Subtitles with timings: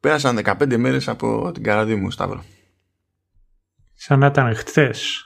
[0.00, 2.44] Πέρασαν 15 μέρες από την καραδί μου, Σταύρο.
[3.94, 5.22] Σαν να ήταν χτες.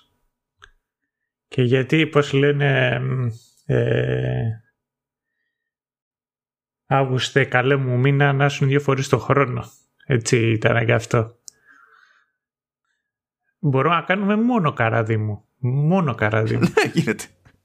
[1.48, 3.00] Και γιατί, πώς λένε,
[3.66, 4.62] ε,
[6.92, 9.64] Αύγουστε, καλέ μου μήνα να σου δύο φορές το χρόνο.
[10.06, 11.36] Έτσι ήταν και αυτό.
[13.58, 15.44] Μπορούμε να κάνουμε μόνο καράδι μου.
[15.58, 16.72] Μόνο καράδι μου.
[16.74, 17.24] Ναι, γίνεται.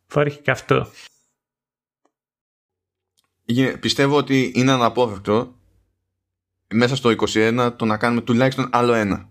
[0.10, 0.88] Υπάρχει και αυτό.
[3.80, 5.57] Πιστεύω ότι είναι αναπόφευκτο
[6.74, 9.30] μέσα στο 21 το να κάνουμε τουλάχιστον άλλο ένα.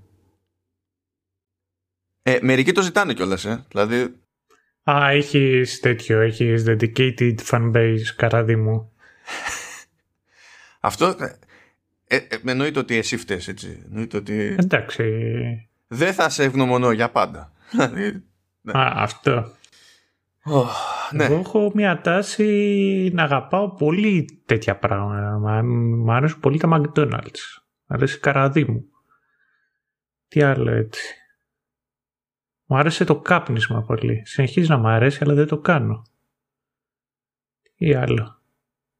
[2.22, 3.64] Ε, μερικοί το ζητάνε κιόλας, ε.
[3.68, 4.20] Δηλαδή...
[4.90, 8.92] Α, έχεις τέτοιο, έχεις dedicated fanbase, καράδι μου.
[10.80, 11.38] Αυτό ε,
[12.06, 13.82] ε, ε, εννοείται ότι εσύ φταίς, έτσι.
[13.86, 14.56] Εννοείται ότι...
[14.58, 15.04] Εντάξει.
[15.86, 17.52] Δεν θα σε ευγνωμονώ για πάντα.
[17.70, 18.02] Δηλαδή,
[18.62, 18.72] ναι.
[18.78, 19.54] Α, αυτό.
[20.48, 20.66] Oh,
[21.10, 21.24] ναι.
[21.24, 25.62] Εγώ έχω μια τάση να αγαπάω πολύ τέτοια πράγματα.
[25.62, 27.40] Μ' αρέσουν πολύ τα McDonald's.
[27.86, 28.84] Μ' αρέσει η καραδί μου.
[30.28, 31.14] Τι άλλο έτσι.
[32.66, 34.22] Μου άρεσε το κάπνισμα πολύ.
[34.24, 36.02] Συνεχίζει να μου αρέσει αλλά δεν το κάνω.
[37.76, 38.40] Τι άλλο.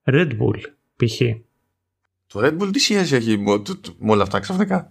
[0.05, 0.61] Red Bull
[0.97, 1.21] π.χ.
[2.27, 3.39] Το Red Bull τι σχέση έχει
[3.99, 4.91] με όλα αυτά ξαφνικά;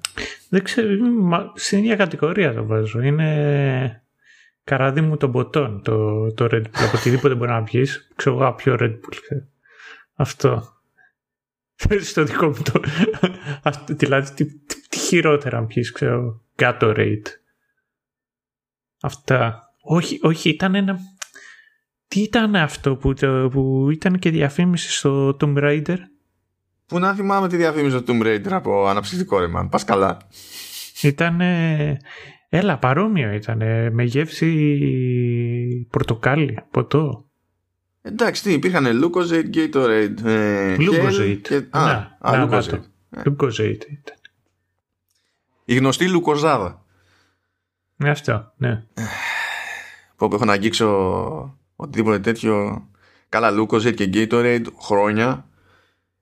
[0.50, 0.90] Δεν ξέρω,
[1.56, 3.02] στην ίδια κατηγορία το βάζω.
[3.02, 4.05] Είναι
[4.66, 6.70] καραδί μου των ποτών το, το Red Bull.
[6.74, 9.18] Από οτιδήποτε μπορεί να πιεις, ξέρω εγώ ποιο Red Bull.
[10.16, 10.74] Αυτό.
[12.02, 12.82] Στο δικό μου το...
[13.88, 14.46] δηλαδή, τι,
[14.90, 17.26] τι, χειρότερα να πιεις, ξέρω, Gatorade.
[19.02, 19.70] Αυτά.
[19.82, 20.98] Όχι, όχι, ήταν ένα...
[22.08, 23.14] Τι ήταν αυτό που,
[23.52, 25.98] που ήταν και διαφήμιση στο Tomb Raider;
[26.86, 29.70] Πού να θυμάμαι τη διαφήμιση του Tomb Raider από αναψυκτικό ρεμάν.
[29.70, 30.18] Πας καλά.
[31.02, 31.42] Ήταν...
[32.58, 33.58] Έλα, παρόμοιο ήταν.
[33.94, 37.26] Με γεύση πορτοκάλι, ποτό.
[38.02, 40.24] Εντάξει, τι, υπήρχαν Lucozade, Gatorade.
[40.26, 41.40] Ε, Lucozade.
[41.42, 41.56] Και...
[41.56, 42.82] Α, να, α, να, Lucozade.
[43.26, 44.18] Lucozade ήταν.
[45.66, 46.86] Η γνωστή Λουκοζάδα.
[47.96, 48.84] Ναι, αυτό, ναι.
[50.16, 52.88] Που έχω να αγγίξω οτιδήποτε τέτοιο.
[53.30, 55.50] Καλά, Lucozade και Gatorade χρόνια.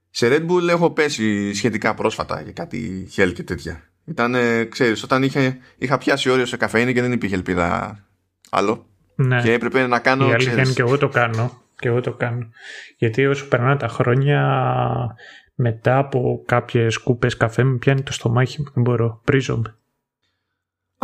[0.10, 3.93] Σε Red Bull έχω πέσει σχετικά πρόσφατα για κάτι χέλ και τέτοια.
[4.06, 4.36] Ήταν,
[4.70, 8.00] ξέρεις, όταν είχε, είχα πιάσει όριο σε καφέινη και δεν υπήρχε ελπίδα
[8.50, 8.86] άλλο.
[9.16, 9.42] Ναι.
[9.42, 10.30] Και έπρεπε να κάνω.
[10.30, 11.62] Η αλήθεια είναι και εγώ το κάνω.
[11.76, 12.50] Και εγώ το κάνω.
[12.98, 14.68] Γιατί όσο περνάνε τα χρόνια,
[15.56, 18.72] μετά από κάποιες κούπες καφέ, με πιάνει το στομάχι μου.
[18.74, 19.22] Δεν μπορώ.
[19.24, 19.76] Πρίζομαι.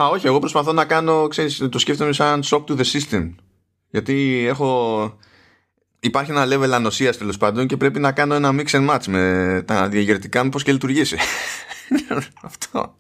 [0.02, 0.28] Α, όχι.
[0.28, 3.34] Εγώ προσπαθώ να κάνω, ξέρεις, το σκέφτομαι σαν shock to the system.
[3.90, 5.00] Γιατί έχω.
[6.00, 9.64] Υπάρχει ένα level ανοσίας τέλος πάντων και πρέπει να κάνω ένα mix and match με
[9.68, 11.18] τα διαγερτικά μου πώς και λειτουργήσει.
[12.44, 12.98] Αυτό.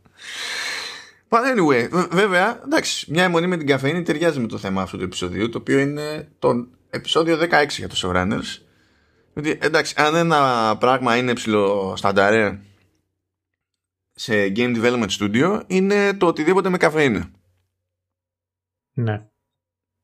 [1.29, 5.03] But anyway, βέβαια, εντάξει, μια αιμονή με την καφέινη ταιριάζει με το θέμα αυτού του
[5.03, 8.61] επεισοδίου, το οποίο είναι το επεισόδιο 16 για τους Showrunners.
[9.33, 12.59] Γιατί, εντάξει, αν ένα πράγμα είναι ψηλό στανταρέ
[14.11, 17.31] σε game development studio, είναι το οτιδήποτε με καφέινη.
[18.93, 19.28] Ναι.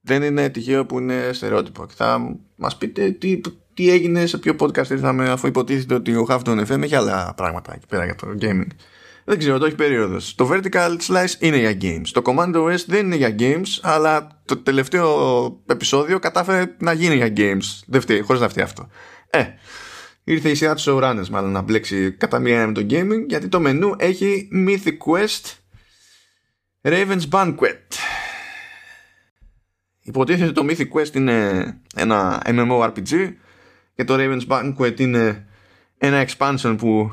[0.05, 1.85] Δεν είναι τυχαίο που είναι στερεότυπο.
[1.85, 3.41] Και θα μας πείτε τι,
[3.73, 7.73] τι έγινε, σε ποιο podcast ήρθαμε, αφού υποτίθεται ότι ο Halfton FM έχει άλλα πράγματα
[7.75, 8.67] εκεί πέρα για το gaming.
[9.25, 10.35] Δεν ξέρω, το έχει περίοδος.
[10.35, 12.07] Το vertical slice είναι για games.
[12.11, 17.33] Το command OS δεν είναι για games, αλλά το τελευταίο επεισόδιο κατάφερε να γίνει για
[17.37, 17.83] games.
[17.87, 18.89] Δεν φταίει, χωρίς να φταίει αυτό.
[19.29, 19.43] Ε,
[20.23, 23.59] ήρθε η σειρά του showrunners μάλλον να μπλέξει κατά μία με το gaming, γιατί το
[23.59, 25.53] μενού έχει Mythic Quest
[26.81, 28.14] Raven's Banquet.
[30.07, 31.63] Υποτίθεται το Mythic Quest είναι
[31.95, 33.33] ένα MMORPG
[33.95, 35.47] και το Raven's Banquet είναι
[35.97, 37.11] ένα expansion που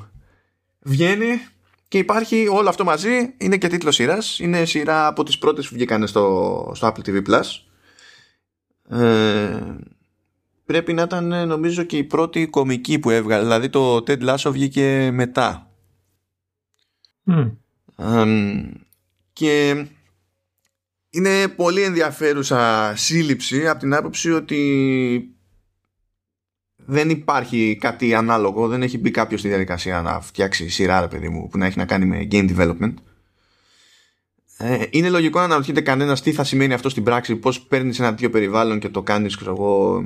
[0.81, 1.41] βγαίνει
[1.89, 4.39] και υπάρχει όλο αυτό μαζί, είναι και τίτλος σειράς.
[4.39, 7.63] Είναι σειρά από τις πρώτες που βγήκαν στο, στο Apple TV Plus.
[8.99, 9.77] Ε,
[10.65, 13.43] πρέπει να ήταν νομίζω και η πρώτη κομική που έβγαλε.
[13.43, 15.71] Δηλαδή το Ted Lasso βγήκε μετά.
[19.33, 19.87] και
[21.13, 25.35] είναι πολύ ενδιαφέρουσα σύλληψη από την άποψη ότι
[26.77, 31.29] δεν υπάρχει κάτι ανάλογο, δεν έχει μπει κάποιος στη διαδικασία να φτιάξει σειρά, ρε παιδί
[31.29, 32.95] μου, που να έχει να κάνει με game development.
[34.59, 38.11] Ε, είναι λογικό να αναρωτιέται κανένας τι θα σημαίνει αυτό στην πράξη, πώς παίρνεις ένα
[38.11, 40.05] τέτοιο περιβάλλον και το κάνεις, ξέρω εγώ,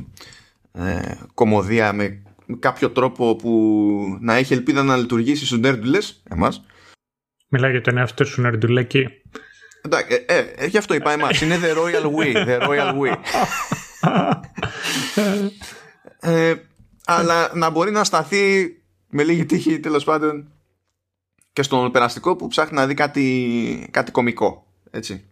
[0.72, 2.22] ε, κομμωδία με
[2.58, 5.98] κάποιο τρόπο που να έχει ελπίδα να λειτουργήσει στους νέρντουλε,
[6.30, 6.64] εμάς.
[7.48, 9.08] Μιλάει για τον εαυτό σου νερντουλέκι.
[9.86, 11.40] Εντάξει, ε, ε, γι' αυτό είπα εμάς.
[11.40, 12.46] Είναι the royal we.
[12.46, 13.16] The royal we.
[16.20, 16.54] ε,
[17.04, 18.76] αλλά να μπορεί να σταθεί
[19.08, 20.52] με λίγη τύχη τέλος πάντων
[21.52, 24.66] και στον περαστικό που ψάχνει να δει κάτι, κάτι κομικό.
[24.90, 25.24] Έτσι.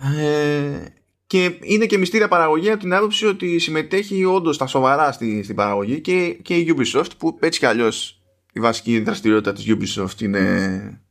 [0.00, 0.84] Ε,
[1.26, 5.54] και είναι και μυστήρια παραγωγή από την άποψη ότι συμμετέχει όντως τα σοβαρά στη, στην
[5.54, 8.22] παραγωγή και, και η Ubisoft που έτσι κι αλλιώς
[8.52, 11.03] η βασική δραστηριότητα της Ubisoft είναι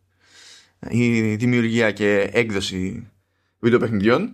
[0.90, 3.12] η δημιουργία και έκδοση
[3.60, 4.34] βιντεοπαιχνιδιών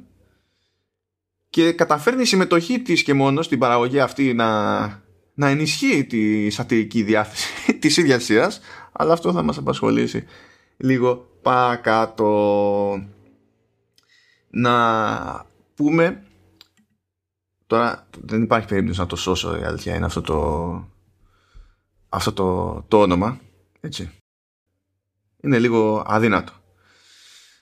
[1.49, 4.79] και καταφέρνει η συμμετοχή της και μόνος στην παραγωγή αυτή να,
[5.33, 8.61] να ενισχύει τη σατυρική διάθεση της ίδιας
[8.91, 10.25] αλλά αυτό θα μας απασχολήσει
[10.77, 13.07] λίγο παρακάτω.
[14.49, 16.23] Να πούμε
[17.67, 20.87] τώρα δεν υπάρχει περίπτωση να το σώσω η αλήθεια είναι αυτό το
[22.09, 23.39] αυτό το, το όνομα
[23.79, 24.18] έτσι
[25.41, 26.53] είναι λίγο αδύνατο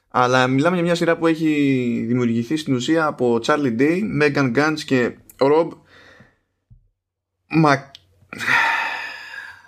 [0.09, 4.79] αλλά μιλάμε για μια σειρά που έχει δημιουργηθεί στην ουσία από Charlie Day, Megan Gantz
[4.85, 5.69] και Rob
[7.47, 7.91] Μα...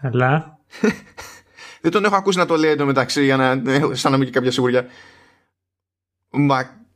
[0.01, 0.59] Αλλά...
[1.81, 3.61] Δεν τον έχω ακούσει να το λέει εντωμεταξύ για να
[3.91, 4.85] αισθάνομαι και κάποια σιγουριά.
[6.29, 6.87] Μα...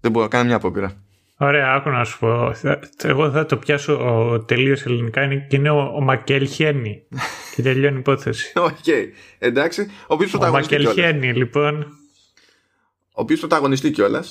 [0.00, 1.03] Δεν μπορώ να κάνω μια απόπειρα.
[1.44, 2.54] Ωραία, άκου να σου πω.
[3.02, 7.02] Εγώ θα το πιάσω τελείως ελληνικά και είναι ο, ο McElhenney.
[7.54, 8.52] και τελειώνει η υπόθεση.
[8.56, 9.06] Ok, okay.
[9.38, 9.90] εντάξει.
[10.06, 10.14] Ο,
[10.46, 11.82] ο McElhenney, λοιπόν.
[13.16, 14.24] Ο οποίος πρωταγωνιστεί κιόλας.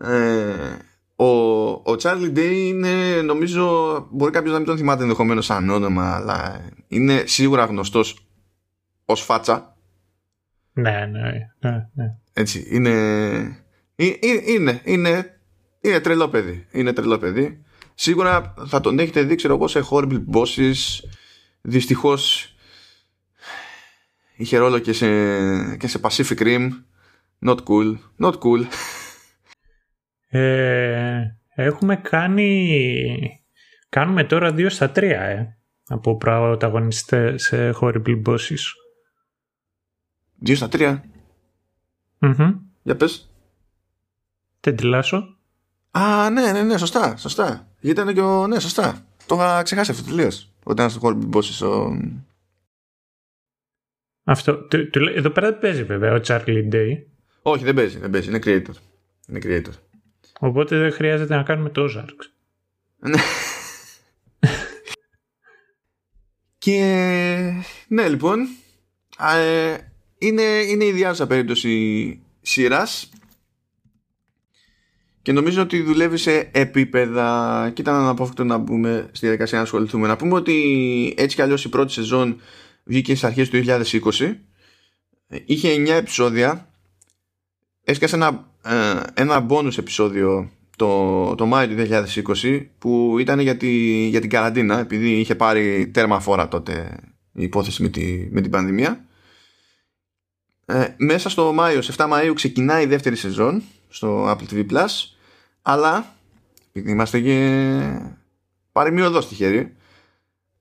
[0.00, 0.76] Ε,
[1.16, 1.26] ο,
[1.70, 6.60] ο Charlie Day είναι νομίζω μπορεί κάποιος να μην τον θυμάται ενδεχομένως σαν όνομα αλλά
[6.88, 8.26] είναι σίγουρα γνωστός
[9.04, 9.76] ως φάτσα
[10.72, 11.20] ναι ναι
[11.60, 12.16] ναι, ναι.
[12.32, 12.90] έτσι είναι
[13.96, 15.37] είναι, είναι, είναι
[16.00, 17.64] τρελό παιδί είναι τρελό παιδί
[17.94, 20.74] σίγουρα θα τον έχετε δει ξέρω εγώ σε horrible bosses
[21.60, 22.52] δυστυχώς
[24.36, 25.06] είχε ρόλο και σε,
[25.76, 26.68] και σε Pacific Rim
[27.46, 28.64] not cool not cool
[30.28, 33.42] ε, έχουμε κάνει...
[33.88, 38.60] Κάνουμε τώρα δύο στα τρία, ε, από πρωταγωνιστές σε horrible bosses.
[40.38, 41.04] Δύο στα τρία.
[42.20, 42.58] Mm-hmm.
[42.82, 43.30] Για πες.
[44.60, 45.37] Τεντιλάσο.
[45.90, 47.68] Α, ναι, ναι, ναι, σωστά, σωστά.
[47.80, 48.46] Ήταν και ο...
[48.46, 49.06] Ναι, σωστά.
[49.26, 50.52] Το είχα ξεχάσει αυτό τελείως.
[50.62, 51.96] Όταν ήταν στο horrible bosses ο...
[54.24, 54.68] Αυτό.
[55.14, 57.02] εδώ πέρα δεν παίζει βέβαια ο Charlie Day.
[57.42, 58.28] Όχι, δεν παίζει, δεν παίζει.
[58.28, 58.74] Είναι creator.
[59.28, 59.72] Είναι creator.
[60.40, 62.30] Οπότε δεν χρειάζεται να κάνουμε το Ozarks.
[62.98, 63.18] Ναι.
[66.58, 66.80] και
[67.88, 68.48] ναι λοιπόν
[69.18, 69.76] ε,
[70.18, 73.10] είναι, είναι ιδιάζουσα περίπτωση σειράς.
[75.28, 77.70] Και νομίζω ότι δουλεύει σε επίπεδα.
[77.74, 80.06] Και ήταν αναπόφευκτο να μπούμε στη διαδικασία να ασχοληθούμε.
[80.06, 82.40] Να πούμε ότι έτσι κι αλλιώς η πρώτη σεζόν
[82.84, 84.36] βγήκε στις αρχές του 2020
[85.44, 86.68] είχε 9 επεισόδια.
[87.84, 91.86] Έσκασε ένα ε, ένα bonus επεισόδιο το, το Μάιο του
[92.42, 93.68] 2020 που ήταν για, τη,
[94.06, 97.00] για την καραντίνα επειδή είχε πάρει τέρμα φόρα τότε
[97.32, 99.04] η υπόθεση με, τη, με την πανδημία.
[100.66, 105.16] Ε, μέσα στο Μάιο, σε 7 Μαΐου ξεκινάει η δεύτερη σεζόν στο Apple TV Plus
[105.62, 106.14] αλλά
[106.72, 108.00] επειδή είμαστε και
[108.72, 109.76] παρεμιωδό στη χέρι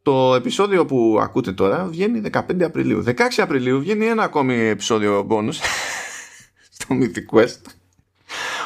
[0.01, 5.53] το επεισόδιο που ακούτε τώρα βγαίνει 15 Απριλίου 16 Απριλίου βγαίνει ένα ακόμη επεισόδιο bonus
[6.77, 7.77] στο Mythic Quest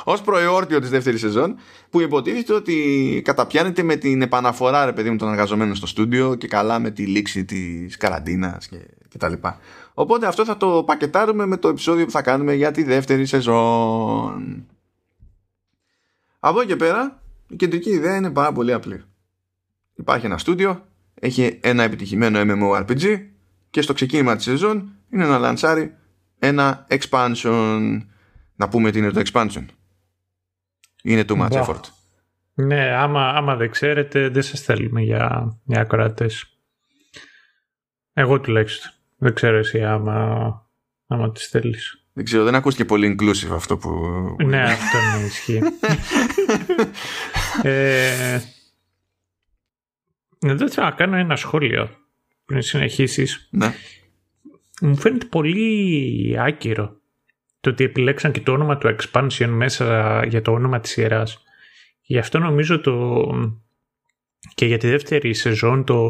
[0.03, 1.55] ως προεόρτιο της δεύτερης σεζόν,
[1.89, 6.47] που υποτίθεται ότι καταπιάνεται με την επαναφορά, ρε παιδί μου, των εργαζομένων στο στούντιο και
[6.47, 8.77] καλά με τη λήξη της καραντίνας και,
[9.09, 9.59] και τα λοιπά.
[9.93, 14.65] Οπότε αυτό θα το πακετάρουμε με το επεισόδιο που θα κάνουμε για τη δεύτερη σεζόν.
[16.43, 19.03] Από εκεί και πέρα, η κεντρική ιδέα είναι πάρα πολύ απλή.
[19.95, 23.27] Υπάρχει ένα στούντιο, έχει ένα επιτυχημένο MMORPG
[23.69, 25.95] και στο ξεκίνημα της σεζόν είναι να λανσάρει
[26.39, 27.97] ένα expansion.
[28.55, 29.65] Να πούμε τι είναι το expansion.
[31.03, 31.81] Είναι too much effort.
[32.53, 36.59] Ναι, άμα, άμα δεν ξέρετε, δεν σας θέλουμε για, για ακροατές.
[38.13, 38.91] Εγώ τουλάχιστον.
[39.17, 40.69] Δεν ξέρω εσύ άμα,
[41.07, 42.00] άμα τις θέλεις.
[42.13, 43.89] Δεν ξέρω, δεν ακούστηκε πολύ inclusive αυτό που...
[44.45, 45.61] Ναι, αυτό είναι ισχύει.
[47.69, 48.39] ε,
[50.39, 51.89] δεν θέλω να κάνω ένα σχόλιο
[52.45, 53.47] πριν συνεχίσεις.
[53.51, 53.73] Ναι.
[54.81, 56.99] Μου φαίνεται πολύ άκυρο
[57.59, 61.43] το ότι επιλέξαν και το όνομα του expansion μέσα για το όνομα της σειράς.
[62.01, 63.25] Γι' αυτό νομίζω το
[64.53, 66.09] και για τη δεύτερη σεζόν το,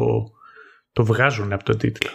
[0.92, 2.10] το βγάζουν από τον τίτλο.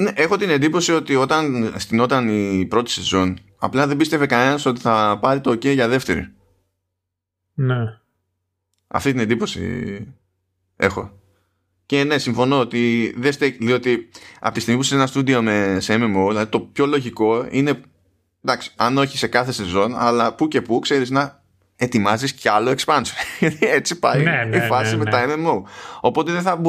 [0.00, 2.28] Ναι, έχω την εντύπωση ότι όταν στηνόταν
[2.58, 6.32] η πρώτη σεζόν απλά δεν πίστευε κανένας ότι θα πάρει το ok για δεύτερη.
[7.54, 7.98] Ναι.
[8.86, 10.06] Αυτή την εντύπωση
[10.76, 11.12] έχω.
[11.86, 14.08] Και ναι, συμφωνώ ότι δεν στέκει, διότι
[14.40, 17.80] από τη στιγμή που είσαι ένα στούντιο με, σε MMO, δηλαδή το πιο λογικό είναι,
[18.44, 21.39] εντάξει, αν όχι σε κάθε σεζόν, αλλά που και που ξέρεις να
[21.80, 23.16] ετοιμάζεις κι άλλο expansion.
[23.40, 25.62] Γιατί έτσι πάει ναι, ναι, η φάση ναι, με τα MMO.
[26.00, 26.60] Οπότε δεν θα,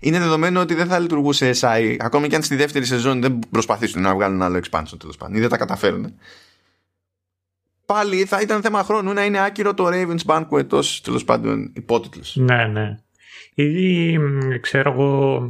[0.00, 4.02] είναι δεδομένο ότι δεν θα λειτουργούσε SI, ακόμη και αν στη δεύτερη σεζόν δεν προσπαθήσουν
[4.02, 6.14] να βγάλουν άλλο expansion τέλος πάντων, ή δεν τα καταφέρουν.
[7.86, 12.36] Πάλι θα ήταν θέμα χρόνου να είναι άκυρο το Ravens Banquet ως τέλος πάντων υπότιτλος.
[12.36, 12.96] Ναι, ναι.
[13.54, 14.18] Ή
[14.60, 15.42] ξέρω εγώ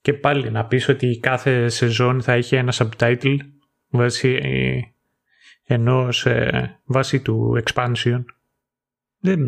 [0.00, 3.36] και πάλι να πεις ότι κάθε σεζόν θα έχει ένα subtitle
[3.88, 4.40] βάσει
[5.64, 8.24] ενός ε, βάσει του expansion.
[9.18, 9.40] Δεν...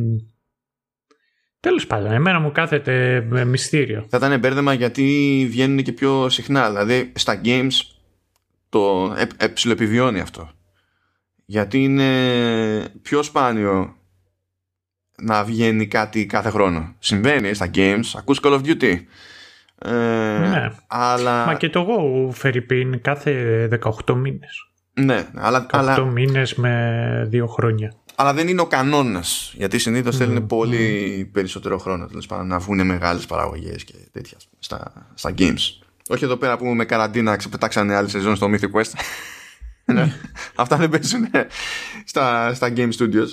[1.61, 4.07] Τέλος πάντων, εμένα μου κάθεται με μυστήριο.
[4.09, 6.69] Θα ήταν μπέρδεμα γιατί βγαίνουν και πιο συχνά.
[6.71, 7.73] Δηλαδή στα games
[8.69, 10.51] το ε, αυτό.
[11.45, 13.97] Γιατί είναι πιο σπάνιο
[15.23, 16.95] να βγαίνει κάτι κάθε χρόνο.
[16.99, 18.99] Συμβαίνει στα games, ακούς Call of Duty.
[19.79, 19.91] Ε,
[20.49, 20.71] ναι.
[20.87, 21.47] αλλά...
[21.47, 23.69] Μα και το Go φέρει πίν κάθε
[24.07, 24.71] 18 μήνες.
[25.01, 25.67] Ναι, αλλά...
[25.67, 26.05] 18 αλλά...
[26.05, 27.93] μήνες με δύο χρόνια.
[28.15, 29.53] Αλλά δεν είναι ο κανόνας.
[29.57, 34.37] Γιατί συνήθως mm, θέλουν πολύ περισσότερο χρόνο τέλος πάντων να βγουν μεγάλες παραγωγές και τέτοια
[34.59, 35.81] στα, στα games.
[36.09, 38.93] Όχι εδώ πέρα που με καραντίνα ξεπετάξανε άλλη σεζόν στο Mythic Quest.
[39.85, 40.13] Ναι.
[40.55, 41.27] Αυτά δεν παίζουν
[42.05, 43.29] στα, στα Game Studios.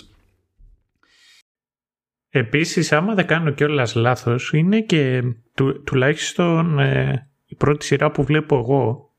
[2.29, 8.24] Επίσης, άμα δεν κάνω κιόλας λάθος, είναι και του, τουλάχιστον ε, η πρώτη σειρά που
[8.24, 9.10] βλέπω εγώ,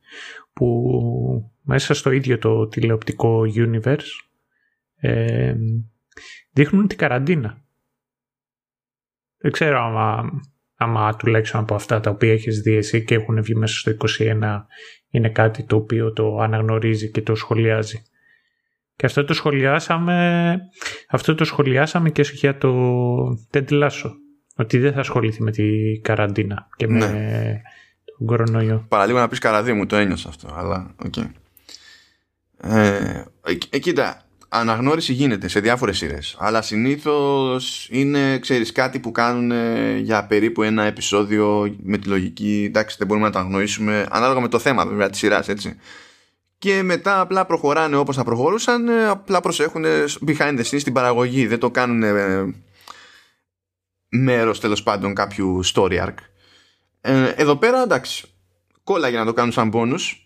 [0.52, 4.24] που μέσα στο ίδιο το τηλεοπτικό universe,
[4.96, 5.54] ε,
[6.52, 7.62] δείχνουν την καραντίνα.
[9.36, 10.30] Δεν ξέρω άμα,
[10.74, 14.60] άμα τουλάχιστον από αυτά τα οποία έχεις δει εσύ και έχουν βγει μέσα στο 21
[15.10, 18.02] είναι κάτι το οποίο το αναγνωρίζει και το σχολιάζει.
[18.96, 20.58] Και αυτό το σχολιάσαμε,
[21.08, 22.74] αυτό το σχολιάσαμε και για το
[23.52, 24.10] Ted Lasso.
[24.56, 25.64] Ότι δεν θα ασχοληθεί με τη
[26.02, 27.62] καραντίνα και με ναι.
[28.04, 28.86] τον κορονοϊό.
[28.88, 31.12] Παραλίγο να πεις καραδί μου, το ένιωσα αυτό, αλλά ok.
[31.16, 31.30] Okay.
[32.66, 33.24] Ε,
[33.70, 39.52] ε, κοίτα, αναγνώριση γίνεται σε διάφορες σειρές αλλά συνήθως είναι ξέρεις κάτι που κάνουν
[39.98, 44.48] για περίπου ένα επεισόδιο με τη λογική εντάξει δεν μπορούμε να τα αγνοήσουμε ανάλογα με
[44.48, 45.76] το θέμα βέβαια της σειράς έτσι.
[46.58, 49.84] Και μετά απλά προχωράνε όπως θα προχωρούσαν απλά προσέχουν
[50.26, 52.54] behind the scenes στην παραγωγή δεν το κάνουν ε,
[54.08, 56.14] μέρος τέλος πάντων κάποιου story arc.
[57.00, 58.26] Ε, εδώ πέρα εντάξει
[58.84, 60.23] κόλλαγε να το κάνουν σαν bonus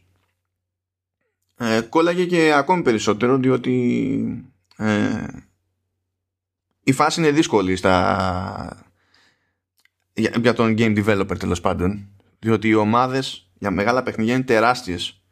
[1.59, 4.19] ε, κόλλαγε και ακόμη περισσότερο διότι
[4.77, 5.27] ε,
[6.83, 8.89] η φάση είναι δύσκολη στα,
[10.13, 12.09] για, για τον game developer τέλος πάντων.
[12.39, 15.23] Διότι οι ομάδες για μεγάλα παιχνίδια είναι τεράστιες.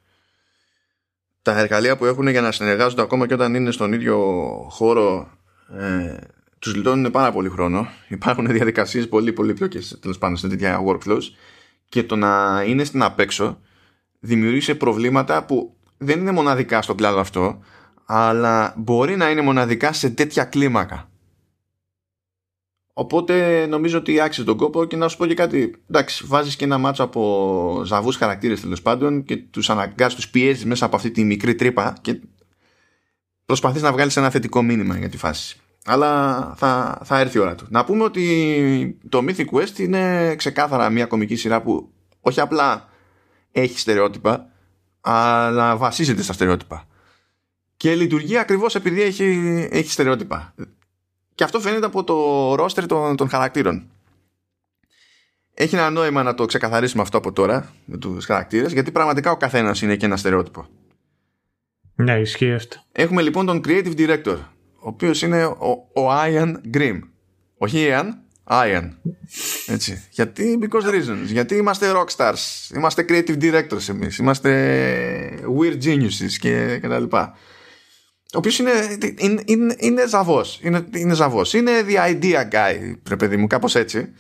[1.42, 4.16] Τα εργαλεία που έχουν για να συνεργάζονται ακόμα και όταν είναι στον ίδιο
[4.71, 5.30] χώρο
[5.78, 6.16] ε,
[6.59, 7.88] τους λιτώνουν πάρα πολύ χρόνο.
[8.09, 11.23] Υπάρχουν διαδικασίες πολύ πολύ πλοκές τέλος πάντων σε τέτοια workflows.
[11.88, 13.61] Και το να είναι στην απέξω
[14.21, 17.61] δημιουργήσε προβλήματα που δεν είναι μοναδικά στον κλάδο αυτό,
[18.05, 21.11] αλλά μπορεί να είναι μοναδικά σε τέτοια κλίμακα.
[22.99, 25.75] Οπότε νομίζω ότι άξιζε τον κόπο και να σου πω και κάτι.
[25.91, 30.65] Εντάξει, βάζεις και ένα μάτσο από ζαβούς χαρακτήρες τέλος πάντων και τους αναγκάζει, τους πιέζεις
[30.65, 32.21] μέσα από αυτή τη μικρή τρύπα και
[33.47, 35.61] προσπαθείς να βγάλεις ένα θετικό μήνυμα για τη φάση.
[35.85, 37.67] Αλλά θα, θα έρθει η ώρα του.
[37.69, 42.88] Να πούμε ότι το Mythic Quest είναι ξεκάθαρα μια κομική σειρά που όχι απλά
[43.53, 44.50] έχει στερεότυπα,
[45.06, 46.86] αλλά βασίζεται στα στερεότυπα.
[47.76, 49.25] Και λειτουργεί ακριβώς επειδή έχει,
[49.70, 50.54] έχει στερεότυπα.
[51.34, 53.90] Και αυτό φαίνεται από το ρόστερ των, των χαρακτήρων.
[55.54, 59.36] Έχει ένα νόημα να το ξεκαθαρίσουμε αυτό από τώρα με τους χαρακτήρες γιατί πραγματικά ο
[59.36, 60.66] καθένας είναι και ένα στερεότυπο.
[61.94, 62.76] Ναι, ισχύει αυτό.
[62.92, 64.38] Έχουμε λοιπόν τον Creative Director
[64.86, 66.98] ο οποίος είναι ο, ο Ian Grimm.
[67.58, 68.06] Όχι Ian,
[68.49, 68.91] Ian.
[69.67, 70.05] Έτσι.
[70.11, 71.25] Γιατί, because reasons.
[71.25, 72.75] Γιατί είμαστε rockstars.
[72.75, 74.19] Είμαστε creative directors εμείς.
[74.19, 74.50] Είμαστε
[75.61, 77.37] weird geniuses και, και τα λοιπά.
[78.35, 78.71] Ο οποίος είναι,
[79.17, 80.61] είναι, είναι, είναι ζαβός.
[80.62, 81.55] Είναι, είναι ζαβός.
[81.55, 84.12] Είναι the idea guy, πρέπει παιδί μου, κάπως έτσι.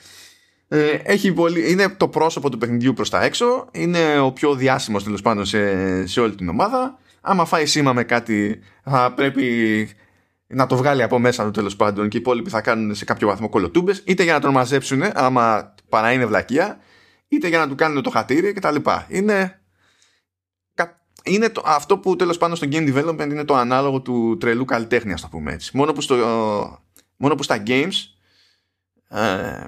[0.68, 3.68] Ε, έχει πολύ, είναι το πρόσωπο του παιχνιδιού προς τα έξω.
[3.72, 6.98] Είναι ο πιο διάσημος τέλος πάντων σε, σε όλη την ομάδα.
[7.20, 9.88] Άμα φάει σήμα με κάτι θα πρέπει
[10.46, 13.28] να το βγάλει από μέσα του τέλος πάντων και οι υπόλοιποι θα κάνουν σε κάποιο
[13.28, 16.78] βαθμό κολοτούμπες, είτε για να τον μαζέψουν, άμα παρά είναι βλακεία,
[17.28, 18.76] είτε για να του κάνουν το χατήρι κτλ.
[19.08, 19.60] Είναι,
[21.22, 25.12] είναι το, αυτό που τέλος πάντων στο game development είναι το ανάλογο του τρελού καλλιτέχνη,
[25.12, 25.76] ας το πούμε έτσι.
[25.76, 26.16] Μόνο που, στο,
[27.16, 27.94] μόνο που στα games
[29.08, 29.64] ε,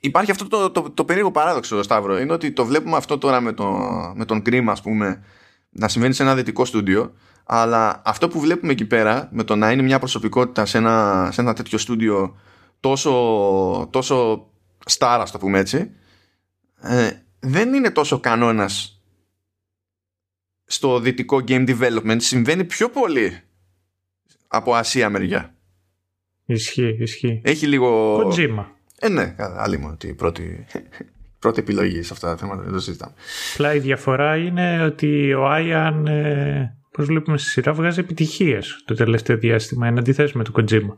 [0.00, 2.18] υπάρχει αυτό το, το, το, περίεργο παράδοξο, Σταύρο.
[2.18, 3.66] Είναι ότι το βλέπουμε αυτό τώρα με, το,
[4.14, 5.24] με τον Κρίμα, ας πούμε,
[5.70, 7.14] να συμβαίνει σε ένα δυτικό στούντιο
[7.50, 11.40] αλλά αυτό που βλέπουμε εκεί πέρα με το να είναι μια προσωπικότητα σε ένα, σε
[11.40, 12.38] ένα τέτοιο στούντιο
[12.80, 14.46] τόσο, τόσο
[14.90, 15.90] star το πούμε έτσι
[16.80, 19.02] ε, δεν είναι τόσο κανόνας
[20.64, 23.40] στο δυτικό game development συμβαίνει πιο πολύ
[24.48, 25.52] από Ασία μεριά
[26.50, 27.40] Ισχύει, ισχύει.
[27.44, 28.20] Έχει λίγο...
[28.22, 28.76] Κοτζίμα.
[28.98, 30.66] Ε, ναι, άλλη μου ότι η πρώτη,
[31.38, 33.12] πρώτη επιλογή σε αυτά τα θέματα δεν το συζητάμε.
[33.52, 38.94] Απλά η διαφορά είναι ότι ο Άιαν ε, Πώς βλέπουμε στη σειρά, βγάζει επιτυχίες το
[38.94, 40.96] τελευταίο διάστημα εν αντιθέσεις με το Kojima.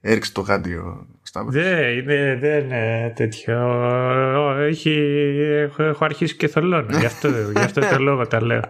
[0.00, 1.06] έριξε το γάντιο
[1.46, 3.56] δεν είναι, δεν είναι τέτοιο.
[4.58, 4.90] Έχει,
[5.50, 6.98] έχω, έχω αρχίσει και θολώνω.
[6.98, 8.62] γι, αυτό, γι' αυτό το λόγο τα λέω.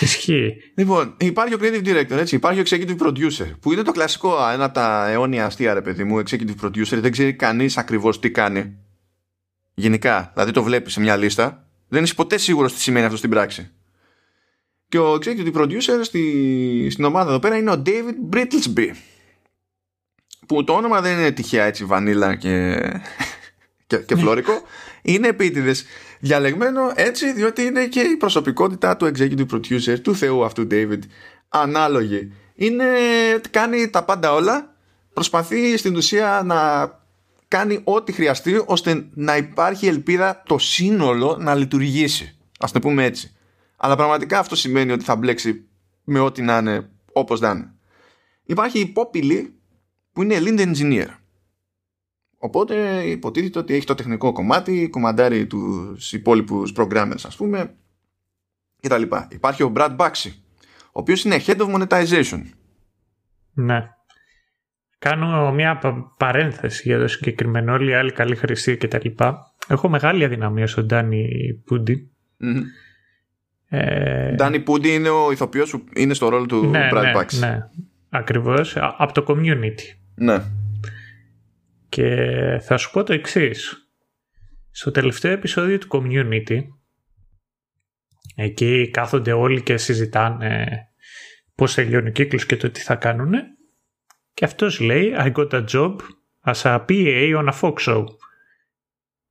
[0.00, 0.56] Ισχύει.
[0.74, 2.34] Λοιπόν, υπάρχει ο creative director, έτσι.
[2.34, 6.04] Υπάρχει ο executive producer, που είναι το κλασικό, ένα από τα αιώνια αστεία, ρε παιδί
[6.04, 6.18] μου.
[6.18, 8.76] Executive producer, δεν ξέρει κανείς ακριβώς τι κάνει.
[9.74, 13.30] Γενικά, δηλαδή το βλέπει σε μια λίστα, δεν είσαι ποτέ σίγουρος τι σημαίνει αυτό στην
[13.30, 13.70] πράξη.
[14.88, 18.90] Και ο executive producer στη, στην ομάδα εδώ πέρα είναι ο David Brittlesby
[20.46, 22.76] που το όνομα δεν είναι τυχαία έτσι βανίλα και,
[23.86, 24.62] και, και φλόρικο
[25.02, 25.84] είναι επίτηδες.
[26.20, 30.98] Διαλεγμένο έτσι διότι είναι και η προσωπικότητα του executive producer του θεού αυτού David.
[31.48, 32.32] Ανάλογη.
[32.54, 32.84] Είναι,
[33.50, 34.74] κάνει τα πάντα όλα.
[35.12, 36.90] Προσπαθεί στην ουσία να
[37.48, 43.36] κάνει ό,τι χρειαστεί ώστε να υπάρχει ελπίδα το σύνολο να λειτουργήσει ας το πούμε έτσι
[43.76, 45.64] αλλά πραγματικά αυτό σημαίνει ότι θα μπλέξει
[46.04, 47.74] με ό,τι να είναι όπως να είναι
[48.46, 49.56] υπάρχει υπόπηλη
[50.12, 51.08] που είναι lead engineer.
[52.38, 57.76] Οπότε υποτίθεται ότι έχει το τεχνικό κομμάτι, κομμαντάρει τους υπόλοιπους programmers ας πούμε
[58.80, 59.28] και τα λοιπά.
[59.30, 60.30] Υπάρχει ο Brad Baxi,
[60.86, 62.42] ο οποίος είναι head of monetization.
[63.52, 63.95] Ναι.
[65.08, 65.78] Κάνω μια
[66.16, 69.54] παρένθεση για το συγκεκριμένο όλοι οι άλλοι καλοί χρηστοί και τα λοιπά.
[69.68, 71.28] Έχω μεγάλη αδυναμία στον Ντάνι
[71.64, 72.10] Πούντι.
[74.34, 77.38] Ντάνι Πούντι είναι ο ηθοποιός που είναι στο ρόλο του ναι, Brad ναι, Baxi.
[77.38, 77.58] Ναι,
[78.08, 78.76] ακριβώς.
[78.76, 79.96] Από το community.
[80.14, 80.42] Ναι.
[81.88, 82.08] Και
[82.62, 83.88] θα σου πω το εξής.
[84.70, 86.58] Στο τελευταίο επεισόδιο του Community,
[88.34, 90.66] εκεί κάθονται όλοι και συζητάνε
[91.54, 93.32] πώς τελειώνει ο κύκλος και το τι θα κάνουν
[94.36, 95.96] και αυτός λέει I got a job
[96.44, 98.04] as a PA on a folk show.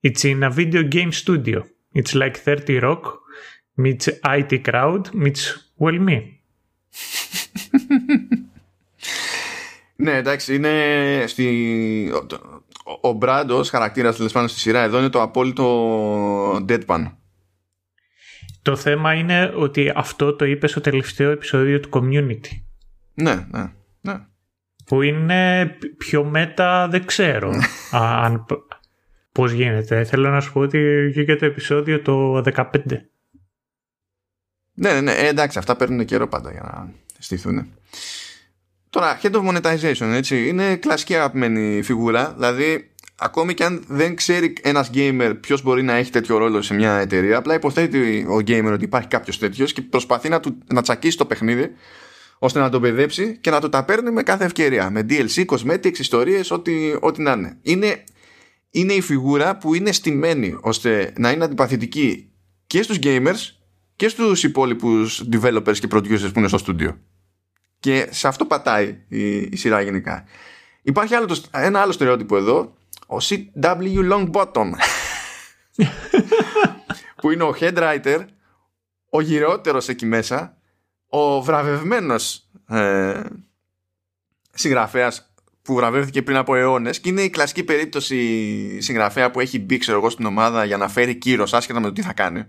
[0.01, 1.59] It's in a video game studio.
[1.93, 3.03] It's like 30 Rock
[3.77, 5.43] meets IT crowd meets
[5.79, 6.17] well me.
[9.95, 12.11] Ναι, εντάξει, είναι στη...
[13.01, 17.11] ο Μπράντος χαρακτήρας τέλος πάντων στη σειρά εδώ είναι το απόλυτο deadpan.
[18.61, 22.61] Το θέμα είναι ότι αυτό το είπες στο τελευταίο επεισόδιο του Community.
[23.13, 23.71] Ναι, ναι, ναι.
[24.85, 27.51] Που είναι πιο μέτα δεν ξέρω
[27.91, 28.45] αν,
[29.31, 30.03] πώς γίνεται.
[30.03, 32.63] Θέλω να σου πω ότι βγήκε το επεισόδιο το 15.
[34.73, 35.11] Ναι, ναι, ναι.
[35.11, 37.73] Ε, εντάξει, αυτά παίρνουν καιρό πάντα για να στηθούν.
[38.89, 42.33] Τώρα, head of monetization, έτσι, είναι κλασική αγαπημένη φιγούρα.
[42.33, 46.73] Δηλαδή, ακόμη και αν δεν ξέρει ένας gamer ποιος μπορεί να έχει τέτοιο ρόλο σε
[46.73, 50.81] μια εταιρεία, απλά υποθέτει ο gamer ότι υπάρχει κάποιος τέτοιος και προσπαθεί να, του, να
[50.81, 51.71] τσακίσει το παιχνίδι
[52.39, 54.89] ώστε να τον παιδέψει και να του τα παίρνει με κάθε ευκαιρία.
[54.89, 57.57] Με DLC, cosmetics, ιστορίες, ό,τι, ό,τι να είναι.
[57.61, 58.03] είναι.
[58.69, 62.31] Είναι η φιγούρα που είναι στημένη ώστε να είναι αντιπαθητική
[62.67, 63.55] και στους gamers
[63.95, 66.95] και στους υπόλοιπους developers και producers που είναι στο studio.
[67.79, 70.23] Και σε αυτό πατάει η, η σειρά γενικά.
[70.81, 72.73] Υπάρχει άλλο, ένα άλλο στερεότυπο εδώ,
[73.07, 74.69] ο CW Longbottom.
[77.21, 78.19] που είναι ο head writer,
[79.09, 80.54] ο γυρεότερος εκεί μέσα,
[81.15, 83.21] ο βραβευμένος ε,
[84.53, 89.77] συγγραφέας που βραβεύτηκε πριν από αιώνες και είναι η κλασική περίπτωση συγγραφέα που έχει μπει
[89.77, 92.45] ξέρω εγώ στην ομάδα για να φέρει κύρος άσχετα με το τι θα κάνει.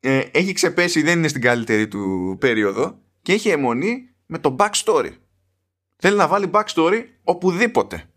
[0.00, 5.10] Ε, έχει ξεπέσει, δεν είναι στην καλύτερη του περίοδο και έχει αιμονή με το backstory.
[5.96, 8.10] Θέλει να βάλει backstory οπουδήποτε.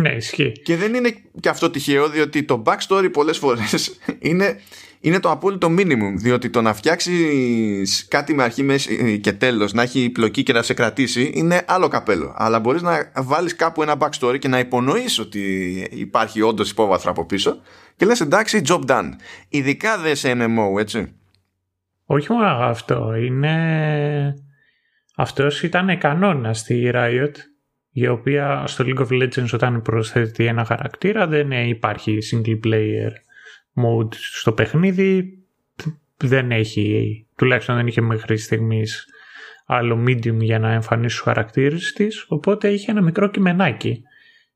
[0.00, 0.52] Ναι, ισχύει.
[0.52, 4.60] Και δεν είναι και αυτό τυχαίο, διότι το backstory πολλές φορές είναι,
[5.00, 6.14] είναι το απόλυτο minimum.
[6.16, 10.62] Διότι το να φτιάξεις κάτι με αρχή, μέση και τέλος, να έχει πλοκή και να
[10.62, 12.34] σε κρατήσει, είναι άλλο καπέλο.
[12.36, 15.40] Αλλά μπορείς να βάλεις κάπου ένα backstory και να υπονοείς ότι
[15.90, 17.60] υπάρχει όντως υπόβαθρο από πίσω
[17.96, 19.10] και λες εντάξει, job done.
[19.48, 21.14] Ειδικά δε σε MMO, έτσι.
[22.04, 24.34] Όχι μόνο αυτό, είναι...
[25.16, 27.32] Αυτός ήταν κανόνας στη Riot,
[28.00, 33.10] η οποία στο League of Legends όταν προσθέτει ένα χαρακτήρα δεν υπάρχει single player
[33.74, 35.38] mode στο παιχνίδι,
[36.16, 39.06] δεν έχει, τουλάχιστον δεν είχε μέχρι στιγμής
[39.66, 44.02] άλλο medium για να εμφανίσει τους χαρακτήρες της, οπότε είχε ένα μικρό κειμενάκι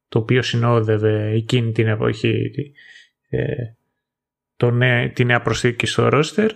[0.09, 2.51] το οποίο συνόδευε εκείνη την εποχή
[3.29, 3.45] ε,
[4.57, 6.49] το νέ, τη νέα προσθήκη στο roster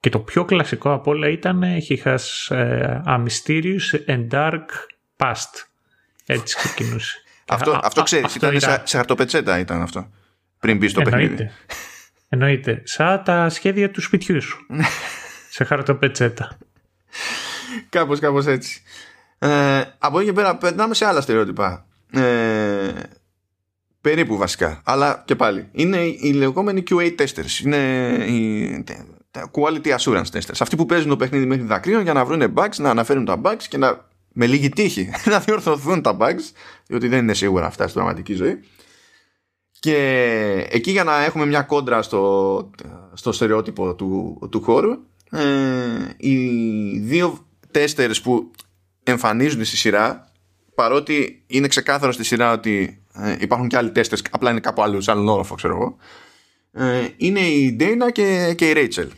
[0.00, 4.64] και το πιο κλασικό από όλα ήταν He has uh, a mysterious and dark
[5.16, 5.67] past.
[6.30, 7.22] Έτσι ξεκινούσε.
[7.48, 10.10] αυτό, α, αυτό ξέρεις, ήταν, ήταν σε, σε χαρτοπετσέτα ήταν αυτό.
[10.58, 11.28] Πριν μπεις στο Εννοείται.
[11.28, 11.50] παιχνίδι.
[12.28, 12.82] Εννοείται.
[12.84, 14.66] Σαν τα σχέδια του σπιτιού σου.
[15.50, 16.58] σε χαρτοπετσέτα.
[17.88, 18.82] κάπως, κάπως έτσι.
[19.38, 21.86] Ε, από εκεί και πέρα περνάμε σε άλλα στερεότυπα.
[22.12, 22.92] Ε,
[24.00, 24.80] περίπου βασικά.
[24.84, 25.68] Αλλά και πάλι.
[25.72, 27.64] Είναι οι λεγόμενοι QA testers.
[27.64, 27.76] Είναι
[28.26, 28.84] οι
[29.50, 30.58] quality assurance testers.
[30.60, 33.62] Αυτοί που παίζουν το παιχνίδι μέχρι δακρύων για να βρουν bugs, να αναφέρουν τα bugs
[33.68, 36.52] και να με λίγη τύχη να διορθωθούν τα bugs,
[36.86, 38.60] διότι δεν είναι σίγουρα αυτά στην πραγματική ζωή.
[39.80, 42.70] Και εκεί για να έχουμε μια κόντρα στο,
[43.12, 44.90] στο στερεότυπο του, του χώρου,
[45.30, 45.44] ε,
[46.16, 48.50] οι δύο τέστερς που
[49.02, 50.30] εμφανίζονται στη σειρά,
[50.74, 55.00] παρότι είναι ξεκάθαρο στη σειρά ότι ε, υπάρχουν και άλλοι τέστερς, απλά είναι κάπου αλλού,
[55.00, 55.96] σε άλλον όροφο, ξέρω εγώ,
[56.72, 59.08] ε, είναι η Dana και, και η Rachel.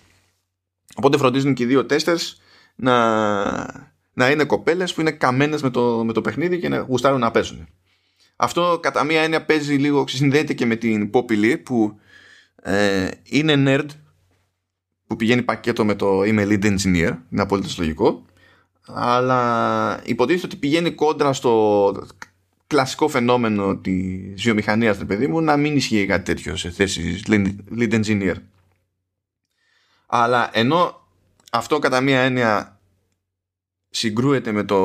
[0.95, 2.41] Οπότε φροντίζουν και οι δύο τέστερς
[2.75, 7.21] να, να είναι κοπέλες που είναι καμένες με το, με το παιχνίδι και να γουστάρουν
[7.21, 7.69] να παίζουν.
[8.37, 12.01] Αυτό κατά μία έννοια παίζει λίγο, συνδέεται και με την Poppy που
[12.63, 13.87] ε, είναι nerd
[15.07, 18.25] που πηγαίνει πακέτο με το είμαι lead engineer, είναι απόλυτα λογικό
[18.95, 22.07] αλλά υποτίθεται ότι πηγαίνει κόντρα στο
[22.67, 27.23] κλασικό φαινόμενο της βιομηχανίας του παιδί μου να μην ισχύει κάτι τέτοιο σε θέση
[27.79, 28.35] lead engineer
[30.07, 31.07] αλλά ενώ
[31.53, 32.80] αυτό κατά μία έννοια
[33.91, 34.79] συγκρούεται με το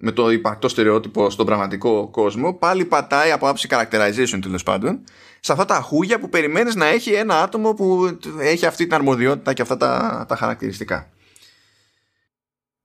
[0.00, 5.04] με το υπαρκτό στερεότυπο στον πραγματικό κόσμο, πάλι πατάει από άψη characterization τέλος πάντων
[5.40, 9.52] σε αυτά τα χούγια που περιμένεις να έχει ένα άτομο που έχει αυτή την αρμοδιότητα
[9.52, 11.10] και αυτά τα, τα χαρακτηριστικά.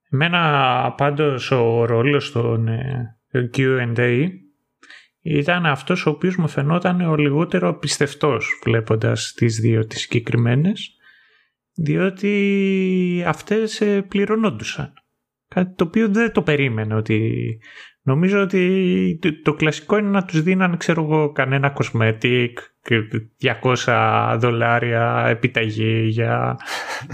[0.10, 4.28] Εμένα πάντως ο ρόλος των ε, Q&A
[5.22, 10.96] ήταν αυτός ο οποίος μου φαινόταν ο λιγότερο πιστευτός βλέποντας τις δύο τις συγκεκριμένες,
[11.74, 14.93] διότι αυτές ε, πληρωνόντουσαν.
[15.54, 17.32] Κάτι το οποίο δεν το περίμενε ότι
[18.02, 22.50] νομίζω ότι το, κλασικό είναι να τους δίναν ξέρω εγώ κανένα cosmetic
[23.86, 26.58] 200 δολάρια επιταγή για,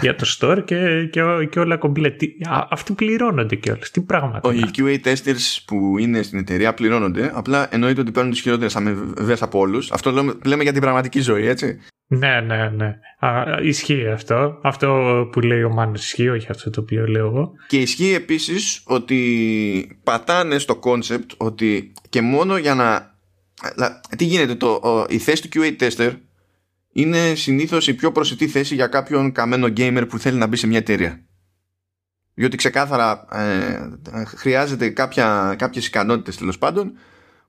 [0.01, 2.35] για το store και, και, και όλα κομπλετή.
[2.69, 3.91] Αυτοί πληρώνονται κιόλας.
[3.91, 4.53] Τι πράγματα.
[4.53, 7.31] Οι QA testers που είναι στην εταιρεία πληρώνονται.
[7.33, 9.91] Απλά εννοείται ότι παίρνουν τι χειρότερες αμοιβές από όλους.
[9.91, 11.79] Αυτό λέμε, λέμε για την πραγματική ζωή, έτσι.
[12.11, 12.99] Ναι, ναι, ναι.
[13.19, 14.59] Α, ισχύει αυτό.
[14.63, 17.51] Αυτό που λέει ο Μάνος ισχύει, όχι αυτό το οποίο λέω εγώ.
[17.67, 23.17] Και ισχύει επίσης ότι πατάνε στο concept ότι και μόνο για να...
[24.17, 26.15] Τι γίνεται, το, η θέση του QA tester
[26.91, 30.67] είναι συνήθως η πιο προσιτή θέση για κάποιον καμένο gamer που θέλει να μπει σε
[30.67, 31.23] μια εταιρεία.
[32.33, 36.93] Διότι ξεκάθαρα ε, χρειάζεται κάποια, κάποιες ικανότητες τέλος πάντων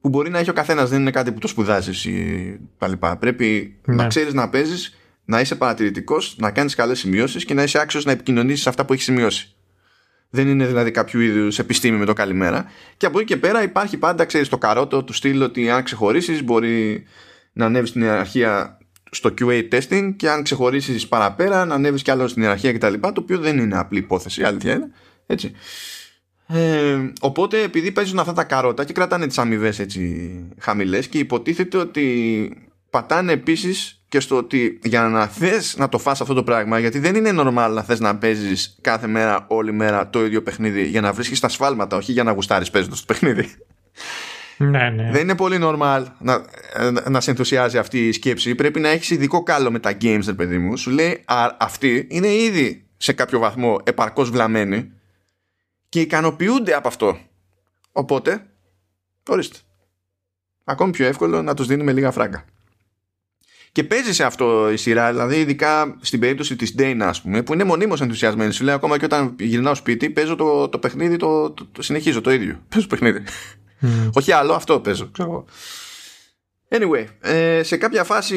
[0.00, 3.78] που μπορεί να έχει ο καθένας, δεν είναι κάτι που το σπουδάζεις ή τα Πρέπει
[3.84, 3.94] ναι.
[3.94, 8.04] να ξέρεις να παίζεις, να είσαι παρατηρητικός, να κάνεις καλές σημειώσεις και να είσαι άξιος
[8.04, 9.54] να επικοινωνήσεις αυτά που έχεις σημειώσει.
[10.30, 12.64] Δεν είναι δηλαδή κάποιο είδους επιστήμη με το καλημέρα.
[12.96, 16.44] Και από εκεί και πέρα υπάρχει πάντα, ξέρεις, το καρότο του στυλ ότι αν ξεχωρίσεις
[16.44, 17.04] μπορεί
[17.52, 18.78] να ανέβεις στην ιεραρχία
[19.10, 22.94] στο QA testing και αν ξεχωρίσεις παραπέρα να ανέβεις κι άλλο στην ιεραρχία κτλ.
[23.00, 24.90] Το οποίο δεν είναι απλή υπόθεση, αλήθεια είναι.
[25.26, 25.52] Έτσι.
[26.46, 31.76] Ε, οπότε επειδή παίζουν αυτά τα καρότα και κρατάνε τις αμοιβές έτσι χαμηλές και υποτίθεται
[31.76, 36.78] ότι πατάνε επίσης και στο ότι για να θες να το φας αυτό το πράγμα
[36.78, 40.82] γιατί δεν είναι normal να θες να παίζεις κάθε μέρα όλη μέρα το ίδιο παιχνίδι
[40.82, 43.54] για να βρίσκεις τα σφάλματα όχι για να γουστάρεις παίζοντας το παιχνίδι
[44.56, 45.10] ναι, ναι.
[45.10, 46.44] Δεν είναι πολύ normal να,
[47.08, 48.54] να σε ενθουσιάζει αυτή η σκέψη.
[48.54, 50.76] Πρέπει να έχεις ειδικό κάλο με τα games, παιδί μου.
[50.76, 54.92] Σου λέει α, αυτή είναι ήδη σε κάποιο βαθμό επαρκώς βλαμμένη
[55.88, 57.18] και ικανοποιούνται από αυτό.
[57.92, 58.46] Οπότε,
[59.28, 59.58] ορίστε.
[60.64, 62.44] Ακόμη πιο εύκολο να τους δίνουμε λίγα φράγκα.
[63.72, 67.52] Και παίζει σε αυτό η σειρά, δηλαδή ειδικά στην περίπτωση της Dana, ας πούμε, που
[67.52, 68.52] είναι μονίμως ενθουσιασμένη.
[68.52, 72.30] Σου λέει ακόμα και όταν γυρνάω σπίτι, παίζω το, το παιχνίδι, το, το, συνεχίζω το
[72.30, 72.60] ίδιο.
[72.68, 73.22] Παίζω το παιχνίδι.
[73.82, 74.10] Mm.
[74.12, 75.10] Όχι άλλο, αυτό παίζω.
[75.12, 75.44] Ξέρω.
[76.72, 78.36] Anyway, ε, σε κάποια φάση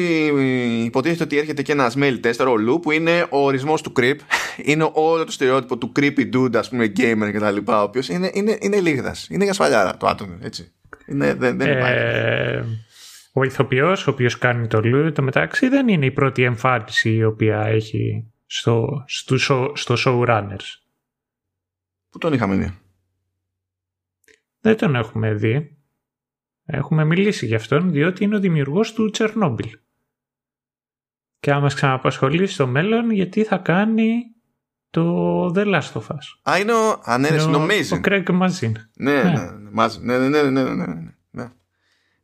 [0.84, 4.16] υποτίθεται ότι έρχεται και ένας mail tester, ο Lou, που είναι ο ορισμός του creep.
[4.70, 8.08] Είναι όλο το στερεότυπο του creepy dude, ας πούμε, gamer και τα λοιπά, ο οποίος
[8.08, 9.26] είναι, είναι, είναι λίγδας.
[9.30, 10.72] Είναι για σφαλιάρα το άτομο, έτσι.
[11.06, 11.98] Είναι, δεν, δεν υπάρχει.
[13.36, 17.24] Ο ηθοποιός, ο οποίος κάνει το Λου, το μεταξύ δεν είναι η πρώτη εμφάνιση η
[17.24, 20.66] οποία έχει στο, στο, show, στο showrunners.
[22.10, 22.78] Πού τον είχαμε δει;
[24.60, 25.76] Δεν τον έχουμε δει.
[26.64, 29.78] Έχουμε μιλήσει γι' αυτόν διότι είναι ο δημιουργός του Τσερνόμπιλ.
[31.40, 34.22] Και άμα μας ξαναπασχολεί στο μέλλον γιατί θα κάνει
[34.90, 36.50] το The Last of Us.
[36.50, 37.00] Α, είναι ο...
[37.04, 37.48] Α, ναι, ο
[38.96, 40.50] ναι, ναι, ναι, ναι.
[40.50, 41.13] ναι, ναι, ναι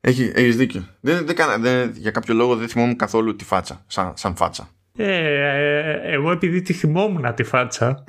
[0.00, 0.86] έχει, έχεις δίκιο.
[1.00, 4.68] Δεν, δεν, δεν, για κάποιο λόγο δεν θυμόμουν καθόλου τη φάτσα, σαν, σαν φάτσα.
[4.96, 8.04] Ε, εγώ επειδή τη θυμόμουν τη φάτσα,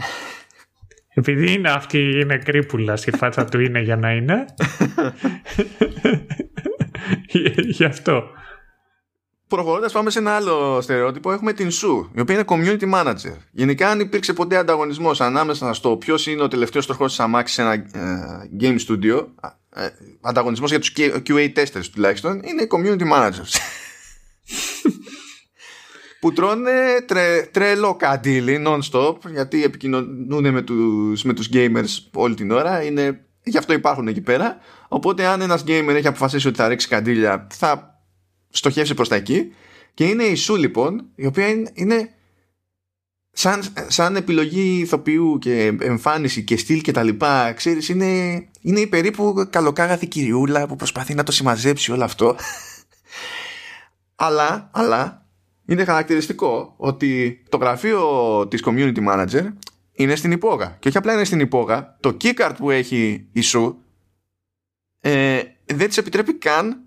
[1.20, 4.46] επειδή είναι αυτή είναι κρύπουλα, η φάτσα του είναι για να είναι.
[7.78, 8.24] Γι' αυτό.
[9.48, 11.32] Προχωρώντας, πάμε σε ένα άλλο στερεότυπο.
[11.32, 13.36] Έχουμε την Σου, η οποία είναι community manager.
[13.52, 17.62] Γενικά, αν υπήρξε ποτέ ανταγωνισμός ανάμεσα στο ποιος είναι ο τελευταίος τροχό της αμάξης σε
[17.62, 17.86] ένα ε,
[18.60, 19.26] game studio,
[19.76, 19.88] ε,
[20.22, 23.56] ανταγωνισμός για τους QA testers τουλάχιστον, είναι οι community managers.
[26.22, 26.72] που τρώνε
[27.06, 33.26] τρε, τρελό καντήλι non-stop γιατί επικοινωνούν με τους, με τους gamers όλη την ώρα είναι,
[33.44, 34.58] γι' αυτό υπάρχουν εκεί πέρα
[34.88, 38.02] οπότε αν ένας gamer έχει αποφασίσει ότι θα ρίξει καντήλια θα
[38.50, 39.54] στοχεύσει προς τα εκεί
[39.94, 42.10] και είναι η Σου λοιπόν η οποία είναι, είναι
[43.32, 48.06] σαν, σαν επιλογή ηθοποιού και εμφάνιση και στυλ και τα λοιπά ξέρεις είναι,
[48.62, 52.36] είναι η περίπου καλοκάγαθη κυριούλα που προσπαθεί να το συμμαζέψει όλο αυτό.
[54.16, 55.26] Αλλά, αλλά
[55.66, 59.54] είναι χαρακτηριστικό ότι το γραφείο της community manager
[59.92, 63.84] είναι στην υπόγα και όχι απλά είναι στην υπόγα το keycard που έχει η σου
[65.00, 66.82] ε, δεν της επιτρέπει καν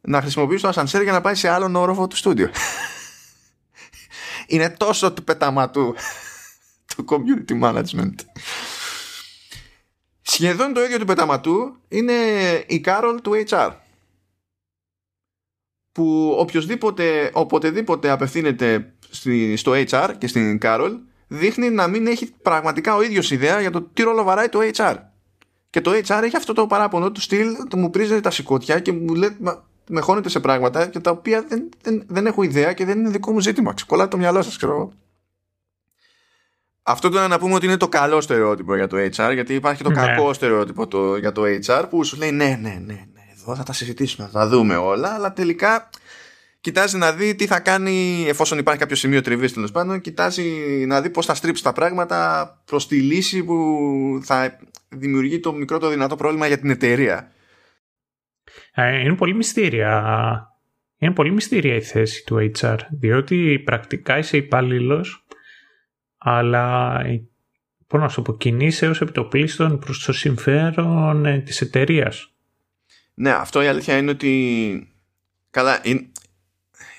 [0.00, 2.50] να χρησιμοποιήσει το ασανσέρ για να πάει σε άλλον όροφο του στούντιο
[4.46, 5.94] είναι τόσο του πεταματού
[6.96, 8.14] το community management.
[10.22, 12.12] Σχεδόν το ίδιο του πεταματού είναι
[12.66, 13.70] η Carol του HR
[15.92, 18.94] που οποιοδήποτε, οποτεδήποτε απευθύνεται
[19.56, 20.92] στο HR και στην Carol
[21.28, 24.96] δείχνει να μην έχει πραγματικά ο ίδιος ιδέα για το τι ρόλο βαράει το HR.
[25.70, 29.14] Και το HR έχει αυτό το παράπονο του στυλ, μου πρίζει τα σηκώτια και μου
[29.14, 29.36] λέει
[29.88, 33.10] με χώνετε σε πράγματα και τα οποία δεν, δεν, δεν έχω ιδέα και δεν είναι
[33.10, 33.74] δικό μου ζήτημα.
[33.74, 34.92] Ξεκολλάτε το μυαλό σας, ξέρω
[36.86, 39.88] αυτό τώρα να πούμε ότι είναι το καλό στερεότυπο για το HR, γιατί υπάρχει και
[39.88, 40.06] το ναι.
[40.06, 43.62] κακό στερεότυπο το, για το HR που σου λέει ναι, ναι, ναι, ναι, εδώ θα
[43.62, 45.90] τα συζητήσουμε, θα τα δούμε όλα, αλλά τελικά
[46.60, 50.44] κοιτάζει να δει τι θα κάνει εφόσον υπάρχει κάποιο σημείο τριβής τέλος πάντων, κοιτάζει
[50.86, 53.58] να δει πώς θα στρίψει τα πράγματα προς τη λύση που
[54.22, 57.32] θα δημιουργεί το μικρότερο δυνατό πρόβλημα για την εταιρεία.
[58.74, 60.48] Ε, είναι πολύ μυστήρια.
[60.98, 65.26] Είναι πολύ μυστήρια η θέση του HR, διότι πρακτικά είσαι υπάλληλος,
[66.18, 67.00] αλλά
[67.86, 72.32] πώς να σου πω, κινείσαι ως επιτοπλίστων προς το συμφέρον ε, της εταιρείας.
[73.14, 74.88] Ναι, αυτό η αλήθεια είναι ότι
[75.50, 76.06] καλά, είναι,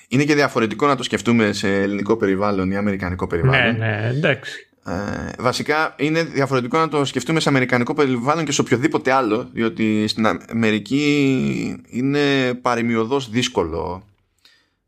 [0.08, 3.76] είναι και διαφορετικό να το σκεφτούμε σε ελληνικό περιβάλλον ή αμερικανικό περιβάλλον.
[3.76, 4.65] Ναι, ναι, εντάξει.
[4.88, 10.06] Ε, βασικά είναι διαφορετικό να το σκεφτούμε σε αμερικανικό περιβάλλον και σε οποιοδήποτε άλλο διότι
[10.08, 14.02] στην Αμερική είναι παρημιωδώς δύσκολο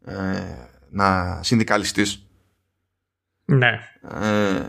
[0.05, 0.15] ε,
[0.91, 2.27] να συνδικαλιστείς.
[3.45, 3.81] Ναι.
[4.23, 4.67] Ε,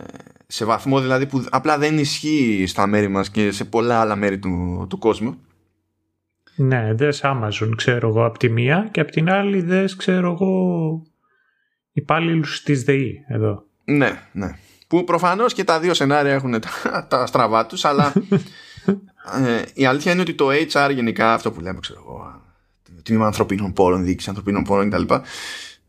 [0.47, 4.39] σε βαθμό δηλαδή που απλά δεν ισχύει στα μέρη μας και σε πολλά άλλα μέρη
[4.39, 5.37] του, του κόσμου.
[6.55, 11.01] Ναι, δες Amazon ξέρω εγώ από τη μία και από την άλλη δες ξέρω εγώ
[11.91, 13.63] υπάλληλους της ΔΕΗ εδώ.
[13.83, 14.57] Ναι, ναι
[14.89, 18.13] που προφανώς και τα δύο σενάρια έχουν τα, τα στραβά τους αλλά
[19.45, 22.41] ε, η αλήθεια είναι ότι το HR γενικά αυτό που λέμε ξέρω εγώ
[23.03, 25.13] τμήμα ανθρωπίνων πόρων, διοίκηση ανθρωπίνων πόρων κτλ.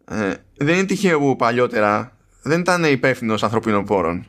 [0.04, 4.26] Ε, δεν είναι τυχαίο που παλιότερα δεν ήταν υπεύθυνος ανθρωπίνων πόρων.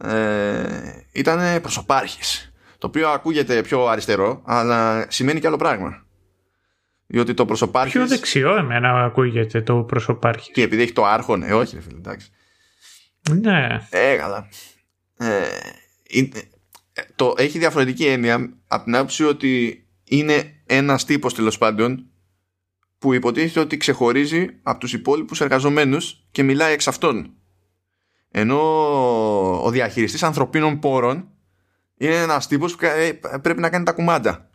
[0.00, 0.64] Ε,
[1.12, 2.52] ήταν προσωπάρχης.
[2.78, 6.02] Το οποίο ακούγεται πιο αριστερό, αλλά σημαίνει και άλλο πράγμα.
[7.06, 7.92] Διότι το προσωπάρχης...
[7.92, 10.50] Πιο δεξιό εμένα ακούγεται το προσωπάρχης.
[10.52, 12.30] Και επειδή έχει το άρχον, ε, όχι ρε φίλε, εντάξει.
[13.30, 13.86] Ναι.
[13.90, 14.48] Ε, καλά.
[15.16, 15.46] Ε,
[17.14, 22.06] το, έχει διαφορετική έννοια από την άποψη ότι είναι ένας τύπος τέλος πάντων
[22.98, 27.34] που υποτίθεται ότι ξεχωρίζει από τους υπόλοιπους εργαζομένους και μιλάει εξ αυτών.
[28.30, 28.60] Ενώ
[29.64, 31.28] ο διαχειριστής ανθρωπίνων πόρων
[31.96, 34.50] είναι ένας τύπος που ε, πρέπει να κάνει τα κουμάντα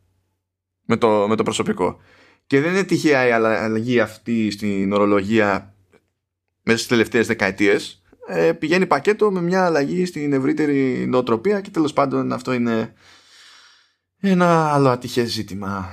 [0.86, 1.99] με το, με το προσωπικό.
[2.47, 5.73] Και δεν είναι τυχαία η αλλαγή αυτή στην ορολογία
[6.63, 11.94] μέσα στις τελευταίες δεκαετίες ε, πηγαίνει πακέτο με μια αλλαγή στην ευρύτερη νοοτροπία και τέλος
[11.94, 12.94] πάντων αυτό είναι
[14.20, 15.89] ένα άλλο ατυχές ζήτημα.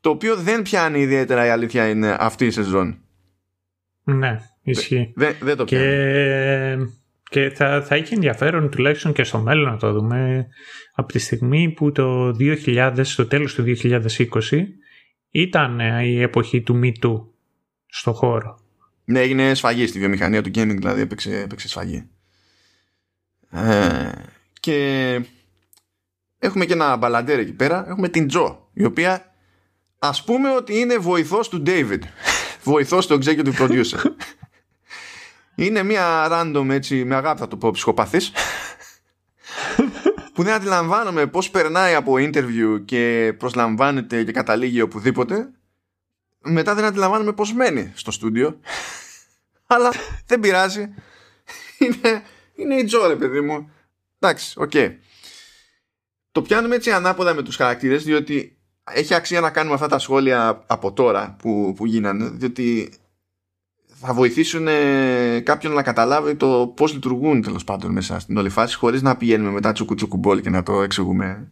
[0.00, 2.98] Το οποίο δεν πιάνει ιδιαίτερα η αλήθεια είναι αυτή η σεζόν.
[4.04, 5.12] Ναι ισχύει.
[5.14, 5.84] Δεν, δεν το πιάνει.
[7.30, 10.46] και, και θα, θα έχει ενδιαφέρον τουλάχιστον και στο μέλλον να το δούμε
[10.94, 13.98] από τη στιγμή που το 2000 στο τέλος του 2020
[15.30, 17.20] ήταν η εποχή του Me Too
[17.86, 18.61] στο χώρο
[19.04, 22.08] ναι, έγινε σφαγή στη βιομηχανία του gaming, δηλαδή έπαιξε, έπαιξε σφαγή.
[23.50, 24.10] Ε,
[24.60, 25.20] και
[26.38, 27.88] έχουμε και ένα μπαλαντέρ εκεί πέρα.
[27.88, 29.34] Έχουμε την Τζο, η οποία
[29.98, 32.00] ας πούμε ότι είναι βοηθός του David.
[32.64, 34.04] βοηθός του executive producer.
[35.64, 38.32] είναι μια random έτσι, με αγάπη θα το πω, ψυχοπαθής.
[40.32, 45.50] που δεν αντιλαμβάνομαι πώς περνάει από interview και προσλαμβάνεται και καταλήγει οπουδήποτε
[46.42, 48.60] μετά δεν αντιλαμβάνομαι πώς μένει στο στούντιο.
[49.66, 49.92] Αλλά
[50.26, 50.94] δεν πειράζει.
[51.78, 52.22] Είναι,
[52.54, 53.70] είναι η Jo παιδί μου.
[54.18, 54.70] Εντάξει, ok.
[54.74, 54.94] Okay.
[56.32, 58.56] το πιάνουμε έτσι ανάποδα με τους χαρακτήρες διότι
[58.92, 62.92] έχει αξία να κάνουμε αυτά τα σχόλια από τώρα που, που γίνανε διότι
[63.86, 68.76] θα βοηθήσουν ε, κάποιον να καταλάβει το πώς λειτουργούν τέλος πάντων μέσα στην όλη φάση
[68.76, 71.50] χωρίς να πηγαίνουμε μετά τσουκου τσουκου και να το εξηγούμε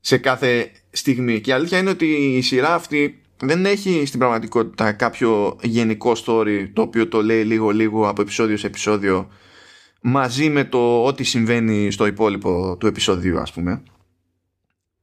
[0.00, 1.40] σε κάθε στιγμή.
[1.40, 6.70] Και η αλήθεια είναι ότι η σειρά αυτή δεν έχει στην πραγματικότητα κάποιο γενικό story
[6.72, 9.28] το οποίο το λέει λίγο λίγο από επεισόδιο σε επεισόδιο
[10.00, 13.82] μαζί με το ό,τι συμβαίνει στο υπόλοιπο του επεισοδίου ας πούμε.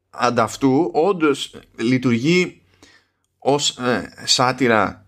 [0.09, 2.61] Ανταυτού όντως λειτουργεί
[3.39, 5.05] ως ε, σάτυρα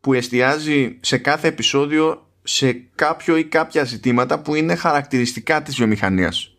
[0.00, 6.54] που εστιάζει σε κάθε επεισόδιο σε κάποιο ή κάποια ζητήματα που είναι χαρακτηριστικά της βιομηχανίας.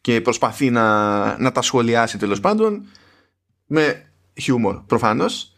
[0.00, 2.86] Και προσπαθεί να, να τα σχολιάσει τέλος πάντων
[3.66, 5.52] με χιούμορ προφανώς.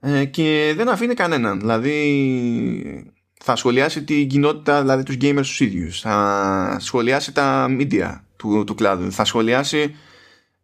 [0.00, 1.58] Ε, και δεν αφήνει κανέναν.
[1.58, 6.00] Δηλαδή θα σχολιάσει την κοινότητα δηλαδή τους gamers τους ίδιους.
[6.00, 9.12] Θα σχολιάσει τα media του, του κλάδου.
[9.12, 9.94] Θα σχολιάσει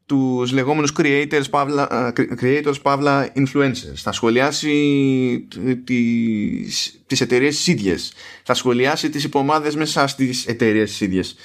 [0.07, 3.94] τους λεγόμενους creators παύλα, creators παύλα influencers.
[3.94, 5.48] Θα σχολιάσει
[5.85, 8.12] τις, τις εταιρείες τις ίδιες.
[8.42, 11.37] Θα σχολιάσει τις υπομάδες μέσα στις εταιρείες τις ίδιες.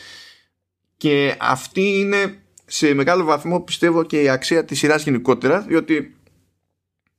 [0.97, 6.17] Και αυτή είναι σε μεγάλο βαθμό πιστεύω και η αξία της σειράς γενικότερα διότι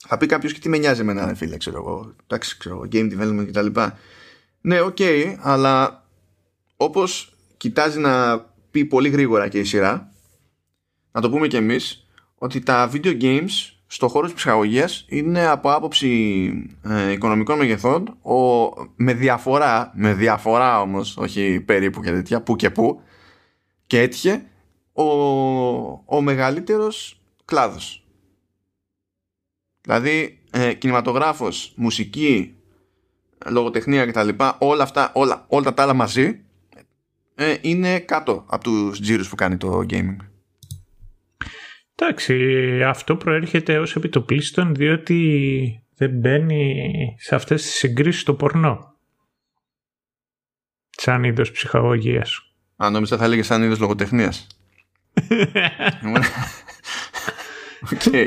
[0.06, 3.46] θα πει κάποιος και τι με νοιάζει εμένα φίλε ξέρω εγώ εντάξει ξέρω game development
[3.46, 3.66] κτλ
[4.60, 6.06] ναι ok okay, αλλά
[6.76, 8.38] όπως κοιτάζει να
[8.70, 10.12] πει πολύ γρήγορα και η σειρά
[11.12, 13.50] να το πούμε και εμείς ότι τα video games
[13.86, 16.08] στο χώρο της ψυχαγωγίας είναι από άποψη
[16.82, 18.34] ε, οικονομικών μεγεθών ο,
[18.96, 23.00] με διαφορά, με διαφορά όμως, όχι περίπου και τέτοια, που και που
[23.86, 24.49] και έτυχε
[25.02, 28.04] ο, ο μεγαλύτερος κλάδος.
[29.80, 32.54] Δηλαδή ε, κινηματογράφος, μουσική,
[33.46, 34.28] λογοτεχνία κτλ.
[34.58, 36.44] Όλα αυτά, όλα, όλα τα άλλα μαζί
[37.34, 40.16] ε, είναι κάτω από τους τζίρους που κάνει το gaming.
[41.94, 42.34] Εντάξει,
[42.82, 46.74] αυτό προέρχεται ως επιτοπλίστων διότι δεν μπαίνει
[47.18, 48.94] σε αυτές τις συγκρίσεις το πορνό.
[50.90, 52.52] Σαν είδος ψυχαγωγίας.
[52.76, 54.46] Αν νόμιζα θα έλεγε σαν είδος λογοτεχνίας.
[57.90, 58.26] Okay.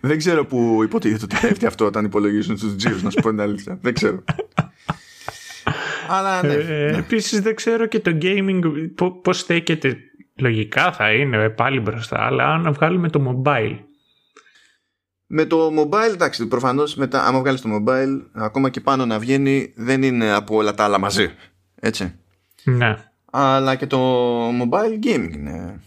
[0.00, 3.40] Δεν ξέρω που υποτίθεται ότι πέφτει αυτό όταν υπολογίζουν τους τζίρους, να σου πω την
[3.40, 3.78] αλήθεια.
[3.82, 4.24] Δεν ξέρω.
[6.08, 6.96] Αλλά ναι, ε, ναι.
[6.98, 8.60] Επίσης δεν ξέρω και το gaming
[9.22, 10.08] πώς στέκεται
[10.40, 13.78] Λογικά θα είναι πάλι μπροστά, αλλά αν βγάλουμε το mobile.
[15.26, 19.72] Με το mobile, εντάξει, προφανώς μετά, άμα βγάλεις το mobile, ακόμα και πάνω να βγαίνει,
[19.76, 21.30] δεν είναι από όλα τα άλλα μαζί.
[21.74, 22.14] Έτσι.
[22.64, 22.96] Ναι.
[23.30, 23.98] Αλλά και το
[24.48, 25.80] mobile gaming είναι.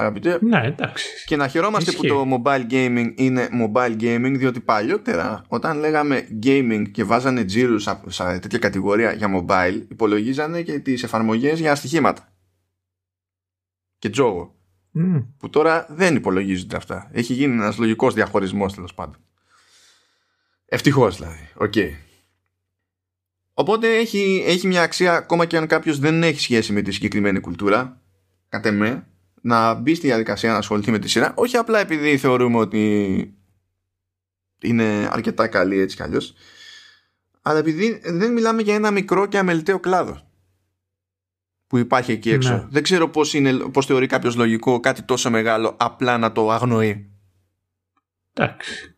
[0.00, 0.38] Αγαπητέ.
[0.40, 1.06] Ναι, εντάξει.
[1.26, 6.84] Και να χαιρόμαστε που το mobile gaming είναι mobile gaming, διότι παλιότερα, όταν λέγαμε gaming
[6.90, 12.32] και βάζανε τζίρους σε τέτοια κατηγορία για mobile, υπολογίζανε και τις εφαρμογές για στοιχήματα
[13.98, 14.56] και τζόγο.
[15.38, 17.10] Που τώρα δεν υπολογίζονται αυτά.
[17.12, 19.16] Έχει γίνει ένας λογικός διαχωρισμός τέλος πάντων.
[20.64, 21.48] Ευτυχώς δηλαδή.
[21.54, 21.72] Ok.
[21.76, 21.90] Okay.
[23.54, 27.40] Οπότε έχει, έχει μια αξία ακόμα και αν κάποιος δεν έχει σχέση με τη συγκεκριμένη
[27.40, 28.00] κουλτούρα,
[28.48, 29.06] κατ' εμέ,
[29.40, 31.32] να μπει στη διαδικασία να ασχοληθεί με τη σειρά.
[31.36, 33.34] Όχι απλά επειδή θεωρούμε ότι
[34.62, 36.34] είναι αρκετά καλή έτσι κι αλλιώς,
[37.42, 40.26] αλλά επειδή δεν μιλάμε για ένα μικρό και αμεληταίο κλάδο
[41.66, 42.54] που υπάρχει εκεί έξω.
[42.54, 42.66] Ναι.
[42.70, 47.10] Δεν ξέρω πώς, είναι, πώς θεωρεί κάποιος λογικό κάτι τόσο μεγάλο απλά να το αγνοεί.
[48.32, 48.96] Εντάξει.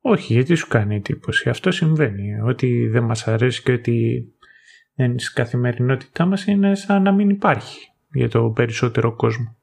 [0.00, 1.48] Όχι, γιατί σου κάνει εντύπωση.
[1.48, 2.40] Αυτό συμβαίνει.
[2.40, 4.26] Ότι δεν μας αρέσει και ότι
[4.94, 9.56] δεν στην καθημερινότητά μας είναι σαν να μην υπάρχει για το περισσότερο κόσμο.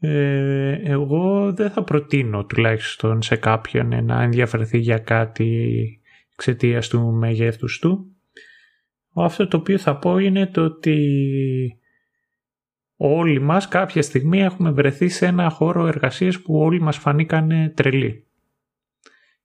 [0.00, 6.00] Ε, εγώ δεν θα προτείνω τουλάχιστον σε κάποιον να ενδιαφερθεί για κάτι
[6.32, 8.14] εξαιτίας του μεγέθους του
[9.14, 11.78] αυτό το οποίο θα πω είναι το ότι
[12.96, 18.24] όλοι μας κάποια στιγμή έχουμε βρεθεί σε ένα χώρο εργασίας που όλοι μας φανήκαν τρελοί.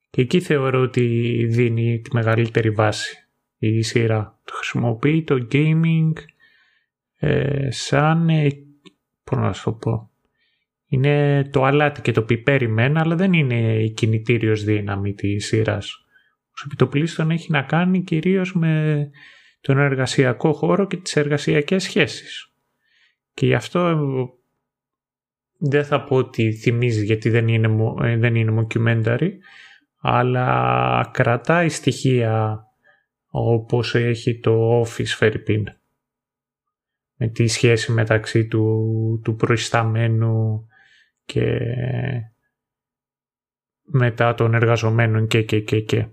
[0.10, 4.40] Και εκεί θεωρώ ότι δίνει τη μεγαλύτερη βάση η σειρά.
[4.44, 6.12] Το χρησιμοποιεί το gaming
[7.20, 8.48] ε, σαν, ε,
[9.24, 10.10] πώς να σου πω,
[10.88, 16.06] είναι το αλάτι και το πιπέρι μένα, αλλά δεν είναι η κινητήριος δύναμη της σειράς.
[16.48, 19.10] Ο επιτοπλίστων έχει να κάνει κυρίως με
[19.62, 22.54] τον εργασιακό χώρο και τις εργασιακές σχέσεις.
[23.34, 23.98] Και γι' αυτό
[25.58, 29.30] δεν θα πω ότι θυμίζει γιατί δεν είναι, ε, δεν είναι mockumentary,
[30.00, 32.64] αλλά κρατάει στοιχεία
[33.30, 35.64] όπως έχει το Office Fairpin
[37.22, 40.68] με τη σχέση μεταξύ του, του προϊσταμένου
[41.26, 41.60] και
[43.82, 46.08] μετά των εργαζομένων και και και και.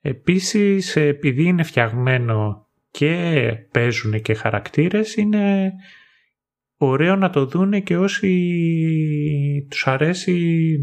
[0.00, 5.72] Επίσης επειδή είναι φτιαγμένο και παίζουν και χαρακτήρες είναι
[6.76, 10.76] ωραίο να το δούνε και όσοι τους αρέσει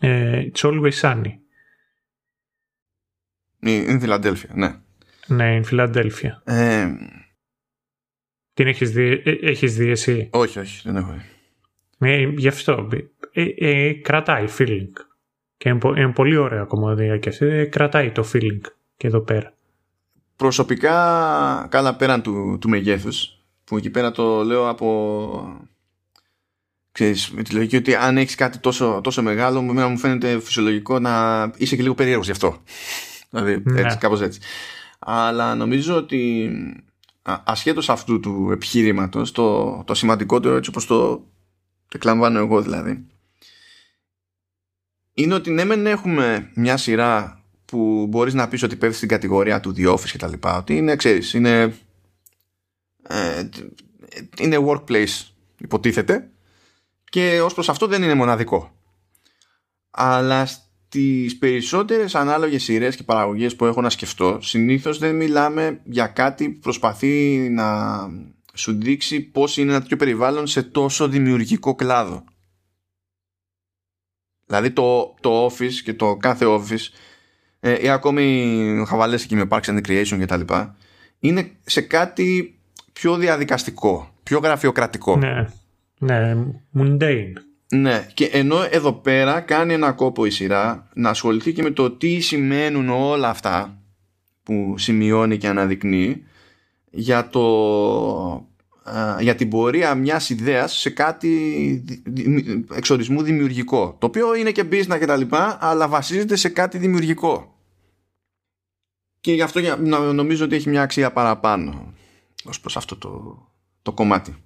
[0.00, 1.32] ε, It's Always Sunny.
[3.60, 4.80] Είναι Φιλαντέλφια, ναι.
[5.30, 6.42] Ναι, είναι Φιλαντέλφια.
[6.44, 6.88] Ε,
[8.52, 11.22] Την έχεις δει, ε, έχεις δει εσύ; Όχι, όχι, δεν έχω δει.
[11.98, 12.88] Ναι, γι' αυτό.
[13.32, 14.90] Ε, ε, κρατάει feeling.
[15.56, 17.46] Και είναι, πολύ ωραία κομμωδία και αυτή.
[17.46, 18.60] Ε, κρατάει το feeling
[18.96, 19.54] και εδώ πέρα.
[20.36, 25.68] Προσωπικά, καλά πέραν του, του μεγέθους, που εκεί πέρα το λέω από
[26.92, 31.44] ξέρεις, με τη λογική ότι αν έχεις κάτι τόσο, τόσο μεγάλο μου φαίνεται φυσιολογικό να
[31.56, 32.62] είσαι και λίγο περίεργος γι' αυτό
[33.30, 33.80] δηλαδή ναι.
[33.80, 34.40] έτσι, κάπως έτσι
[35.02, 36.50] αλλά νομίζω ότι
[37.24, 41.26] ασχέτως αυτού του επιχείρηματος το, το σημαντικότερο έτσι όπως το
[41.92, 43.06] εκλαμβάνω εγώ δηλαδή
[45.12, 49.60] είναι ότι ναι μεν έχουμε μια σειρά που μπορείς να πεις ότι πέφτει στην κατηγορία
[49.60, 51.74] του The Office και τα λοιπά ότι είναι ξέρεις είναι
[53.02, 53.48] ε,
[54.38, 55.26] είναι workplace
[55.58, 56.30] υποτίθεται
[57.10, 58.74] και ως προς αυτό δεν είναι μοναδικό.
[59.90, 60.48] Αλλά
[60.92, 66.48] στις περισσότερες ανάλογες σειρές και παραγωγές που έχω να σκεφτώ συνήθως δεν μιλάμε για κάτι
[66.48, 67.98] που προσπαθεί να
[68.54, 72.24] σου δείξει πώς είναι ένα τέτοιο περιβάλλον σε τόσο δημιουργικό κλάδο.
[74.46, 76.88] Δηλαδή το, το office και το κάθε office
[77.60, 80.76] ε, ή ακόμη χαβαλές εκεί με Parks and Creation και τα λοιπά
[81.18, 82.58] είναι σε κάτι
[82.92, 85.16] πιο διαδικαστικό πιο γραφειοκρατικό.
[85.16, 85.46] Ναι.
[85.98, 86.36] Ναι,
[86.74, 87.32] mundane.
[87.72, 91.90] Ναι, και ενώ εδώ πέρα κάνει ένα κόπο η σειρά να ασχοληθεί και με το
[91.90, 93.82] τι σημαίνουν όλα αυτά
[94.42, 96.24] που σημειώνει και αναδεικνύει
[96.90, 98.48] για, το,
[99.20, 101.84] για την πορεία μιας ιδέας σε κάτι
[102.74, 103.96] εξορισμού δημιουργικό.
[103.98, 107.58] Το οποίο είναι και business και τα λοιπά αλλά βασίζεται σε κάτι δημιουργικό.
[109.20, 109.76] Και γι' αυτό
[110.12, 111.94] νομίζω ότι έχει μια αξία παραπάνω
[112.44, 113.38] ως προς αυτό το,
[113.82, 114.36] το κομμάτι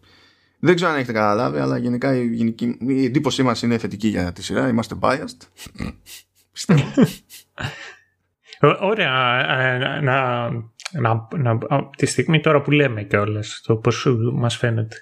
[0.59, 4.33] δεν ξέρω αν έχετε καταλάβει, αλλά γενικά η, γενική, η εντύπωσή μας είναι θετική για
[4.33, 4.69] τη σειρά.
[4.69, 5.49] Είμαστε biased.
[8.81, 9.39] Ωραία.
[9.61, 10.51] Ε, να,
[10.93, 11.59] να, να,
[11.97, 14.97] τη στιγμή τώρα που λέμε κιόλας το πώς μας φαίνεται.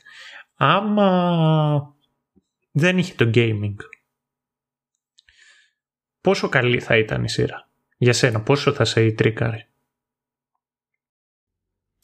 [0.56, 1.96] Άμα
[2.70, 3.76] δεν είχε το gaming,
[6.20, 9.68] πόσο καλή θα ήταν η σειρά; Για σένα, πόσο θα σε τρίκαρε;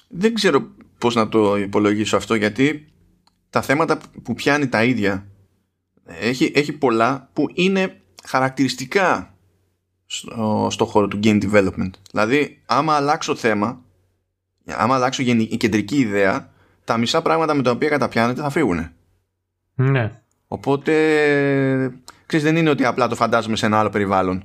[0.08, 2.92] Δεν ξέρω πώς να το υπολογίσω αυτό γιατί
[3.50, 5.26] τα θέματα που πιάνει τα ίδια
[6.04, 9.34] έχει, έχει πολλά που είναι χαρακτηριστικά
[10.06, 11.90] στο, στο χώρο του game development.
[12.10, 13.80] Δηλαδή, άμα αλλάξω θέμα,
[14.66, 16.52] άμα αλλάξω η κεντρική ιδέα,
[16.84, 18.90] τα μισά πράγματα με τα οποία καταπιάνεται θα φύγουν.
[19.74, 20.20] Ναι.
[20.48, 20.92] Οπότε,
[22.26, 24.44] ξέρεις, δεν είναι ότι απλά το φαντάζομαι σε ένα άλλο περιβάλλον.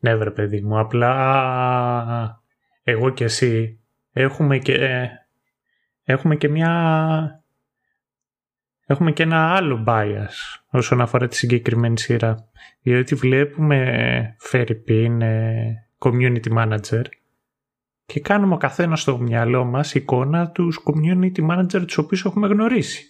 [0.00, 2.42] Ναι, βρε παιδί μου, απλά
[2.82, 3.80] εγώ και εσύ
[4.12, 5.08] έχουμε και,
[6.04, 7.41] έχουμε και μια
[8.86, 12.48] έχουμε και ένα άλλο bias όσον αφορά τη συγκεκριμένη σειρά.
[12.82, 15.22] Διότι βλέπουμε Φερρυπίν,
[15.98, 17.02] community manager
[18.06, 23.04] και κάνουμε ο καθένας στο μυαλό μας εικόνα τους community manager τους οποίους έχουμε γνωρίσει.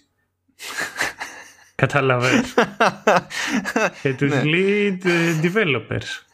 [1.75, 2.53] Καταλαβαίνεις.
[4.01, 4.41] και τους ναι.
[4.45, 4.97] lead
[5.43, 6.25] developers.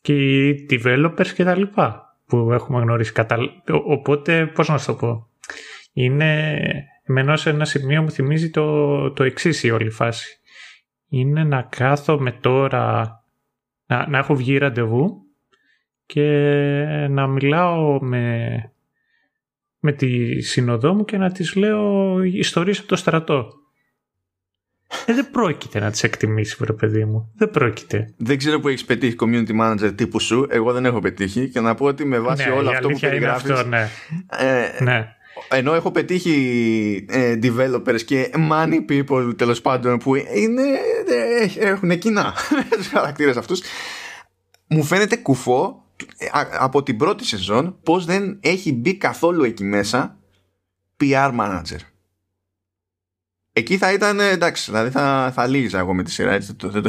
[0.00, 3.12] Και οι developers και τα λοιπά που έχουμε γνωρίσει.
[3.84, 5.28] Οπότε, πώς να σου το πω.
[5.92, 6.60] Είναι
[7.10, 10.40] Εμένα σε ένα σημείο μου θυμίζει το, το εξής η όλη φάση.
[11.08, 13.14] Είναι να κάθομαι τώρα,
[13.86, 15.22] να, να έχω βγει ραντεβού
[16.06, 16.26] και
[17.10, 18.48] να μιλάω με,
[19.78, 23.52] με τη συνοδό μου και να της λέω ιστορίες από το στρατό.
[25.06, 27.32] Ε, δεν πρόκειται να τις εκτιμήσεις, βρε παιδί μου.
[27.36, 28.14] Δεν πρόκειται.
[28.16, 30.46] Δεν ξέρω που έχεις πετύχει community manager τύπου σου.
[30.50, 33.50] Εγώ δεν έχω πετύχει και να πω ότι με βάση ναι, όλο αυτό που περιγράφεις...
[33.50, 33.88] Αυτό, ναι.
[34.38, 35.14] Ε, ναι
[35.48, 40.62] ενώ έχω πετύχει ε, developers και money people τέλος πάντων που είναι,
[41.08, 42.34] ε, έχουν κοινά
[42.76, 43.62] τους χαρακτήρες αυτούς
[44.66, 45.84] μου φαίνεται κουφό
[46.18, 46.26] ε,
[46.58, 50.18] από την πρώτη σεζόν πως δεν έχει μπει καθόλου εκεί μέσα
[51.00, 51.78] PR manager.
[53.52, 56.82] Εκεί θα ήταν εντάξει δηλαδή θα, θα λύγησα εγώ με τη σειρά έτσι, το, δεν,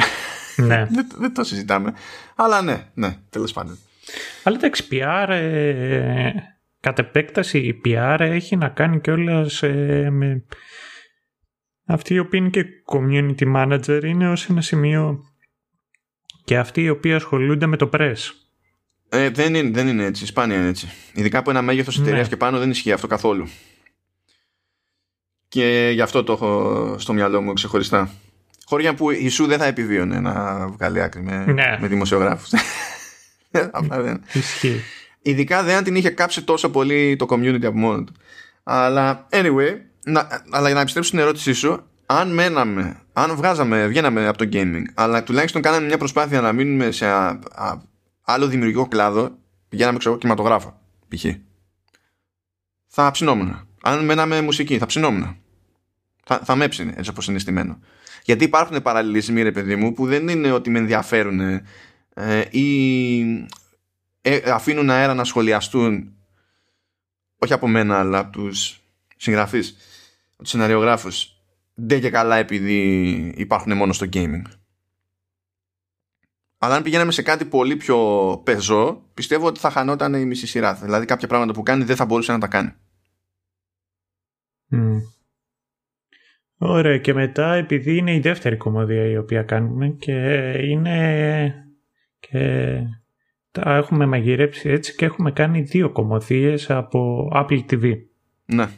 [0.55, 0.87] ναι.
[0.91, 1.93] δεν, δεν, το συζητάμε.
[2.35, 3.77] Αλλά ναι, ναι τέλος πάντων.
[4.43, 6.31] Αλλά εντάξει PR ε,
[6.81, 10.43] κατ' επέκταση η PR έχει να κάνει κιόλας ε, με
[11.85, 15.23] αυτοί οι οποίοι είναι και community manager είναι ως ένα σημείο
[16.43, 18.15] και αυτοί οι οποίοι ασχολούνται με το press.
[19.09, 20.89] Ε, δεν, είναι, δεν είναι έτσι, σπάνια είναι έτσι.
[21.13, 22.03] Ειδικά από ένα μέγεθος ναι.
[22.03, 23.47] εταιρείας και πάνω δεν ισχύει αυτό καθόλου.
[25.47, 28.11] Και γι' αυτό το έχω στο μυαλό μου ξεχωριστά.
[28.65, 31.77] Χώρια που η σου δεν θα επιβίωνε να βγάλει άκρη με, ναι.
[31.79, 32.51] με δημοσιογράφους.
[34.33, 34.81] Ισχύει.
[35.21, 38.13] Ειδικά δεν την είχε κάψει τόσο πολύ το community από μόνο του.
[38.63, 44.27] Αλλά anyway, να, αλλά για να επιστρέψω στην ερώτησή σου, αν μέναμε, αν βγάζαμε, βγαίναμε
[44.27, 47.77] από το gaming, αλλά τουλάχιστον κάναμε μια προσπάθεια να μείνουμε σε α, α,
[48.21, 49.37] άλλο δημιουργικό κλάδο,
[49.69, 51.25] πηγαίναμε ξέρω κινηματογράφο, π.χ.
[52.87, 53.67] Θα ψινόμουν.
[53.81, 55.37] Αν μέναμε μουσική, θα ψινόμουν.
[56.23, 57.79] Θα, θα με έψινε έτσι όπως είναι στημένο.
[58.23, 61.39] Γιατί υπάρχουν παραλληλισμοί ρε παιδί μου που δεν είναι ότι με ενδιαφέρουν
[62.13, 63.47] ε, ή
[64.21, 66.15] ε, αφήνουν αέρα να σχολιαστούν
[67.37, 68.81] όχι από μένα αλλά από τους
[69.17, 69.75] συγγραφείς,
[70.37, 71.35] τους σεναριογράφους
[71.73, 74.41] δεν και καλά επειδή υπάρχουν μόνο στο gaming.
[76.57, 77.97] Αλλά αν πηγαίναμε σε κάτι πολύ πιο
[78.45, 80.73] πεζό, πιστεύω ότι θα χανόταν η μισή σειρά.
[80.73, 82.73] Δηλαδή κάποια πράγματα που κάνει δεν θα μπορούσε να τα κάνει.
[86.57, 91.53] Ωραία και μετά επειδή είναι η δεύτερη κομμωδία η οποία κάνουμε και είναι
[92.19, 92.75] και
[93.51, 97.93] τα έχουμε μαγειρέψει έτσι και έχουμε κάνει δύο κομμωδίες από Apple TV.
[98.45, 98.69] Ναι.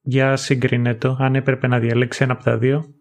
[0.00, 2.94] Για σύγκρινε το, αν έπρεπε να διαλέξει ένα από τα δύο.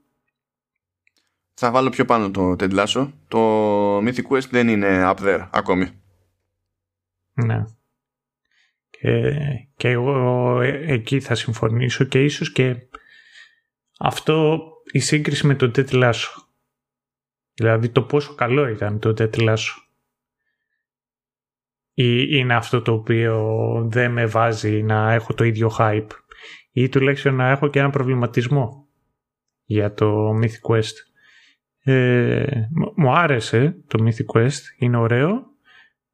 [1.53, 3.12] Θα βάλω πιο πάνω το Ted Lasso.
[3.28, 5.89] Το Mythic Quest δεν είναι up there ακόμη.
[7.34, 7.66] Ναι.
[8.89, 9.34] Και,
[9.76, 12.76] και εγώ ε, εκεί θα συμφωνήσω και ίσως και
[13.99, 16.43] αυτό η σύγκριση με το Ted Lasso.
[17.53, 19.91] Δηλαδή το πόσο καλό ήταν το Ted Lasso.
[22.02, 23.36] Ή είναι αυτό το οποίο
[23.89, 26.08] δεν με βάζει να έχω το ίδιο hype
[26.72, 28.88] ή τουλάχιστον να έχω και ένα προβληματισμό
[29.66, 30.95] για το Mythic Quest.
[31.84, 32.45] Ε,
[32.95, 35.49] μου άρεσε το Mythic Quest, είναι ωραίο.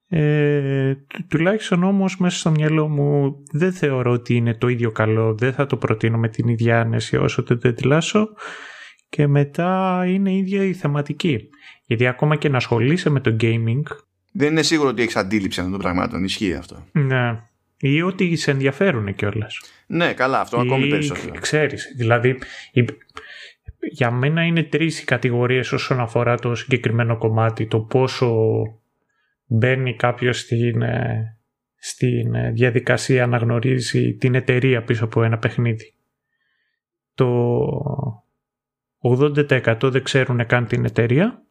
[0.07, 0.93] Ε,
[1.27, 5.65] τουλάχιστον όμως μέσα στο μυαλό μου δεν θεωρώ ότι είναι το ίδιο καλό, δεν θα
[5.65, 8.27] το προτείνω με την ίδια άνεση όσο το τετλάσω
[9.09, 11.49] και μετά είναι ίδια η θεματική.
[11.85, 13.83] Γιατί ακόμα και να ασχολείσαι με το gaming
[14.37, 16.23] δεν είναι σίγουρο ότι έχεις αντίληψη αυτών των πραγμάτων.
[16.23, 16.85] Ισχύει αυτό.
[16.91, 17.39] Ναι.
[17.77, 19.61] Ή ότι σε ενδιαφέρουν κιόλας.
[19.87, 21.39] Ναι, καλά, αυτό Ή, ακόμη περισσότερο.
[21.39, 21.93] Ξέρεις.
[21.97, 22.37] Δηλαδή,
[23.91, 27.67] για μένα είναι τρεις οι κατηγορίες όσον αφορά το συγκεκριμένο κομμάτι.
[27.67, 28.35] Το πόσο
[29.45, 31.37] μπαίνει κάποιος στην, ε,
[31.77, 35.93] στην ε, διαδικασία να γνωρίζει την εταιρεία πίσω από ένα παιχνίδι.
[37.15, 38.15] Το
[39.01, 41.46] 80% δεν ξέρουν καν την εταιρεία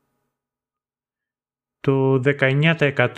[1.86, 3.16] το 19%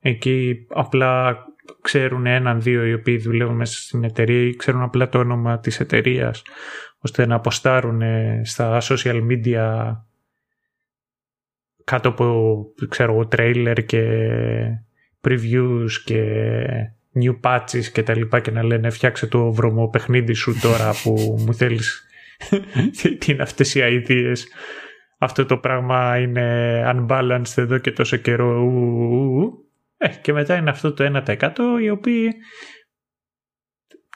[0.00, 1.44] εκεί απλά
[1.80, 6.42] ξέρουν έναν-δύο οι οποίοι δουλεύουν μέσα στην εταιρεία ή ξέρουν απλά το όνομα της εταιρείας
[6.98, 8.02] ώστε να αποστάρουν
[8.42, 9.92] στα social media
[11.84, 12.56] κάτω από
[12.88, 14.04] ξέρω εγώ trailer και
[15.20, 16.22] previews και
[17.22, 21.36] new patches και τα λοιπά και να λένε φτιάξε το βρωμό παιχνίδι σου τώρα που
[21.46, 22.04] μου θέλεις
[23.18, 24.38] τι είναι αυτές οι ideas
[25.22, 28.68] αυτό το πράγμα είναι unbalanced εδώ και τόσο καιρό.
[29.96, 31.48] Ε, και μετά είναι αυτό το 1%
[31.82, 32.32] οι οποίοι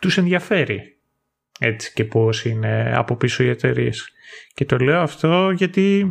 [0.01, 0.99] τους ενδιαφέρει
[1.61, 4.09] έτσι και πώς είναι από πίσω οι εταιρείες.
[4.55, 6.09] Και το λέω αυτό γιατί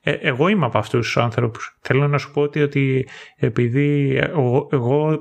[0.00, 1.78] ε, εγώ είμαι από αυτούς τους άνθρωπους.
[1.80, 5.20] Θέλω να σου πω ότι, ότι επειδή εγώ, εγώ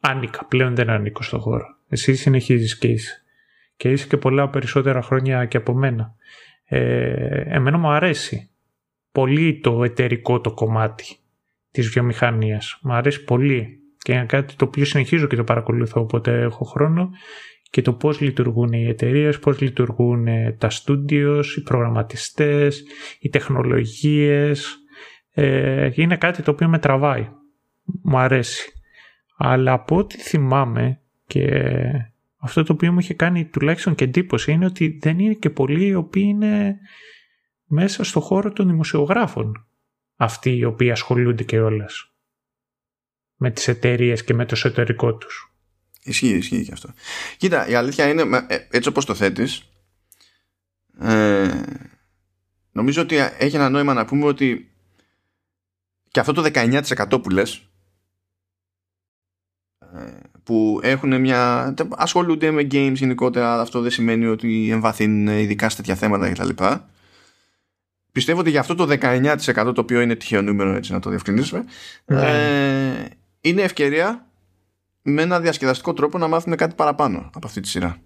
[0.00, 1.76] άνοικα, πλέον δεν ανήκω στον χώρο.
[1.88, 3.24] Εσύ συνεχίζεις και είσαι.
[3.76, 6.14] Και είσαι και πολλά περισσότερα χρόνια και από μένα.
[6.64, 8.51] Ε, εμένα μου αρέσει
[9.12, 11.16] πολύ το εταιρικό το κομμάτι
[11.70, 12.78] της βιομηχανίας.
[12.82, 17.10] Μου αρέσει πολύ και είναι κάτι το οποίο συνεχίζω και το παρακολουθώ όποτε έχω χρόνο
[17.70, 22.84] και το πώς λειτουργούν οι εταιρείες, πώς λειτουργούν ε, τα studios, οι προγραμματιστές,
[23.20, 24.76] οι τεχνολογίες.
[25.34, 27.28] Ε, είναι κάτι το οποίο με τραβάει.
[28.02, 28.72] Μου αρέσει.
[29.36, 31.46] Αλλά από ό,τι θυμάμαι και
[32.36, 35.86] αυτό το οποίο μου είχε κάνει τουλάχιστον και εντύπωση είναι ότι δεν είναι και πολλοί
[35.86, 36.76] οι οποίοι είναι
[37.74, 39.66] μέσα στο χώρο των δημοσιογράφων
[40.16, 42.12] αυτοί οι οποίοι ασχολούνται και όλες
[43.36, 45.52] με τις εταιρείες και με το εσωτερικό τους.
[46.02, 46.92] Ισχύει, ισχύει και αυτό.
[47.36, 49.62] Κοίτα, η αλήθεια είναι, ε, έτσι όπως το θέτεις,
[50.98, 51.62] ε,
[52.72, 54.70] νομίζω ότι έχει ένα νόημα να πούμε ότι
[56.10, 57.68] και αυτό το 19% που λες,
[59.94, 60.12] ε,
[60.42, 65.94] που έχουν μια, ασχολούνται με games γενικότερα, αυτό δεν σημαίνει ότι εμβαθύνουν ειδικά σε τέτοια
[65.94, 66.64] θέματα κτλ
[68.12, 71.64] πιστεύω ότι για αυτό το 19% το οποίο είναι τυχαίο νούμερο έτσι να το διευκρινίσουμε
[72.04, 73.00] ναι.
[73.00, 73.08] ε,
[73.40, 74.26] είναι ευκαιρία
[75.02, 77.96] με ένα διασκεδαστικό τρόπο να μάθουν κάτι παραπάνω από αυτή τη σειρά.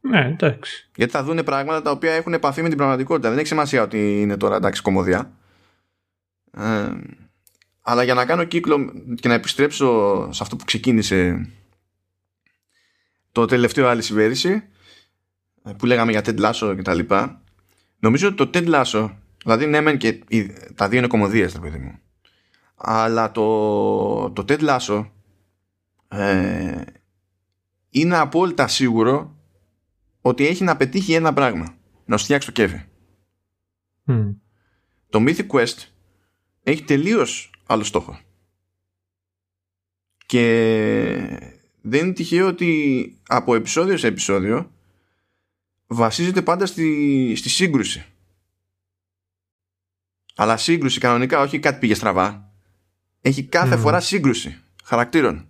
[0.00, 0.90] Ναι, εντάξει.
[0.96, 3.28] Γιατί θα δουν πράγματα τα οποία έχουν επαφή με την πραγματικότητα.
[3.28, 5.32] Δεν έχει σημασία ότι είναι τώρα εντάξει κομμωδία.
[6.52, 6.90] Ε,
[7.82, 11.48] αλλά για να κάνω κύκλο και να επιστρέψω σε αυτό που ξεκίνησε
[13.32, 14.62] το τελευταίο άλλη συμπέρηση
[15.78, 17.42] που λέγαμε για Ted Lasso και τα λοιπά
[17.98, 19.10] Νομίζω ότι το Ted Lasso,
[19.44, 20.24] δηλαδή ναι μεν και
[20.74, 21.98] τα δύο είναι κομμωδίες το παιδί μου,
[22.74, 25.10] αλλά το, το Ted Lasso
[26.08, 26.82] ε,
[27.90, 29.36] είναι απόλυτα σίγουρο
[30.20, 31.76] ότι έχει να πετύχει ένα πράγμα.
[32.04, 32.84] Να σου φτιάξει το κέφι.
[35.08, 35.76] Το Mythic Quest
[36.62, 38.18] έχει τελείως άλλο στόχο.
[40.26, 44.70] Και δεν είναι τυχαίο ότι από επεισόδιο σε επεισόδιο
[45.86, 48.04] βασίζεται πάντα στη, στη σύγκρουση.
[50.34, 52.52] Αλλά σύγκρουση κανονικά, όχι κάτι πήγε στραβά.
[53.20, 55.48] Έχει κάθε φορά σύγκρουση χαρακτήρων.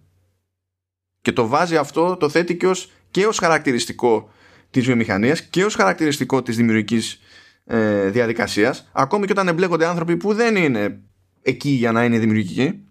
[1.21, 4.31] Και το βάζει αυτό, το θέτει και ως, και ως χαρακτηριστικό
[4.71, 7.21] της βιομηχανίας και ως χαρακτηριστικό της δημιουργικής
[7.65, 11.01] ε, διαδικασίας ακόμη και όταν εμπλέκονται άνθρωποι που δεν είναι
[11.43, 12.85] εκεί για να είναι δημιουργικοί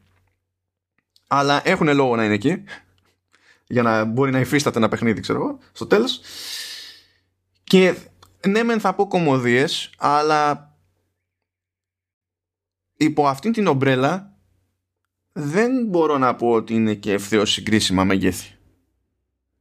[1.28, 2.64] αλλά έχουν λόγο να είναι εκεί
[3.68, 6.22] για να μπορεί να υφίσταται ένα παιχνίδι ξέρω εγώ στο τέλος
[7.66, 7.96] και
[8.48, 10.74] ναι μεν θα πω κομμωδίες αλλά
[12.98, 14.36] υπό αυτήν την ομπρέλα
[15.32, 18.54] δεν μπορώ να πω ότι είναι και ευθέως συγκρίσιμα μεγέθη.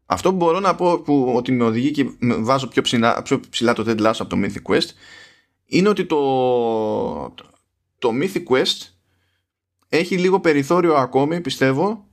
[0.06, 3.72] Αυτό που μπορώ να πω που, ότι με οδηγεί και βάζω πιο ψηλά, πιο ψηλά
[3.72, 4.88] το Dead Last από το Mythic Quest
[5.64, 7.34] είναι ότι το,
[7.98, 8.88] το Mythic Quest
[9.88, 12.08] έχει λίγο περιθώριο ακόμη πιστεύω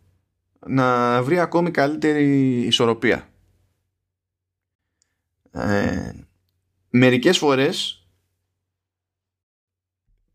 [0.68, 3.31] να βρει ακόμη καλύτερη ισορροπία.
[5.52, 6.12] Ε,
[6.90, 8.06] μερικές φορές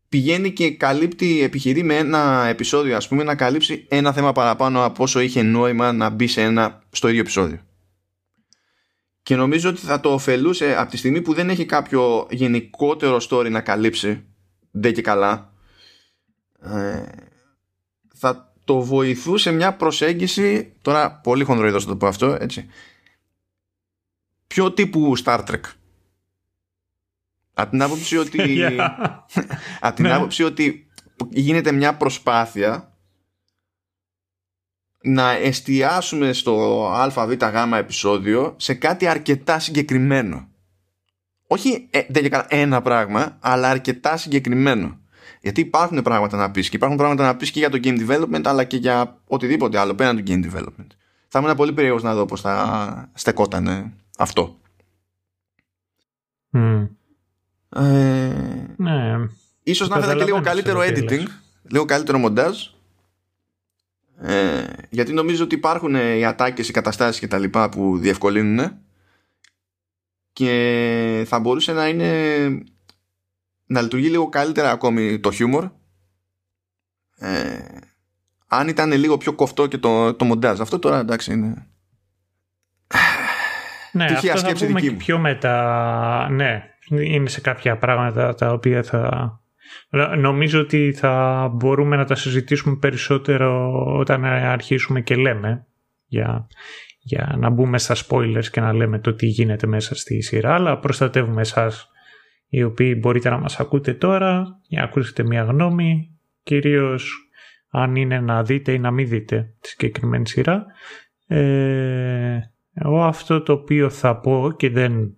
[0.09, 5.03] πηγαίνει και καλύπτει, επιχειρεί με ένα επεισόδιο ας πούμε να καλύψει ένα θέμα παραπάνω από
[5.03, 7.61] όσο είχε νόημα να μπει σε ένα στο ίδιο επεισόδιο.
[9.23, 13.51] Και νομίζω ότι θα το ωφελούσε από τη στιγμή που δεν έχει κάποιο γενικότερο story
[13.51, 14.23] να καλύψει,
[14.71, 15.53] δεν και καλά,
[16.61, 17.03] ε,
[18.13, 22.65] θα το βοηθούσε μια προσέγγιση, τώρα πολύ χονδροειδός θα το πω αυτό, έτσι,
[24.47, 25.61] πιο τύπου Star Trek.
[27.53, 28.65] Από την άποψη ότι,
[29.79, 30.13] από την ναι.
[30.13, 30.87] άποψη ότι
[31.29, 32.97] γίνεται μια προσπάθεια
[35.01, 40.47] να εστιάσουμε στο αβ γ επεισόδιο σε κάτι αρκετά συγκεκριμένο.
[41.47, 42.01] Όχι ε,
[42.47, 44.99] ένα πράγμα, αλλά αρκετά συγκεκριμένο.
[45.41, 48.41] Γιατί υπάρχουν πράγματα να πεις και υπάρχουν πράγματα να πεις και για το game development
[48.43, 50.87] αλλά και για οτιδήποτε άλλο πέραν του game development.
[51.27, 54.59] Θα ήμουν πολύ περίεργος να δω πώς θα στεκόταν αυτό.
[56.53, 56.87] Mm.
[57.75, 59.15] Ε, ναι.
[59.63, 61.23] Ίσως να ήθελα και λίγο καλύτερο editing,
[61.61, 62.65] λίγο καλύτερο μοντάζ.
[64.19, 68.77] Ε, γιατί νομίζω ότι υπάρχουν οι ατάκες, οι καταστάσεις και τα λοιπά που διευκολύνουν
[70.33, 72.47] και θα μπορούσε να είναι
[73.65, 75.69] να λειτουργεί λίγο καλύτερα ακόμη το χιούμορ
[77.17, 77.57] ε,
[78.47, 81.67] αν ήταν λίγο πιο κοφτό και το, το μοντάζ αυτό τώρα εντάξει είναι
[83.97, 86.27] ναι, αυτό θα πούμε και πιο μετά.
[86.31, 89.31] Ναι είναι σε κάποια πράγματα τα οποία θα...
[90.17, 95.65] Νομίζω ότι θα μπορούμε να τα συζητήσουμε περισσότερο όταν αρχίσουμε και λέμε
[96.05, 96.47] για,
[96.99, 100.79] για να μπούμε στα spoilers και να λέμε το τι γίνεται μέσα στη σειρά αλλά
[100.79, 101.89] προστατεύουμε εσάς
[102.47, 107.29] οι οποίοι μπορείτε να μας ακούτε τώρα για να ακούσετε μια γνώμη κυρίως
[107.69, 110.65] αν είναι να δείτε ή να μην δείτε τη συγκεκριμένη σειρά.
[111.27, 112.39] Ε,
[112.79, 115.17] εγώ αυτό το οποίο θα πω και δεν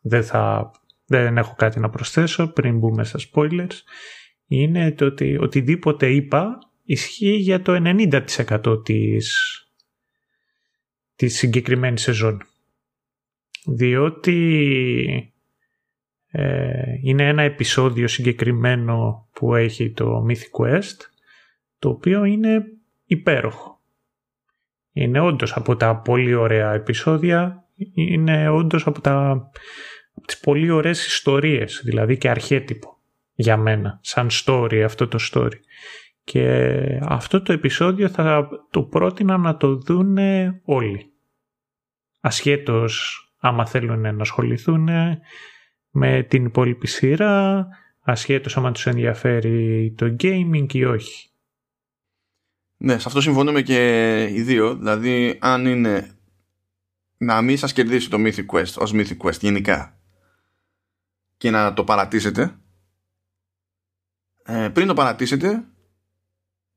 [0.00, 0.70] δεν, θα,
[1.06, 3.76] δεν έχω κάτι να προσθέσω πριν μπούμε στα spoilers
[4.46, 9.36] είναι το ότι οτιδήποτε είπα ισχύει για το 90% της,
[11.16, 12.42] της συγκεκριμένης σεζόν.
[13.66, 15.34] Διότι
[16.30, 20.96] ε, είναι ένα επεισόδιο συγκεκριμένο που έχει το Mythic Quest
[21.78, 22.64] το οποίο είναι
[23.04, 23.69] υπέροχο.
[24.92, 27.64] Είναι όντως από τα πολύ ωραία επεισόδια,
[27.94, 29.42] είναι όντως από τα
[30.26, 32.98] τις πολύ ωραίες ιστορίες, δηλαδή και αρχέτυπο
[33.34, 35.58] για μένα, σαν story αυτό το story.
[36.24, 40.18] Και αυτό το επεισόδιο θα το πρότεινα να το δουν
[40.64, 41.12] όλοι.
[42.20, 44.88] Ασχέτως άμα θέλουν να ασχοληθούν
[45.90, 47.66] με την υπόλοιπη σειρά,
[48.00, 51.29] ασχέτως άμα τους ενδιαφέρει το gaming ή όχι.
[52.82, 54.74] Ναι, σε αυτό συμφωνούμε και οι δύο.
[54.74, 56.10] Δηλαδή, αν είναι
[57.16, 59.98] να μην σας κερδίσει το Mythic Quest ως Mythic Quest γενικά
[61.36, 62.54] και να το παρατήσετε
[64.42, 65.64] ε, πριν το παρατήσετε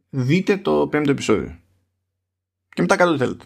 [0.09, 1.59] δείτε το πέμπτο επεισόδιο
[2.69, 3.45] και μετά κάντε το θέλετε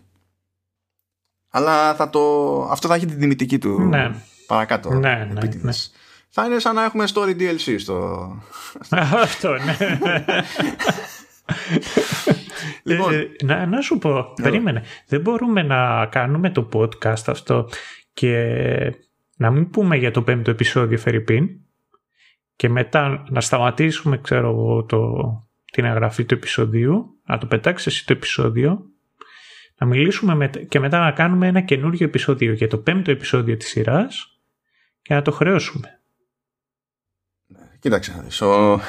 [1.49, 4.15] αλλά θα το, αυτό θα έχει την τιμητική του ναι.
[4.47, 5.71] παρακάτω ναι, ναι, ναι.
[6.29, 8.29] θα είναι σαν να έχουμε story DLC στο
[9.21, 9.77] αυτό ναι
[12.83, 14.83] λοιπόν, ε, να, να σου πω, περίμενε.
[15.07, 17.69] Δεν μπορούμε να κάνουμε το podcast αυτό
[18.13, 18.35] και
[19.37, 21.49] να μην πούμε για το πέμπτο επεισόδιο Φερρυπίν
[22.55, 25.11] και μετά να σταματήσουμε, ξέρω εγώ, το,
[25.71, 28.85] την εγγραφή του επεισοδίου, να το πετάξεις εσύ το επεισόδιο,
[29.77, 34.39] να μιλήσουμε και μετά να κάνουμε ένα καινούριο επεισόδιο για το πέμπτο επεισόδιο της σειράς
[35.01, 35.99] και να το χρεώσουμε.
[37.79, 38.79] Κοίταξε, ο...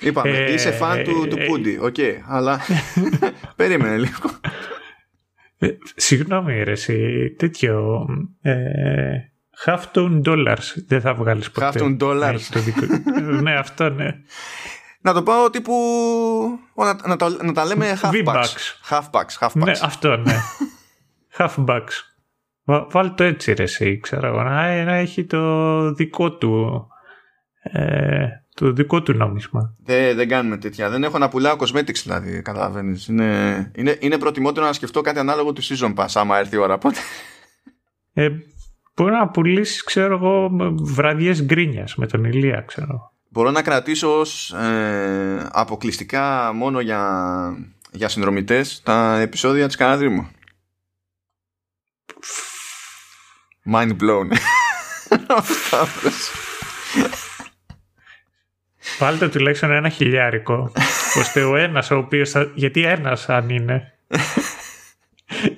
[0.00, 2.60] είπαμε, ε, είσαι φαν του, του ε, Pootie, ok, αλλά
[3.56, 4.30] περίμενε λίγο.
[5.58, 8.06] Ε, συγγνώμη ρε εσύ, τέτοιο...
[8.42, 8.54] Ε,
[9.64, 11.70] half tone dollars δεν θα βγάλεις ποτέ.
[11.72, 12.40] Half tone dollars.
[13.42, 14.08] ναι, αυτό ναι.
[15.00, 15.74] Να το πάω τύπου.
[16.74, 18.88] Να, να, τα, να τα λέμε halfbacks.
[18.90, 19.64] Halfbacks, halfbacks.
[19.64, 20.36] Ναι, αυτό ναι.
[21.38, 21.92] halfbacks.
[22.64, 24.42] Βάλ το έτσι ρε εσύ, ξέρω εγώ.
[24.42, 26.86] Να, έχει το δικό του.
[27.62, 28.26] Ε,
[28.58, 29.74] το δικό του νόμισμα.
[29.84, 30.90] Δεν, δεν κάνουμε τέτοια.
[30.90, 33.06] Δεν έχω να πουλάω cosmetics δηλαδή, καταλαβαίνεις.
[33.06, 36.78] Είναι, είναι, είναι προτιμότερο να σκεφτώ κάτι ανάλογο του season pass, άμα έρθει η ώρα.
[36.78, 36.98] Πότε.
[38.12, 38.28] Ε,
[38.94, 44.52] μπορεί να πουλήσεις, ξέρω εγώ, βραδιές γκρίνιας με τον Ηλία, ξέρω μπορώ να κρατήσω ως
[44.52, 47.02] ε, αποκλειστικά μόνο για,
[47.90, 50.28] για συνδρομητές τα επεισόδια της Καναδρή μου.
[53.72, 54.28] Mind blown.
[58.98, 60.72] Βάλτε τουλάχιστον ένα χιλιάρικο
[61.18, 62.50] ώστε ο ένας ο οποίος θα...
[62.54, 63.98] γιατί ένας αν είναι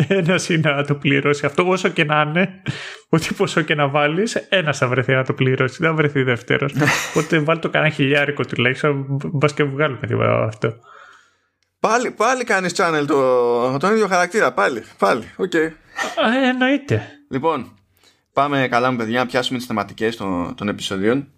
[0.09, 2.63] ένας είναι να το πληρώσει αυτό όσο και να είναι
[3.09, 5.77] ότι πόσο και να βάλεις, ένας θα βρεθεί να το πληρώσει.
[5.81, 6.73] Δεν θα βρεθεί δεύτερος.
[7.11, 9.07] Οπότε βάλε το κανένα χιλιάρικο τουλάχιστον.
[9.33, 10.75] Μπας και βγάλουμε τίποτα αυτό.
[11.81, 14.53] Πάλι, πάλι κάνεις channel το, τον ίδιο χαρακτήρα.
[14.53, 15.31] Πάλι, πάλι.
[15.37, 15.51] Ok.
[15.55, 15.71] Okay.
[16.49, 17.03] εννοείται.
[17.31, 17.79] Λοιπόν,
[18.33, 21.29] πάμε καλά με παιδιά να πιάσουμε τις θεματικές των, των επεισοδίων.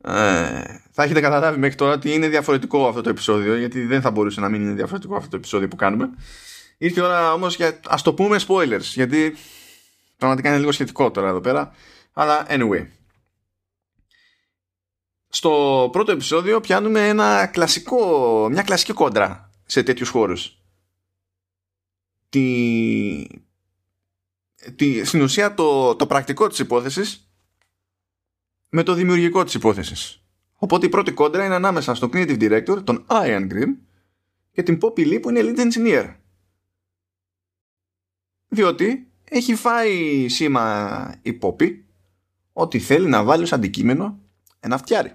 [0.00, 4.10] Ε, θα έχετε καταλάβει μέχρι τώρα ότι είναι διαφορετικό αυτό το επεισόδιο γιατί δεν θα
[4.10, 6.10] μπορούσε να μην είναι διαφορετικό αυτό το επεισόδιο που κάνουμε.
[6.78, 9.34] Ήρθε η ώρα όμως για ας το πούμε spoilers γιατί
[10.18, 11.74] Πραγματικά είναι λίγο σχετικό τώρα εδώ πέρα.
[12.12, 12.86] Αλλά anyway.
[15.28, 20.62] Στο πρώτο επεισόδιο πιάνουμε ένα κλασικό, μια κλασική κόντρα σε τέτοιους χώρους.
[22.28, 23.26] Τη,
[24.76, 27.27] τη, στην ουσία το, το πρακτικό της υπόθεσης
[28.68, 30.22] με το δημιουργικό της υπόθεσης.
[30.54, 33.76] Οπότε η πρώτη κόντρα είναι ανάμεσα στον creative director, τον Ian Grimm
[34.52, 36.14] και την Poppy Lee που είναι lead engineer.
[38.48, 41.38] Διότι έχει φάει σήμα η
[42.52, 44.18] ότι θέλει να βάλει ως αντικείμενο
[44.60, 45.12] ένα φτιάρι.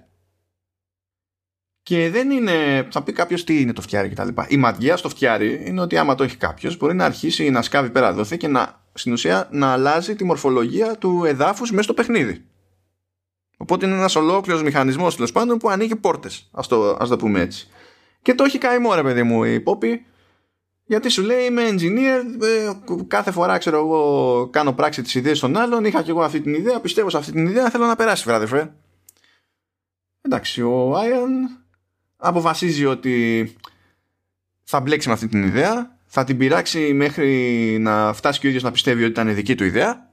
[1.82, 4.28] Και δεν είναι, θα πει κάποιος τι είναι το φτιάρι κτλ.
[4.48, 7.90] Η ματιά στο φτιάρι είναι ότι άμα το έχει κάποιος, μπορεί να αρχίσει να σκάβει
[7.90, 12.44] πέρα δόθε και να, στην ουσία να αλλάζει τη μορφολογία του εδάφους μέσα στο παιχνίδι.
[13.64, 16.50] Οπότε είναι ένας ολόκληρος μηχανισμός τέλος πάντων που ανοίγει πόρτες.
[16.52, 17.68] Α το, ας το πούμε έτσι.
[18.22, 20.06] Και το έχει καημό, ρε παιδί μου, η Πόπη
[20.86, 22.72] γιατί σου λέει είμαι engineer, ε,
[23.06, 26.54] κάθε φορά ξέρω εγώ κάνω πράξη τις ιδέες των άλλων, είχα και εγώ αυτή την
[26.54, 28.70] ιδέα, πιστεύω σε αυτή την ιδέα, θέλω να περάσει βράδυ
[30.20, 31.30] Εντάξει, ο Άιον
[32.16, 33.52] αποφασίζει ότι
[34.64, 38.64] θα μπλέξει με αυτή την ιδέα, θα την πειράξει μέχρι να φτάσει και ο ίδιος
[38.64, 40.12] να πιστεύει ότι ήταν δική του ιδέα.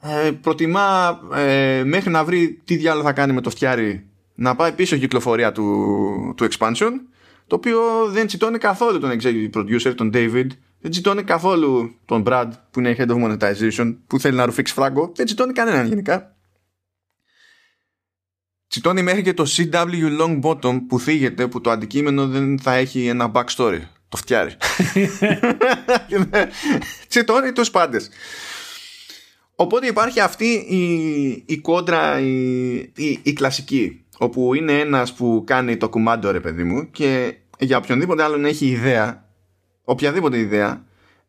[0.00, 4.72] Ε, προτιμά ε, μέχρι να βρει τι διάλογο θα κάνει με το φτιάρι να πάει
[4.72, 6.90] πίσω κυκλοφορία του, του expansion
[7.48, 10.46] το οποίο δεν τσιτώνει καθόλου τον executive producer, τον David,
[10.80, 15.12] δεν τσιτώνει καθόλου τον Brad που είναι head of monetization, που θέλει να ρουφήξει φράγκο,
[15.14, 16.36] δεν τσιτώνει κανέναν γενικά.
[18.68, 23.06] Τσιτώνει μέχρι και το CW Long Bottom που θίγεται, που το αντικείμενο δεν θα έχει
[23.06, 23.80] ένα backstory.
[24.08, 24.56] Το φτιάρει.
[27.08, 28.10] τσιτώνει τους πάντες.
[29.60, 30.82] Οπότε υπάρχει αυτή η,
[31.46, 36.64] η κόντρα, η, η, η κλασική όπου είναι ένας που κάνει το κουμάντο ρε παιδί
[36.64, 39.24] μου και για οποιονδήποτε άλλον έχει ιδέα
[39.84, 40.84] οποιαδήποτε ιδέα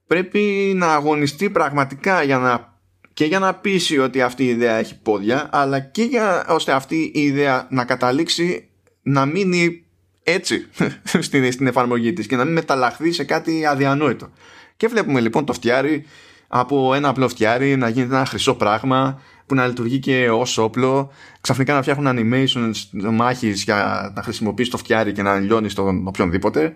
[0.08, 2.78] πρέπει να αγωνιστεί πραγματικά για να
[3.14, 7.12] και για να πείσει ότι αυτή η ιδέα έχει πόδια αλλά και για ώστε αυτή
[7.14, 8.70] η ιδέα να καταλήξει
[9.02, 9.86] να μείνει
[10.24, 10.68] έτσι
[11.28, 14.30] στην, στην εφαρμογή της και να μην μεταλλαχθεί σε κάτι αδιανόητο.
[14.78, 16.06] Και βλέπουμε λοιπόν το φτιάρι
[16.52, 21.12] από ένα απλό φτιάρι να γίνεται ένα χρυσό πράγμα που να λειτουργεί και ως όπλο,
[21.42, 22.74] ξαφνικά να φτιάχνουν animations
[23.12, 26.74] μάχης για να χρησιμοποιήσει το φτιάρι και να λιώνεις στον οποιονδήποτε.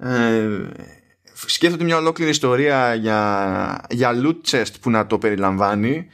[0.00, 0.48] Ε,
[1.46, 6.06] σκέφτονται μια ολόκληρη ιστορία για, για loot chest που να το περιλαμβάνει.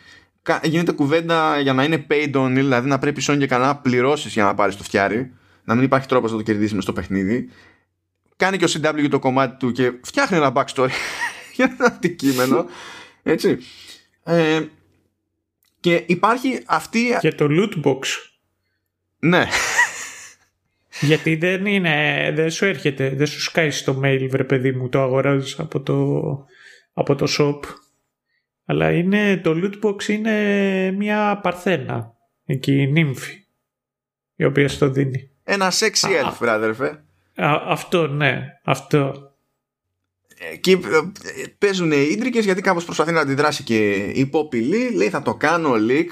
[0.62, 4.32] Γίνεται κουβέντα για να είναι paid on, δηλαδή να πρέπει σόν και καλά να πληρώσεις
[4.32, 5.32] για να πάρεις το φτιάρι.
[5.64, 7.48] Να μην υπάρχει τρόπος να το κερδίσεις μες στο παιχνίδι.
[8.36, 10.88] Κάνει και ο CW το κομμάτι του και φτιάχνει ένα backstory
[11.64, 12.66] για ένα αντικείμενο.
[13.22, 13.58] Έτσι.
[14.24, 14.60] Ε,
[15.80, 17.16] και υπάρχει αυτή...
[17.20, 18.00] Και το loot box.
[19.18, 19.46] Ναι.
[21.00, 25.00] Γιατί δεν είναι, δεν σου έρχεται, δεν σου σκάει στο mail βρε παιδί μου, το
[25.00, 26.20] αγοράζεις από το,
[26.92, 27.60] από το shop.
[28.64, 33.44] Αλλά είναι, το loot box είναι μια παρθένα, εκεί η νύμφη,
[34.34, 35.30] η οποία στο δίνει.
[35.44, 37.04] Ένα sexy elf, βράδερφε.
[37.66, 39.29] Αυτό, ναι, αυτό.
[40.60, 40.78] Και ε,
[41.58, 45.74] παίζουν οι ίντρικες γιατί κάπως προσπαθεί να αντιδράσει και η Πόπιλη λέει θα το κάνω
[45.88, 46.06] leak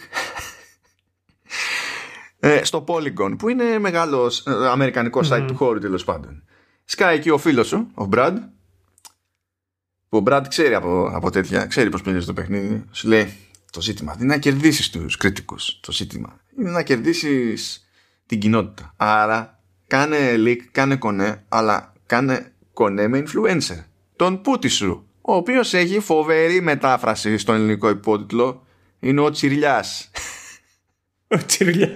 [2.40, 6.42] ε, στο Polygon που είναι μεγάλος ε, αμερικανικός site του χώρου τέλος πάντων.
[6.84, 8.34] Σκάει εκεί ο φίλος σου, ο Brad
[10.08, 12.84] που ο Μπραντ ξέρει από, από τέτοια, ξέρει πώς παίζει το παιχνίδι.
[12.90, 13.36] Σου λέει
[13.72, 15.80] το ζήτημα δεν είναι να κερδίσεις τους κριτικούς.
[15.80, 17.88] Το ζήτημα είναι να κερδίσεις
[18.26, 18.94] την κοινότητα.
[18.96, 23.84] Άρα κάνε leak, κάνε κονέ, αλλά κάνε κονέ με influencer.
[24.18, 28.66] Τον πούτι σου, ο οποίος έχει φοβερή μετάφραση στον ελληνικό υπότιτλο,
[29.00, 30.10] είναι ο Τσιρλιάς.
[31.30, 31.90] Ο Τσιρλιάς.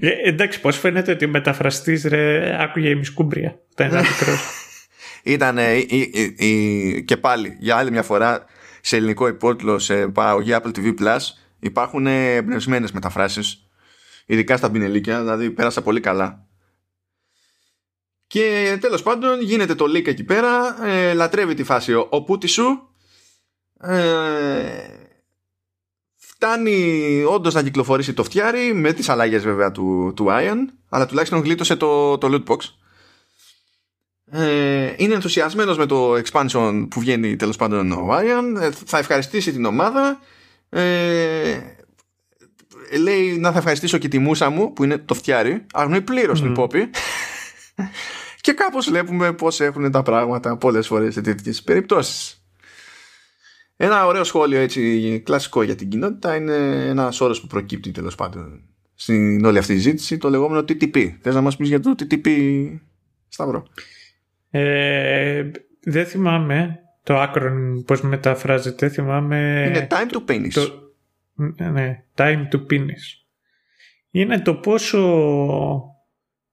[0.00, 3.58] Ε, εντάξει, πώς φαίνεται ότι ο μεταφραστής ρε, άκουγε η μισκούμπρια.
[3.72, 4.04] Ήταν
[5.22, 5.58] Ήταν
[7.04, 8.44] και πάλι για άλλη μια φορά
[8.80, 11.18] σε ελληνικό υπότιτλο σε παραγωγή Apple TV Plus
[11.58, 13.68] υπάρχουν εμπνευσμένες μεταφράσεις
[14.26, 16.47] ειδικά στα πινελίκια, δηλαδή πέρασα πολύ καλά.
[18.28, 22.52] Και τέλος πάντων γίνεται το leak εκεί πέρα, ε, λατρεύει τη φάση ο, ο πούτης
[22.52, 22.88] σου,
[23.80, 24.98] ε,
[26.16, 30.56] φτάνει όντως να κυκλοφορήσει το φτιάρι με τις αλλαγές βέβαια του, του Iron,
[30.88, 32.58] αλλά τουλάχιστον γλίτωσε το, το loot box.
[34.30, 39.52] Ε, είναι ενθουσιασμένος με το expansion που βγαίνει τέλος πάντων ο Iron, ε, θα ευχαριστήσει
[39.52, 40.20] την ομάδα,
[40.68, 41.58] ε,
[43.00, 45.66] λέει να θα ευχαριστήσω και τη μουσα μου που είναι το φτιάρι.
[45.72, 46.42] Αγνοεί πλήρως mm.
[46.42, 46.90] την Πόπη
[48.40, 52.42] και κάπως βλέπουμε πως έχουν τα πράγματα πολλές φορές σε τέτοιες περιπτώσεις.
[53.76, 58.62] Ένα ωραίο σχόλιο έτσι κλασικό για την κοινότητα είναι ένας όρος που προκύπτει τέλος πάντων
[58.94, 62.28] στην όλη αυτή η ζήτηση το λεγόμενο TTP θες να μας πεις για το TTP
[63.28, 63.66] Σταυρό
[64.50, 65.50] ε,
[65.80, 67.52] δεν θυμάμαι το άκρο
[67.86, 70.52] πώς μεταφράζεται θυμάμαι είναι time to penis.
[70.52, 70.92] το,
[71.70, 73.24] ναι, time to penis.
[74.10, 74.98] Είναι το πόσο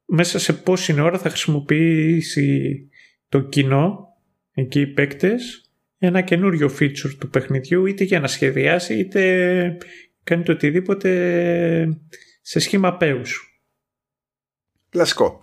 [0.06, 2.90] μέσα σε πόση ώρα θα χρησιμοποιήσει
[3.30, 4.08] το κοινό
[4.54, 9.78] εκεί οι παίκτες ένα καινούριο feature του παιχνιδιού είτε για να σχεδιάσει είτε
[10.24, 12.00] κάνει το οτιδήποτε
[12.42, 13.60] σε σχήμα πέους.
[14.90, 15.42] Κλασικό.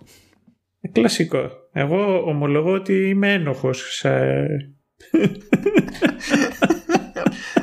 [0.81, 1.49] Ε, κλασικό.
[1.71, 4.09] Εγώ ομολογώ ότι είμαι ένοχος σε...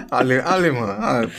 [0.09, 0.97] άλλη, άλλη μόνο.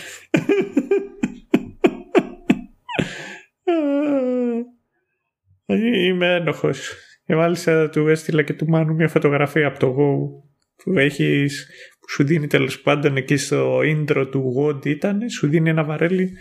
[5.76, 6.93] Είμαι ένοχος.
[7.26, 10.43] Και μάλιστα του έστειλα και του Μάνου μια φωτογραφία από το Go
[10.84, 11.67] που έχεις,
[11.99, 16.32] που σου δίνει τέλος πάντων εκεί στο intro του Go ήταν, σου δίνει ένα βαρέλι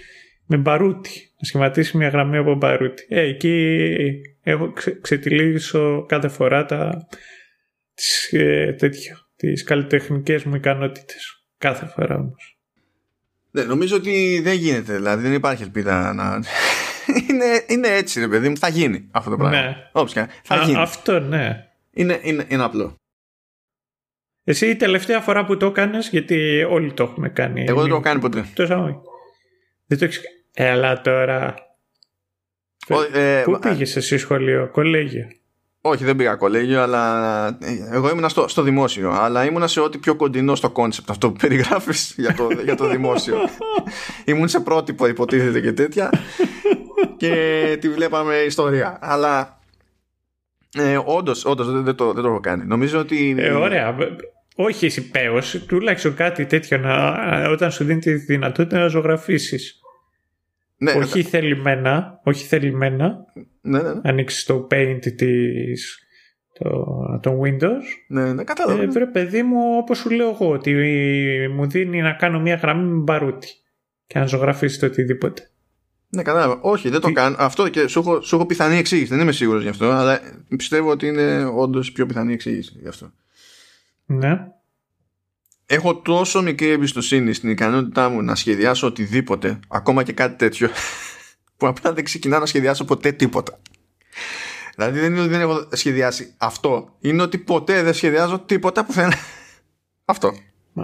[0.47, 1.11] με μπαρούτι.
[1.11, 3.07] Να σχηματίσει μια γραμμή από μπαρούτι.
[3.09, 3.79] Ε, εκεί
[4.43, 7.07] έχω ξε, ξετυλίσω κάθε φορά τα,
[7.95, 11.45] τις, ε, τέτοιο, τις καλλιτεχνικές μου ικανότητες.
[11.59, 12.59] Κάθε φορά όμως.
[13.51, 16.43] Ναι, νομίζω ότι δεν γίνεται, δηλαδή δεν υπάρχει ελπίδα να...
[17.29, 19.61] είναι, είναι έτσι ρε παιδί μου, θα γίνει αυτό το πράγμα.
[19.61, 19.77] Ναι.
[19.93, 20.81] Όπως θα γίνει.
[20.81, 21.67] αυτό ναι.
[21.91, 22.95] Είναι, είναι, είναι απλό.
[24.45, 27.65] Εσύ η τελευταία φορά που το έκανες, γιατί όλοι το έχουμε κάνει.
[27.69, 28.45] Εγώ δεν το έχω κάνει ποτέ.
[28.55, 28.67] Το
[29.87, 30.21] Δεν το έχεις
[30.53, 31.55] Έλα τώρα.
[32.89, 35.29] Ο, ε, Πού πήγες εσύ σχολείο, κολέγιο.
[35.81, 39.11] Όχι, δεν πήγα κολέγιο, αλλά ε, εγώ ήμουνα στο, στο δημόσιο.
[39.11, 42.89] Αλλά ήμουνα σε ό,τι πιο κοντινό στο concept αυτό που περιγράφεις για το, για το
[42.89, 43.37] δημόσιο.
[44.25, 46.11] Ήμουν σε πρότυπο, υποτίθεται και τέτοια.
[47.17, 48.99] Και τη βλέπαμε ιστορία.
[49.01, 49.61] Αλλά
[50.79, 52.65] ε, όντως, όντως, δεν, δεν, το, δεν το έχω κάνει.
[52.65, 53.35] Νομίζω ότι.
[53.39, 53.97] Ε, ωραία.
[54.55, 57.15] Όχι εσύ πέος, τουλάχιστον κάτι τέτοιο να,
[57.51, 59.81] όταν σου δίνει τη δυνατότητα να ζωγραφίσεις.
[60.77, 61.25] Ναι, όχι ναι.
[61.25, 63.17] θελημένα, όχι θελημένα.
[63.61, 64.01] Ναι, ναι, ναι.
[64.05, 65.99] Ανοίξεις το paint της,
[66.53, 66.87] το,
[67.23, 67.83] το Windows.
[68.09, 68.83] Ναι, ναι, κατάλαβα.
[68.83, 70.75] Ε, βρε παιδί μου, όπως σου λέω εγώ, ότι
[71.55, 73.49] μου δίνει να κάνω μια γραμμή με μπαρούτι
[74.07, 75.51] και να ζωγραφίσει το οτιδήποτε.
[76.11, 76.59] Ναι, κατάλαβα.
[76.61, 77.37] Όχι, δεν το κάνω.
[77.39, 79.09] Αυτό και σου έχω, σου έχω πιθανή εξήγηση.
[79.09, 80.21] Δεν είμαι σίγουρος γι' αυτό, αλλά
[80.57, 83.13] πιστεύω ότι είναι όντως πιο πιθανή εξήγηση γι' αυτό.
[84.07, 84.47] Ναι
[85.73, 90.69] έχω τόσο μικρή εμπιστοσύνη στην ικανότητά μου να σχεδιάσω οτιδήποτε, ακόμα και κάτι τέτοιο,
[91.57, 93.59] που απλά δεν ξεκινάω να σχεδιάσω ποτέ τίποτα.
[94.75, 98.93] Δηλαδή δεν είναι ότι δεν έχω σχεδιάσει αυτό, είναι ότι ποτέ δεν σχεδιάζω τίποτα που
[98.93, 99.13] θέλει.
[100.05, 100.33] αυτό.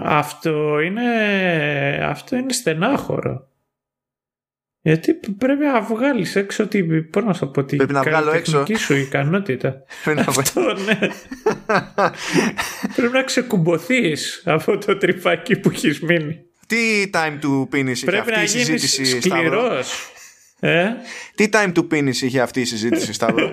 [0.03, 1.03] Αυτό είναι,
[2.03, 3.46] αυτό είναι στενάχωρο.
[4.87, 6.83] Γιατί πρέπει να βγάλεις έξω τη.
[6.83, 8.65] Πώς να σου πω, την πρέπει να βγάλω έξω.
[8.77, 9.83] σου ικανότητα.
[10.27, 10.99] Αυτό, ναι.
[12.95, 14.13] πρέπει να ξεκουμποθεί
[14.43, 16.39] από το τρυπάκι που έχεις μείνει.
[16.67, 19.79] Τι time to finish είχε αυτή η συζήτηση, Σταύρο;
[20.59, 20.87] Ε;
[21.35, 23.51] Τι time to finish είχε αυτή η συζήτηση, Σταύρο;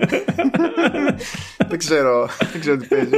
[1.67, 2.29] δεν ξέρω.
[2.51, 3.09] Δεν ξέρω τι παίζει.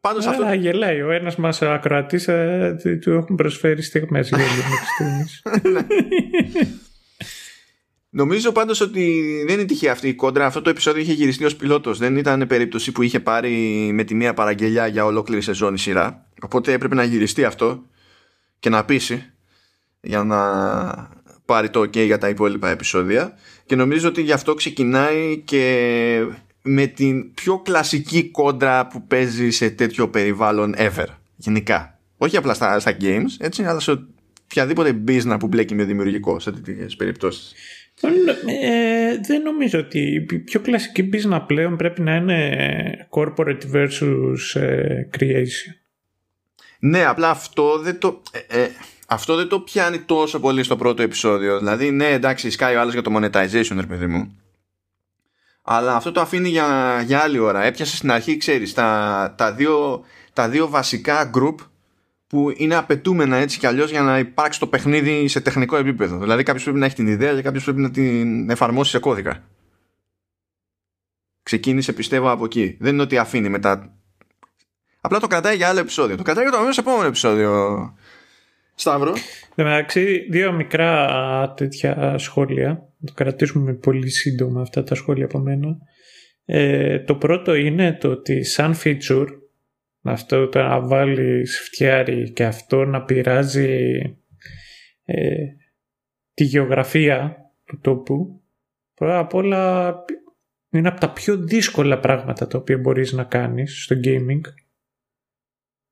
[0.00, 0.44] Πάντως αυτό...
[0.44, 1.02] Α, γελάει.
[1.02, 4.38] Ο ένας μας ακροατής ε, του έχουν προσφέρει στιγμές για
[5.72, 5.86] ναι.
[8.10, 10.46] Νομίζω πάντως ότι δεν είναι τυχαία αυτή η κόντρα.
[10.46, 11.98] Αυτό το επεισόδιο είχε γυριστεί ως πιλότος.
[11.98, 13.50] Δεν ήταν περίπτωση που είχε πάρει
[13.92, 16.26] με τη μία παραγγελιά για ολόκληρη σεζόν η σειρά.
[16.42, 17.82] Οπότε έπρεπε να γυριστεί αυτό
[18.58, 19.32] και να πείσει
[20.00, 20.38] για να
[21.44, 26.26] πάρει το ok για τα υπόλοιπα επεισόδια και νομίζω ότι γι' αυτό ξεκινάει και
[26.68, 31.06] με την πιο κλασική κόντρα που παίζει σε τέτοιο περιβάλλον ever
[31.36, 34.06] γενικά όχι απλά στα, στα games έτσι αλλά σε
[34.44, 37.54] οποιαδήποτε business που μπλέκει με δημιουργικό σε τέτοιες περιπτώσεις
[38.00, 39.98] ε, δεν νομίζω ότι
[40.30, 45.72] η πιο κλασική business πλέον πρέπει να είναι corporate versus ε, creation.
[46.78, 48.22] Ναι, απλά αυτό δεν το...
[48.48, 48.68] Ε, ε,
[49.08, 51.58] αυτό δεν το πιάνει τόσο πολύ στο πρώτο επεισόδιο.
[51.58, 54.36] Δηλαδή, ναι, εντάξει, σκάει ο άλλος για το monetization, ρε παιδί μου.
[55.70, 57.62] Αλλά αυτό το αφήνει για, για άλλη ώρα.
[57.62, 61.54] Έπιασε στην αρχή, ξέρεις, τα, τα, δύο, τα δύο βασικά group
[62.26, 66.18] που είναι απαιτούμενα έτσι κι αλλιώς για να υπάρξει το παιχνίδι σε τεχνικό επίπεδο.
[66.18, 69.42] Δηλαδή, κάποιος πρέπει να έχει την ιδέα και κάποιος πρέπει να την εφαρμόσει σε κώδικα.
[71.42, 72.76] Ξεκίνησε, πιστεύω, από εκεί.
[72.80, 73.92] Δεν είναι ότι αφήνει μετά.
[75.00, 76.16] Απλά το κρατάει για άλλο επεισόδιο.
[76.16, 77.94] Το κρατάει για το επόμενο επεισόδιο
[78.80, 79.12] Σταύρο.
[79.54, 82.92] Εντάξει, δύο μικρά τέτοια σχόλια.
[83.04, 85.76] Το κρατήσουμε πολύ σύντομα αυτά τα σχόλια από μένα.
[86.44, 89.26] Ε, το πρώτο είναι το ότι σαν feature
[90.02, 93.98] αυτό το να βάλεις φτιάρι και αυτό να πειράζει
[95.04, 95.34] ε,
[96.34, 98.42] τη γεωγραφία του τόπου
[98.94, 99.94] πρώτα απ' όλα
[100.70, 104.40] είναι από τα πιο δύσκολα πράγματα τα οποία μπορείς να κάνεις στο gaming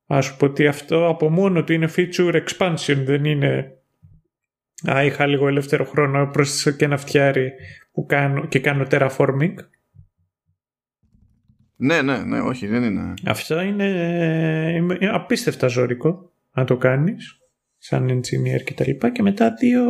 [0.07, 3.77] Α σου πω ότι αυτό από μόνο του είναι feature expansion, δεν είναι
[4.91, 7.53] Α, είχα λίγο ελεύθερο χρόνο, πρόσθεσα και ένα φτιάρι
[7.93, 9.55] που κάνω και κάνω terraforming.
[11.77, 13.15] Ναι, ναι, ναι, όχι, δεν είναι.
[13.25, 13.85] Αυτό είναι,
[14.77, 17.41] είναι απίστευτα ζώρικο να το κάνεις
[17.79, 19.85] σαν engineer και τα λοιπά και μετά δύο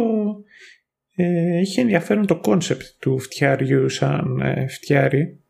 [1.14, 5.40] ε, έχει ενδιαφέρον το concept του φτιάριου σαν ε, φτιάρι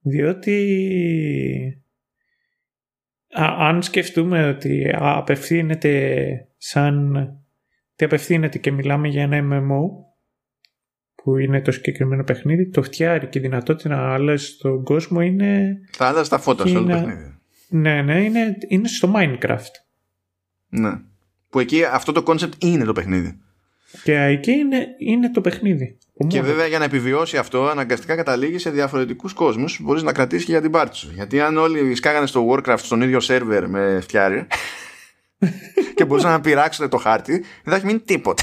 [0.00, 1.82] διότι
[3.42, 7.28] αν σκεφτούμε ότι απευθύνεται σαν
[7.96, 10.04] τι απευθύνεται και μιλάμε για ένα MMO
[11.14, 15.78] που είναι το συγκεκριμένο παιχνίδι, το φτιάρει και η δυνατότητα να αλλάζει τον κόσμο είναι...
[15.90, 17.38] Θα άλλαζε τα φώτα σε όλο το παιχνίδι.
[17.68, 19.72] Ναι, ναι, είναι, είναι στο Minecraft.
[20.68, 20.90] Ναι.
[21.50, 23.38] Που εκεί αυτό το concept είναι το παιχνίδι.
[24.02, 25.98] Και εκεί είναι, είναι το παιχνίδι.
[26.28, 30.44] Και βέβαια για να επιβιώσει αυτό, αναγκαστικά καταλήγει σε διαφορετικούς κόσμους που μπορείς να κρατήσεις
[30.44, 31.10] και για την πάρτι σου.
[31.14, 34.46] Γιατί αν όλοι σκάγανε στο Warcraft στον ίδιο σερβερ με φτιάρι
[35.94, 38.42] και μπορούσαν να πειράξουν το χάρτη, δεν θα έχει μείνει τίποτα.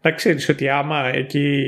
[0.00, 1.64] να ξέρεις ότι άμα εκεί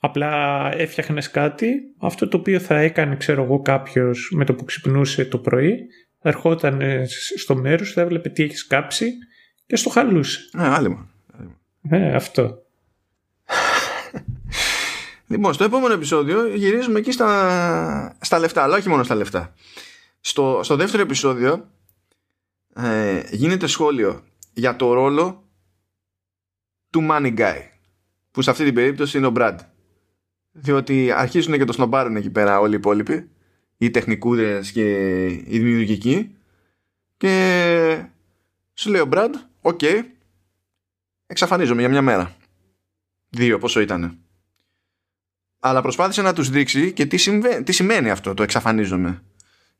[0.00, 5.24] απλά έφτιαχνες κάτι, αυτό το οποίο θα έκανε, ξέρω εγώ, κάποιος με το που ξυπνούσε
[5.24, 5.86] το πρωί,
[6.22, 6.82] ερχόταν
[7.36, 9.12] στο μέρος, θα έβλεπε τι έχεις κάψει
[9.66, 10.48] και στο χαλούσε.
[10.52, 11.08] Ναι, άλυμα.
[11.88, 12.62] Ε, αυτό.
[15.26, 19.54] Λοιπόν, στο επόμενο επεισόδιο γυρίζουμε εκεί στα, στα λεφτά, αλλά όχι μόνο στα λεφτά.
[20.20, 21.70] Στο, στο δεύτερο επεισόδιο
[22.74, 25.48] ε, γίνεται σχόλιο για το ρόλο
[26.90, 27.56] του money guy
[28.30, 29.56] που σε αυτή την περίπτωση είναι ο Brad
[30.50, 33.30] διότι αρχίζουν και το σνομπάρουν εκεί πέρα όλοι οι υπόλοιποι
[33.76, 36.36] οι τεχνικούδες και οι δημιουργικοί
[37.16, 38.04] και
[38.74, 39.30] σου λέει ο Brad
[39.64, 39.78] ok.
[39.82, 40.02] Okay,
[41.26, 42.36] εξαφανίζομαι για μια μέρα.
[43.28, 44.18] Δύο πόσο ήτανε.
[45.60, 49.22] Αλλά προσπάθησε να τους δείξει και τι, τι σημαίνει αυτό το εξαφανίζομαι.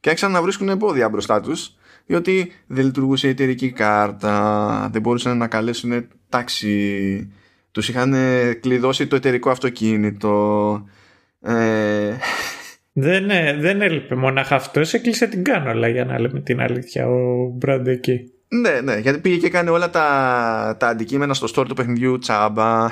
[0.00, 1.76] Και άρχισαν να βρίσκουν εμπόδια μπροστά τους
[2.06, 7.32] διότι δεν λειτουργούσε η εταιρική κάρτα δεν μπορούσαν να καλέσουν ταξί.
[7.70, 8.14] Τους είχαν
[8.60, 10.84] κλειδώσει το εταιρικό αυτοκίνητο.
[11.40, 12.16] Ε...
[12.92, 13.26] δεν,
[13.60, 18.33] δεν έλειπε μονάχα αυτός έκλεισε την κάνολα για να λέμε την αλήθεια ο Μπραντ εκεί
[18.48, 22.88] ναι, ναι, γιατί πήγε και έκανε όλα τα, τα αντικείμενα στο store του παιχνιδιού τσάμπα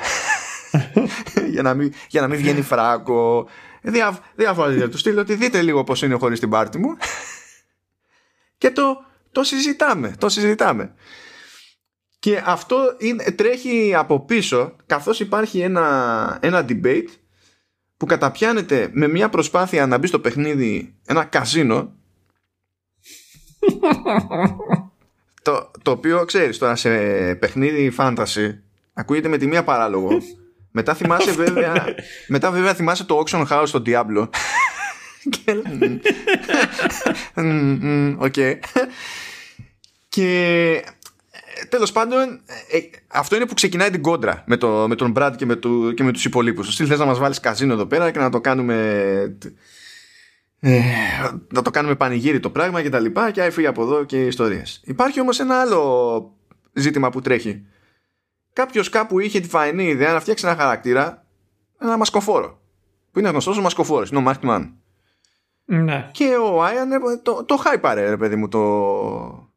[1.53, 3.47] για, να μην, για να μην βγαίνει φράκο.
[3.81, 6.97] Διά, διάφορα του στείλω ότι δείτε λίγο πώς είναι χωρίς την πάρτη μου
[8.57, 10.93] και το, το συζητάμε, το συζητάμε.
[12.19, 17.07] Και αυτό είναι, τρέχει από πίσω καθώς υπάρχει ένα, ένα debate
[17.97, 21.93] που καταπιάνεται με μια προσπάθεια να μπει στο παιχνίδι ένα καζίνο
[25.83, 26.89] το, το οποίο ξέρεις τώρα σε
[27.35, 28.55] παιχνίδι fantasy
[28.93, 30.17] ακούγεται με τη μία παράλογο.
[30.71, 31.85] μετά θυμάσαι βέβαια,
[32.27, 34.27] μετά βέβαια θυμάσαι το auction house στο Diablo.
[38.25, 38.33] Οκ.
[40.09, 40.83] Και
[41.69, 45.45] τέλος πάντων ε, αυτό είναι που ξεκινάει την κόντρα με, το, με τον Brad και
[45.45, 46.73] με, το, και με τους υπόλοιπους.
[46.73, 49.37] Στυλ θες να μας βάλεις καζίνο εδώ πέρα και να το κάνουμε
[50.65, 50.81] ε,
[51.53, 54.81] να το κάνουμε πανηγύρι το πράγμα και τα λοιπά και άφηγε από εδώ και ιστορίες.
[54.83, 56.35] Υπάρχει όμως ένα άλλο
[56.73, 57.65] ζήτημα που τρέχει.
[58.53, 61.25] Κάποιος κάπου είχε τη φαεινή ιδέα να φτιάξει ένα χαρακτήρα,
[61.79, 62.61] ένα μασκοφόρο.
[63.11, 64.73] Που είναι γνωστός ο μασκοφόρος, είναι ο Masked Man.
[65.65, 66.09] Ναι.
[66.11, 66.89] Και ο Άιαν
[67.21, 69.53] το, το χάιπαρε ρε παιδί μου το,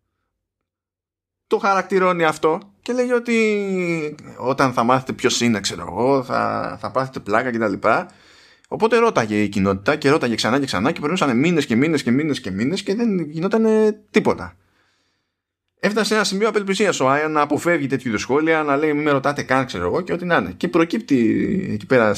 [1.46, 6.90] το χαρακτηρώνει αυτό και λέει ότι όταν θα μάθετε ποιος είναι, ξέρω εγώ, θα, θα
[6.90, 7.88] πάθετε πλάκα κτλ.
[8.66, 12.10] Οπότε ρώταγε η κοινότητα και ρώταγε ξανά και ξανά και περνούσαν μήνες και μήνες και
[12.10, 13.66] μήνες και μήνες και δεν γινόταν
[14.10, 14.56] τίποτα.
[15.80, 19.02] Έφτασε σε ένα σημείο απελπισίας ο Άιαν να αποφεύγει τέτοιου είδους σχόλια, να λέει μην
[19.02, 20.52] με ρωτάτε καν, ξέρω εγώ και ό,τι να είναι.
[20.56, 21.18] Και προκύπτει
[21.72, 22.14] εκεί πέρα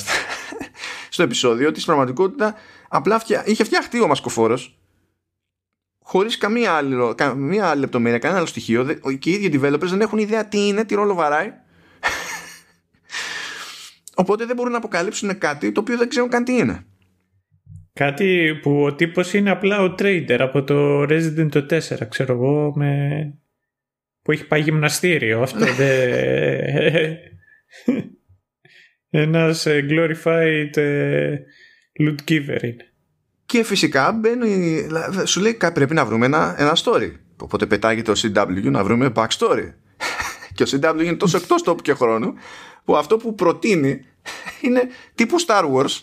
[1.14, 2.54] στο επεισόδιο ότι στην πραγματικότητα
[2.88, 4.78] απλά είχε φτιαχτεί ο μασκοφόρος
[6.08, 8.84] χωρίς καμία άλλη, καμία άλλη λεπτομέρεια, κανένα άλλο στοιχείο.
[9.18, 11.52] Και οι ίδιοι developers δεν έχουν ιδέα τι είναι, τι ρόλο βαράει.
[14.20, 16.84] Οπότε δεν μπορούν να αποκαλύψουν κάτι το οποίο δεν ξέρουν καν τι είναι.
[17.92, 23.34] Κάτι που ο τύπος είναι απλά ο trader από το Resident 4, ξέρω εγώ, με...
[24.22, 25.42] που έχει πάει γυμναστήριο.
[25.42, 27.16] Αυτό δεν...
[29.10, 31.36] Ένας ε, glorified ε,
[32.00, 32.92] loot giver είναι.
[33.46, 34.86] Και φυσικά μπαίνει,
[35.24, 37.12] σου λέει πρέπει να βρούμε ένα, ένα story.
[37.40, 39.72] Οπότε πετάγεται ο CW να βρούμε backstory.
[40.54, 42.34] και ο CW είναι τόσο εκτός τόπου και χρόνου
[42.88, 44.04] που αυτό που προτείνει
[44.64, 46.00] είναι τύπου Star Wars.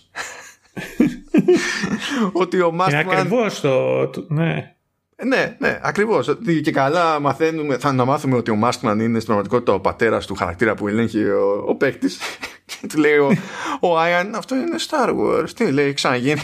[2.41, 2.89] ότι ο Maskman...
[2.89, 4.25] Είναι ακριβώς το...
[4.27, 4.75] Ναι.
[5.23, 6.37] Ναι, ναι, ακριβώς.
[6.63, 10.35] Και καλά μαθαίνουμε, θα να μάθουμε ότι ο Μάσκμαν είναι στην πραγματικότητα ο πατέρας του
[10.35, 12.19] χαρακτήρα που ελέγχει ο, ο παίκτης.
[12.89, 13.31] του λέει ο,
[13.79, 15.49] ο Άιαν, αυτό είναι Star Wars.
[15.55, 16.41] Τι λέει, ξαναγίνει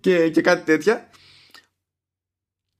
[0.00, 1.08] και, και κάτι τέτοια.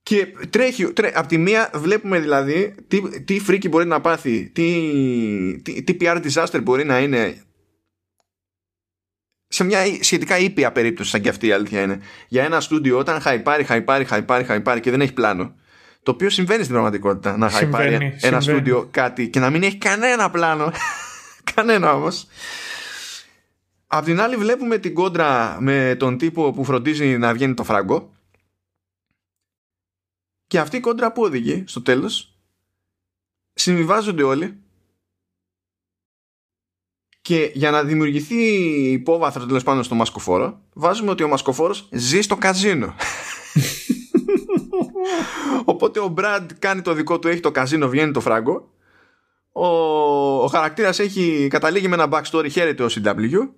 [0.07, 5.61] Και τρέχει, τρέ, από τη μία βλέπουμε δηλαδή τι, τι φρίκι μπορεί να πάθει, τι,
[5.61, 7.35] τι, τι PR disaster μπορεί να είναι
[9.47, 11.99] σε μια σχετικά ήπια περίπτωση σαν και αυτή η αλήθεια είναι.
[12.27, 15.55] Για ένα στούντιο όταν χαϊπάρει, χαϊπάρει, χαϊπάρει, χαϊπάρει και δεν έχει πλάνο.
[16.03, 20.29] Το οποίο συμβαίνει στην πραγματικότητα να χαϊπάρει ένα στούντιο κάτι και να μην έχει κανένα
[20.29, 20.71] πλάνο.
[21.55, 22.27] κανένα όμως.
[23.87, 28.15] Απ' την άλλη βλέπουμε την κόντρα με τον τύπο που φροντίζει να βγαίνει το φράγκο
[30.47, 32.37] και αυτή η κόντρα που οδηγεί στο τέλος
[33.53, 34.61] συμβιβάζονται όλοι.
[37.21, 38.43] Και για να δημιουργηθεί
[38.91, 42.95] υπόβαθρο τέλος πάνω στο μασκοφόρο βάζουμε ότι ο μασκοφόρος ζει στο καζίνο.
[45.65, 48.71] Οπότε ο Μπραντ κάνει το δικό του έχει το καζίνο βγαίνει το φράγκο.
[49.51, 49.65] Ο,
[50.43, 53.49] ο χαρακτήρας έχει καταλήγει με ένα backstory χαίρεται ο CW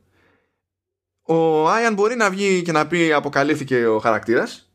[1.32, 4.72] ο Άιαν μπορεί να βγει και να πει αποκαλύφθηκε ο χαρακτήρας.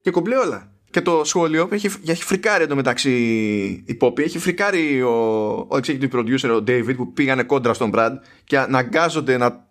[0.00, 0.69] Και κομπλέ όλα.
[0.90, 3.12] Και το σχόλιο έχει, έχει φρικάρει εντωμεταξύ
[3.86, 5.10] η Poppy, έχει φρικάρει ο,
[5.50, 8.12] ο executive producer, ο David, που πήγανε κόντρα στον Brad
[8.44, 9.68] και αναγκάζονται να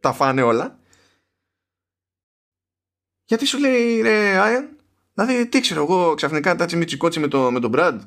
[0.00, 0.78] τα φάνε όλα.
[3.24, 4.76] Γιατί σου λέει ρε Άιαν,
[5.14, 7.98] δηλαδή τι ξέρω εγώ ξαφνικά τάτσι μιτσικότσι με, το, με τον Brad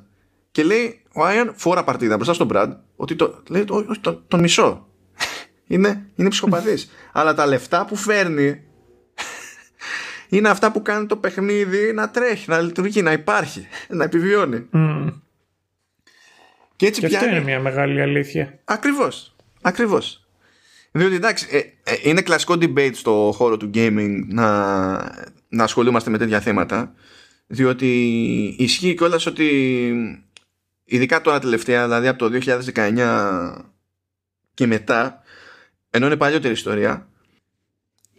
[0.52, 4.40] και λέει ο Άιαν φόρα παρτίδα μπροστά στον Brad ότι το, λέει, το, το, τον
[4.40, 4.88] μισό
[5.68, 6.90] είναι, είναι ψυχοπαθής.
[7.12, 8.64] Αλλά τα λεφτά που φέρνει
[10.30, 14.68] είναι αυτά που κάνει το παιχνίδι να τρέχει, να λειτουργεί, να υπάρχει, να επιβιώνει.
[16.76, 18.60] Και έτσι και αυτό είναι μια μεγάλη αλήθεια.
[18.64, 20.28] Ακριβώς, ακριβώς.
[20.92, 24.48] Διότι εντάξει, ε, ε, είναι κλασικό debate στο χώρο του gaming να,
[25.50, 26.94] να ασχολούμαστε με τέτοια θέματα.
[27.48, 27.88] Διότι
[28.58, 29.48] ισχύει κιόλας ότι
[30.84, 32.40] ειδικά τώρα τελευταία, δηλαδή από το
[32.76, 33.56] 2019
[34.54, 35.22] και μετά,
[35.90, 37.09] ενώ είναι παλιότερη ιστορία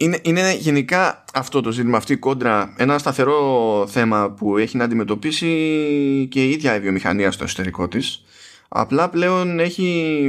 [0.01, 4.83] είναι, είναι γενικά αυτό το ζήτημα, αυτή η κόντρα ένα σταθερό θέμα που έχει να
[4.83, 5.47] αντιμετωπίσει
[6.31, 8.23] και η ίδια η βιομηχανία στο εσωτερικό της
[8.67, 10.21] απλά πλέον έχει,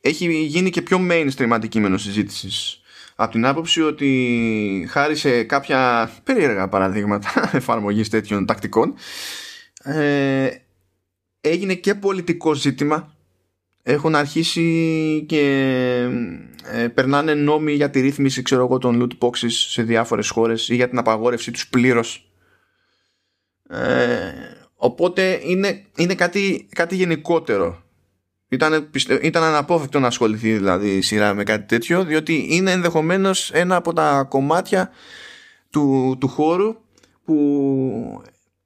[0.00, 2.80] έχει γίνει και πιο mainstream αντικείμενο συζήτησης.
[3.14, 8.94] από την άποψη ότι χάρη σε κάποια περίεργα παραδείγματα εφαρμογής τέτοιων τακτικών
[9.82, 10.48] ε,
[11.40, 13.14] έγινε και πολιτικό ζήτημα
[13.82, 15.44] έχουν αρχίσει και
[16.72, 20.74] ε, περνάνε νόμοι για τη ρύθμιση ξέρω εγώ, των loot boxes σε διάφορες χώρες ή
[20.74, 22.32] για την απαγόρευση τους πλήρως.
[23.68, 24.32] Ε,
[24.74, 27.82] οπότε είναι, είναι κάτι, κάτι γενικότερο.
[28.48, 28.90] Ήταν,
[29.22, 33.92] ήταν αναπόφευκτο να ασχοληθεί δηλαδή η σειρά με κάτι τέτοιο διότι είναι ενδεχομένως ένα από
[33.92, 34.90] τα κομμάτια
[35.70, 36.76] του, του χώρου
[37.24, 38.22] που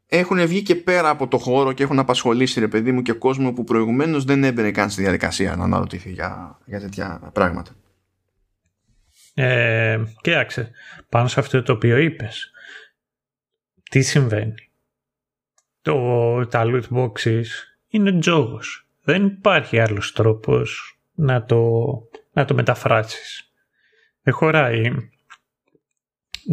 [0.06, 3.52] έχουν βγει και πέρα από το χώρο και έχουν απασχολήσει ρε παιδί μου και κόσμο
[3.52, 7.70] που προηγουμένως δεν έμπαινε καν στη διαδικασία να αναρωτηθεί για, για τέτοια πράγματα.
[9.40, 10.70] Ε, κοίταξε,
[11.08, 12.52] πάνω σε αυτό το οποίο είπες,
[13.90, 14.70] τι συμβαίνει;
[15.82, 17.44] Το, τα loot boxes
[17.88, 18.86] είναι τζόγος.
[19.02, 21.72] Δεν υπάρχει άλλος τρόπος να το,
[22.32, 23.52] να το μεταφράσεις.
[24.22, 24.92] Δεν χωράει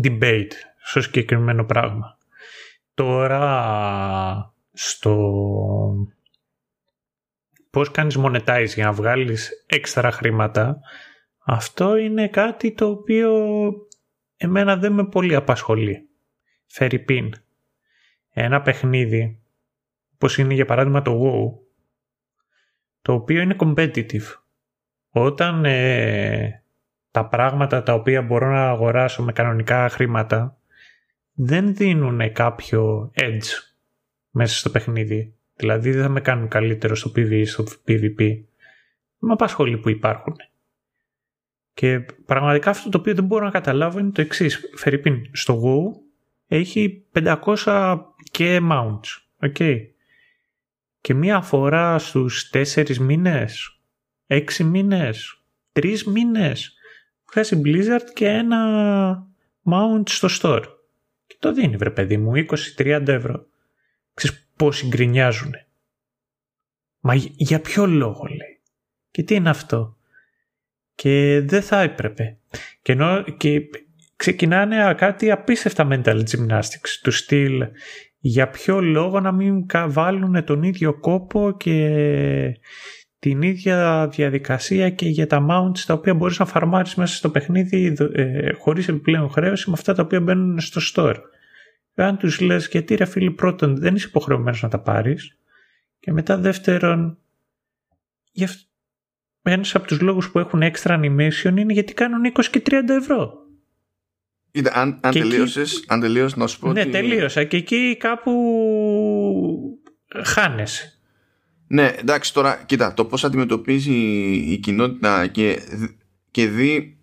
[0.03, 0.51] debate
[0.83, 2.17] στο συγκεκριμένο πράγμα.
[2.93, 5.15] Τώρα στο
[7.69, 10.79] πώς κάνεις monetize για να βγάλεις έξτρα χρήματα
[11.45, 13.31] αυτό είναι κάτι το οποίο
[14.37, 16.09] εμένα δεν με πολύ απασχολεί.
[16.65, 17.33] Φέρει πίν.
[18.29, 19.39] ένα παιχνίδι,
[20.13, 21.59] όπως είναι για παράδειγμα το WoW,
[23.01, 24.33] το οποίο είναι competitive.
[25.09, 26.63] Όταν ε,
[27.11, 30.57] τα πράγματα τα οποία μπορώ να αγοράσω με κανονικά χρήματα
[31.31, 33.75] δεν δίνουν κάποιο edge
[34.29, 35.35] μέσα στο παιχνίδι.
[35.55, 38.43] Δηλαδή δεν θα με κάνουν καλύτερο στο PvE, στο PvP.
[39.17, 40.35] Με απασχολεί που υπάρχουν.
[41.75, 44.59] Και πραγματικά αυτό το οποίο δεν μπορώ να καταλάβω είναι το εξής.
[44.75, 46.01] Φερρυπίν, στο WoW
[46.47, 49.07] έχει 500 και mounts.
[49.39, 49.79] Okay.
[51.01, 53.79] Και μία φορά στους 4 μήνες,
[54.27, 55.43] 6 μήνες,
[55.73, 56.73] 3 μήνες
[57.31, 59.27] βγάζει Blizzard και ένα
[59.71, 60.63] mount στο store.
[61.27, 62.31] Και το δίνει βρε παιδί μου,
[62.77, 63.45] 20-30 ευρώ.
[64.13, 65.53] Ξέρεις πόσοι γκρινιάζουν.
[66.99, 68.61] Μα για ποιο λόγο λέει.
[69.11, 69.94] Και τι είναι αυτό;
[70.95, 72.37] Και δεν θα έπρεπε.
[72.81, 73.61] Και, ενώ, και
[74.15, 77.63] ξεκινάνε κάτι απίστευτα mental gymnastics του στυλ
[78.19, 82.59] για ποιο λόγο να μην βάλουν τον ίδιο κόπο και
[83.19, 87.95] την ίδια διαδικασία και για τα mounts τα οποία μπορείς να φαρμάρεις μέσα στο παιχνίδι
[88.13, 91.15] ε, χωρίς επιπλέον χρέωση με αυτά τα οποία μπαίνουν στο store.
[91.95, 95.37] Αν τους λες γιατί ρε φίλοι πρώτον δεν είσαι υποχρεωμένος να τα πάρεις
[95.99, 97.17] και μετά δεύτερον
[98.31, 98.49] για
[99.51, 103.33] ένας από τους λόγους που έχουν extra animation είναι γιατί κάνουν 20 και 30 ευρώ.
[104.51, 106.89] Είδα, αν, αν τελείωσες, αν τελείωσες να σου πω Ναι, ότι...
[106.89, 108.31] τελείωσα και εκεί κάπου
[110.23, 110.99] χάνεσαι.
[111.67, 113.93] Ναι, εντάξει τώρα, κοίτα, το πώς αντιμετωπίζει
[114.33, 115.59] η κοινότητα και,
[116.31, 116.97] και δει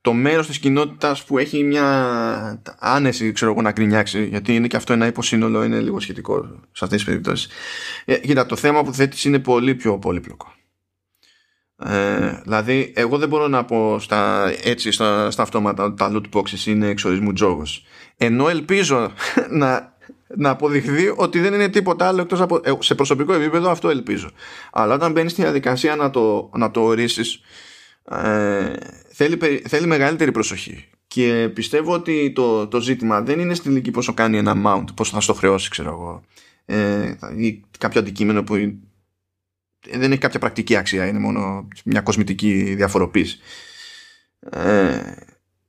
[0.00, 4.76] το μέρος της κοινότητας που έχει μια άνεση, ξέρω εγώ, να κρινιάξει, γιατί είναι και
[4.76, 7.48] αυτό ένα υποσύνολο, είναι λίγο σχετικό σε αυτές τις περιπτώσεις.
[8.04, 10.52] Ε, κοίτα, το θέμα που θέτεις είναι πολύ πιο πολύπλοκο.
[11.84, 16.38] Ε, δηλαδή, εγώ δεν μπορώ να πω στα, έτσι στα, στα αυτόματα ότι τα loot
[16.38, 17.84] boxes είναι εξορισμού τζόγος.
[18.16, 19.12] Ενώ ελπίζω
[19.50, 19.96] να
[20.36, 22.60] να αποδειχθεί ότι δεν είναι τίποτα άλλο εκτός από...
[22.64, 24.30] Ε, σε προσωπικό επίπεδο αυτό ελπίζω.
[24.72, 27.40] Αλλά όταν μπαίνεις στη διαδικασία να το, να το ορίσεις
[28.10, 28.72] ε,
[29.12, 30.84] θέλει, θέλει μεγαλύτερη προσοχή.
[31.06, 35.12] Και πιστεύω ότι το, το ζήτημα δεν είναι στην ηλικία πόσο κάνει ένα mount, πόσο
[35.12, 36.22] θα στο χρεώσει, ξέρω εγώ.
[36.64, 38.54] Ε, ή κάποιο αντικείμενο που
[39.92, 43.38] δεν έχει κάποια πρακτική αξία, είναι μόνο μια κοσμητική διαφοροποίηση.
[44.50, 45.00] Ε,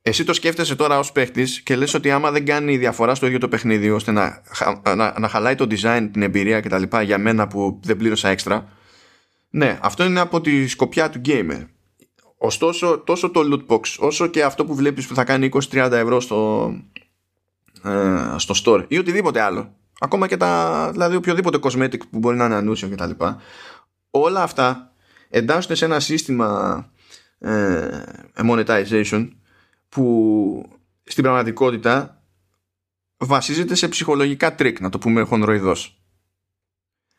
[0.02, 3.40] εσύ το σκέφτεσαι τώρα ως παίχτης και λες ότι άμα δεν κάνει διαφορά στο ίδιο
[3.40, 4.41] το παιχνίδι ώστε να,
[4.95, 6.84] να, να χαλάει το design, την εμπειρία κτλ.
[7.03, 8.69] για μένα που δεν πλήρωσα έξτρα.
[9.49, 11.65] Ναι, αυτό είναι από τη σκοπιά του gamer.
[12.38, 16.19] Ωστόσο, τόσο το loot box όσο και αυτό που βλέπεις που θα κάνει 20-30 ευρώ
[16.19, 16.72] στο,
[17.84, 19.73] ε, στο store ή οτιδήποτε άλλο.
[19.99, 23.11] Ακόμα και τα, δηλαδή οποιοδήποτε cosmetic που μπορεί να είναι ανούσιο κτλ.
[24.10, 24.94] Όλα αυτά
[25.30, 26.90] εντάσσονται σε ένα σύστημα
[27.40, 28.02] ε,
[28.36, 29.30] monetization
[29.90, 32.23] που στην πραγματικότητα
[33.18, 36.02] βασίζεται σε ψυχολογικά τρικ, να το πούμε χονδροειδώς.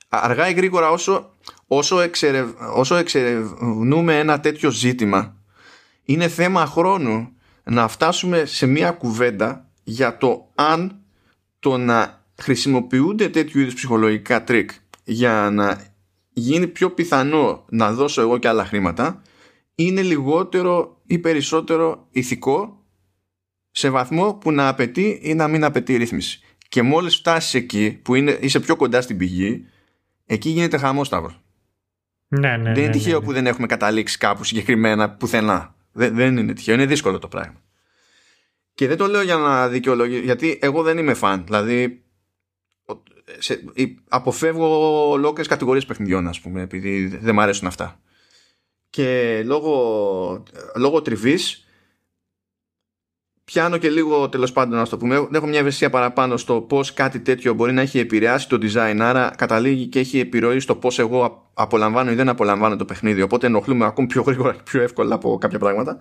[0.09, 1.37] Αργά ή γρήγορα όσο,
[1.67, 5.37] όσο, εξερευ, όσο εξερευνούμε ένα τέτοιο ζήτημα
[6.05, 7.33] είναι θέμα χρόνου
[7.65, 11.01] να φτάσουμε σε μια κουβέντα για το αν
[11.59, 14.71] το να χρησιμοποιούνται τέτοιου είδους ψυχολογικά τρικ
[15.05, 15.90] για να
[16.41, 19.23] γίνει πιο πιθανό να δώσω εγώ και άλλα χρήματα
[19.75, 22.85] είναι λιγότερο ή περισσότερο ηθικό
[23.71, 26.41] σε βαθμό που να απαιτεί ή να μην απαιτεί ρύθμιση.
[26.69, 29.67] Και μόλις φτάσεις εκεί που είναι, είσαι πιο κοντά στην πηγή,
[30.27, 31.35] εκεί γίνεται χαμός Σταύρο.
[32.29, 33.25] Ναι, ναι, δεν ναι, είναι ναι, τυχαίο ναι.
[33.25, 35.75] που δεν έχουμε καταλήξει κάπου συγκεκριμένα πουθενά.
[35.93, 37.61] Δεν, δεν είναι τυχαίο, είναι δύσκολο το πράγμα.
[38.75, 41.45] Και δεν το λέω για να δικαιολογήσω, γιατί εγώ δεν είμαι φαν.
[41.45, 42.03] Δηλαδή,
[43.39, 43.65] σε,
[44.09, 48.01] αποφεύγω ολόκληρες κατηγορίες παιχνιδιών, ας πούμε, επειδή δεν μου αρέσουν αυτά.
[48.91, 50.43] Και λόγω,
[50.77, 51.65] λόγω τριβής
[53.53, 57.21] πιάνω και λίγο τέλος πάντων να το πούμε έχω μια ευαισθησία παραπάνω στο πως κάτι
[57.21, 61.51] τέτοιο μπορεί να έχει επηρεάσει το design άρα καταλήγει και έχει επιρροή στο πως εγώ
[61.55, 63.23] απολαμβάνω ή δεν απολαμβάνω το παιχνίδι.
[63.23, 65.97] Οπότε ενοχλούμε ακόμη πιο γρήγορα και πιο εύκολα από κάποια πράγματα.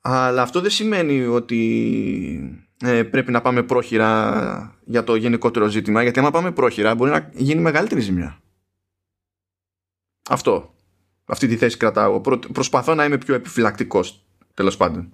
[0.00, 6.18] Αλλά αυτό δεν σημαίνει ότι ε, πρέπει να πάμε πρόχειρα για το γενικότερο ζήτημα γιατί
[6.18, 8.40] άμα πάμε πρόχειρα μπορεί να γίνει μεγαλύτερη ζημιά
[10.30, 10.74] αυτό
[11.30, 12.20] αυτή τη θέση κρατάω.
[12.20, 14.24] Προ, προσπαθώ να είμαι πιο επιφυλακτικός
[14.54, 15.12] τέλος πάντων.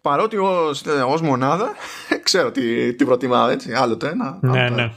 [0.00, 1.72] Παρότι ως, ως μονάδα
[2.22, 3.72] ξέρω τι, τι προτιμάω έτσι.
[3.72, 4.38] Άλλο το ένα.
[4.40, 4.82] Ναι, άλλο το ναι.
[4.82, 4.94] ένα.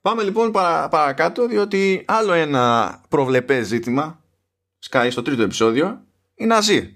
[0.00, 4.20] Πάμε λοιπόν παρα, παρακάτω διότι άλλο ένα προβλεπές ζήτημα
[4.78, 6.00] σκάει στο τρίτο επεισόδιο
[6.34, 6.95] η Ναζί.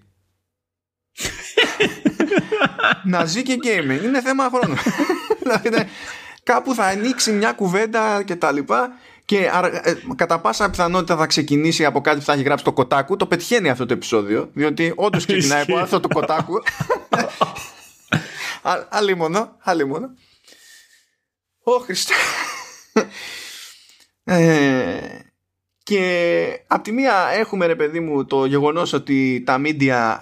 [3.04, 4.74] Ναζί και gaming είναι θέμα χρόνου.
[5.42, 5.88] δηλαδή ναι,
[6.42, 8.90] κάπου θα ανοίξει μια κουβέντα και τα λοιπά
[9.24, 9.50] και
[9.82, 13.16] ε, κατά πάσα πιθανότητα θα ξεκινήσει από κάτι που θα έχει γράψει το Κοτάκου.
[13.16, 16.62] Το πετυχαίνει αυτό το επεισόδιο, διότι όντως ξεκινάει από αυτό το Κοτάκου.
[18.88, 20.14] Αλλήμονο, αλλήμονο.
[21.62, 22.14] Ω Χριστέ.
[24.24, 24.98] ε,
[25.82, 30.16] και απ' τη μία έχουμε ρε παιδί μου το γεγονός ότι τα media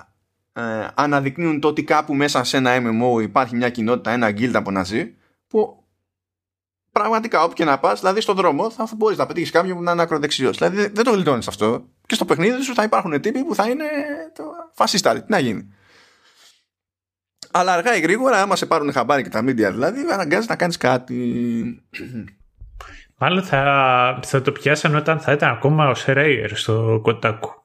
[0.59, 4.71] ε, αναδεικνύουν το ότι κάπου μέσα σε ένα MMO υπάρχει μια κοινότητα, ένα guild από
[4.71, 5.15] ναζί
[5.49, 5.85] που
[6.93, 9.83] πραγματικά όπου και να πας, δηλαδή στον δρόμο θα, θα μπορείς να πετύχεις κάποιον που
[9.83, 10.59] να είναι ακροδεξιός.
[10.59, 13.85] Δηλαδή δεν το γλιτώνεις αυτό και στο παιχνίδι σου θα υπάρχουν τύποι που θα είναι
[14.35, 15.23] το φασίσταροι.
[15.23, 15.75] Τι να γίνει.
[17.51, 20.77] Αλλά αργά ή γρήγορα, άμα σε πάρουν χαμπάρι και τα media δηλαδή, αναγκάζεις να κάνεις
[20.77, 21.85] κάτι.
[23.19, 27.58] Μάλλον θα, θα το πιάσαν όταν θα ήταν ακόμα ο Σερέιερ στο Κοτάκου.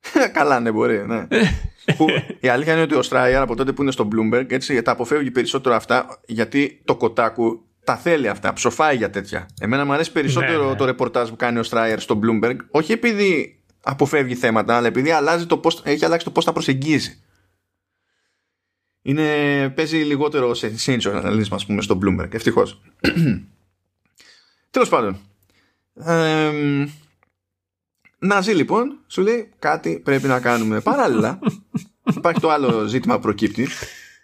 [0.32, 1.26] Καλά, ναι, μπορεί, ναι.
[1.96, 2.06] που,
[2.40, 5.30] η αλήθεια είναι ότι ο Στράιερ από τότε που είναι στο Bloomberg έτσι, τα αποφεύγει
[5.30, 9.46] περισσότερο αυτά γιατί το Κοτάκου τα θέλει αυτά, ψοφάει για τέτοια.
[9.60, 10.76] Εμένα μου αρέσει περισσότερο ναι, ναι.
[10.76, 15.46] το ρεπορτάζ που κάνει ο Στράιερ στο Bloomberg, όχι επειδή αποφεύγει θέματα, αλλά επειδή αλλάζει
[15.46, 17.22] το πώς, έχει αλλάξει το πώς τα προσεγγίζει.
[19.02, 22.34] Είναι, παίζει λιγότερο σε sensationalism, ας πούμε, στο Bloomberg.
[22.34, 22.80] Ευτυχώς.
[24.70, 25.18] Τέλος πάντων.
[25.94, 26.52] Ε,
[28.18, 30.80] Ναζί λοιπόν, σου λέει κάτι πρέπει να κάνουμε.
[30.90, 31.38] Παράλληλα,
[32.16, 33.68] υπάρχει το άλλο ζήτημα που προκύπτει.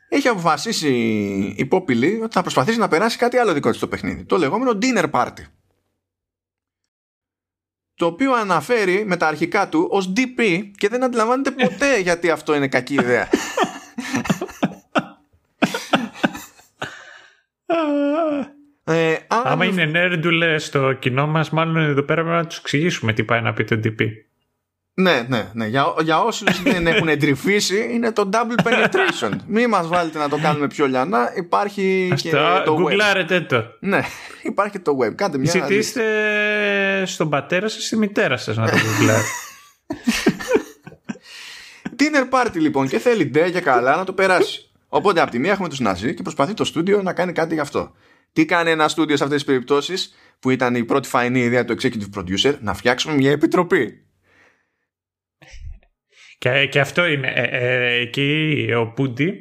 [0.08, 0.92] Έχει αποφασίσει
[1.56, 4.24] η Πόπιλη ότι θα προσπαθήσει να περάσει κάτι άλλο δικό της στο παιχνίδι.
[4.24, 5.44] Το λεγόμενο dinner party.
[7.94, 12.54] Το οποίο αναφέρει με τα αρχικά του ως DP και δεν αντιλαμβάνεται ποτέ γιατί αυτό
[12.54, 13.28] είναι κακή ιδέα.
[18.84, 23.24] Ε, Άμα είναι νέρντουλε στο κοινό μας, μάλλον εδώ πέρα πρέπει να τους εξηγήσουμε τι
[23.24, 24.06] πάει να πει το DP.
[24.96, 25.66] Ναι, ναι, ναι.
[25.66, 29.30] Για, για όσους δεν έχουν εντρυφήσει, είναι το double penetration.
[29.46, 31.32] Μην μας βάλετε να το κάνουμε πιο λιανά.
[31.36, 32.30] Υπάρχει και
[32.64, 33.44] το web.
[33.48, 33.64] το.
[33.80, 34.00] Ναι,
[34.42, 35.14] υπάρχει το web.
[35.14, 36.02] Κάντε μια Ζητήστε
[37.06, 39.28] στον πατέρα σας ή στη μητέρα σας να το γκουγκλάρετε.
[41.98, 44.70] Dinner party λοιπόν και θέλει ντε και καλά να το περάσει.
[44.88, 47.60] Οπότε από τη μία έχουμε τους Ναζί και προσπαθεί το στούντιο να κάνει κάτι γι'
[47.60, 47.92] αυτό.
[48.34, 51.76] Τι κάνει ένα στούντιο σε αυτές τις περιπτώσεις που ήταν η πρώτη φαϊνή ιδέα του
[51.80, 54.06] executive producer να φτιάξουμε μια επιτροπή.
[56.38, 57.32] Και, και αυτό είναι.
[57.34, 59.40] Ε, ε, εκεί ο Πούντι,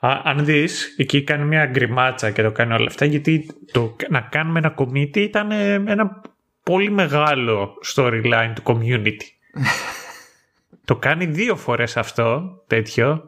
[0.00, 4.58] αν δεις, εκεί κάνει μια γκριμάτσα και το κάνει όλα αυτά, γιατί το, να κάνουμε
[4.58, 5.50] ένα committee ήταν
[5.86, 6.20] ένα
[6.62, 9.26] πολύ μεγάλο storyline του community.
[10.84, 13.24] το κάνει δύο φορές αυτό, τέτοιο.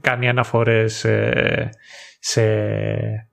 [0.00, 1.32] Κάνει αναφορές σε,
[2.18, 2.42] σε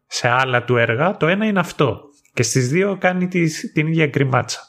[0.07, 2.01] σε άλλα του έργα, το ένα είναι αυτό.
[2.33, 3.27] Και στις δύο κάνει
[3.73, 4.61] την ίδια γκριμάτσα.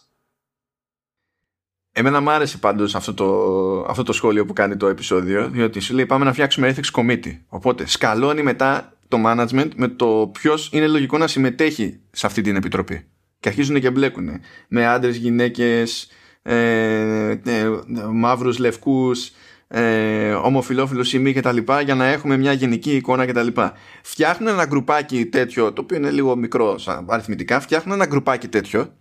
[1.92, 5.94] Εμένα μου άρεσε πάντως αυτό το, αυτό το σχόλιο που κάνει το επεισόδιο, διότι σου
[5.94, 7.38] λέει πάμε να φτιάξουμε ethics committee.
[7.48, 12.56] Οπότε σκαλώνει μετά το management με το ποιος είναι λογικό να συμμετέχει σε αυτή την
[12.56, 13.06] επιτροπή.
[13.40, 16.10] Και αρχίζουν και μπλέκουν με άντρες, γυναίκες,
[16.42, 17.68] ε, ε,
[18.12, 19.30] μαύρους, λευκούς,
[19.68, 23.42] ε, ομοφιλόφιλο ή μη και τα λοιπά για να έχουμε μια γενική εικόνα και τα
[23.42, 23.72] λοιπά.
[24.02, 28.92] Φτιάχνουν ένα γκρουπάκι τέτοιο, το οποίο είναι λίγο μικρό σαν αριθμητικά, φτιάχνουν ένα γκρουπάκι τέτοιο,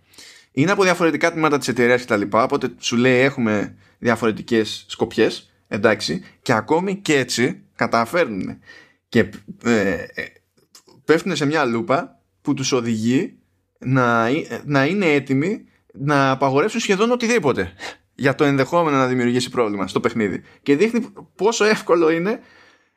[0.52, 5.52] είναι από διαφορετικά τμήματα της εταιρείας και τα λοιπά, οπότε σου λέει έχουμε διαφορετικές σκοπιές,
[5.68, 8.58] εντάξει, και ακόμη και έτσι καταφέρνουν.
[9.08, 9.18] Και
[9.64, 10.06] ε, ε,
[11.04, 13.38] πέφτουν σε μια λούπα που τους οδηγεί
[13.78, 14.28] να,
[14.64, 17.72] να είναι έτοιμοι να απαγορεύσουν σχεδόν οτιδήποτε
[18.18, 20.42] για το ενδεχόμενο να δημιουργήσει πρόβλημα στο παιχνίδι.
[20.62, 22.40] Και δείχνει πόσο εύκολο είναι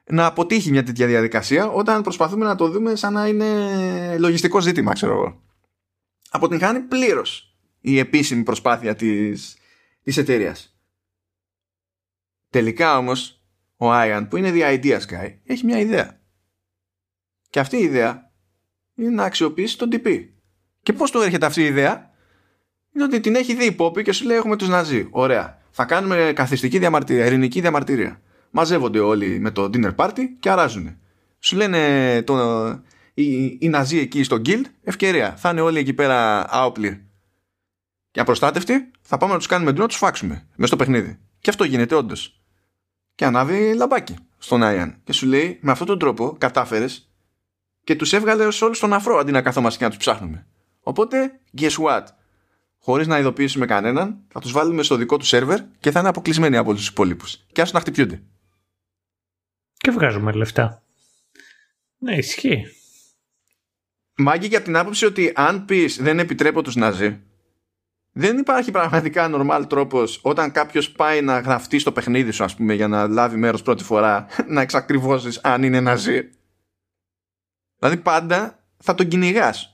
[0.10, 4.94] να αποτύχει μια τέτοια διαδικασία όταν προσπαθούμε να το δούμε σαν να είναι λογιστικό ζήτημα,
[4.94, 5.42] ξέρω εγώ.
[6.30, 9.58] Αποτυγχάνει πλήρως η επίσημη προσπάθεια της,
[10.04, 10.76] της εταιρείας.
[12.50, 13.44] Τελικά όμως
[13.78, 16.22] ο Άιαν που είναι the idea guy έχει μια ιδέα.
[17.50, 18.32] Και αυτή η ιδέα
[18.96, 20.26] είναι να αξιοποιήσει τον TP.
[20.82, 22.11] Και πώς του έρχεται αυτή η ιδέα;
[22.94, 25.08] Είναι ότι την έχει δει η Πόπη και σου λέει έχουμε τους Ναζί.
[25.10, 25.60] Ωραία.
[25.72, 28.22] Θα κάνουμε καθιστική διαμαρτυρία, ειρηνική διαμαρτυρία.
[28.50, 30.98] Μαζεύονται όλοι με το dinner party και αράζουν.
[31.40, 32.68] Σου λένε το,
[33.14, 35.36] οι, οι Ναζί εκεί στο guild, ευκαιρία.
[35.36, 37.06] Θα είναι όλοι εκεί πέρα άοπλοι
[38.12, 38.92] και απροστάτευτοι.
[39.02, 41.20] Θα πάμε να τους κάνουμε ντου να τους φάξουμε μέσα στο παιχνίδι.
[41.40, 42.42] Και αυτό γίνεται όντως.
[43.16, 45.00] Και ανάβει λαμπάκι στον Άιαν.
[45.04, 47.12] Και σου λέει με αυτόν τον τρόπο κατάφερες
[47.84, 50.48] και τους έβγαλες όλους στον αφρό αντί να καθόμαστε και να τους ψάχνουμε.
[50.80, 52.04] Οπότε, guess what?
[52.84, 56.58] Χωρίς να ειδοποιήσουμε κανέναν, θα τους βάλουμε στο δικό τους σερβερ και θα είναι αποκλεισμένοι
[56.58, 57.46] από τους υπόλοιπους.
[57.52, 58.24] Και άσου να χτυπιούνται.
[59.78, 60.84] Και βγάζουμε λεφτά.
[61.98, 62.66] Ναι, ισχύει.
[64.18, 67.22] Μάγκη για την άποψη ότι αν πεις δεν επιτρέπω τους Ναζί,
[68.12, 72.74] δεν υπάρχει πραγματικά normal τρόπος όταν κάποιος πάει να γραφτεί στο παιχνίδι σου, ας πούμε,
[72.74, 76.30] για να λάβει μέρος πρώτη φορά, να εξακριβώσεις αν είναι Ναζί.
[77.78, 79.71] Δηλαδή πάντα θα τον κυνηγάς.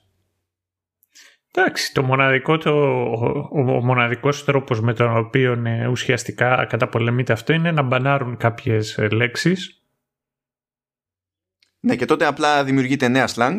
[1.60, 2.72] Εντάξει, το μοναδικό, το,
[3.12, 8.98] ο, ο μοναδικός τρόπος με τον οποίο ε, ουσιαστικά καταπολεμείται αυτό είναι να μπανάρουν κάποιες
[8.98, 9.82] ε, λέξεις.
[11.80, 13.56] Ναι, και τότε απλά δημιουργείται νέα slang.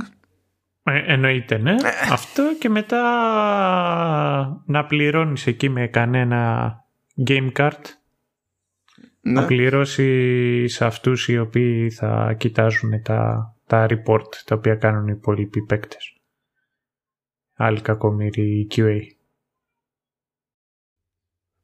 [0.82, 1.74] Ε, εννοείται, ναι.
[2.10, 3.02] Αυτό και μετά
[4.66, 6.72] να πληρώνεις εκεί με κανένα
[7.26, 7.82] game card.
[9.20, 9.32] Ναι.
[9.32, 15.62] Να πληρώσεις αυτούς οι οποίοι θα κοιτάζουν τα, τα report τα οποία κάνουν οι υπόλοιποι
[15.62, 16.12] παίκτες.
[17.60, 19.00] Άλλοι κακομοίροι QA.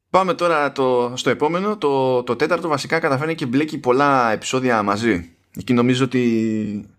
[0.09, 1.77] Πάμε τώρα το, στο επόμενο.
[1.77, 5.35] Το, το τέταρτο βασικά καταφέρνει και μπλέκει πολλά επεισόδια μαζί.
[5.57, 6.89] Εκεί νομίζω ότι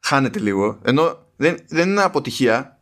[0.00, 0.78] χάνεται λίγο.
[0.82, 2.80] Ενώ δεν, δεν είναι αποτυχία.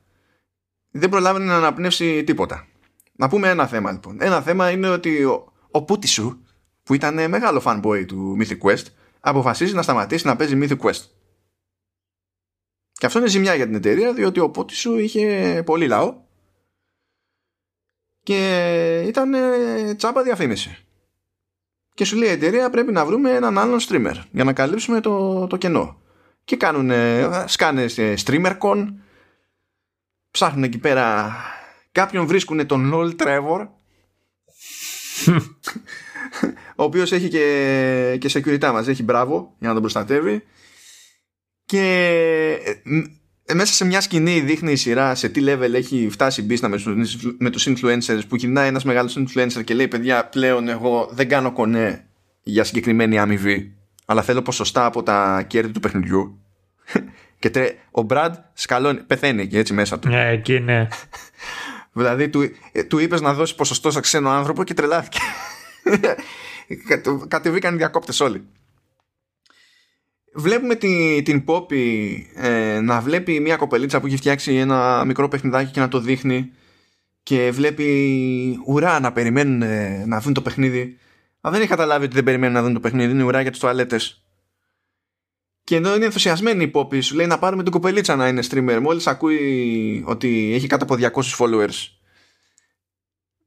[0.90, 2.66] Δεν προλάβαινε να αναπνεύσει τίποτα.
[3.12, 4.16] Να πούμε ένα θέμα λοιπόν.
[4.20, 6.38] Ένα θέμα είναι ότι ο, ο Πούτισου,
[6.82, 8.84] που ήταν μεγάλο fanboy του Mythic Quest,
[9.20, 11.02] αποφασίζει να σταματήσει να παίζει Mythic Quest.
[12.98, 16.22] Και αυτό είναι ζημιά για την εταιρεία, διότι ο Πούτισου είχε πολύ λαό.
[18.22, 20.76] Και ήταν ε, τσάπα διαφήμιση.
[21.94, 25.46] Και σου λέει η εταιρεία πρέπει να βρούμε έναν άλλον streamer για να καλύψουμε το,
[25.46, 26.00] το κενό.
[26.44, 26.90] Και κάνουν
[27.46, 27.86] σκάνε
[28.24, 28.94] streamercon,
[30.30, 31.36] ψάχνουν εκεί πέρα
[31.92, 33.68] κάποιον βρίσκουν τον LOL Trevor.
[36.76, 40.44] Ο οποίος έχει και, και security μας έχει μπράβο για να τον προστατεύει
[41.66, 42.58] και
[43.44, 46.68] ε, μέσα σε μια σκηνή δείχνει η σειρά σε τι level έχει φτάσει η business
[46.68, 51.08] με τους, με τους influencers που γυρνάει ένας μεγάλος influencer και λέει παιδιά πλέον εγώ
[51.12, 52.04] δεν κάνω κονέ
[52.42, 53.72] για συγκεκριμένη αμοιβή
[54.04, 56.38] αλλά θέλω ποσοστά από τα κέρδη του παιχνιδιού
[57.38, 60.08] και τρε, ο Μπραντ σκαλώνει, πεθαίνει και έτσι μέσα του.
[60.08, 60.88] Ναι, εκεί ναι.
[61.92, 65.18] δηλαδή του, ε, του είπες να δώσει ποσοστό σε ξένο άνθρωπο και τρελάθηκε.
[67.28, 68.44] Κατεβήκαν οι διακόπτες όλοι
[70.34, 75.70] βλέπουμε την, την Poppy ε, να βλέπει μια κοπελίτσα που έχει φτιάξει ένα μικρό παιχνιδάκι
[75.70, 76.52] και να το δείχνει
[77.22, 80.98] και βλέπει ουρά να περιμένουν ε, να δουν το παιχνίδι.
[81.40, 83.60] Αλλά δεν έχει καταλάβει ότι δεν περιμένουν να δουν το παιχνίδι, είναι ουρά για τις
[83.60, 84.24] τουαλέτες.
[85.64, 88.78] Και ενώ είναι ενθουσιασμένη η Poppy, σου λέει να πάρουμε την κοπελίτσα να είναι streamer.
[88.82, 91.88] Μόλις ακούει ότι έχει κάτω από 200 followers,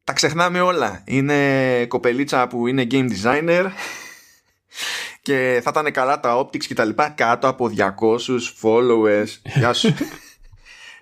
[0.03, 1.03] τα ξεχνάμε όλα.
[1.05, 3.65] Είναι κοπελίτσα που είναι game designer
[5.27, 7.89] και θα ήταν καλά τα optics και τα λοιπά κάτω από 200
[8.61, 9.27] followers.
[9.59, 9.93] Γεια σου.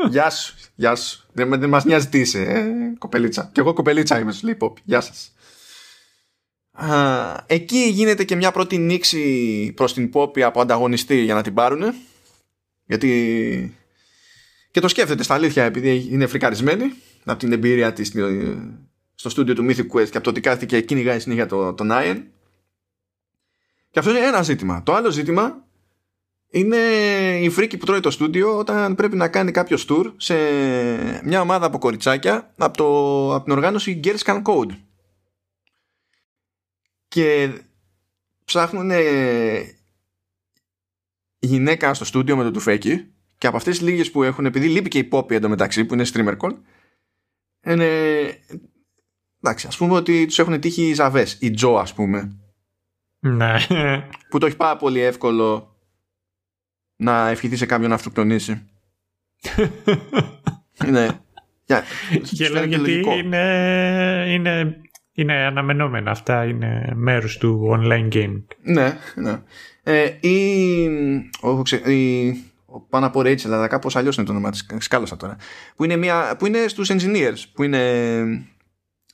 [0.10, 0.56] Γεια σου.
[0.76, 1.26] Γεια σου.
[1.34, 2.65] Δεν, δεν μας νοιάζει τι είσαι, ε,
[2.97, 3.49] κοπελίτσα.
[3.53, 4.77] Κι εγώ κοπελίτσα είμαι, σου λέει Πόπ.
[4.84, 5.34] Γεια σας.
[6.72, 11.53] Α, εκεί γίνεται και μια πρώτη νήξη προς την Πόπη από ανταγωνιστή για να την
[11.53, 11.84] πάρουν.
[12.85, 13.77] Γιατί
[14.72, 16.93] και το σκέφτεται στα αλήθεια επειδή είναι φρικαρισμένη
[17.26, 18.14] από την εμπειρία της
[19.15, 21.85] στο στούντιο του Mythic Quest και από το ότι κάθεται και κυνηγάει συνέχεια τον το
[21.89, 22.22] Nine
[23.95, 24.84] και αυτό είναι ένα ζήτημα.
[24.84, 25.65] Το άλλο ζήτημα
[26.49, 26.77] είναι
[27.41, 30.35] η φρίκη που τρώει το στούντιο όταν πρέπει να κάνει κάποιος tour σε
[31.23, 32.85] μια ομάδα από κοριτσάκια από, το,
[33.35, 34.69] από την οργάνωση Girls Can Code.
[37.07, 37.49] Και
[38.45, 38.91] ψάχνουν
[41.39, 44.89] γυναίκα στο στούντιο με το τουφέκι και από αυτές τις λίγες που έχουν επειδή λείπει
[44.89, 46.57] και η Poppy εντωμεταξύ που είναι streamer call
[47.65, 47.89] είναι
[49.41, 52.39] εντάξει ας πούμε ότι τους έχουν τύχει οι Ζαβές η Τζο ας πούμε
[53.30, 53.56] ναι.
[54.30, 55.76] Που το έχει πάρα πολύ εύκολο
[56.95, 58.65] να ευχηθεί σε κάποιον να αυτοκτονήσει.
[60.91, 61.07] ναι.
[61.68, 61.81] Yeah.
[62.68, 64.81] γιατί είναι, είναι,
[65.11, 68.43] είναι αναμενόμενα αυτά, είναι μέρος του online game.
[68.61, 69.41] Ναι, ναι.
[69.84, 70.88] Ε, ή,
[71.41, 71.61] ο,
[71.91, 72.31] η,
[72.89, 75.35] πάνω από Rachel, αλλά κάπως αλλιώς είναι το όνομα της, σκάλωσα τώρα,
[75.76, 77.81] που είναι, μια, που είναι στους engineers, που είναι,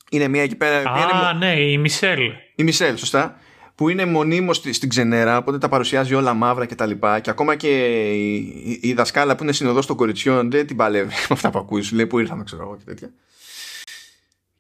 [0.10, 0.90] είναι μια εκεί πέρα.
[0.90, 2.22] Α, ναι, η Μισελ.
[2.56, 3.38] Η Μισελ, σωστά
[3.76, 7.20] που είναι μονίμως στην ξενέρα, οπότε τα παρουσιάζει όλα μαύρα και τα λοιπά.
[7.20, 7.68] Και ακόμα και
[8.14, 8.36] η,
[8.66, 11.82] η, η δασκάλα που είναι συνοδός των κοριτσιών δεν την παλεύει με αυτά που ακούει.
[11.82, 13.12] Σου λέει που ήρθαμε, ξέρω εγώ και τέτοια.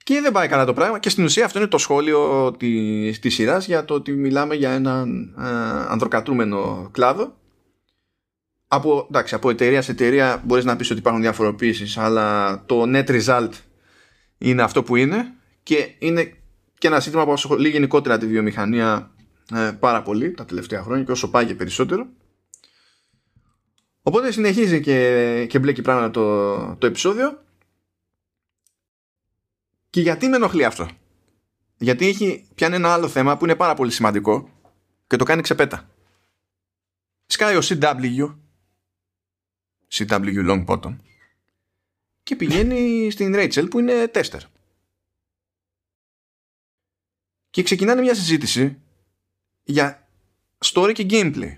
[0.03, 0.99] Και δεν πάει καλά το πράγμα.
[0.99, 4.71] Και στην ουσία αυτό είναι το σχόλιο τη της σειράς για το ότι μιλάμε για
[4.71, 5.43] έναν ε,
[5.89, 7.35] ανδροκατούμενο κλάδο.
[8.67, 13.05] Από, εντάξει, από εταιρεία σε εταιρεία μπορείς να πεις ότι υπάρχουν διαφοροποίησεις, αλλά το net
[13.07, 13.49] result
[14.37, 15.33] είναι αυτό που είναι
[15.63, 16.33] και είναι
[16.81, 19.11] και ένα σύστημα που ασχολεί γενικότερα τη βιομηχανία
[19.53, 22.07] ε, πάρα πολύ τα τελευταία χρόνια και όσο πάει και περισσότερο.
[24.01, 27.43] Οπότε συνεχίζει και, και μπλέκει πράγματα το, το επεισόδιο.
[29.89, 30.89] Και γιατί με ενοχλεί αυτό;
[31.77, 34.49] Γιατί έχει πιάνει ένα άλλο θέμα που είναι πάρα πολύ σημαντικό
[35.07, 35.89] και το κάνει ξεπέτα.
[37.25, 38.35] Σκάει ο CW
[39.91, 40.95] CW Long Bottom
[42.23, 44.41] και πηγαίνει στην Rachel που είναι τέστερ
[47.51, 48.77] και ξεκινάνε μια συζήτηση
[49.63, 50.07] για
[50.65, 51.57] story και gameplay.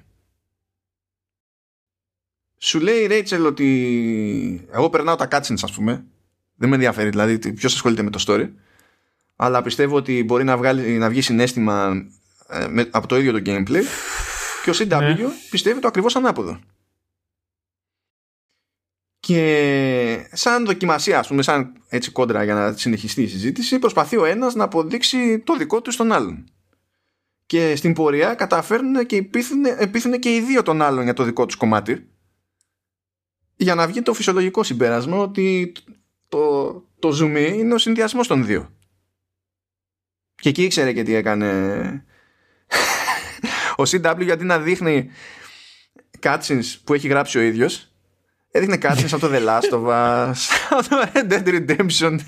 [2.57, 6.06] Σου λέει η Rachel ότι εγώ περνάω τα cutscenes ας πούμε
[6.56, 8.49] δεν με ενδιαφέρει δηλαδή ποιος ασχολείται με το story
[9.36, 12.06] αλλά πιστεύω ότι μπορεί να, βγάλει, να βγει συνέστημα
[12.48, 13.84] ε, με, από το ίδιο το gameplay
[14.64, 15.18] και ο CW ναι.
[15.49, 16.60] πιστεύει το ακριβώς ανάποδο.
[19.26, 24.26] Και σαν δοκιμασία, ας πούμε, σαν έτσι κόντρα για να συνεχιστεί η συζήτηση, προσπαθεί ο
[24.26, 26.44] ένας να αποδείξει το δικό του στον άλλον.
[27.45, 29.16] Και στην πορεία καταφέρνουν και
[29.78, 32.08] επίθουν και οι δύο τον άλλον για το δικό τους κομμάτι
[33.56, 35.74] για να βγει το φυσιολογικό συμπέρασμα ότι
[36.28, 38.74] το, το zoom είναι ο συνδυασμός των δύο.
[40.36, 42.06] Και εκεί ήξερε και τι έκανε
[43.82, 45.10] ο CW γιατί να δείχνει
[46.20, 47.93] cutscenes που έχει γράψει ο ίδιος
[48.56, 50.36] έδειχνε cutscenes από το The Last of Us
[50.70, 52.20] από το Red Dead Redemption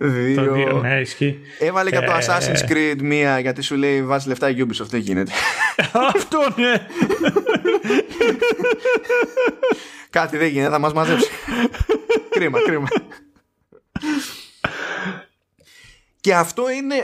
[0.00, 1.02] 2 ναι,
[1.58, 4.86] έβαλε και από το ε, Assassin's Creed μία γιατί σου λέει βάζει λεφτά η Ubisoft
[4.86, 5.32] δεν γίνεται
[5.92, 6.86] αυτό ναι.
[10.10, 11.28] Κάτι δεν γίνεται θα μας μαζέψει.
[12.30, 12.88] Κρίμα κρίμα.
[16.20, 16.96] Και αυτό είναι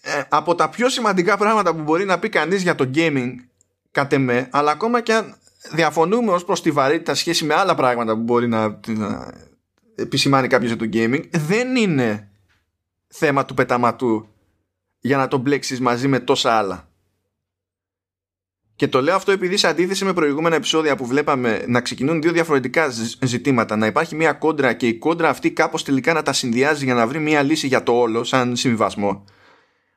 [0.00, 3.32] ε, από τα πιο σημαντικά πράγματα που μπορεί να πει κανείς για το gaming
[3.90, 5.36] κατ' εμέ, αλλά ακόμα και αν
[5.72, 9.32] διαφωνούμε ως προς τη βαρύτητα σχέση με άλλα πράγματα που μπορεί να, να
[9.94, 12.30] επισημάνει κάποιος για το gaming, δεν είναι
[13.06, 14.26] θέμα του πεταματού
[15.00, 16.88] για να το μπλέξεις μαζί με τόσα άλλα.
[18.76, 22.32] Και το λέω αυτό επειδή σε αντίθεση με προηγούμενα επεισόδια που βλέπαμε να ξεκινούν δύο
[22.32, 22.88] διαφορετικά
[23.22, 26.94] ζητήματα, να υπάρχει μια κόντρα και η κόντρα αυτή κάπως τελικά να τα συνδυάζει για
[26.94, 29.24] να βρει μια λύση για το όλο σαν συμβιβασμό.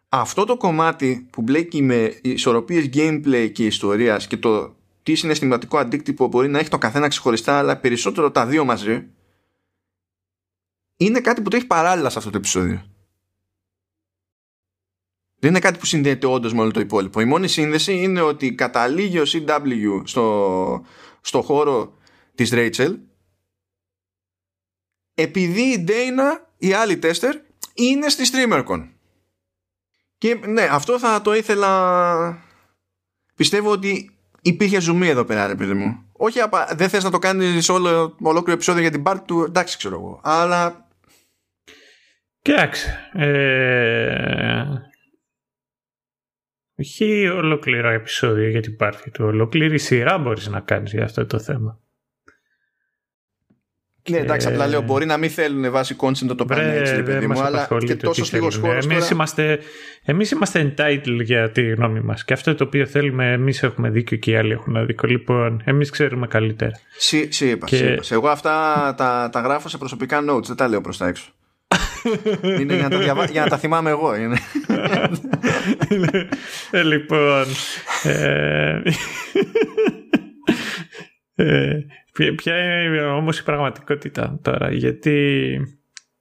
[0.10, 4.76] Αυτό το κομμάτι που μπλέκει με ισορροπίες gameplay και ιστορίας και το
[5.10, 9.08] τι συναισθηματικό αντίκτυπο μπορεί να έχει το καθένα ξεχωριστά αλλά περισσότερο τα δύο μαζί
[10.96, 12.86] είναι κάτι που το έχει παράλληλα σε αυτό το επεισόδιο.
[15.40, 17.20] Δεν είναι κάτι που συνδέεται όντως με όλο το υπόλοιπο.
[17.20, 20.86] Η μόνη σύνδεση είναι ότι καταλήγει ο CW στο,
[21.22, 21.98] στο χώρο
[22.36, 22.96] της Rachel
[25.14, 27.36] επειδή η Dana, η άλλη τέστερ,
[27.74, 28.90] είναι στη StreamerCon.
[30.18, 32.44] Και ναι, αυτό θα το ήθελα...
[33.36, 36.06] Πιστεύω ότι υπήρχε ζουμί εδώ πέρα, ρε παιδί μου.
[36.12, 36.74] Όχι, απα...
[36.76, 40.20] δεν θες να το κάνεις όλο ολόκληρο επεισόδιο για την part του, εντάξει ξέρω εγώ.
[40.24, 40.88] Αλλά...
[42.42, 44.66] Κοιτάξτε, ε...
[46.78, 49.26] Όχι ολόκληρο επεισόδιο για την πάρτι του.
[49.26, 51.80] Ολόκληρη σειρά μπορείς να κάνεις για αυτό το θέμα.
[54.10, 57.42] Ναι, εντάξει, απλά λέω μπορεί να μην θέλουν βάσει content το πάνε έτσι, παιδί μου,
[57.42, 58.72] αλλά και τόσο λίγο χώρο.
[58.72, 59.08] Εμείς τώρα...
[59.12, 59.60] είμαστε,
[60.04, 62.26] εμείς είμαστε entitled για τη γνώμη μας.
[62.26, 65.10] Και αυτό το οποίο θέλουμε, εμείς έχουμε δίκιο και οι άλλοι έχουν αδίκιο.
[65.10, 66.72] Λοιπόν, εμείς ξέρουμε καλύτερα.
[66.98, 68.00] Σι, σι, είπα, και...
[68.10, 68.54] Εγώ αυτά
[68.98, 71.32] τα, τα γράφω σε προσωπικά notes, δεν τα λέω προς τα έξω.
[72.60, 73.26] είναι για να, τα διαβα...
[73.26, 74.16] για να τα θυμάμαι εγώ.
[74.16, 74.38] Είναι.
[76.72, 77.46] ε, λοιπόν.
[78.04, 78.82] Ε,
[81.36, 81.86] ε,
[82.36, 85.58] ποια είναι όμως η πραγματικότητα τώρα, γιατί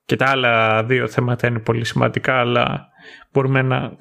[0.04, 2.88] και τα άλλα δύο θέματα είναι πολύ σημαντικά, αλλά
[3.32, 3.96] μπορούμε να...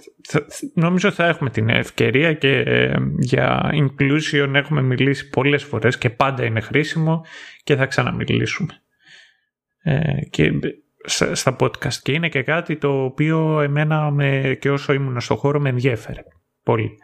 [0.73, 6.45] Νομίζω θα έχουμε την ευκαιρία και ε, για inclusion έχουμε μιλήσει πολλές φορές και πάντα
[6.45, 7.25] είναι χρήσιμο
[7.63, 8.81] και θα ξαναμιλήσουμε.
[9.83, 10.51] Ε, και
[11.31, 15.59] στα podcast και είναι και κάτι το οποίο εμένα με, και όσο ήμουν στο χώρο
[15.59, 16.21] με ενδιέφερε
[16.63, 16.97] πολύ.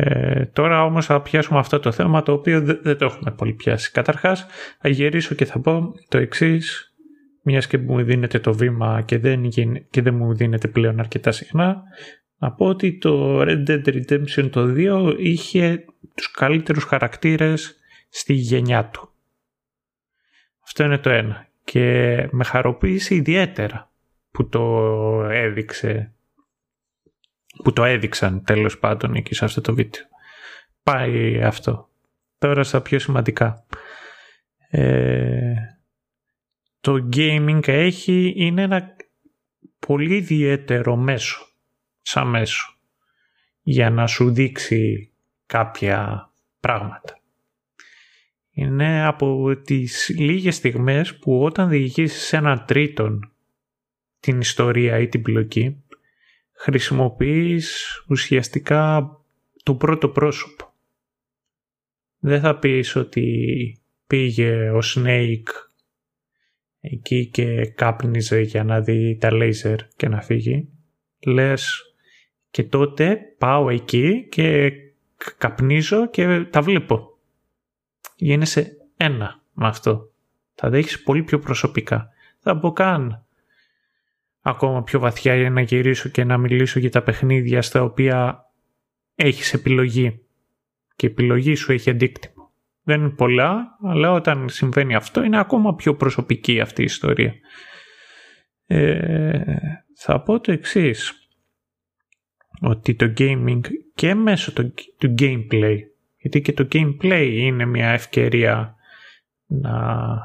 [0.00, 3.90] Ε, τώρα όμως θα πιάσουμε αυτό το θέμα το οποίο δεν, το έχουμε πολύ πιάσει.
[3.90, 4.46] Καταρχάς
[4.80, 6.94] θα γυρίσω και θα πω το εξής,
[7.42, 9.48] μιας και μου δίνεται το βήμα και δεν,
[9.90, 11.82] και δεν μου δίνεται πλέον αρκετά συχνά
[12.38, 15.84] να πω ότι το Red Dead Redemption το 2 είχε
[16.14, 17.76] τους καλύτερους χαρακτήρες
[18.08, 19.10] στη γενιά του.
[20.64, 21.46] Αυτό είναι το ένα.
[21.64, 23.90] Και με χαροποίησε ιδιαίτερα
[24.30, 24.64] που το
[25.30, 26.12] έδειξε
[27.62, 30.02] που το έδειξαν τέλος πάντων εκεί σε αυτό το βίντεο.
[30.82, 31.88] Πάει αυτό.
[32.38, 33.66] Τώρα στα πιο σημαντικά.
[34.70, 35.54] Ε,
[36.80, 38.96] το gaming έχει, είναι ένα
[39.86, 41.46] πολύ ιδιαίτερο μέσο,
[42.02, 42.78] σαν μέσο,
[43.62, 45.12] για να σου δείξει
[45.46, 46.30] κάποια
[46.60, 47.18] πράγματα.
[48.50, 53.32] Είναι από τις λίγες στιγμές που όταν διηγήσεις σε έναν τρίτον
[54.20, 55.82] την ιστορία ή την πλοκή,
[56.58, 59.10] χρησιμοποιείς ουσιαστικά
[59.62, 60.72] το πρώτο πρόσωπο.
[62.18, 65.48] Δεν θα πεις ότι πήγε ο Snake
[66.80, 70.68] εκεί και κάπνιζε για να δει τα λέιζερ και να φύγει.
[71.26, 71.94] Λες
[72.50, 74.72] και τότε πάω εκεί και
[75.38, 77.18] καπνίζω και τα βλέπω.
[78.16, 80.10] Γίνεσαι ένα με αυτό.
[80.54, 82.08] Θα δέχεις πολύ πιο προσωπικά.
[82.38, 83.26] Θα πω καν
[84.48, 88.44] ακόμα πιο βαθιά για να γυρίσω και να μιλήσω για τα παιχνίδια στα οποία
[89.14, 90.20] έχεις επιλογή
[90.96, 92.50] και η επιλογή σου έχει αντίκτυπο.
[92.82, 97.34] Δεν είναι πολλά, αλλά όταν συμβαίνει αυτό είναι ακόμα πιο προσωπική αυτή η ιστορία.
[98.66, 99.56] Ε,
[99.94, 101.28] θα πω το εξής
[102.60, 103.60] ότι το gaming
[103.94, 105.78] και μέσω του, του gameplay,
[106.16, 108.76] γιατί και το gameplay είναι μια ευκαιρία
[109.46, 110.18] να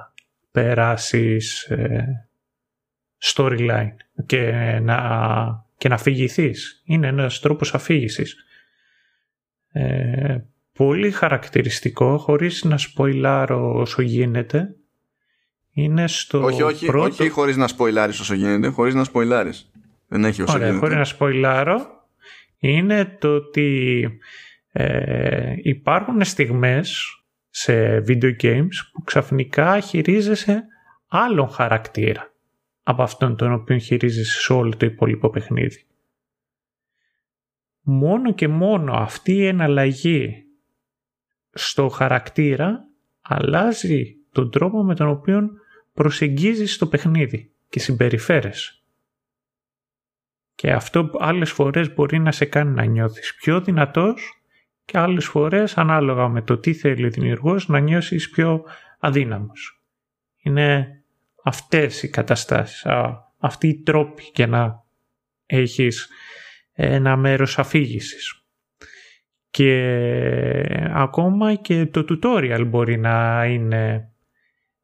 [0.51, 2.27] περάσεις ε,
[3.21, 3.95] storyline
[4.25, 4.97] και να,
[5.77, 6.81] και να αφηγηθείς.
[6.85, 8.45] Είναι ένας τρόπος αφήγησης.
[9.71, 10.37] Ε,
[10.73, 14.75] πολύ χαρακτηριστικό, χωρίς να σποιλάρω όσο γίνεται,
[15.73, 17.05] είναι στο όχι, όχι, πρώτο...
[17.05, 19.71] όχι χωρίς να σποιλάρεις όσο γίνεται, χωρίς να σποιλάρεις.
[20.07, 20.85] Δεν έχει όσο Ωραία, γίνεται.
[20.85, 22.07] χωρίς να σποιλάρω,
[22.57, 24.09] είναι το ότι
[24.71, 27.05] ε, υπάρχουν στιγμές
[27.49, 30.63] σε video games που ξαφνικά χειρίζεσαι
[31.07, 32.32] άλλον χαρακτήρα
[32.83, 35.85] από αυτόν τον οποίο χειρίζεσαι σε όλο το υπόλοιπο παιχνίδι.
[37.81, 40.45] Μόνο και μόνο αυτή η εναλλαγή
[41.53, 42.87] στο χαρακτήρα
[43.21, 45.49] αλλάζει τον τρόπο με τον οποίο
[45.93, 48.77] προσεγγίζεις το παιχνίδι και συμπεριφέρεσαι.
[50.55, 54.43] Και αυτό άλλες φορές μπορεί να σε κάνει να νιώθεις πιο δυνατός
[54.85, 58.63] και άλλες φορές ανάλογα με το τι θέλει ο δημιουργός να νιώσεις πιο
[58.99, 59.81] αδύναμος.
[60.37, 61.02] Είναι
[61.43, 62.85] αυτές οι καταστάσεις,
[63.37, 64.83] αυτοί οι τρόποι για να
[65.45, 66.09] έχεις
[66.73, 68.43] ένα μέρος αφήγησης.
[69.49, 74.11] Και ακόμα και το tutorial μπορεί να είναι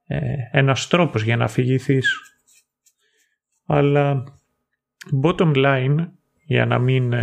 [0.05, 2.17] ε, ένας τρόπος για να αφηγηθείς.
[3.65, 4.23] Αλλά
[5.23, 6.07] bottom line,
[6.43, 7.13] για να μην...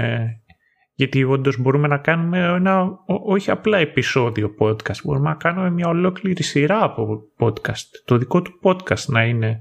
[0.96, 5.88] Ε, γιατί όντως μπορούμε να κάνουμε ένα όχι απλά επεισόδιο podcast, μπορούμε να κάνουμε μια
[5.88, 7.86] ολόκληρη σειρά από podcast.
[8.04, 9.60] Το δικό του podcast να είναι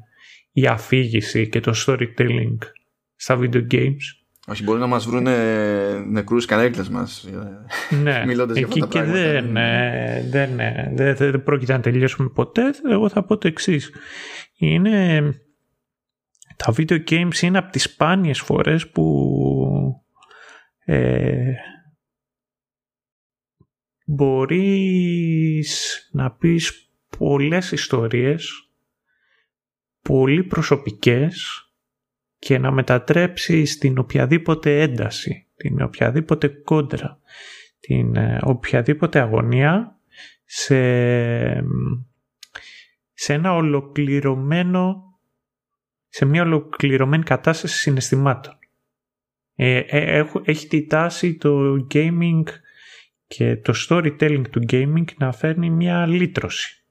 [0.51, 2.57] η αφήγηση και το storytelling
[3.15, 4.23] στα video games.
[4.47, 5.27] Όχι, μπορεί να μας βρουν
[6.11, 7.27] νεκρούς κανέκλες μας
[8.03, 9.21] ναι, μιλώντας για αυτά τα και πράγματα.
[9.21, 12.61] δεν, ε, δεν, ε, δεν, δεν, δεν πρόκειται να τελειώσουμε ποτέ.
[12.89, 13.91] Εγώ θα πω το εξής.
[14.57, 15.21] Είναι
[16.55, 20.04] τα video games είναι από τις σπάνιες φορές που
[20.85, 21.53] ε,
[24.05, 28.69] μπορείς να πεις πολλές ιστορίες
[30.01, 31.59] πολύ προσωπικές
[32.39, 37.19] και να μετατρέψεις την οποιαδήποτε ένταση, την οποιαδήποτε κόντρα,
[37.79, 39.99] την ε, οποιαδήποτε αγωνία
[40.45, 40.79] σε,
[43.13, 45.03] σε ένα ολοκληρωμένο
[46.07, 48.57] σε μια ολοκληρωμένη κατάσταση συναισθημάτων.
[49.55, 52.43] Ε, ε, έχει τη τάση το gaming
[53.27, 56.85] και το storytelling του gaming να φέρνει μια λύτρωση.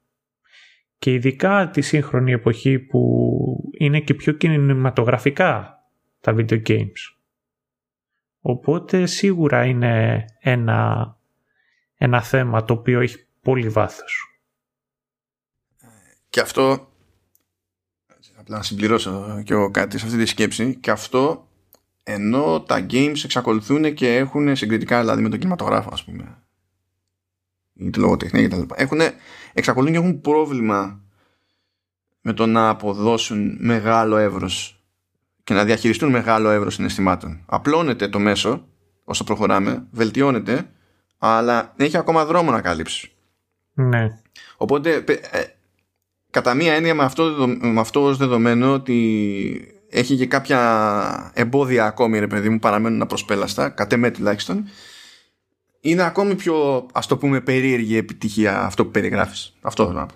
[0.99, 5.79] Και ειδικά τη σύγχρονη εποχή που είναι και πιο κινηματογραφικά
[6.21, 7.15] τα video games.
[8.41, 11.17] Οπότε σίγουρα είναι ένα,
[11.95, 14.39] ένα θέμα το οποίο έχει πολύ βάθος.
[16.29, 16.93] Και αυτό,
[18.37, 21.49] απλά να συμπληρώσω και εγώ κάτι σε αυτή τη σκέψη, και αυτό
[22.05, 26.45] ενώ τα games εξακολουθούν και έχουν συγκριτικά δηλαδή με τον κινηματογράφο ας πούμε
[27.75, 28.63] ή τη λογοτεχνία κτλ.
[28.75, 29.01] Έχουν,
[29.53, 31.01] εξακολουθούν και έχουν πρόβλημα
[32.21, 34.83] με το να αποδώσουν μεγάλο εύρος
[35.45, 37.43] και να διαχειριστούν μεγάλο εύρος συναισθημάτων.
[37.47, 38.69] Απλώνεται το μέσο
[39.05, 40.71] όσο προχωράμε, βελτιώνεται,
[41.19, 43.13] αλλά έχει ακόμα δρόμο να καλύψει.
[43.73, 44.19] Ναι.
[44.57, 45.43] Οπότε, ε,
[46.31, 52.19] κατά μία έννοια με αυτό, με αυτό ως δεδομένο ότι έχει και κάποια εμπόδια ακόμη
[52.19, 54.65] ρε παιδί μου παραμένουν απροσπέλαστα, κατ' εμέ τουλάχιστον,
[55.81, 59.57] είναι ακόμη πιο ας το πούμε περίεργη επιτυχία αυτό που περιγράφεις.
[59.61, 60.15] Αυτό θέλω να πω.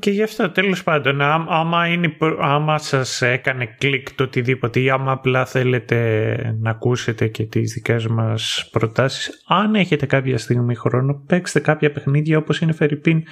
[0.00, 5.12] Και γι' αυτό τέλος πάντων άμα, είναι, άμα σας έκανε κλικ το οτιδήποτε ή άμα
[5.12, 11.60] απλά θέλετε να ακούσετε και τις δικές μας προτάσεις αν έχετε κάποια στιγμή χρόνο παίξτε
[11.60, 13.22] κάποια παιχνίδια όπως είναι Φερρυπίν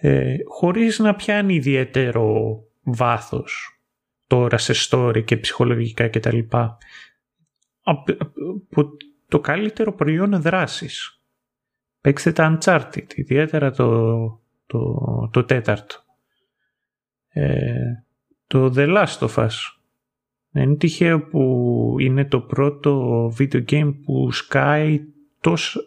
[0.00, 2.34] ε, χωρίς να πιάνει ιδιαίτερο
[2.82, 3.80] βάθος
[4.26, 6.38] τώρα σε story και ψυχολογικά κτλ.
[9.28, 11.22] Το καλύτερο προϊόν δράσης.
[12.00, 14.16] Παίξτε τα Uncharted, ιδιαίτερα το,
[14.66, 14.94] το,
[15.32, 16.04] το τέταρτο.
[17.28, 18.04] Ε,
[18.46, 19.50] το The Last of Us.
[20.52, 24.98] Είναι τυχαίο που είναι το πρώτο video game που Sky
[25.40, 25.80] τόσο,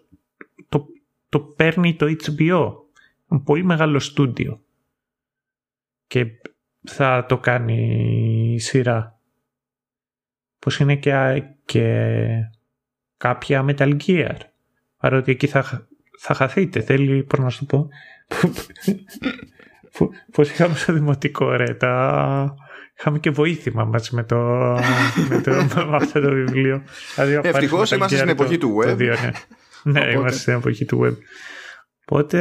[0.70, 0.86] το,
[1.30, 2.74] το παίρνει το HBO.
[3.30, 4.61] Ένα πολύ μεγάλο στούντιο.
[6.07, 6.26] Και
[6.84, 9.19] θα το κάνει η σειρά.
[10.60, 12.18] Πως είναι και, και
[13.18, 14.38] κάποια Metal Gear.
[14.97, 15.88] Παρότι εκεί θα,
[16.19, 16.81] θα χαθείτε.
[16.81, 17.89] Θέλει, πώς να σου πω,
[20.31, 22.55] Πώς είχαμε στο δημοτικό ρε, τα...
[22.97, 24.38] είχαμε και βοήθημα μαζί με, το,
[25.30, 25.51] με, το,
[25.89, 26.84] με αυτό το βιβλίο.
[27.15, 28.97] Δηλαδή, Ευτυχώς είμαστε στην εποχή του web.
[28.97, 29.15] ναι,
[29.84, 31.18] ναι είμαστε στην εποχή του web.
[32.05, 32.39] Οπότε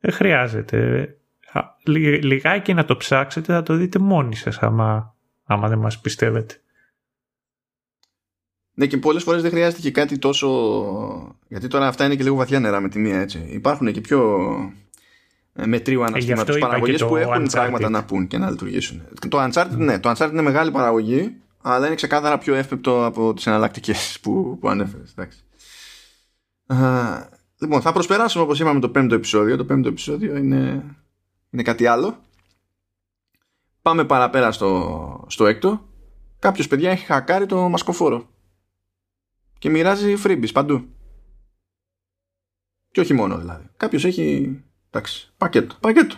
[0.00, 1.08] δεν χρειάζεται.
[2.22, 5.14] Λιγάκι να το ψάξετε θα το δείτε μόνοι σας άμα,
[5.44, 6.60] άμα δεν μας πιστεύετε.
[8.74, 10.48] Ναι, και πολλές φορές δεν χρειάζεται και κάτι τόσο.
[11.48, 13.46] Γιατί τώρα αυτά είναι και λίγο βαθιά νερά με τη μία έτσι.
[13.50, 14.48] Υπάρχουν και πιο
[15.52, 17.50] ε, μετρίου αναστήματος ε, παραγωγές που έχουν Uncharted.
[17.52, 19.02] πράγματα να πούν και να λειτουργήσουν.
[19.28, 19.76] Το Uncharted, mm.
[19.76, 24.58] ναι, το Uncharted είναι μεγάλη παραγωγή, αλλά είναι ξεκάθαρα πιο εύπεπτο από τις εναλλακτικές που,
[24.60, 25.14] που ανέφερες.
[27.58, 29.56] Λοιπόν, θα προσπεράσουμε όπως είπαμε το πέμπτο επεισόδιο.
[29.56, 30.84] Το πέμπτο επεισόδιο είναι,
[31.50, 32.24] είναι κάτι άλλο.
[33.82, 35.88] Πάμε παραπέρα στο, στο έκτο.
[36.38, 38.28] Κάποιος παιδιά έχει χακάρει το μασκοφόρο.
[39.58, 40.88] Και μοιράζει freebies παντού.
[42.90, 43.68] Και όχι μόνο δηλαδή.
[43.76, 44.56] Κάποιος έχει.
[44.90, 45.76] Εντάξει, πακέτο.
[45.80, 46.16] Πακέτο.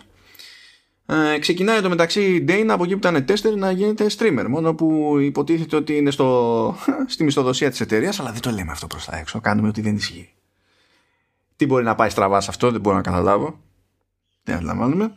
[1.07, 4.45] Ε, ξεκινάει το μεταξύ η Dane από εκεί που ήταν τέστερ να γίνεται streamer.
[4.49, 6.77] Μόνο που υποτίθεται ότι είναι στο,
[7.07, 9.41] στη μισθοδοσία της εταιρείας, αλλά δεν το λέμε αυτό προς τα έξω.
[9.41, 10.33] Κάνουμε ότι δεν ισχύει.
[11.57, 13.61] Τι μπορεί να πάει στραβά σε αυτό, δεν μπορώ να καταλάβω.
[14.49, 15.13] Δεν αντιλαμβάνομαι.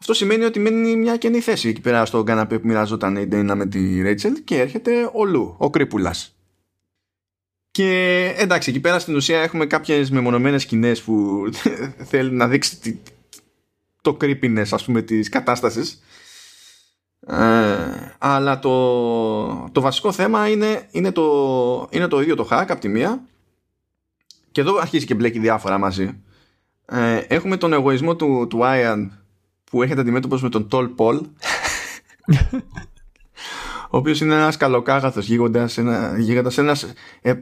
[0.00, 3.54] Αυτό σημαίνει ότι μένει μια καινή θέση εκεί πέρα στον καναπέ που μοιραζόταν η Ντέινα
[3.54, 6.34] με τη Ρέιτσελ και έρχεται ο Λου, ο Κρύπουλας.
[7.70, 7.88] Και
[8.36, 11.44] εντάξει, εκεί πέρα στην ουσία έχουμε κάποιες μεμονωμένες σκηνές που
[12.10, 13.00] θέλουν να δείξει
[14.00, 16.02] το creepiness ας πούμε της κατάστασης
[17.26, 22.80] ε, αλλά το, το βασικό θέμα είναι, είναι, το, είναι το ίδιο το hack από
[22.80, 23.24] τη μία
[24.52, 26.22] και εδώ αρχίζει και μπλέκει διάφορα μαζί.
[26.92, 29.08] Ε, έχουμε τον εγωισμό του, του Ian
[29.64, 31.20] που έχετε αντιμέτωπος με τον Tall Paul
[33.90, 37.40] ο οποίος είναι ένας καλοκάγαθος γίγοντας, ένα, γίγοντας ένας ε, ε,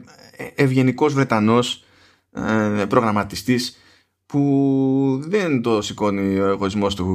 [0.55, 1.83] ευγενικός Βρετανός
[2.31, 3.77] ε, προγραμματιστής
[4.25, 7.05] που δεν το σηκώνει ο εγωισμός του,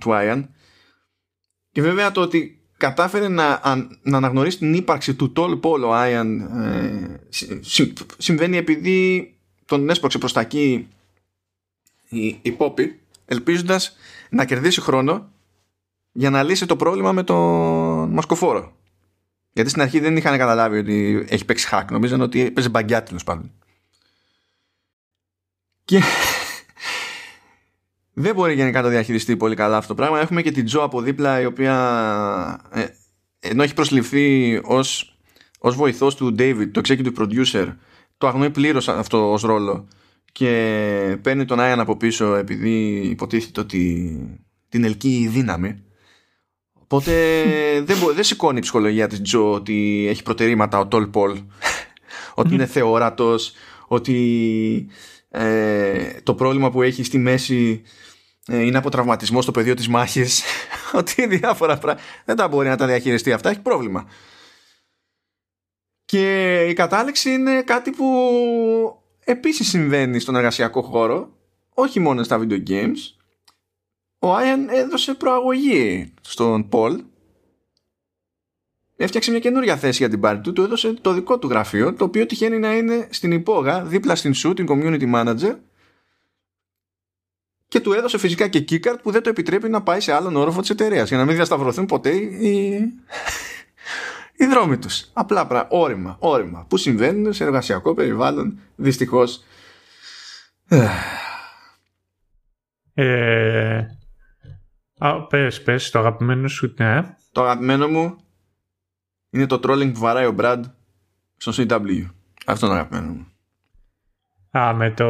[0.00, 0.44] του Ian.
[1.72, 3.60] Και βέβαια το ότι κατάφερε να,
[4.02, 7.18] να αναγνωρίσει την ύπαρξη του Tall Paul ο Ian ε,
[8.18, 9.32] συμβαίνει επειδή
[9.64, 10.88] τον έσπρωξε προς τα εκεί
[12.08, 12.90] η, η Poppy
[13.24, 13.96] ελπίζοντας
[14.30, 15.32] να κερδίσει χρόνο
[16.12, 18.72] για να λύσει το πρόβλημα με τον μασκοφόρο.
[19.52, 21.84] Γιατί στην αρχή δεν είχαν καταλάβει ότι έχει παίξει hack.
[21.90, 23.52] Νομίζαν ότι παίζει μπαγκιά τέλος πάντων.
[25.84, 26.00] Και
[28.12, 30.20] δεν μπορεί γενικά να το διαχειριστεί πολύ καλά αυτό το πράγμα.
[30.20, 32.86] Έχουμε και την Τζο από δίπλα η οποία ε,
[33.40, 35.18] ενώ έχει προσληφθεί ως,
[35.58, 37.74] ως βοηθός του David, το executive producer
[38.18, 39.88] το αγνοεί πλήρως αυτό ως ρόλο
[40.32, 44.18] και παίρνει τον Άιαν από πίσω επειδή υποτίθεται ότι
[44.68, 45.82] την ελκύει η δύναμη.
[46.72, 47.12] Οπότε
[47.86, 51.38] δεν, δεν σηκώνει η ψυχολογία της Τζο ότι έχει προτερήματα ο Τόλ Πολ.
[52.34, 53.52] Ότι είναι θεόρατος
[53.86, 54.86] ότι
[55.28, 57.82] ε, το πρόβλημα που έχει στη μέση
[58.46, 60.42] ε, είναι από τραυματισμό στο πεδίο της μάχης.
[60.98, 64.08] Ότι διάφορα πράγματα δεν τα μπορεί να τα διαχειριστεί αυτά έχει πρόβλημα.
[66.04, 68.06] Και η κατάληξη είναι κάτι που
[69.30, 71.36] επίσης συμβαίνει στον εργασιακό χώρο,
[71.74, 72.96] όχι μόνο στα video games.
[74.18, 77.02] Ο Άιαν έδωσε προαγωγή στον Πολ.
[78.96, 82.04] Έφτιαξε μια καινούρια θέση για την πάρτη του, του έδωσε το δικό του γραφείο, το
[82.04, 85.56] οποίο τυχαίνει να είναι στην υπόγα, δίπλα στην σου, την community manager,
[87.68, 90.60] και του έδωσε φυσικά και keycard που δεν το επιτρέπει να πάει σε άλλον όροφο
[90.60, 92.80] της εταιρείας για να μην διασταυρωθούν ποτέ οι,
[94.38, 95.10] οι δρόμοι τους.
[95.12, 95.76] Απλά πράγματα.
[95.76, 96.66] Όρημα, όρημα.
[96.68, 98.58] Που συμβαίνουν σε εργασιακό περιβάλλον.
[98.76, 99.42] Δυστυχώς.
[102.94, 103.86] Ε,
[104.98, 107.16] α, πες, πες, το αγαπημένο σου, ναι.
[107.32, 108.16] Το αγαπημένο μου
[109.30, 110.62] είναι το trolling που βαράει ο Brad
[111.36, 112.06] στο CW.
[112.46, 113.26] Αυτό είναι το αγαπημένο μου.
[114.58, 115.06] Α, με το,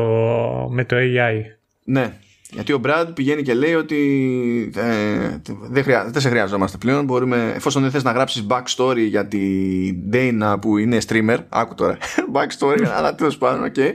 [0.70, 1.40] με το AI.
[1.84, 2.18] Ναι,
[2.50, 7.04] γιατί ο Brad πηγαίνει και λέει ότι ε, δεν, χρειά, δεν σε χρειαζόμαστε πλέον.
[7.04, 11.98] Μπορούμε, εφόσον δεν θες να γράψεις backstory για την Dana που είναι streamer, άκου τώρα,
[12.34, 13.92] backstory, αλλά τέλος πάντων, okay.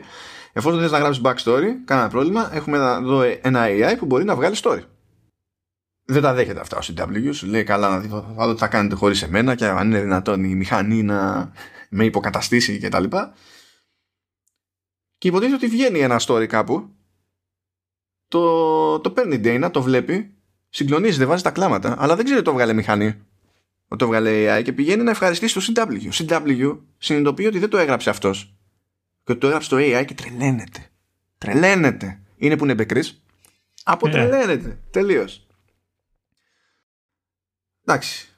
[0.53, 4.35] Εφόσον δεν θες να γράψεις backstory, κανένα πρόβλημα, έχουμε εδώ ένα AI που μπορεί να
[4.35, 4.81] βγάλει story.
[6.05, 8.07] Δεν τα δέχεται αυτά ο CW, σου λέει καλά να δει
[8.53, 11.51] τι θα κάνετε χωρίς εμένα και αν είναι δυνατόν η μηχανή να
[11.89, 13.03] με υποκαταστήσει κτλ.
[13.03, 13.17] Και,
[15.17, 16.89] και υποτίθεται ότι βγαίνει ένα story κάπου
[18.27, 20.33] το, το παίρνει η Dana, το βλέπει,
[20.69, 23.05] συγκλονίζεται, βάζει τα κλάματα, αλλά δεν ξέρει ότι το βγάλε μηχανή.
[23.87, 25.99] Ότι το βγάλε AI και πηγαίνει να ευχαριστήσει το CW.
[26.05, 28.55] Ο CW συνειδητοποιεί ότι δεν το έγραψε αυτός.
[29.23, 30.89] Και ότι το έγραψε το AI και τρελαίνεται.
[31.37, 32.19] Τρελαίνεται.
[32.37, 33.03] Είναι που είναι μπεκρή.
[33.83, 34.77] Αποτρελαίνεται.
[34.79, 34.91] Yeah.
[34.91, 35.47] Τελείως.
[37.85, 38.29] Εντάξει.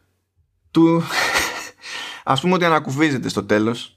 [0.72, 1.02] Του...
[2.24, 3.96] Ας πούμε ότι ανακουφίζεται στο τέλος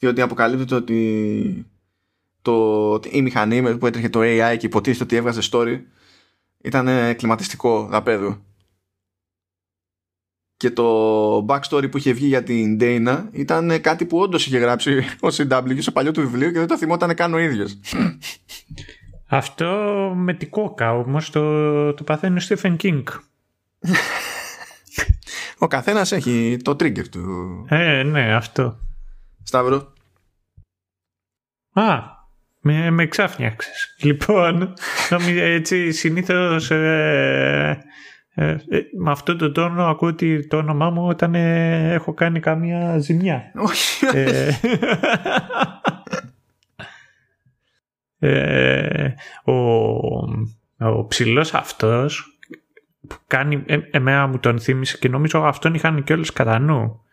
[0.00, 1.66] διότι αποκαλύπτεται ότι
[2.42, 5.80] το, η μηχανή που έτρεχε το AI και υποτίθεται ότι έβγαζε story
[6.62, 8.44] ήταν κλιματιστικό δαπέδου.
[10.56, 14.98] Και το backstory που είχε βγει για την Dana ήταν κάτι που όντως είχε γράψει
[15.20, 17.78] ο CW στο παλιό του βιβλίο και δεν το θυμόταν καν ο ίδιος.
[19.32, 19.66] Αυτό
[20.16, 23.02] με την κόκα όμως το, το παθαίνει ο Stephen King.
[25.58, 27.64] Ο καθένας έχει το trigger του.
[27.68, 28.78] Ε, ναι, αυτό.
[29.42, 29.92] Σταύρο.
[31.72, 32.19] Α,
[32.60, 33.94] με, με ξάφνιαξες.
[34.02, 34.72] Λοιπόν,
[35.10, 37.84] νομίζω έτσι συνήθως ε,
[38.34, 42.40] ε, ε, με αυτόν τον τόνο ακούω ότι το όνομά μου όταν ε, έχω κάνει
[42.40, 43.52] καμία ζημιά.
[43.68, 44.06] Όχι.
[44.12, 44.50] Ε,
[48.18, 49.14] ε,
[49.44, 49.52] ο,
[50.78, 52.38] ο ψηλός αυτός
[53.08, 57.04] που κάνει, ε, εμένα μου τον θύμισε και νομίζω αυτόν είχαν και όλες κατά νου.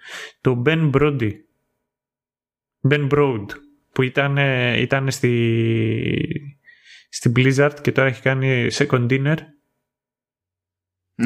[0.41, 1.31] Το Ben Brody.
[2.89, 3.45] Ben Broad
[3.97, 6.57] που ήταν, ε, ήταν στη,
[7.09, 9.35] στη Blizzard και τώρα έχει κάνει second dinner.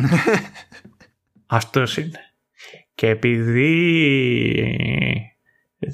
[1.46, 2.20] Αυτός είναι.
[2.96, 3.76] Και επειδή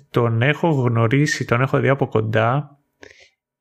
[0.09, 2.79] τον έχω γνωρίσει, τον έχω δει από κοντά,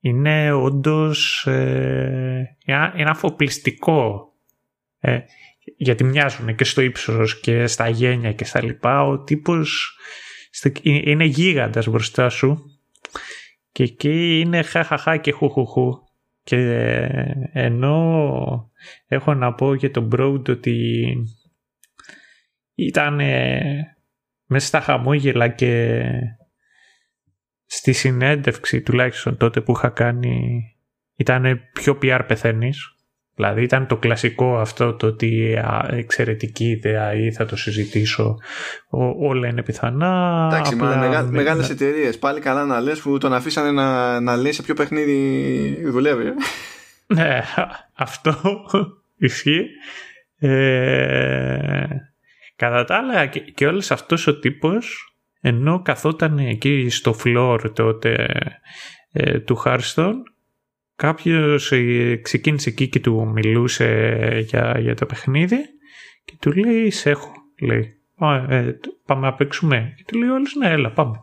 [0.00, 4.32] είναι όντως ε, ένα, ένα αφοπλιστικό.
[4.98, 5.18] Ε,
[5.76, 9.02] γιατί μοιάζουν και στο ύψος και στα γένια και στα λοιπά.
[9.02, 9.98] Ο τύπος
[10.50, 12.70] στο- ε, είναι γίγαντας μπροστά σου
[13.76, 15.92] και εκεί είναι χαχαχά και χουχουχού.
[16.42, 18.70] Και ε, ενώ
[19.06, 21.06] έχω να πω για τον Broad ότι
[22.74, 23.16] ήταν
[24.46, 26.02] μέσα στα χαμόγελα και
[27.64, 30.62] στη συνέντευξη τουλάχιστον τότε που είχα κάνει
[31.16, 32.95] ήταν πιο PR πεθαίνεις.
[33.36, 38.36] Δηλαδή ήταν το κλασικό αυτό το ότι α, εξαιρετική ιδέα ή θα το συζητήσω
[38.88, 40.48] Ό, όλα είναι πιθανά.
[40.52, 42.18] Εντάξει, μα απλά μεγα, με- μεγάλες εταιρείες.
[42.18, 46.26] Πάλι καλά να λες που τον αφήσανε να, να λέει σε ποιο παιχνίδι δουλεύει.
[46.26, 46.34] ε.
[47.06, 47.42] Ναι,
[47.94, 48.36] αυτό
[49.16, 49.66] ισχύει.
[50.38, 51.86] Ε,
[52.56, 58.26] κατά τα άλλα και, και όλος αυτός ο τύπος ενώ καθόταν εκεί στο floor τότε
[59.12, 60.14] ε, του Hearthstone
[60.96, 65.56] κάποιος ε, ξεκίνησε εκεί και του μιλούσε για, για το παιχνίδι
[66.24, 67.90] και του λέει σε έχω λέει.
[68.18, 71.20] «Α, ε, τ- πάμε να παίξουμε και του λέει όλος ναι έλα πάμε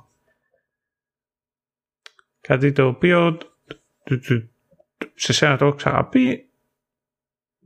[2.41, 3.37] κάτι το οποίο
[4.03, 4.49] του- του-
[5.13, 6.49] σε σένα το έχω ξαναπεί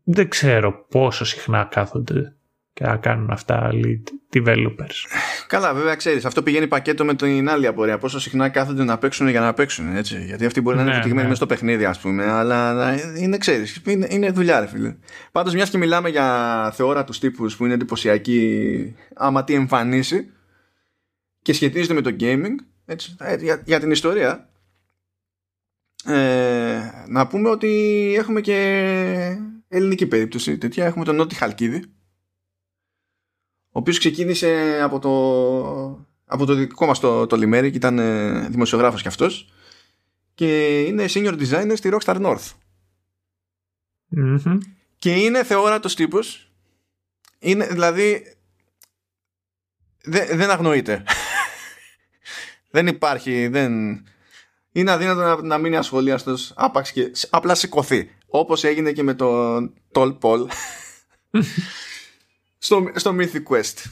[0.04, 2.36] δεν ξέρω πόσο συχνά κάθονται
[2.74, 4.04] και να κάνουν αυτά άλλοι
[4.34, 5.06] developers.
[5.48, 7.98] Καλά, βέβαια ξέρεις, αυτό πηγαίνει πακέτο με την άλλη απορία.
[7.98, 10.24] Πόσο συχνά κάθονται να παίξουν για να παίξουν, έτσι.
[10.26, 11.34] Γιατί αυτοί μπορεί να είναι Ναι, ευτυχημένοι ναι.
[11.34, 14.96] μέσα στο παιχνίδι, ας πούμε, αλλά είναι, ξέρεις, είναι, είναι δουλειά, ρε φίλε.
[15.32, 20.32] Πάντως, μιας και μιλάμε για θεόρατου τύπους που είναι εντυπωσιακοί, άμα τι εμφανίσει
[21.42, 22.56] και σχετίζεται με το gaming,
[22.86, 24.50] έτσι, ε, για, για την ιστορία,
[26.06, 29.38] ε, να πούμε ότι έχουμε και
[29.68, 30.86] ελληνική περίπτωση τέτοια.
[30.86, 31.97] Έχουμε τον Νότι Χαλκίδη, ο
[33.78, 39.02] οποίος ξεκίνησε από το, από το δικό μας το, το λιμέρι και ήταν ε, δημοσιογράφος
[39.02, 39.52] κι αυτός
[40.34, 42.52] και είναι senior designer στη Rockstar North.
[44.08, 44.58] Μμμ.
[44.98, 46.52] Και είναι θεόρατος τύπος.
[47.40, 48.36] Είναι, δηλαδή,
[50.04, 51.04] δεν, δεν αγνοείται.
[52.72, 54.04] δεν υπάρχει, δεν...
[54.72, 58.10] Είναι αδύνατο να, να μείνει ασχολίαστος άπαξ και σ- απλά σηκωθεί.
[58.28, 60.48] Όπως έγινε και με τον Tall Paul
[62.58, 63.92] στο, στο Mythic Quest.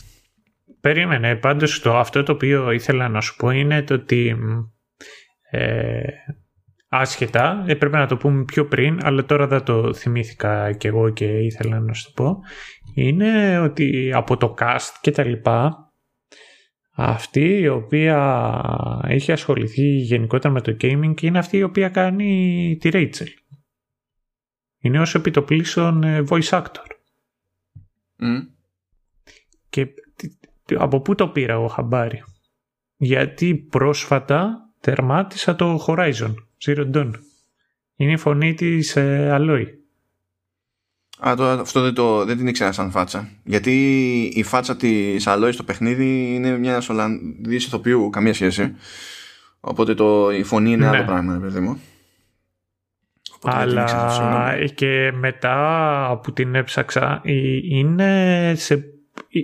[0.82, 4.64] Περίμενε, πάντως το, αυτό το οποίο ήθελα να σου πω είναι το ότι μ,
[5.50, 6.04] ε,
[6.88, 11.26] άσχετα, έπρεπε να το πούμε πιο πριν, αλλά τώρα δεν το θυμήθηκα κι εγώ και
[11.26, 12.40] ήθελα να σου το πω,
[12.94, 15.94] είναι ότι από το cast και τα λοιπά,
[16.92, 18.20] αυτή η οποία
[19.08, 23.28] έχει ασχοληθεί γενικότερα με το gaming είναι αυτή η οποία κάνει τη Rachel.
[24.80, 26.86] Είναι ως επιτοπλίστων ε, voice actor.
[28.16, 28.55] Μμ.
[29.76, 29.86] Και
[30.16, 30.30] τι-
[30.66, 32.24] τι- από πού το πήρα εγώ χαμπάρι;
[32.98, 36.34] Γιατί πρόσφατα τερμάτισα το Horizon
[36.66, 37.12] Zero Dawn.
[37.96, 39.66] Είναι η φωνή της ε, Aloy.
[41.28, 43.30] Α, το, αυτό δεν, το, δεν την ήξερα σαν φάτσα.
[43.44, 43.74] Γιατί
[44.36, 48.76] η φάτσα της Αλόη στο παιχνίδι είναι μια Ολλανδής ηθοποιού, καμία σχέση.
[49.60, 50.98] Οπότε το, η φωνή είναι Ναι.
[50.98, 51.80] άλλο πράγμα, ρε παιδί μου.
[53.36, 54.36] Οπότε δεν την ήξερα, συγγνώμη.
[54.36, 57.34] Αλλά και μετά που την έψαξα ε,
[57.70, 58.80] είναι σε, ε,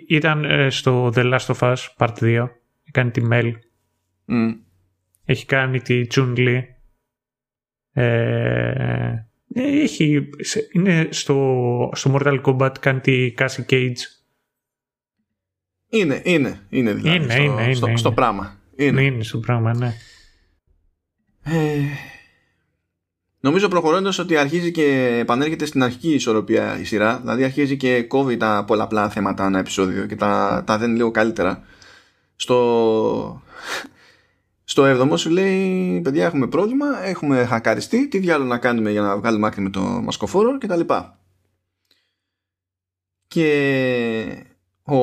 [0.08, 2.50] ήταν ε, στο The Last of Us Part 2.
[2.84, 3.52] Έκανε τη Mel.
[4.26, 4.52] Μμ.
[5.26, 6.62] Έχει κάνει τη Chun Li.
[7.94, 9.14] Ε,
[9.54, 13.96] έχει, σε- είναι στο, στο Mortal Kombat κάνει τη Cassie Cage.
[15.90, 17.16] Είναι, είναι, είναι δηλαδή.
[17.24, 18.16] Είναι, στο, είναι, στο, είναι, στο είναι.
[18.16, 18.60] πράγμα.
[18.76, 19.02] Είναι.
[19.04, 19.94] Είναι στο πράγμα, ναι.
[21.44, 21.80] Ε,
[23.42, 27.20] νομίζω προχωρώντας ότι αρχίζει και επανέρχεται στην αρχική ισορροπία η σειρά.
[27.20, 31.64] Δηλαδή αρχίζει και κόβει τα πολλαπλά θέματα ένα επεισόδιο και τα, τα δένει λίγο καλύτερα.
[32.36, 33.42] Στο,
[34.64, 39.18] στο έβδομο σου λέει παιδιά έχουμε πρόβλημα, έχουμε χακαριστεί, τι διάλογο να κάνουμε για να
[39.18, 41.20] βγάλουμε άκρη με το μασκοφόρο και τα λοιπά.
[43.28, 44.46] Και
[44.84, 44.96] ο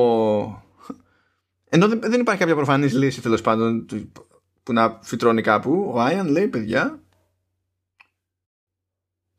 [1.69, 3.85] ενώ δεν, δεν υπάρχει κάποια προφανής λύση τέλος πάντων
[4.63, 6.99] που να φυτρώνει κάπου, ο Άιαν λέει παιδιά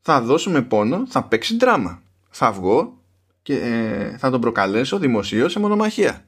[0.01, 2.01] θα δώσουμε πόνο, θα παίξει δράμα.
[2.29, 3.01] Θα βγω
[3.41, 6.25] και ε, θα τον προκαλέσω δημοσίως σε μονομαχία.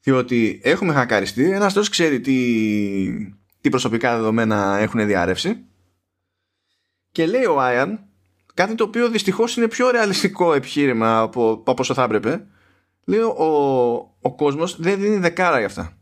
[0.00, 5.64] Διότι έχουμε χακαριστεί, ένας τόσο ξέρει τι, τι προσωπικά δεδομένα έχουν διαρρεύσει.
[7.12, 8.06] Και λέει ο Άιαν
[8.54, 12.46] κάτι το οποίο δυστυχώς είναι πιο ρεαλιστικό επιχείρημα από, από όσο θα έπρεπε.
[13.04, 13.34] Λέει ο,
[14.20, 15.96] ο κόσμος δεν δίνει δεκάρα για αυτά.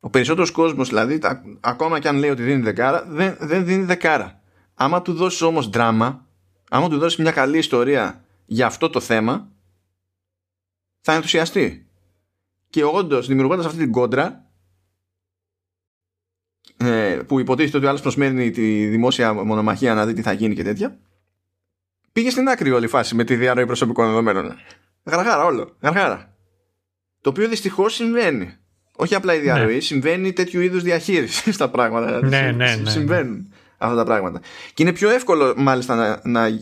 [0.00, 1.20] Ο περισσότερος κόσμος δηλαδή
[1.60, 4.38] ακόμα και αν λέει ότι δίνει δεκάρα δεν, δεν δίνει δεκάρα
[4.80, 6.26] άμα του δώσεις όμως δράμα
[6.70, 9.52] άμα του δώσεις μια καλή ιστορία για αυτό το θέμα
[11.00, 11.86] θα ενθουσιαστεί.
[12.70, 14.46] Και όντως δημιουργώντας αυτή την κόντρα
[16.76, 20.54] ε, που υποτίθεται ότι ο άλλος προσμένει τη δημόσια μονομαχία να δει τι θα γίνει
[20.54, 20.98] και τέτοια
[22.12, 24.54] πήγε στην άκρη όλη η φάση με τη διαρροή προσωπικών δεδομένων.
[25.04, 26.36] Γαργάρα όλο, γαργάρα.
[27.20, 28.56] Το οποίο δυστυχώς συμβαίνει.
[28.92, 29.80] Όχι απλά η διαρροή, ναι.
[29.80, 32.26] συμβαίνει τέτοιου είδους διαχείριση στα πράγματα.
[32.26, 34.40] Ναι, ναι, ναι, συμβαίνουν αυτά τα πράγματα.
[34.74, 36.60] Και είναι πιο εύκολο μάλιστα να, να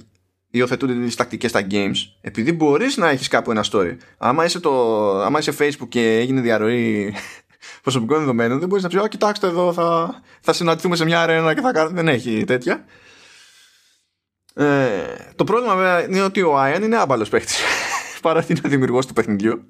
[0.51, 3.97] υιοθετούνται τις τακτικές στα games, επειδή μπορείς να έχεις κάπου ένα story.
[4.19, 7.15] Άμα είσαι, το, άμα είσαι Facebook και έγινε διαρροή
[7.83, 11.55] προσωπικών δεδομένων, δεν μπορείς να πεις: Α, κοιτάξτε εδώ, θα, θα συναντηθούμε σε μια αρένα
[11.55, 12.03] και θα κάνουμε.
[12.03, 12.85] Δεν έχει τέτοια.
[14.55, 14.89] Ε,
[15.35, 17.53] το πρόβλημα βέβαια είναι ότι ο Άιαν είναι άμπαλο παίχτη.
[18.23, 19.67] Παρά ότι είναι ο δημιουργός του παιχνιδιού.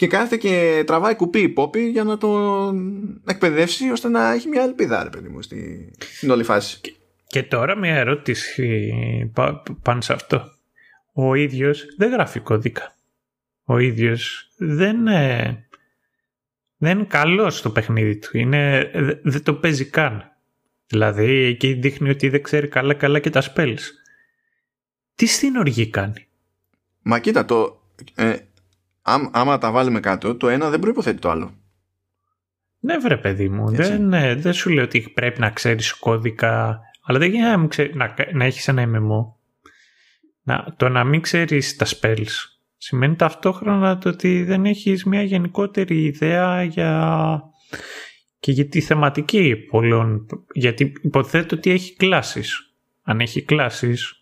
[0.00, 5.02] Και κάθεται και τραβάει κουπί υπόπι για να τον εκπαιδεύσει ώστε να έχει μια ελπίδα,
[5.02, 6.80] ρε παιδί μου, στην όλη φάση.
[7.26, 8.92] Και τώρα μια ερώτηση
[9.82, 10.52] πάνω σε αυτό.
[11.12, 12.94] Ο ίδιος δεν γράφει κώδικα.
[13.64, 15.66] Ο ίδιος δεν, ε,
[16.76, 18.38] δεν είναι καλός στο παιχνίδι του.
[18.38, 18.90] Είναι,
[19.22, 20.32] δεν το παίζει καν.
[20.86, 23.82] Δηλαδή εκεί δείχνει ότι δεν ξέρει καλά καλά και τα spells.
[25.14, 26.26] Τι στην οργή κάνει;
[27.02, 27.82] Μα κοίτα το...
[28.14, 28.36] Ε,
[29.32, 31.54] άμα τα βάλουμε κάτω το ένα δεν προϋποθέτει το άλλο.
[32.80, 33.70] Ναι βρε παιδί μου.
[33.70, 38.44] Δεν, ε, δεν σου λέω ότι πρέπει να ξέρεις κώδικα αλλά δεν γίνεται να, να
[38.44, 39.32] έχεις ένα MMO.
[40.42, 46.04] Να, το να μην ξέρεις τα spells σημαίνει ταυτόχρονα το ότι δεν έχεις μια γενικότερη
[46.04, 47.42] ιδέα για
[48.40, 50.26] και για τη θεματική πολλών.
[50.52, 52.74] Γιατί υποθέτω ότι έχει κλάσεις.
[53.02, 54.19] Αν έχει κλάσεις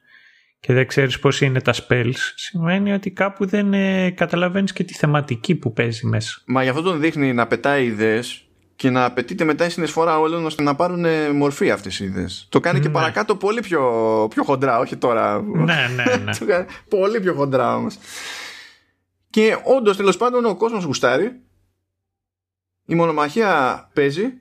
[0.68, 4.94] και δεν ξέρεις πώς είναι τα spells, σημαίνει ότι κάπου δεν ε, καταλαβαίνεις και τη
[4.94, 6.40] θεματική που παίζει μέσα.
[6.46, 8.44] Μα γι' αυτό τον δείχνει να πετάει ιδέες
[8.76, 12.46] και να απαιτείται μετά η συνεισφορά όλων ώστε να πάρουν ε, μορφή αυτές οι ιδέες.
[12.48, 12.92] Το κάνει και ναι.
[12.92, 13.82] παρακάτω πολύ πιο,
[14.30, 15.42] πιο χοντρά, όχι τώρα.
[15.42, 16.32] Ναι, ναι, ναι.
[16.38, 17.98] το κάνει πολύ πιο χοντρά όμως.
[19.30, 21.40] Και όντως τέλος πάντων ο κόσμος γουστάρει.
[22.86, 24.32] Η μονομαχία παίζει.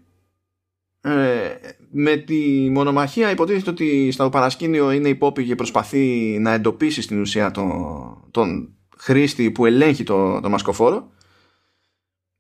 [1.07, 1.59] Ε,
[1.91, 7.51] με τη μονομαχία υποτίθεται ότι στο παρασκήνιο είναι υπόπη και προσπαθεί να εντοπίσει στην ουσία
[7.51, 7.71] τον,
[8.31, 11.11] τον χρήστη που ελέγχει το, το μασκοφόρο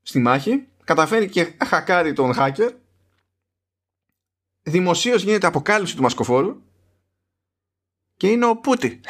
[0.01, 2.71] στη μάχη καταφέρει και χακάρει τον hacker
[4.61, 6.55] δημοσίως γίνεται αποκάλυψη του μασκοφόρου
[8.17, 8.99] και είναι ο Πούτι.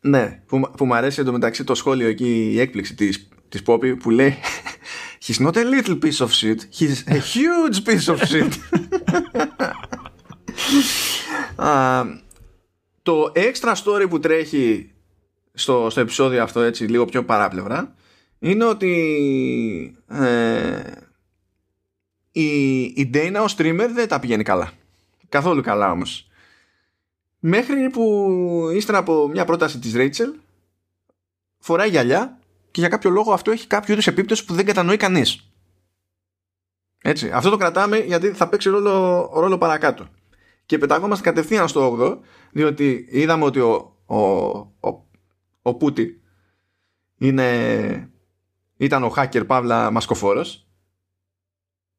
[0.00, 4.10] Ναι που, που μου αρέσει εντωμεταξύ το σχόλιο εκεί η έκπληξη της, της Πόπη που
[4.10, 4.36] λέει
[5.26, 8.52] He's not a little piece of shit He's a huge piece of shit
[13.02, 14.92] Το extra story που τρέχει
[15.54, 17.94] στο, στο επεισόδιο αυτό έτσι λίγο πιο παράπλευρα
[18.38, 20.82] είναι ότι ε,
[22.32, 24.72] η, η Dana ο streamer δεν τα πηγαίνει καλά.
[25.28, 26.28] Καθόλου καλά όμως.
[27.38, 30.38] Μέχρι που ύστερα από μια πρόταση της Rachel
[31.58, 32.38] φοράει γυαλιά
[32.74, 35.50] και για κάποιο λόγο αυτό έχει κάποιο είδους επίπτωση που δεν κατανοεί κανείς.
[37.02, 37.30] Έτσι.
[37.30, 40.08] Αυτό το κρατάμε γιατί θα παίξει ρόλο, ρόλο παρακάτω.
[40.66, 42.18] Και πεταγόμαστε κατευθείαν στο 8
[42.52, 45.06] διότι είδαμε ότι ο, ο, ο,
[45.62, 46.22] ο Πούτι
[47.18, 48.12] είναι
[48.76, 50.68] ήταν ο hacker Παύλα Μασκοφόρος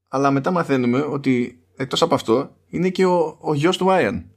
[0.08, 4.30] αλλά μετά μαθαίνουμε ότι εκτός από αυτό είναι και ο, ο γιος του Άιαν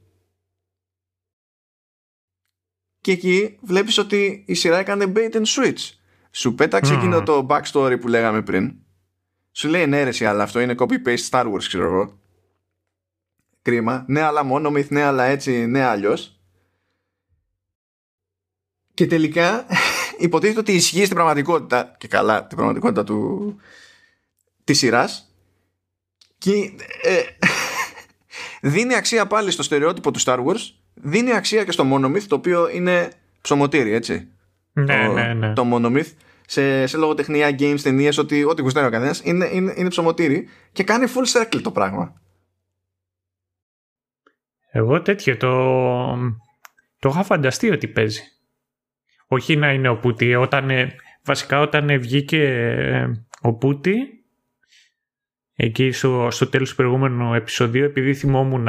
[3.01, 5.98] και εκεί βλέπεις ότι η σειρά έκανε bait and switch
[6.31, 6.97] σου πέταξε mm.
[6.97, 8.73] εκείνο το backstory που λέγαμε πριν.
[9.51, 12.19] Σου λέει ναι ρε αλλά αυτό είναι copy-paste Star Wars ξέρω εγώ.
[13.61, 14.05] Κρίμα.
[14.07, 16.39] Ναι αλλά μόνο myth ναι αλλά έτσι ναι αλλιώς.
[18.93, 19.65] Και τελικά
[20.17, 23.55] υποτίθεται ότι ισχύει στην πραγματικότητα και καλά την πραγματικότητα του
[24.63, 25.33] της σειράς.
[26.37, 26.51] Και
[27.03, 27.21] ε,
[28.71, 30.71] δίνει αξία πάλι στο στερεότυπο του Star Wars.
[30.93, 33.11] Δίνει αξία και στο Monomyth το οποίο είναι
[33.41, 34.27] ψωμοτήρι έτσι
[34.83, 35.53] ναι, το, ναι, ναι.
[35.53, 36.11] το Monomyth
[36.45, 40.83] σε, σε λογοτεχνία, games, ταινίες, ότι ό,τι γουστάρει ο καθένα είναι, είναι, είναι ψωμοτήρι και
[40.83, 42.21] κάνει full circle το πράγμα.
[44.71, 45.53] Εγώ τέτοιο το,
[46.99, 48.21] το είχα φανταστεί ότι παίζει
[49.27, 50.35] Όχι να είναι ο Πούτι.
[50.35, 50.69] Όταν,
[51.23, 53.93] βασικά όταν βγήκε ο Πούτι,
[55.55, 58.67] εκεί στο, στο τέλος του προηγούμενου επεισοδίου, επειδή θυμόμουν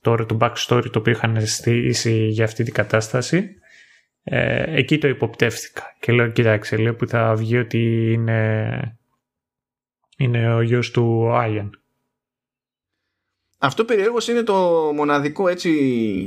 [0.00, 3.54] τώρα το backstory το οποίο είχαν στήσει για αυτή την κατάσταση,
[4.28, 5.96] ε, εκεί το υποπτεύστηκα.
[6.00, 8.98] Και λέω, κοιτάξτε, λέω που θα βγει ότι είναι,
[10.16, 11.80] είναι ο γιος του Άιαν.
[13.58, 14.54] Αυτό περιέργως είναι το
[14.94, 15.70] μοναδικό έτσι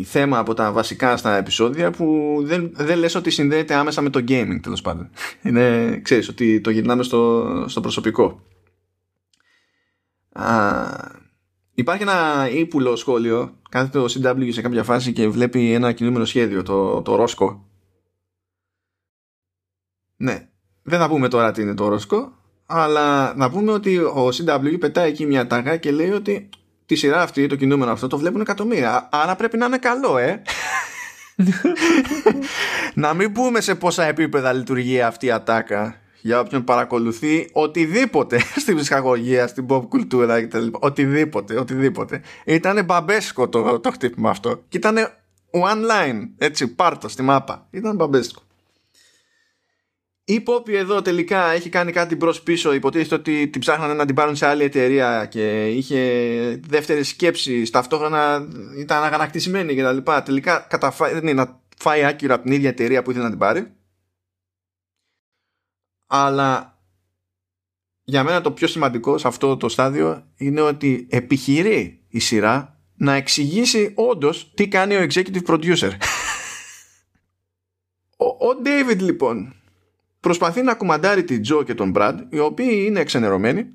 [0.05, 4.19] θέμα από τα βασικά στα επεισόδια που δεν, δεν λες ότι συνδέεται άμεσα με το
[4.27, 5.09] gaming τέλος πάντων.
[5.43, 8.41] Είναι, ξέρεις, ότι το γυρνάμε στο, στο προσωπικό.
[10.31, 10.85] Α,
[11.73, 16.63] υπάρχει ένα ύπουλο σχόλιο, κάθεται ο CW σε κάποια φάση και βλέπει ένα κινούμενο σχέδιο,
[16.63, 17.68] το, το Ρόσκο.
[20.21, 20.47] Ναι,
[20.83, 22.31] δεν θα πούμε τώρα τι είναι το Ρόσκο,
[22.65, 26.49] αλλά να πούμε ότι ο CW πετάει εκεί μια τάγα και λέει ότι
[26.85, 29.09] τη σειρά αυτή, το κινούμενο αυτό, το βλέπουν εκατομμύρια.
[29.11, 30.41] Άρα πρέπει να είναι καλό, ε.
[32.93, 38.75] να μην πούμε σε πόσα επίπεδα λειτουργεί αυτή η ατάκα για όποιον παρακολουθεί οτιδήποτε στην
[38.75, 40.67] ψυχαγωγία, στην pop κουλτούρα κτλ.
[40.71, 42.21] Οτιδήποτε, οτιδήποτε.
[42.45, 44.63] Ήταν μπαμπέσκο το, το χτύπημα αυτό.
[44.67, 44.95] Και ήταν
[45.51, 47.67] one line, έτσι, πάρτο στη μάπα.
[47.71, 48.41] Ήταν μπαμπέσκο.
[50.29, 52.73] Η Poppy εδώ τελικά έχει κάνει κάτι μπρος πίσω.
[52.73, 55.99] Υποτίθεται ότι την ψάχνανε να την πάρουν σε άλλη εταιρεία και είχε
[56.67, 57.71] δεύτερη σκέψη.
[57.71, 58.47] Ταυτόχρονα
[58.77, 60.11] ήταν αγανακτισμένη κτλ.
[60.25, 63.73] Τελικά καταφέρνει να φάει άκυρα από την ίδια εταιρεία που ήθελε να την πάρει.
[66.07, 66.79] Αλλά
[68.03, 73.13] για μένα το πιο σημαντικό σε αυτό το στάδιο είναι ότι επιχειρεί η σειρά να
[73.13, 75.91] εξηγήσει όντως τι κάνει ο executive producer.
[78.17, 79.53] ο, ο David λοιπόν
[80.19, 83.73] προσπαθεί να κουμαντάρει την Τζο και τον Μπραντ, οι οποίοι είναι εξενερωμένοι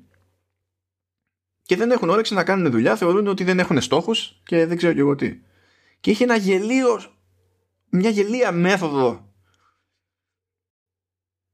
[1.61, 4.93] και δεν έχουν όρεξη να κάνουν δουλειά, θεωρούν ότι δεν έχουν στόχους και δεν ξέρω
[4.93, 5.39] και εγώ τι.
[5.99, 7.01] Και είχε ένα γελίο,
[7.89, 9.33] μια γελία μέθοδο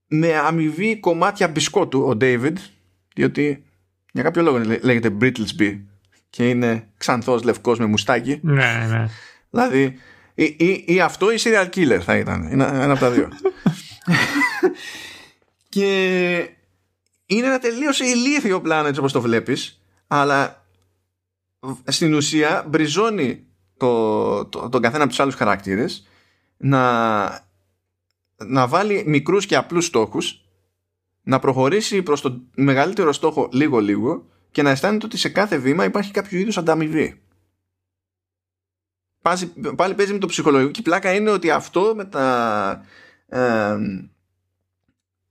[0.08, 2.56] με αμοιβή κομμάτια μπισκότου ο David,
[3.16, 3.64] διότι
[4.12, 5.82] για κάποιο λόγο λέγεται Brittlesby
[6.30, 8.40] και είναι ξανθός λευκός με μουστάκι.
[8.42, 9.06] Ναι, ναι.
[9.50, 10.00] Δηλαδή,
[10.34, 12.52] ή, ή, ή αυτό ή serial killer θα ήταν.
[12.52, 13.30] Είναι ένα από τα δύο.
[15.70, 16.36] και
[17.26, 20.66] είναι ένα τελείως ηλίθιο πλάνο έτσι όπως το βλέπεις αλλά
[21.86, 23.46] στην ουσία μπριζώνει
[23.78, 26.08] το, το, τον καθένα από τους άλλους χαρακτήρες
[26.58, 27.30] να,
[28.38, 30.46] να βάλει μικρούς και απλούς στόχους
[31.24, 35.86] να προχωρήσει προς το μεγαλύτερο στόχο λίγο λίγο και να αισθάνεται ότι σε κάθε βήμα
[35.86, 37.22] υπάρχει κάποιο είδους ανταμοιβή.
[39.76, 42.86] Πάλι παίζει με το ψυχολογικό και η πλάκα είναι ότι αυτό με τα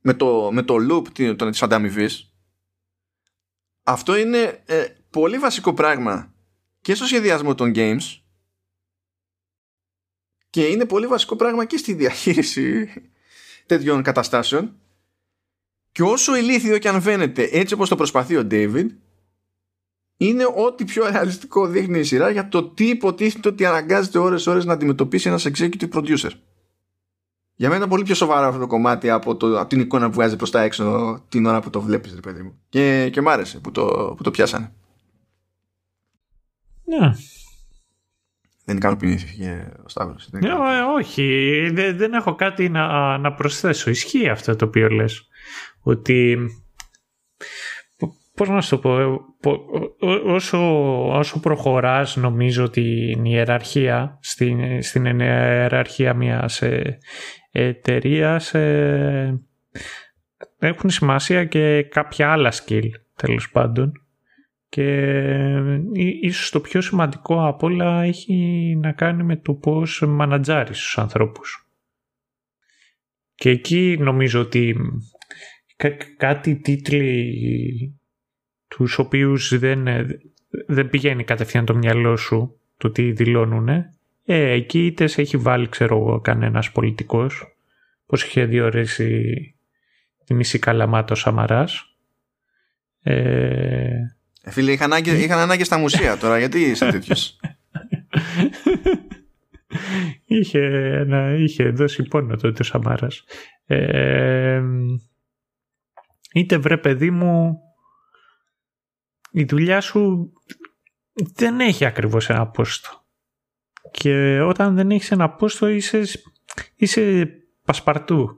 [0.01, 2.31] με, το, με το loop των, της ανταμοιβής
[3.83, 6.35] αυτό είναι ε, πολύ βασικό πράγμα
[6.81, 8.21] και στο σχεδιασμό των games
[10.51, 12.89] και είναι πολύ βασικό πράγμα και στη διαχείριση
[13.67, 14.81] τέτοιων καταστάσεων
[15.93, 18.87] και όσο ηλίθιο και αν φαίνεται έτσι όπως το προσπαθεί ο David
[20.17, 24.65] είναι ό,τι πιο ρεαλιστικό δείχνει η σειρά για το τι υποτίθεται ότι αναγκάζεται ώρες ώρες
[24.65, 26.31] να αντιμετωπίσει ένας executive producer.
[27.61, 30.15] Για μένα είναι πολύ πιο σοβαρό αυτό το κομμάτι από, το, από την εικόνα που
[30.15, 32.61] βγάζει προς τα έξω την ώρα που το βλέπεις, ρε παιδί μου.
[32.69, 34.73] Και, και μ' άρεσε που το, που το πιάσανε.
[36.85, 37.11] Ναι.
[38.65, 40.29] Δεν ικανοποιήθηκε ο Σταύρος.
[40.31, 40.53] Ναι, ε,
[40.99, 43.91] όχι, δεν, δεν έχω κάτι να, να προσθέσω.
[43.91, 45.29] Ισχύει αυτό το οποίο λες.
[45.81, 46.39] Ότι
[48.35, 48.89] πώς να σου το
[49.41, 49.57] πω,
[50.01, 50.59] ε, όσο,
[51.09, 56.99] όσο προχωράς νομίζω την ιεραρχία, στην, στην ιεραρχία μιας ε,
[57.51, 59.41] εταιρείας ε,
[60.59, 63.93] έχουν σημασία και κάποια άλλα skill τέλος πάντων
[64.69, 65.81] και ε,
[66.21, 68.35] ίσως το πιο σημαντικό από όλα έχει
[68.81, 71.65] να κάνει με το πώς μανατζάρεις τους ανθρώπους.
[73.35, 74.77] Και εκεί νομίζω ότι
[76.17, 78.01] κάτι τίτλοι
[78.69, 79.87] τους οποίους δεν,
[80.67, 83.69] δεν πηγαίνει κατευθείαν το μυαλό σου το τι δηλώνουν,
[84.33, 87.57] ε, εκεί είτε σε έχει βάλει ξέρω εγώ κανένας πολιτικός,
[88.07, 89.35] πώς είχε διορίσει
[90.25, 91.97] τη μισή καλαμάτο Σαμαράς.
[93.03, 93.15] Ε...
[94.43, 97.41] ε φίλε, είχαν ανάγκη, είχαν ανάγκη στα μουσεία τώρα, γιατί είσαι τέτοιος;
[100.25, 100.61] είχε,
[100.95, 103.25] ένα, είχε δώσει πόνο τότε ο Σαμάρας.
[103.67, 104.63] Ε,
[106.35, 107.59] είτε βρε παιδί μου
[109.31, 110.33] η δουλειά σου
[111.35, 113.00] δεν έχει ακριβώς ένα πόστο.
[113.91, 116.03] Και όταν δεν έχεις ένα πόστο είσαι,
[116.77, 117.29] είσαι
[117.65, 118.37] πασπαρτού.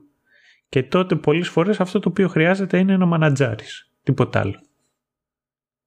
[0.68, 3.90] Και τότε πολλές φορές αυτό το οποίο χρειάζεται είναι να μανατζάρεις.
[4.02, 4.60] Τίποτα άλλο.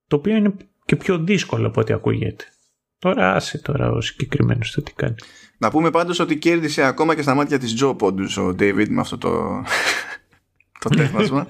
[0.08, 0.54] Το οποίο είναι
[0.86, 2.44] και πιο δύσκολο από ό,τι ακούγεται.
[3.00, 5.16] Τώρα άσε τώρα ο συγκεκριμένος το τι κάνει.
[5.58, 9.00] Να πούμε πάντως ότι κέρδισε ακόμα και στα μάτια της Τζο πόντους ο David με
[9.02, 9.64] αυτό το,
[10.82, 11.48] το τέχνασμα.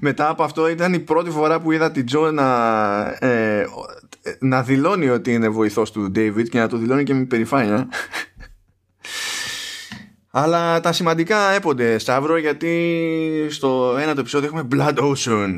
[0.00, 3.66] Μετά από αυτό ήταν η πρώτη φορά που είδα την Τζο να, ε,
[4.38, 7.88] να δηλώνει ότι είναι βοηθός του David και να το δηλώνει και με υπερηφάνεια.
[10.30, 15.54] Αλλά τα σημαντικά έπονται Σταύρο γιατί στο ένα το επεισόδιο έχουμε Blood Ocean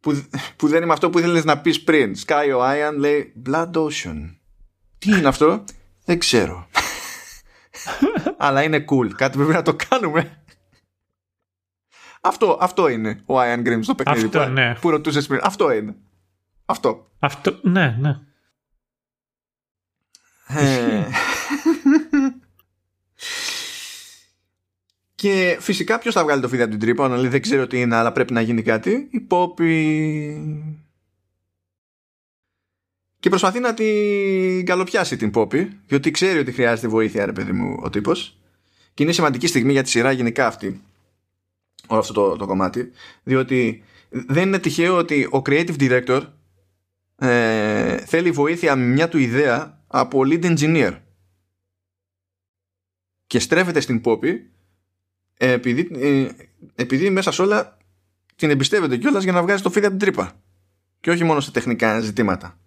[0.00, 0.24] που,
[0.56, 2.14] που δεν είναι αυτό που ήθελες να πεις πριν.
[2.26, 4.34] Sky ο Ian λέει Blood Ocean.
[4.98, 5.64] Τι είναι αυτό;
[6.04, 6.68] Δεν ξέρω.
[8.38, 9.08] Αλλά είναι cool.
[9.16, 10.45] Κάτι πρέπει να το κάνουμε
[12.26, 14.74] αυτό, αυτό είναι ο Ian Grimm στο παιχνίδι αυτό, που, ναι.
[14.80, 15.94] που ρωτούσες πριν Αυτό είναι
[16.64, 18.20] Αυτό Αυτό, ναι, ναι.
[20.48, 21.06] Ε,
[25.16, 27.80] Και φυσικά ποιος θα βγάλει το φίδι από την τρύπα, να λέει δεν ξέρω τι
[27.80, 29.08] είναι, αλλά πρέπει να γίνει κάτι.
[29.10, 30.72] Η Πόπη.
[33.20, 37.80] Και προσπαθεί να την καλοπιάσει την Πόπη, διότι ξέρει ότι χρειάζεται βοήθεια, ρε παιδί μου,
[37.82, 38.38] ο τύπος.
[38.94, 40.80] Και είναι σημαντική στιγμή για τη σειρά γενικά αυτή.
[41.86, 42.90] Όλο αυτό το, το κομμάτι.
[43.22, 46.22] Διότι δεν είναι τυχαίο ότι ο creative director
[47.16, 51.00] ε, θέλει βοήθεια με μια του ιδέα από lead engineer.
[53.26, 54.50] Και στρέφεται στην Πόπη
[55.36, 56.28] ε, επειδή, ε,
[56.74, 57.76] επειδή μέσα σε όλα
[58.36, 60.32] την εμπιστεύεται κιόλας για να βγάζει το φίδι από την τρύπα
[61.00, 62.58] και όχι μόνο σε τεχνικά ζητήματα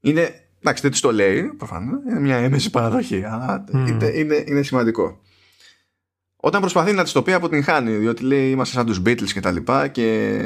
[0.00, 4.62] είναι εντάξει δεν της το λέει προφανώς είναι μια έμεση παραδοχή αλλά είναι, είναι, είναι
[4.62, 5.20] σημαντικό
[6.42, 9.28] όταν προσπαθεί να της το πει από την χάνει διότι λέει είμαστε σαν τους Beatles
[9.32, 10.38] και τα λοιπά και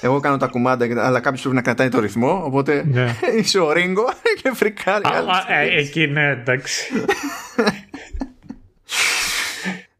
[0.00, 3.16] εγώ κάνω τα κουμάντα αλλά κάποιος πρέπει να κρατάει το ρυθμό οπότε Ναι.
[3.38, 4.04] είσαι ο Ρίγκο
[4.42, 6.92] και φρικάρει Α, α, ε, εκεί ναι, εντάξει.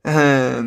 [0.06, 0.60] Ε,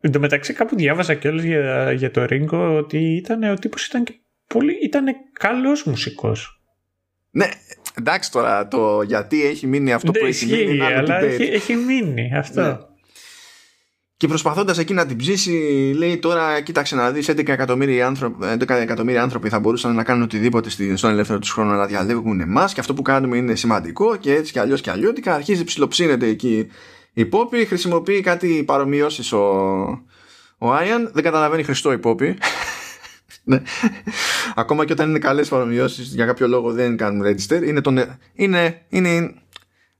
[0.00, 4.04] Εν τω μεταξύ κάπου διάβασα κιόλας για, για το Ringo ότι ήταν, ο τύπος ήταν
[4.04, 4.14] και
[4.46, 6.60] πολύ, ήταν καλός μουσικός.
[7.30, 7.48] Ναι,
[7.98, 11.20] εντάξει τώρα το γιατί έχει μείνει αυτό που Δεν έχει μείνει ισχύει, είναι άλλο αλλά
[11.20, 11.24] debate.
[11.24, 12.62] έχει, έχει μείνει αυτό.
[12.62, 12.76] Ναι.
[14.18, 15.50] Και προσπαθώντας εκεί να την ψήσει,
[15.96, 20.22] λέει τώρα, κοίταξε να δεις 11 εκατομμύρια άνθρωποι, 11 εκατομμύρια άνθρωποι θα μπορούσαν να κάνουν
[20.22, 24.16] οτιδήποτε στη- στον ελεύθερο τους χρόνο να διαλέγουν εμάς και αυτό που κάνουμε είναι σημαντικό
[24.16, 25.34] και έτσι και αλλιώς και αλλιώτικα.
[25.34, 26.66] Αρχίζει ψιλοψύνεται εκεί
[27.12, 29.38] η Πόπη, χρησιμοποιεί κάτι παρομοιώσεις ο,
[30.58, 32.36] ο Άιαν, δεν καταλαβαίνει Χριστό η Πόπη.
[33.44, 33.62] Ναι.
[34.54, 37.62] Ακόμα και όταν είναι καλές παρομοιώσεις, για κάποιο λόγο δεν κάνουν register.
[37.66, 39.34] Είναι το, νε- είναι, είναι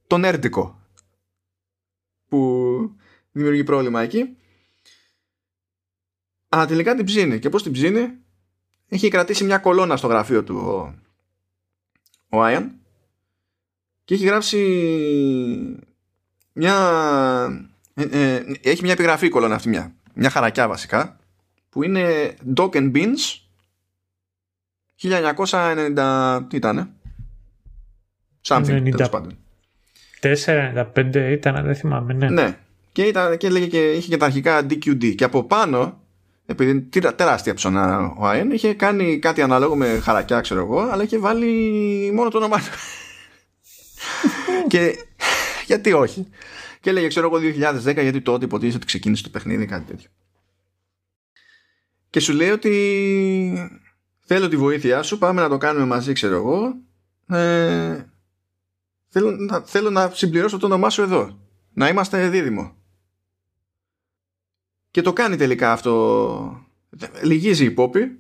[0.07, 0.81] το νέρντικο
[2.29, 2.66] που
[3.37, 4.37] δημιουργεί πρόβλημα εκεί.
[6.49, 7.39] Αλλά τελικά την ψήνει.
[7.39, 8.19] Και πώς την ψήνει,
[8.89, 10.95] έχει κρατήσει μια κολόνα στο γραφείο του ο,
[12.29, 12.81] ο Άιαν
[14.05, 14.59] και έχει γράψει
[16.53, 16.75] μια.
[17.95, 21.19] ε, ε, έχει μια επιγραφή η κολόνα αυτή, μια, μια χαρακιά βασικά,
[21.69, 23.41] που είναι Dock and Beans
[25.03, 26.47] 1990.
[26.49, 26.91] Τι ήτανε;
[28.43, 28.91] Something, 90.
[28.91, 29.39] τέλος πάντων.
[30.21, 32.31] 4,95 ήταν, δεν θυμάμαι, ναι.
[32.31, 32.59] Ναι.
[32.97, 35.15] Και, ήταν, και, λέγε και είχε και τα αρχικά DQD.
[35.15, 36.01] Και από πάνω,
[36.47, 40.81] επειδή είναι τερα- τεράστια ψωνά ο Άιεν, είχε κάνει κάτι ανάλογο με χαρακιά, ξέρω εγώ,
[40.81, 42.65] αλλά είχε βάλει μόνο το όνομά του.
[44.69, 44.95] και
[45.67, 46.27] γιατί όχι.
[46.81, 50.09] Και έλεγε, ξέρω εγώ, 2010, γιατί τότε υποτίθεται ότι ξεκίνησε το παιχνίδι, κάτι τέτοιο.
[52.11, 53.71] Και σου λέει ότι
[54.27, 56.75] θέλω τη βοήθειά σου, πάμε να το κάνουμε μαζί, ξέρω εγώ.
[57.39, 58.05] Ε,
[59.09, 61.39] θέλω, να, θέλω να συμπληρώσω το όνομά σου εδώ.
[61.73, 62.77] Να είμαστε δίδυμο.
[64.97, 66.67] Και το κάνει τελικά αυτό.
[67.23, 68.19] Λυγίζει η Πόπη.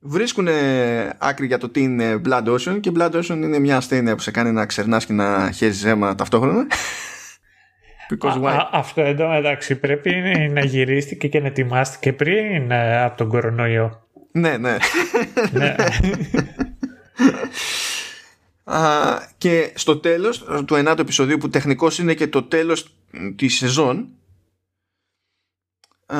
[0.00, 0.48] Βρίσκουν
[1.18, 4.30] άκρη για το τι είναι Blood Ocean και Blood Ocean είναι μια ασθένεια που σε
[4.30, 6.66] κάνει να ξερνάς και να χέζεις αίμα ταυτόχρονα.
[8.10, 8.46] Because Α, why?
[8.46, 10.10] α, αυτό εδώ εντάξει πρέπει
[10.52, 14.08] να γυρίστηκε και να ετοιμάστηκε πριν ε, από τον κορονοϊό.
[14.32, 14.76] ναι, ναι.
[15.52, 15.74] ναι.
[18.78, 18.80] Α,
[19.38, 22.94] και στο τέλος του ενάτου επεισοδίου που τεχνικώς είναι και το τέλος
[23.36, 24.21] της σεζόν α,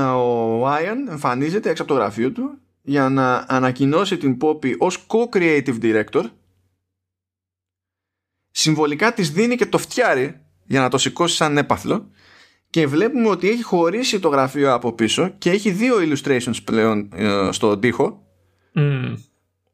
[0.00, 5.80] ο Άιαν εμφανίζεται έξω από το γραφείο του για να ανακοινώσει την Poppy ως co-creative
[5.82, 6.24] director
[8.50, 12.10] συμβολικά της δίνει και το φτιάρι για να το σηκώσει σαν έπαθλο
[12.70, 17.48] και βλέπουμε ότι έχει χωρίσει το γραφείο από πίσω και έχει δύο illustrations πλέον ε,
[17.52, 18.26] στον τοίχο
[18.72, 19.14] Μμ.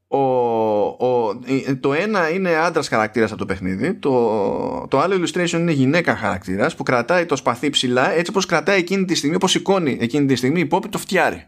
[0.09, 3.94] Ο, ο, ε, το ένα είναι άντρας χαρακτήρας από το παιχνίδι.
[3.94, 8.78] Το, το άλλο illustration είναι γυναίκα χαρακτήρας που κρατάει το σπαθί ψηλά έτσι όπως κρατάει
[8.78, 11.47] εκείνη τη στιγμή, όπως σηκώνει εκείνη τη στιγμή η Πόπη το φτιάρι.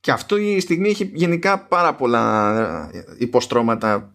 [0.00, 2.54] Και αυτό η στιγμή έχει γενικά πάρα πολλά
[2.92, 4.10] ε, υποστρώματα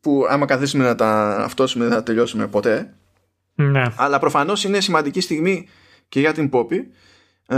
[0.00, 2.94] που άμα καθίσουμε να τα αυτόσουμε δεν θα τελειώσουμε ποτέ.
[3.54, 3.82] ναι.
[3.96, 5.68] Αλλά προφανώς είναι σημαντική στιγμή
[6.08, 6.88] και για την Πόπη
[7.48, 7.56] ε,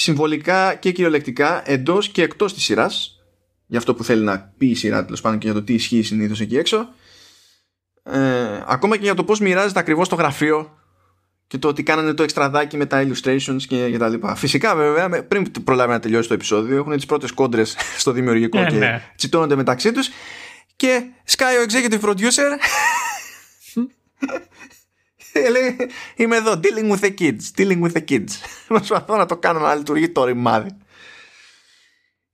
[0.00, 3.22] συμβολικά και κυριολεκτικά εντός και εκτός της σειράς
[3.66, 6.02] για αυτό που θέλει να πει η σειρά τέλος πάντων και για το τι ισχύει
[6.02, 6.88] συνήθως εκεί έξω
[8.02, 10.78] ε, ακόμα και για το πώς μοιράζεται ακριβώς το γραφείο
[11.46, 14.34] και το ότι κάνανε το εξτραδάκι με τα illustrations και, τα λοιπά.
[14.34, 18.64] Φυσικά βέβαια πριν προλάβει να τελειώσει το επεισόδιο έχουν τις πρώτες κόντρες στο δημιουργικό yeah,
[18.64, 19.02] ε, και ναι.
[19.16, 20.08] τσιτώνονται μεταξύ τους
[20.76, 22.48] και σκάει ο executive producer
[25.54, 25.76] λέει
[26.16, 28.30] είμαι εδώ dealing with the kids dealing with the kids
[28.68, 30.70] προσπαθώ να το κάνω να λειτουργεί το ρημάδι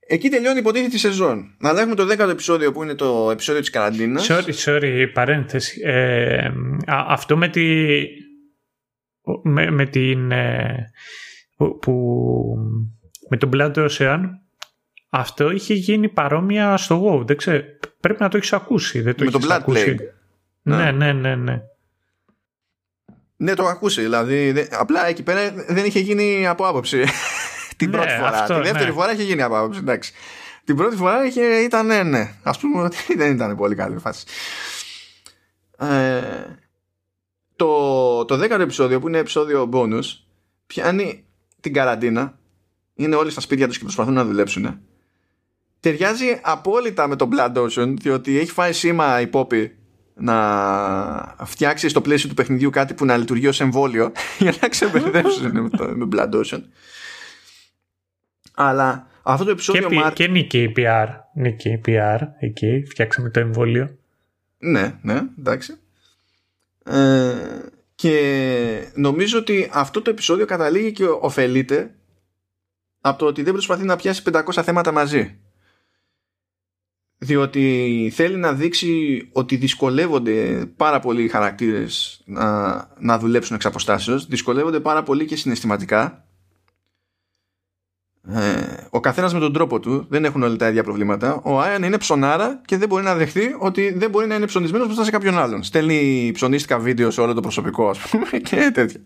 [0.07, 1.57] Εκεί τελειώνει υποτίθεται η σεζόν.
[1.59, 4.27] Να έχουμε το 10ο επεισόδιο που είναι το επεισόδιο της καραντίνας.
[4.31, 5.81] Sorry, sorry, παρένθεση.
[5.85, 6.51] Ε,
[6.87, 7.63] αυτό με τη...
[9.43, 10.31] Με, με την...
[10.31, 10.91] Ε,
[11.81, 11.95] που,
[13.29, 14.21] με τον Blood Ocean
[15.09, 17.27] αυτό είχε γίνει παρόμοια στο WoW.
[17.27, 17.63] Δεν ξέρω,
[18.01, 19.01] πρέπει να το έχεις ακούσει.
[19.01, 19.97] Δεν το με τον Blood ακούσει.
[20.63, 21.35] Ναι, ναι, ναι, ναι.
[21.35, 21.63] Ναι,
[23.45, 24.01] το έχω ακούσει.
[24.01, 27.05] Δηλαδή, απλά εκεί πέρα δεν είχε γίνει από άποψη
[27.77, 28.43] την πρώτη ναι, φορά.
[28.43, 28.93] τη δεύτερη ναι.
[28.93, 29.79] φορά είχε γίνει από άποψη.
[29.79, 30.13] Εντάξει.
[30.65, 32.35] Την πρώτη φορά είχε, ήταν ναι, ναι.
[32.43, 34.25] Α πούμε ότι δεν ήταν πολύ καλή φάση.
[35.79, 36.21] Ε,
[37.57, 40.05] το, το δέκατο επεισόδιο που είναι επεισόδιο bonus
[40.67, 41.25] πιάνει
[41.61, 42.39] την καραντίνα.
[42.95, 44.81] Είναι όλοι στα σπίτια τους και προσπαθούν να δουλέψουν.
[45.81, 49.71] Ταιριάζει απόλυτα με το Blood Ocean διότι έχει φάει σήμα η Poppy
[50.15, 55.63] να φτιάξει στο πλαίσιο του παιχνιδιού κάτι που να λειτουργεί ως εμβόλιο για να ξεπερδέψουν
[55.63, 56.61] με, το, με Blood Ocean.
[58.55, 59.89] Αλλά αυτό το επεισόδιο.
[59.89, 61.07] Και, και νίκη η PR.
[61.35, 62.19] Νίκη η PR.
[62.39, 63.99] Εκεί φτιάξαμε το εμβόλιο.
[64.59, 65.79] Ναι, ναι, εντάξει.
[66.85, 67.35] Ε,
[67.95, 71.95] και νομίζω ότι αυτό το επεισόδιο καταλήγει και ωφελείται
[73.01, 75.39] από το ότι δεν προσπαθεί να πιάσει 500 θέματα μαζί.
[77.25, 84.27] Διότι θέλει να δείξει ότι δυσκολεύονται πάρα πολύ οι χαρακτήρες να, να δουλέψουν εξ αποστάσεως,
[84.27, 86.25] δυσκολεύονται πάρα πολύ και συναισθηματικά
[88.29, 91.41] ε, ο καθένας με τον τρόπο του, δεν έχουν όλα τα ίδια προβλήματα.
[91.45, 94.87] Ο Άιαν είναι ψωνάρα και δεν μπορεί να δεχθεί ότι δεν μπορεί να είναι ψωνισμένος
[94.87, 95.63] μπροστά σε κάποιον άλλον.
[95.63, 99.01] Στέλνει ψωνίστικα βίντεο σε όλο το προσωπικό, ας πούμε, και τέτοια.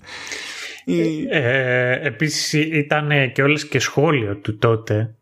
[0.84, 5.17] Ε, ε, επίσης ήταν και όλες και σχόλιο του τότε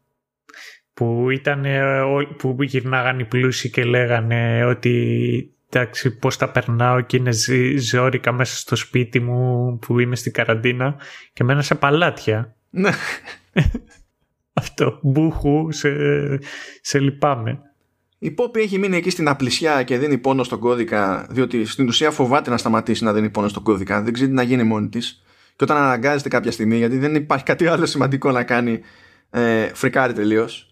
[0.97, 1.65] που, ήταν,
[2.37, 7.31] που γυρνάγαν οι πλούσιοι και λέγανε ότι εντάξει πώς τα περνάω και είναι
[7.79, 10.97] ζώρικα μέσα στο σπίτι μου που είμαι στην καραντίνα
[11.33, 12.57] και μένα σε παλάτια.
[12.71, 12.91] Ναι.
[14.61, 14.99] Αυτό.
[15.03, 15.91] Μπούχου, σε,
[16.81, 17.61] σε λυπάμαι.
[18.19, 22.11] Η Πόπη έχει μείνει εκεί στην απλησιά και δίνει πόνο στον κώδικα, διότι στην ουσία
[22.11, 24.03] φοβάται να σταματήσει να δίνει πόνο στον κώδικα.
[24.03, 25.23] Δεν ξέρει τι να γίνει μόνη της.
[25.57, 28.81] Και όταν αναγκάζεται κάποια στιγμή, γιατί δεν υπάρχει κάτι άλλο σημαντικό να κάνει,
[29.31, 30.66] ε, φρικάρει τελείως.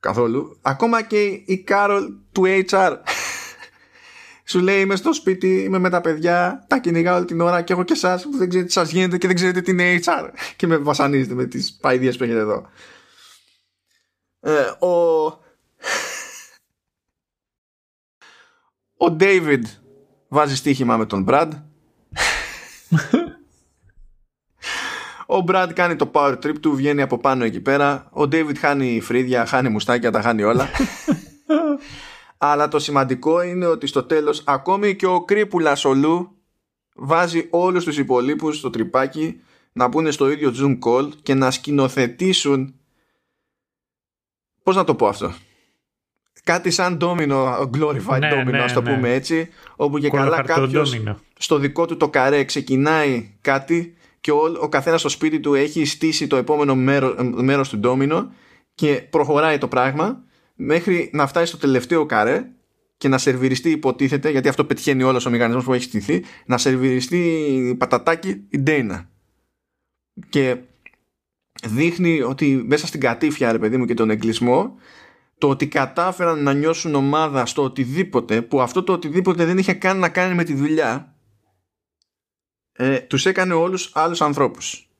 [0.00, 0.58] Καθόλου.
[0.62, 2.96] Ακόμα και η Κάρολ του HR
[4.50, 7.72] σου λέει είμαι στο σπίτι, είμαι με τα παιδιά, τα κυνηγάω όλη την ώρα και
[7.72, 10.28] έχω και εσάς που δεν ξέρετε τι σας γίνεται και δεν ξέρετε τι είναι HR.
[10.56, 12.68] Και με βασανίζετε με τις παϊδίε που έχετε εδώ.
[14.40, 15.24] Ε, ο.
[19.02, 19.62] Ο David
[20.28, 21.50] βάζει στοίχημα με τον Brad.
[25.32, 28.08] Ο Brad κάνει το power trip του, βγαίνει από πάνω εκεί πέρα.
[28.12, 30.68] Ο David χάνει φρύδια, χάνει μουστάκια, τα χάνει όλα.
[32.38, 36.36] αλλά το σημαντικό είναι ότι στο τέλος ακόμη και ο κρύπουλας ο Λου
[36.94, 39.40] βάζει όλους τους υπολείπους στο τρυπάκι
[39.72, 42.74] να μπουν στο ίδιο Zoom call και να σκηνοθετήσουν
[44.62, 45.32] πώς να το πω αυτό;
[46.44, 48.94] Κάτι σαν ντόμινο, glorified ναι, domino, ναι, το ναι.
[48.94, 51.00] πούμε έτσι, όπου και καλά κάποιος
[51.38, 55.84] στο δικό του το καρέ ξεκινάει κάτι και ο, ο καθένας στο σπίτι του έχει
[55.84, 58.32] στήσει το επόμενο μέρο, μέρος του ντόμινο
[58.74, 60.24] και προχωράει το πράγμα
[60.54, 62.50] μέχρι να φτάσει στο τελευταίο καρέ
[62.96, 67.76] και να σερβιριστεί υποτίθεται, γιατί αυτό πετυχαίνει όλος ο μηχανισμός που έχει στηθεί, να σερβιριστεί
[67.78, 69.10] πατατάκι η Ντέινα.
[70.28, 70.56] Και
[71.64, 74.74] δείχνει ότι μέσα στην κατήφια, ρε παιδί μου, και τον εγκλισμό,
[75.38, 79.98] το ότι κατάφεραν να νιώσουν ομάδα στο οτιδήποτε, που αυτό το οτιδήποτε δεν είχε καν
[79.98, 81.09] να κάνει με τη δουλειά,
[82.80, 84.90] ε, τους έκανε όλους άλλους ανθρώπους.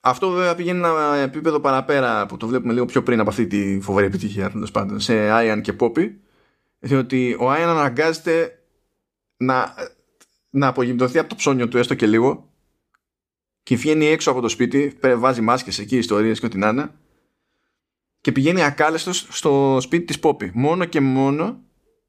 [0.00, 3.80] Αυτό βέβαια πηγαίνει ένα επίπεδο παραπέρα που το βλέπουμε λίγο πιο πριν από αυτή τη
[3.80, 6.20] φοβερή επιτυχία τέλος πάντων σε Άιαν και Πόπι.
[6.78, 8.64] Διότι ο Άιαν αναγκάζεται
[9.36, 9.74] να,
[10.50, 12.52] να απογυμνωθεί από το ψώνιο του έστω και λίγο
[13.62, 16.90] και βγαίνει έξω από το σπίτι, βάζει μάσκες εκεί, ιστορίες και ό,τι να είναι
[18.20, 20.50] και πηγαίνει ακάλεστος στο σπίτι της Πόπι.
[20.54, 21.62] Μόνο και μόνο,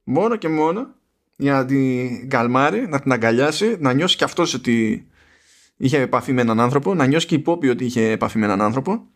[0.03, 0.95] μόνο και μόνο
[1.35, 5.07] για να την καλμάρει, να την αγκαλιάσει, να νιώσει και αυτός ότι
[5.77, 9.07] είχε επαφή με έναν άνθρωπο, να νιώσει και υπόπει ότι είχε επαφή με έναν άνθρωπο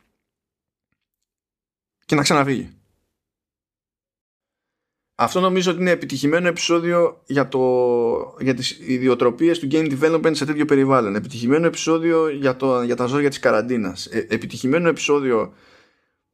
[2.05, 2.69] και να ξαναβγεί.
[5.15, 10.45] αυτό νομίζω ότι είναι επιτυχημένο επεισόδιο για, το, για τις ιδιοτροπίες του game development σε
[10.45, 11.15] τέτοιο περιβάλλον.
[11.15, 14.05] Επιτυχημένο επεισόδιο για, το, για τα ζώα της καραντίνας.
[14.05, 15.53] Ε, επιτυχημένο επεισόδιο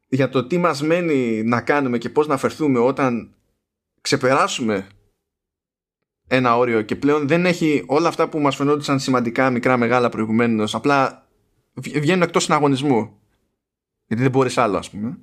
[0.08, 3.34] για το τι μας μένει να κάνουμε και πώς να φερθούμε όταν
[4.00, 4.86] ξεπεράσουμε
[6.28, 10.74] ένα όριο και πλέον δεν έχει όλα αυτά που μας φαινόντουσαν σημαντικά μικρά μεγάλα προηγουμένως
[10.74, 11.26] απλά
[11.74, 13.18] βγαίνουν εκτός συναγωνισμού.
[14.06, 15.18] Γιατί δεν μπορείς άλλο ας πούμε.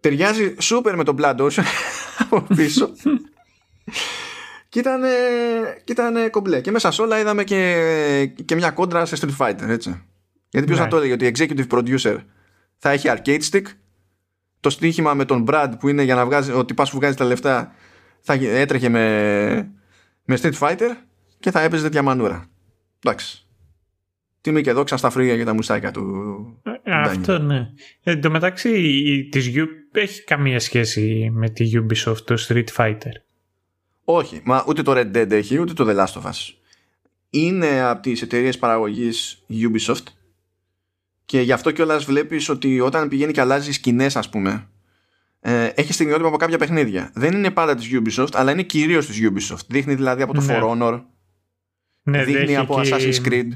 [0.00, 1.62] Ταιριάζει σούπερ με τον Blood Ocean
[2.22, 2.90] από πίσω.
[4.68, 5.02] Και ήταν,
[5.84, 6.60] και ήταν κομπλέ.
[6.60, 10.02] Και μέσα σε όλα είδαμε και, και μια κόντρα σε Street Fighter έτσι.
[10.50, 10.84] Γιατί ποιος ναι.
[10.84, 12.16] θα το έλεγε ότι η executive producer
[12.76, 13.62] θα έχει arcade stick
[14.60, 17.24] το στοίχημα με τον Brad που είναι για να βγάζει ότι πας που βγάζει τα
[17.24, 17.72] λεφτά
[18.20, 19.70] θα έτρεχε με,
[20.24, 20.90] με Street Fighter
[21.38, 22.48] και θα έπαιζε τέτοια μανούρα
[23.04, 23.48] εντάξει
[24.40, 26.04] τι και εδώ στα φρύγια για τα μουσάκια του.
[26.82, 27.70] Ε, αυτό ναι.
[28.02, 33.12] Εν τω μεταξύ της U έχει καμία σχέση με τη Ubisoft το Street Fighter;
[34.04, 36.54] Όχι, μα ούτε το Red Dead έχει ούτε το The Last of Us.
[37.30, 40.04] Είναι από τις εταιρείες παραγωγής Ubisoft
[41.24, 44.68] και γι' αυτό κιόλας βλέπεις ότι όταν πηγαίνει και αλλάζει σκηνές ας πούμε
[45.40, 47.10] ε, έχει στιγμιότυπα από κάποια παιχνίδια.
[47.14, 49.66] Δεν είναι πάντα της Ubisoft αλλά είναι κυρίως της Ubisoft.
[49.68, 50.58] Δείχνει δηλαδή από το ναι.
[50.60, 51.02] For Honor
[52.02, 52.90] ναι, δείχνει από και...
[52.92, 53.48] Assassin's Creed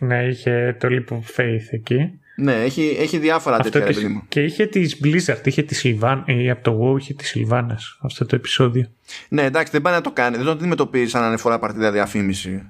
[0.00, 2.18] ναι, είχε το Leap of Faith εκεί.
[2.36, 6.50] Ναι, έχει, έχει διάφορα αυτό τέτοια και, και είχε τη Blizzard, είχε τη Σιλβάν, ή
[6.50, 8.90] από το WoW είχε τη Σιλβάνα αυτό το επεισόδιο.
[9.28, 10.36] Ναι, εντάξει, δεν πάει να το κάνει.
[10.36, 12.62] Δεν το αντιμετωπίζεις σαν ανεφορά παρτίδα διαφήμιση.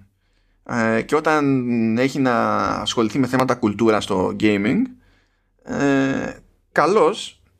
[0.69, 4.81] Ε, και όταν έχει να ασχοληθεί με θέματα κουλτούρας στο gaming,
[5.65, 6.33] ε,
[6.73, 7.15] καλώ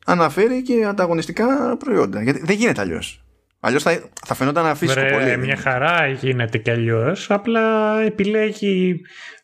[0.05, 2.23] αναφέρει και ανταγωνιστικά προϊόντα.
[2.23, 3.23] Γιατί δεν γίνεται αλλιώς.
[3.59, 5.37] Αλλιώς θα, θα φαινόταν αφήσει πολύ.
[5.37, 7.31] Μια χαρά γίνεται κι αλλιώς.
[7.31, 9.01] Απλά επιλέγει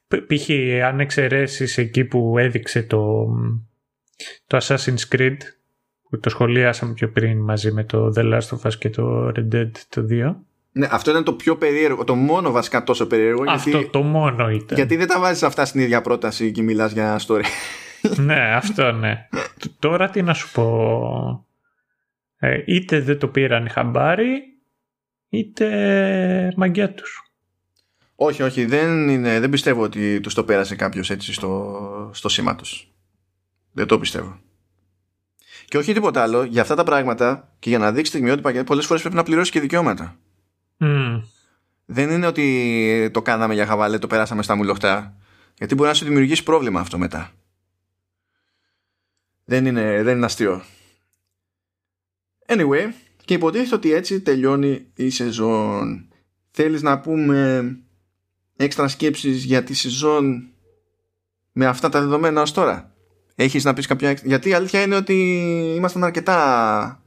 [0.07, 0.49] π.χ.
[0.85, 3.27] αν εξαιρέσεις εκεί που έδειξε το,
[4.47, 5.37] το Assassin's Creed
[6.09, 9.55] που το σχολιάσαμε πιο πριν μαζί με το The Last of Us και το Red
[9.55, 10.35] Dead το 2
[10.73, 13.43] ναι, αυτό ήταν το πιο περίεργο, το μόνο βασικά τόσο περίεργο.
[13.47, 14.77] Αυτό γιατί, το μόνο ήταν.
[14.77, 17.43] Γιατί δεν τα βάζεις αυτά στην ίδια πρόταση και μιλάς για story.
[18.17, 19.27] Ναι, αυτό ναι.
[19.79, 21.45] Τώρα τι να σου πω.
[22.37, 24.41] Ε, είτε δεν το πήραν χαμπάρι,
[25.29, 27.31] είτε μαγκιά τους.
[28.15, 32.55] Όχι, όχι, δεν, είναι, δεν πιστεύω ότι τους το πέρασε κάποιος έτσι στο, στο σήμα
[32.55, 32.91] τους.
[33.71, 34.39] Δεν το πιστεύω.
[35.65, 39.01] Και όχι τίποτα άλλο, για αυτά τα πράγματα και για να δείξει στιγμιότυπα, πολλές φορές
[39.01, 40.15] πρέπει να πληρώσει και δικαιώματα.
[40.79, 41.21] Mm.
[41.85, 45.15] Δεν είναι ότι το κάναμε για χαβαλέ, το περάσαμε στα μουλοχτά.
[45.57, 47.31] Γιατί μπορεί να σου δημιουργήσει πρόβλημα αυτό μετά.
[49.51, 50.61] Δεν είναι, δεν είναι αστείο.
[52.45, 52.91] Anyway,
[53.25, 56.07] και υποτίθεται ότι έτσι τελειώνει η σεζόν.
[56.51, 57.63] Θέλεις να πούμε
[58.55, 60.49] έξτρα σκέψεις για τη σεζόν
[61.51, 62.95] με αυτά τα δεδομένα ως τώρα;
[63.35, 64.11] Έχεις να πεις κάποια...
[64.11, 65.13] Γιατί η αλήθεια είναι ότι
[65.75, 67.03] ήμασταν αρκετά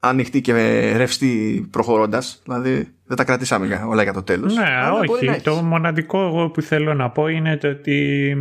[0.00, 0.52] ανοιχτοί και
[0.96, 2.40] ρευστοί προχωρώντας.
[2.44, 4.54] Δηλαδή δεν τα κρατήσαμε όλα για το τέλος.
[4.54, 4.64] Ναι,
[5.10, 5.42] όχι.
[5.42, 8.36] Το μοναδικό εγώ που θέλω να πω είναι το ότι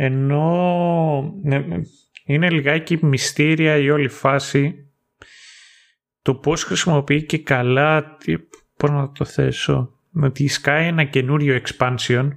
[0.00, 1.64] ενώ ναι,
[2.24, 4.92] είναι λιγάκι μυστήρια η όλη φάση
[6.22, 8.16] το πώς χρησιμοποιεί και καλά
[8.76, 12.30] πώς να το θέσω ότι σκάει ένα καινούριο expansion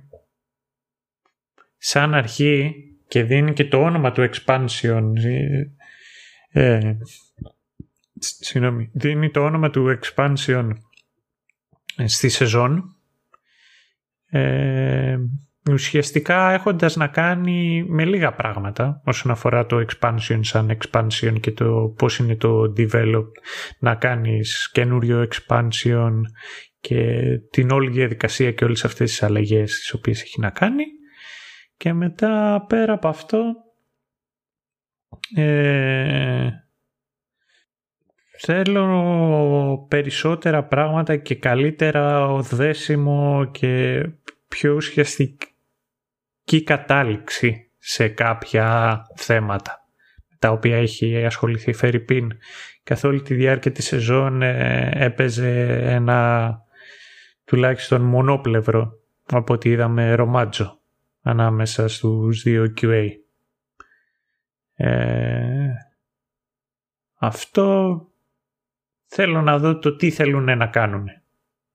[1.77, 2.73] σαν αρχή
[3.07, 5.13] και δίνει και το όνομα του expansion
[6.51, 6.97] ε, ε
[8.19, 10.69] συγγνώμη, δίνει το όνομα του expansion
[12.05, 12.95] στη σεζόν.
[14.29, 15.17] Ε,
[15.69, 21.93] ουσιαστικά έχοντας να κάνει με λίγα πράγματα όσον αφορά το expansion σαν expansion και το
[21.97, 23.25] πώς είναι το develop
[23.79, 26.11] να κάνεις καινούριο expansion
[26.79, 27.21] και
[27.51, 30.83] την όλη διαδικασία και όλες αυτές τις αλλαγές τις οποίες έχει να κάνει.
[31.77, 33.53] Και μετά πέρα από αυτό
[35.35, 36.49] ε,
[38.37, 44.03] θέλω περισσότερα πράγματα και καλύτερα οδέσιμο και
[44.47, 45.50] πιο ουσιαστική
[46.59, 49.81] κατάληξη σε κάποια θέματα
[50.41, 52.31] τα οποία έχει ασχοληθεί η Φερρυπίν
[52.83, 56.59] καθ' όλη τη διάρκεια της σεζόν ε, έπαιζε ένα
[57.45, 58.91] τουλάχιστον μονόπλευρο
[59.25, 60.79] από ό,τι είδαμε ρομάτζο
[61.21, 63.07] ανάμεσα στους δύο QA.
[64.75, 65.67] Ε,
[67.15, 67.97] αυτό
[69.05, 71.03] θέλω να δω το τι θέλουν να κάνουν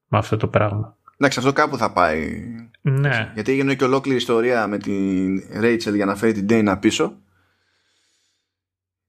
[0.07, 0.96] με αυτό το πράγμα.
[1.17, 2.43] Εντάξει, αυτό κάπου θα πάει.
[2.81, 3.31] Ναι.
[3.35, 7.17] Γιατί έγινε και ολόκληρη ιστορία με την Rachel για να φέρει την Dana πίσω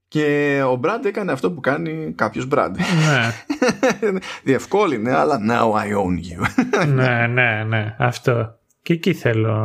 [0.08, 2.78] και ο Μπραντ έκανε αυτό που κάνει κάποιος Μπραντ.
[2.78, 3.32] Ναι.
[4.44, 6.66] Διευκόλυνε, αλλά now I own you.
[6.96, 7.96] ναι, ναι, ναι.
[7.98, 8.60] Αυτό.
[8.82, 9.56] Και εκεί θέλω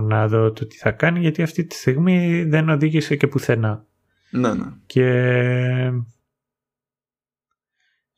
[0.00, 3.84] να δω το τι θα κάνει, γιατί αυτή τη στιγμή δεν οδήγησε και πουθενά.
[4.30, 4.66] Ναι, ναι.
[4.86, 5.92] Και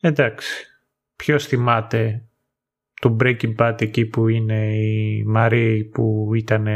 [0.00, 0.66] Εντάξει.
[1.16, 2.27] Ποιος θυμάται
[3.00, 6.66] το Breaking Bad εκεί που είναι η Μαρή που ήταν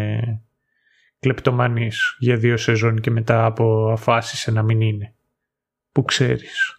[1.19, 5.15] κλεπτομανής για δύο σεζόν και μετά από αφάσισε να μην είναι.
[5.93, 6.77] Που ξέρεις.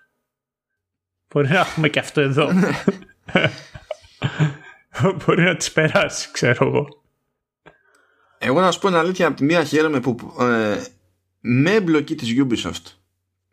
[1.29, 2.49] Μπορεί να έχουμε και αυτό εδώ.
[5.25, 6.87] Μπορεί να τις περάσει, ξέρω εγώ.
[8.37, 10.83] Εγώ να σου πω την αλήθεια, από τη μία χαίρομαι που ε,
[11.39, 12.91] με εμπλοκή της Ubisoft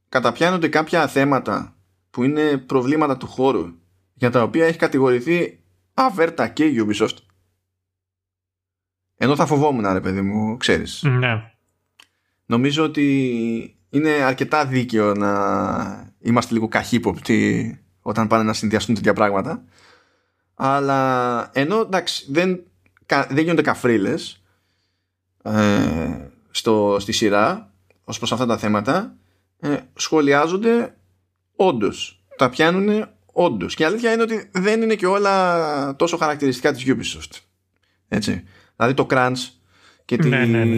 [0.08, 1.76] καταπιάνονται κάποια θέματα
[2.10, 3.66] που είναι προβλήματα του χώρου
[4.14, 5.59] για τα οποία έχει κατηγορηθεί
[6.04, 7.16] αβέρτα και η Ubisoft
[9.22, 11.02] ενώ θα φοβόμουν ρε παιδί μου, ξέρεις.
[11.02, 11.52] Ναι.
[12.46, 19.64] Νομίζω ότι είναι αρκετά δίκαιο να είμαστε λίγο καχύποπτοι όταν πάνε να συνδυαστούν τέτοια πράγματα.
[20.54, 22.62] Αλλά ενώ εντάξει δεν,
[23.06, 24.42] δεν γίνονται καφρίλες
[25.42, 27.72] ε, στο, στη σειρά
[28.04, 29.14] ως προς αυτά τα θέματα
[29.58, 30.96] ε, σχολιάζονται
[31.56, 32.22] όντως.
[32.36, 33.08] Τα πιάνουν
[33.44, 33.74] όντως.
[33.74, 37.38] Και η αλήθεια είναι ότι δεν είναι και όλα τόσο χαρακτηριστικά της Ubisoft.
[38.08, 38.44] Έτσι.
[38.76, 39.48] Δηλαδή το crunch
[40.04, 40.76] και τη, ναι, ναι, ναι.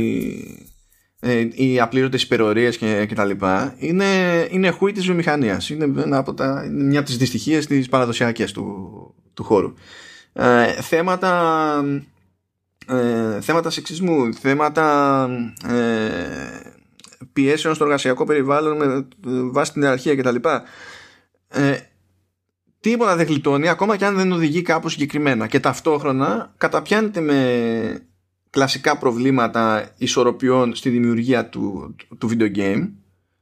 [1.25, 4.05] Ε, οι απλήρωτες υπερορίες και, και τα λοιπά είναι,
[4.51, 5.71] είναι χούι της βιομηχανίας.
[5.71, 8.89] Είναι, από τα, μια από τις δυστυχίες της παραδοσιακές του,
[9.35, 9.75] του χώρου.
[10.33, 11.85] Ε, θέματα
[12.87, 15.29] ε, θέματα σεξισμού, θέματα
[15.69, 16.73] ε,
[17.33, 19.07] πιέσεων στο εργασιακό περιβάλλον με
[19.51, 20.37] βάση την ιεραρχία κτλ.
[21.49, 21.77] Ε,
[22.83, 25.47] τίποτα δεν γλιτώνει ακόμα και αν δεν οδηγεί κάπου συγκεκριμένα.
[25.47, 28.07] Και ταυτόχρονα καταπιάνεται με
[28.51, 32.89] κλασικά προβλήματα ισορροπιών στη δημιουργία του, του, video game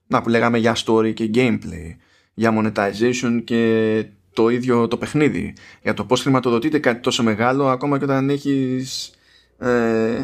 [0.06, 1.96] να που λέγαμε για story και gameplay
[2.34, 5.54] για monetization και το ίδιο το παιχνίδι.
[5.82, 9.12] Για το πώς χρηματοδοτείται κάτι τόσο μεγάλο ακόμα και όταν έχεις
[9.58, 10.20] ε,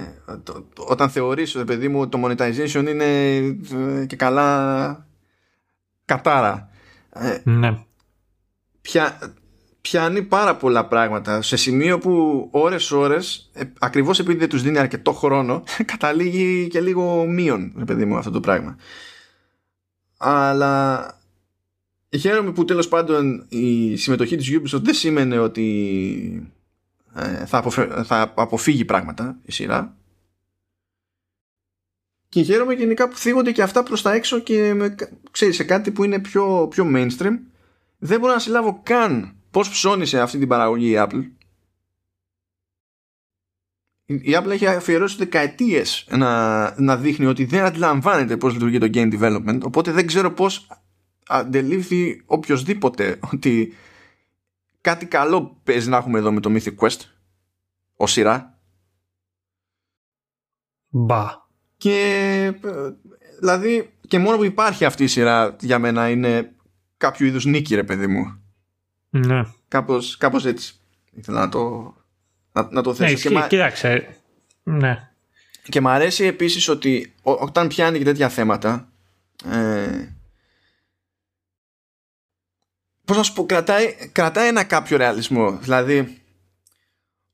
[0.77, 3.37] όταν θεωρείς παιδί μου το monetization είναι
[4.01, 5.07] ε, και καλά
[6.05, 6.71] κατάρα.
[7.11, 7.79] Ε, ναι
[8.87, 9.35] πια,
[9.81, 11.43] πιάνει πάρα πολλά πράγματα.
[11.43, 16.81] Σε σημείο που ώρες ώρες ε, ακριβώς επειδή δεν τους δίνει αρκετό χρόνο καταλήγει και
[16.81, 18.77] λίγο μείον παιδί μου αυτό το πράγμα.
[20.17, 21.07] Αλλά
[22.19, 26.53] χαίρομαι που τέλος πάντων η συμμετοχή της Ubisoft δεν σήμαινε ότι
[27.15, 27.63] ε, θα,
[28.05, 29.97] θα αποφύγει πράγματα η σειρά.
[32.29, 34.95] Και χαίρομαι γενικά που θίγονται και αυτά προς τα έξω και με,
[35.31, 37.37] ξέρεις, σε κάτι που είναι πιο, πιο mainstream
[37.99, 41.31] δεν μπορώ να συλλάβω καν πώς ψώνισε αυτή την παραγωγή η Apple.
[44.05, 49.21] Η Apple έχει αφιερώσει δεκαετίες να, να δείχνει ότι δεν αντιλαμβάνεται πώς λειτουργεί το game
[49.21, 50.67] development οπότε δεν ξέρω πώς
[51.27, 53.73] αντελήφθη οποιοδήποτε ότι
[54.81, 57.01] κάτι καλό παίζει να έχουμε εδώ με το Mythic Quest
[57.97, 58.57] ως σειρά
[60.89, 61.25] Μπα.
[61.77, 62.53] Και
[63.39, 66.56] δηλαδή και μόνο που υπάρχει αυτή η σειρά για μένα είναι
[66.97, 68.41] κάποιο είδους νίκη ρε παιδί μου.
[69.11, 69.45] Ναι.
[69.69, 70.75] κάπως, κάπως έτσι.
[71.13, 71.95] Ήθελα να το,
[72.53, 73.13] να, να το θέσω.
[73.13, 73.47] Ναι, και μα...
[73.47, 74.17] κοίταξε.
[74.63, 75.11] Ναι.
[75.69, 78.89] και μου αρέσει επίσης ότι όταν πιάνει και τέτοια θέματα
[79.45, 80.09] ε,
[83.05, 85.59] πώς να σου πω κρατάει, κρατάει ένα κάποιο ρεαλισμό.
[85.59, 86.23] Δηλαδή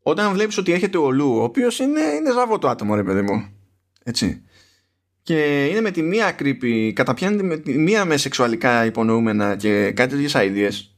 [0.02, 3.22] όταν βλέπεις ότι έρχεται ο Λου ο οποίος είναι, είναι ζαβό το άτομο ρε παιδί
[3.22, 3.52] μου.
[4.04, 4.42] Έτσι
[5.22, 10.10] και είναι με τη μία creepy, καταπιάνεται με τη μία με σεξουαλικά υπονοούμενα και κάτι
[10.14, 10.92] τέτοιες ideas.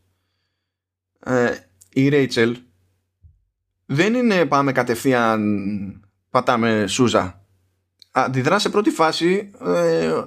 [1.33, 1.57] Ε,
[1.93, 2.53] η Rachel
[3.87, 7.45] δεν είναι πάμε κατευθείαν πατάμε σούζα.
[8.11, 10.23] Αντιδρά σε πρώτη φάση ε,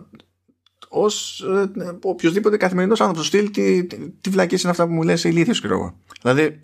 [0.90, 1.72] ως ε,
[2.02, 5.98] οποιοδήποτε καθημερινός άνθρωπος στυλ τι, τι, τι είναι αυτά που μου λες ηλίθιος ξέρω εγώ.
[6.22, 6.62] Δηλαδή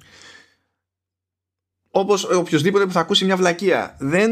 [1.89, 4.31] όπως οποιοδήποτε που θα ακούσει μια βλακεία δεν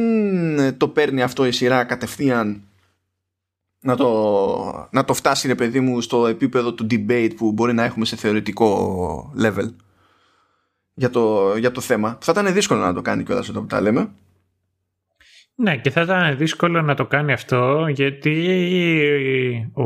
[0.77, 2.70] το παίρνει αυτό η σειρά κατευθείαν
[3.81, 7.83] να το, να το φτάσει ρε παιδί μου στο επίπεδο του debate που μπορεί να
[7.83, 9.73] έχουμε σε θεωρητικό level
[10.93, 12.17] για το, για το θέμα.
[12.21, 14.09] Θα ήταν δύσκολο να το κάνει κιόλας όταν τα λέμε.
[15.55, 19.83] Ναι και θα ήταν δύσκολο να το κάνει αυτό γιατί ο,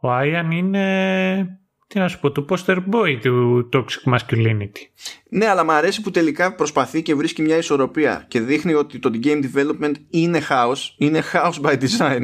[0.00, 1.61] ο Άιαν είναι
[1.92, 4.86] τι να σου πω, το poster boy του toxic masculinity.
[5.28, 9.10] Ναι, αλλά μου αρέσει που τελικά προσπαθεί και βρίσκει μια ισορροπία και δείχνει ότι το
[9.22, 12.20] game development είναι house, είναι house by design.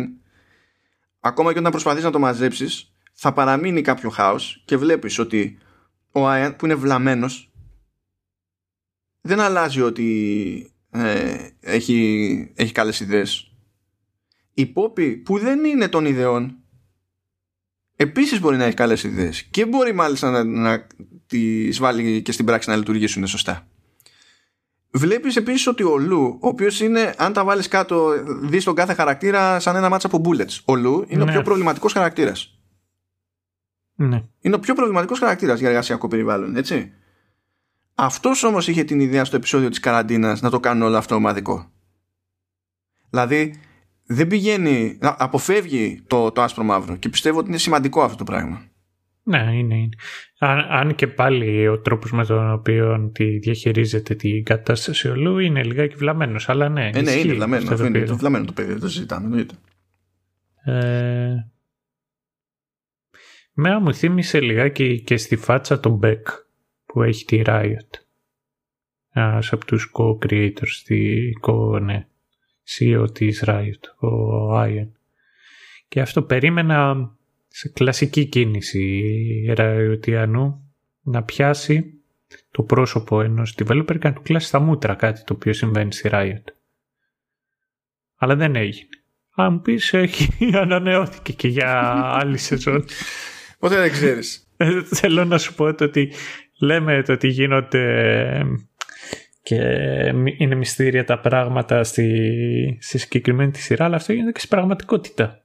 [1.20, 5.59] Ακόμα και όταν προσπαθείς να το μαζέψεις, θα παραμείνει κάποιο house και βλέπεις ότι
[6.12, 7.51] ο Άιαν που είναι βλαμμένος
[9.20, 13.53] δεν αλλάζει ότι ε, έχει, έχει καλές ιδέες.
[14.55, 16.58] Η Πόπη που δεν είναι των ιδεών
[18.01, 20.87] Επίσης μπορεί να έχει καλές ιδέες και μπορεί μάλιστα να, να
[21.27, 23.66] τις βάλει και στην πράξη να λειτουργήσουν σωστά.
[24.91, 28.12] Βλέπεις επίσης ότι ο Λου, ο οποίος είναι, αν τα βάλεις κάτω,
[28.43, 30.59] δεις τον κάθε χαρακτήρα σαν ένα μάτσα από bullets.
[30.65, 31.33] Ο Λου είναι ο ναι.
[31.33, 32.59] πιο προβληματικός χαρακτήρας.
[33.95, 34.23] Ναι.
[34.41, 36.93] Είναι ο πιο προβληματικός χαρακτήρας για εργασιακό περιβάλλον, έτσι.
[37.95, 41.73] Αυτός όμως είχε την ιδέα στο επεισόδιο της καραντίνας να το κάνουν όλο αυτό ομαδικό.
[43.11, 43.61] Δηλαδή,
[44.11, 48.63] δεν πηγαίνει, αποφεύγει το, το άσπρο μαύρο και πιστεύω ότι είναι σημαντικό αυτό το πράγμα.
[49.23, 49.75] Ναι, είναι.
[49.75, 49.89] είναι.
[50.39, 55.63] Αν, αν και πάλι ο τρόπος με τον οποίο τη διαχειρίζεται την κατάσταση ολού είναι
[55.63, 56.91] λιγάκι βλαμμένος, αλλά ναι.
[56.95, 57.73] Ε, ναι, είναι βλαμμένο.
[57.73, 59.55] Αυτό είναι το βλαμμένο το παιδί, δεν το συζητάμε, εννοείται.
[60.65, 61.35] Ε,
[63.53, 66.23] μένα μου θύμισε λιγάκι και στη φάτσα τον Beck
[66.85, 67.91] που έχει τη Riot.
[69.13, 72.07] Ένας από τους co-creators, τη co, ναι,
[72.69, 74.89] CEO της Riot, ο Ian.
[75.89, 77.11] Και αυτό περίμενα
[77.49, 79.03] σε κλασική κίνηση
[79.55, 80.73] Ραιωτιανού
[81.03, 81.93] να πιάσει
[82.51, 86.09] το πρόσωπο ενός developer και να του κλάσει στα μούτρα κάτι το οποίο συμβαίνει στη
[86.12, 86.45] Riot.
[88.16, 88.89] Αλλά δεν έγινε.
[89.35, 90.28] Αν μου πεις έχει
[90.62, 92.85] ανανεώθηκε και για άλλη σεζόν.
[93.59, 94.49] Ποτέ δεν ξέρεις.
[94.57, 96.12] Ε, θέλω να σου πω ότι
[96.59, 98.45] λέμε το ότι γίνονται
[99.49, 99.62] και
[100.37, 105.43] είναι μυστήρια τα πράγματα στη, στη συγκεκριμένη τη σειρά, αλλά αυτό γίνεται και στην πραγματικότητα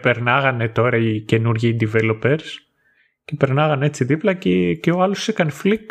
[0.00, 2.46] περνάγανε τώρα οι καινούργιοι developers
[3.24, 5.90] και περνάγανε έτσι δίπλα και, και ο άλλος έκανε φλικ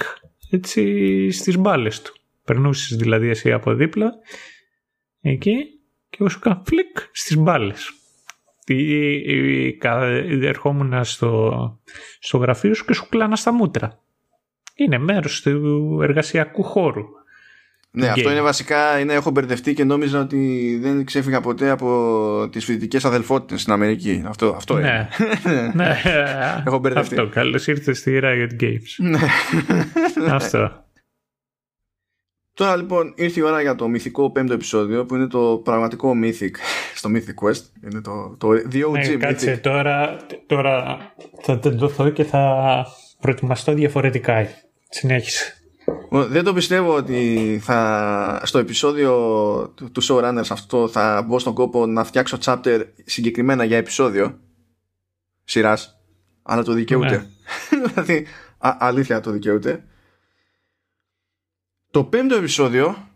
[0.51, 2.13] έτσι στις μπάλες του.
[2.45, 4.11] Περνούσες δηλαδή εσύ από δίπλα
[5.21, 5.55] εκεί
[6.09, 7.91] και εγώ σου έκανα φλικ στις μπάλες.
[10.41, 11.79] Ερχόμουν στο,
[12.19, 13.99] στο γραφείο σου και σου κλάνα στα μούτρα.
[14.75, 17.03] Είναι μέρος του εργασιακού χώρου.
[17.93, 18.99] Ναι, αυτό είναι βασικά.
[18.99, 24.23] Είναι, έχω μπερδευτεί και νόμιζα ότι δεν ξέφυγα ποτέ από τις φοιτητικές αδελφότητες στην Αμερική.
[24.27, 25.09] Αυτό, αυτό ναι.
[25.45, 25.71] είναι.
[25.75, 25.97] ναι.
[26.67, 27.15] έχω μπερδευτεί.
[27.15, 27.29] Αυτό.
[27.29, 28.95] Καλώς ήρθες στη Riot Games.
[28.97, 29.19] Ναι.
[30.35, 30.85] αυτό.
[32.53, 36.51] Τώρα λοιπόν ήρθε η ώρα για το μυθικό πέμπτο επεισόδιο που είναι το πραγματικό Mythic
[36.95, 37.91] στο Mythic Quest.
[37.91, 40.97] Είναι το, το The OG ναι, Κάτσε τώρα, τώρα
[41.41, 42.85] θα τεντωθώ και θα
[43.21, 44.47] προετοιμαστώ διαφορετικά.
[44.89, 45.55] Συνέχισε.
[46.09, 49.13] Δεν το πιστεύω ότι θα, στο επεισόδιο
[49.75, 54.39] του, του showrunners αυτό θα μπω στον κόπο να φτιάξω chapter συγκεκριμένα για επεισόδιο
[55.43, 56.01] σειράς,
[56.41, 57.17] αλλά το δικαιούται.
[57.17, 57.87] Ναι.
[57.87, 58.25] δηλαδή,
[58.59, 59.85] αλήθεια το δικαιούται.
[61.91, 63.07] Το πέμπτο επεισόδιο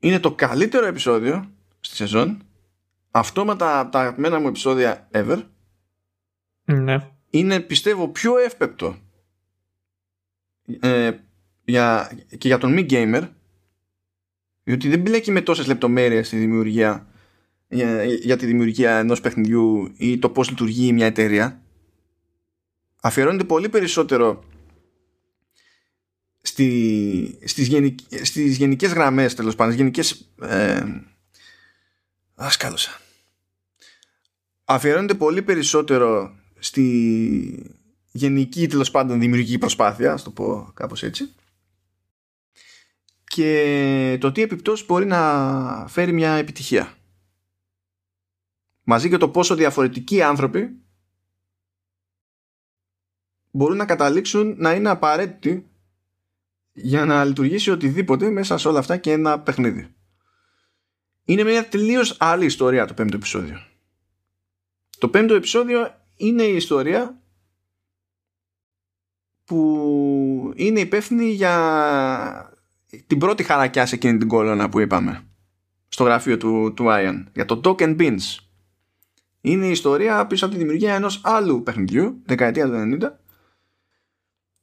[0.00, 1.50] είναι το καλύτερο επεισόδιο
[1.80, 2.42] στη σεζόν.
[3.10, 5.42] Αυτό με τα, τα αγαπημένα μου επεισόδια ever.
[6.64, 7.15] Ναι.
[7.38, 8.98] Είναι πιστεύω πιο εύπεπτο.
[10.80, 11.10] Ε,
[11.64, 13.28] για, και για τον μη gamer
[14.62, 17.06] διότι δεν μπλέκει με τόσες λεπτομέρειες στη δημιουργία
[17.68, 21.62] για, για τη δημιουργία ενός παιχνιδιού ή το πώς λειτουργεί μια εταιρεία.
[23.00, 24.44] Αφιερώνεται πολύ περισσότερο
[26.40, 30.84] στη, στις, γενικ, στις γενικές γραμμές τέλος πάντων γενικές ε,
[32.34, 33.00] ασκάλωσα
[34.66, 37.76] αφιερώνεται πολύ περισσότερο στη
[38.10, 41.34] γενική τέλος πάντων δημιουργική προσπάθεια, ας το πω κάπως έτσι.
[43.24, 46.94] Και το τι επιπτώσεις μπορεί να φέρει μια επιτυχία.
[48.82, 50.80] Μαζί και το πόσο διαφορετικοί άνθρωποι
[53.50, 55.70] μπορούν να καταλήξουν να είναι απαραίτητοι
[56.72, 59.94] για να λειτουργήσει οτιδήποτε μέσα σε όλα αυτά και ένα παιχνίδι.
[61.24, 63.62] Είναι μια τελείως άλλη ιστορία το πέμπτο επεισόδιο.
[64.98, 67.20] Το πέμπτο επεισόδιο είναι η ιστορία
[69.44, 72.52] που είναι υπεύθυνη για
[73.06, 75.22] την πρώτη χαρακιά σε εκείνη την κόλωνα που είπαμε
[75.88, 78.38] στο γραφείο του, του Ian για το Token Beans.
[79.40, 83.10] Είναι η ιστορία πίσω από τη δημιουργία ενός άλλου παιχνιδιού δεκαετία του 90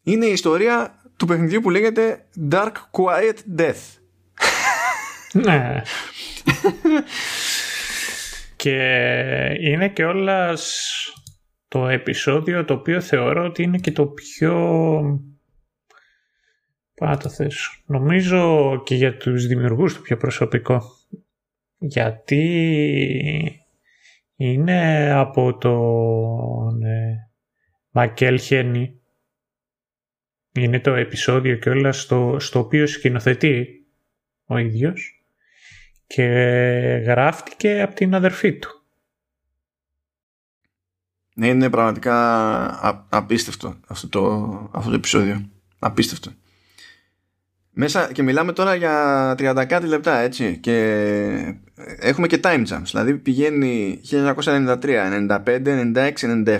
[0.04, 4.00] είναι η ιστορία του παιχνιδιού που λέγεται Dark Quiet Death.
[5.34, 5.82] Ναι.
[8.56, 8.78] Και
[9.60, 10.84] είναι και όλας
[11.74, 14.54] το επεισόδιο το οποίο θεωρώ ότι είναι και το πιο...
[16.96, 17.72] Πάω το θέσω.
[17.86, 20.82] Νομίζω και για τους δημιουργούς το πιο προσωπικό.
[21.78, 22.42] Γιατί
[24.36, 27.16] είναι από τον ναι,
[27.90, 29.02] Μακέλ Χένι.
[30.52, 33.86] Είναι το επεισόδιο και όλα στο, στο οποίο σκηνοθετεί
[34.46, 35.24] ο ίδιος
[36.08, 36.24] και
[37.06, 38.83] γράφτηκε από την αδερφή του.
[41.34, 45.50] Ναι, είναι πραγματικά απίστευτο αυτό το, αυτό το επεισόδιο.
[45.80, 46.32] Απίστευτο.
[47.76, 50.58] Μέσα και μιλάμε τώρα για 30 κάτι λεπτά, έτσι.
[50.58, 51.56] Και
[52.00, 52.82] έχουμε και time jumps.
[52.84, 56.12] Δηλαδή πηγαίνει 1993, 95, 96,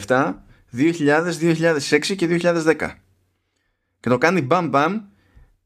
[0.06, 0.34] 97,
[0.78, 2.76] 2000, 2006 και 2010.
[4.00, 5.02] Και το κάνει μπαμ μπαμ.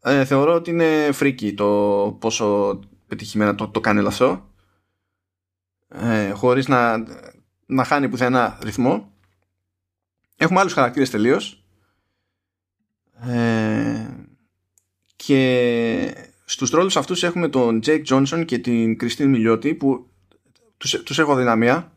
[0.02, 1.68] Ε, θεωρώ ότι είναι φρίκι το
[2.20, 4.52] πόσο πετυχημένα το, το κάνει όλο αυτό.
[5.88, 7.04] Ε, χωρίς να
[7.68, 9.12] να χάνει πουθενά ρυθμό.
[10.38, 11.64] Έχουμε άλλους χαρακτήρες τελείως.
[13.20, 14.08] Ε,
[15.16, 20.10] και στους τρόλους αυτούς έχουμε τον Jake Johnson και την Κριστίν Μιλιώτη που
[20.78, 21.92] τους, τους έχω δυναμία.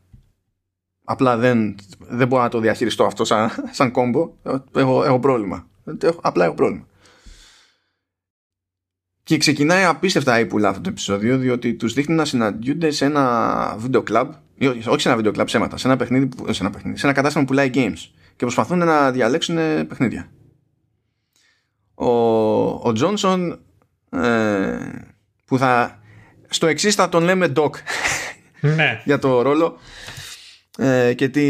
[1.04, 4.32] Απλά δεν, δεν μπορώ να το διαχειριστώ αυτό σαν, σαν κόμπο.
[4.74, 5.68] Έχω, έχω πρόβλημα.
[6.20, 6.88] Απλά έχω πρόβλημα
[9.22, 14.02] και ξεκινάει απίστευτα ύπουλα αυτό το επεισόδιο διότι τους δείχνει να συναντιούνται σε ένα βίντεο
[14.02, 14.32] κλαμπ
[14.68, 17.44] όχι σε ένα βίντεο κλαμπ ψέματα σε ένα, παιχνίδι, σε ένα, παιχνίδι, σε ένα κατάστημα
[17.44, 18.10] που πουλάει games.
[18.36, 20.30] Και προσπαθούν να διαλέξουν παιχνίδια.
[21.94, 22.10] Ο,
[22.88, 23.56] ο Johnson
[24.10, 24.78] ε,
[25.44, 26.00] που θα
[26.48, 27.70] στο εξής θα τον λέμε Doc.
[28.60, 29.00] Ναι.
[29.04, 29.78] για το ρόλο.
[30.78, 31.46] Ε, και τη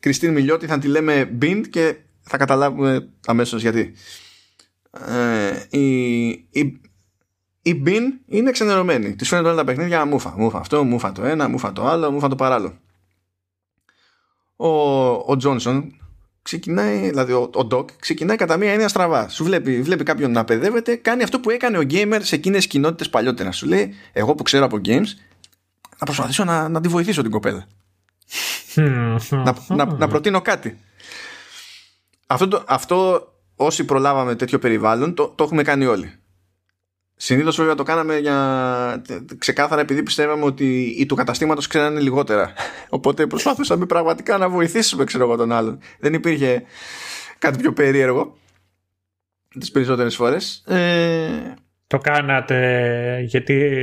[0.00, 3.92] Κριστίν Μιλιώτη θα τη λέμε Bind και θα καταλάβουμε αμέσως γιατί
[5.08, 6.80] ε, η, η,
[7.62, 11.48] η Bin είναι ξενερωμένη της φαίνεται όλα τα παιχνίδια μούφα, μούφα αυτό, μούφα το ένα,
[11.48, 12.78] μούφα το άλλο, μούφα το παράλληλο
[14.56, 14.68] ο,
[15.10, 15.86] ο Johnson
[16.42, 19.28] ξεκινάει, δηλαδή ο, ο Doc, ξεκινάει κατά μία έννοια στραβά.
[19.28, 22.66] Σου βλέπει, βλέπει κάποιον να παιδεύεται, κάνει αυτό που έκανε ο gamer σε εκείνες τις
[22.66, 23.52] κοινότητες παλιότερα.
[23.52, 25.06] Σου λέει, Εγώ που ξέρω από games,
[25.98, 27.66] να προσπαθήσω να, να τη βοηθήσω την κοπέλα.
[29.30, 30.78] να, να, να προτείνω κάτι.
[32.26, 36.12] Αυτό, το, αυτό όσοι προλάβαμε τέτοιο περιβάλλον το, το έχουμε κάνει όλοι.
[37.18, 39.02] Συνήθως βέβαια το κάναμε για
[39.38, 42.52] ξεκάθαρα επειδή πιστεύαμε ότι οι του καταστήματος ξέρανε λιγότερα.
[42.88, 45.78] Οπότε προσπαθούσαμε πραγματικά να βοηθήσουμε, ξέρω εγώ, τον άλλον.
[45.98, 46.62] Δεν υπήρχε
[47.38, 48.36] κάτι πιο περίεργο
[49.58, 50.64] τις περισσότερες φορές.
[50.66, 51.54] Ε...
[51.86, 53.80] Το κάνατε γιατί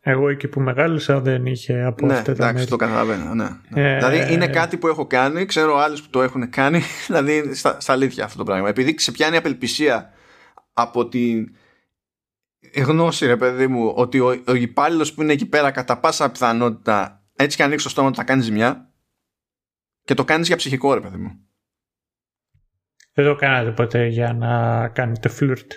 [0.00, 3.34] εγώ εκεί που μεγάλωσα δεν είχε από ναι, αυτά τα εντάξει, το καταλαβαίνω.
[3.34, 3.94] Ναι, ναι.
[3.94, 3.96] Ε...
[3.96, 6.80] Δηλαδή είναι κάτι που έχω κάνει, ξέρω άλλου που το έχουν κάνει.
[7.06, 8.68] Δηλαδή στα, στα αλήθεια αυτό το πράγμα.
[8.68, 10.12] Επειδή σε πιάνει απελπισία
[10.72, 11.54] από την
[12.76, 17.22] γνώση, ρε παιδί μου, ότι ο, ο υπάλληλος που είναι εκεί πέρα κατά πάσα πιθανότητα
[17.36, 18.90] έτσι και ανοίξει το στόμα του θα κάνει ζημιά
[20.04, 21.40] και το κάνεις για ψυχικό, ρε παιδί μου.
[23.12, 25.72] Δεν το κάνατε ποτέ για να κάνετε φλουρτ.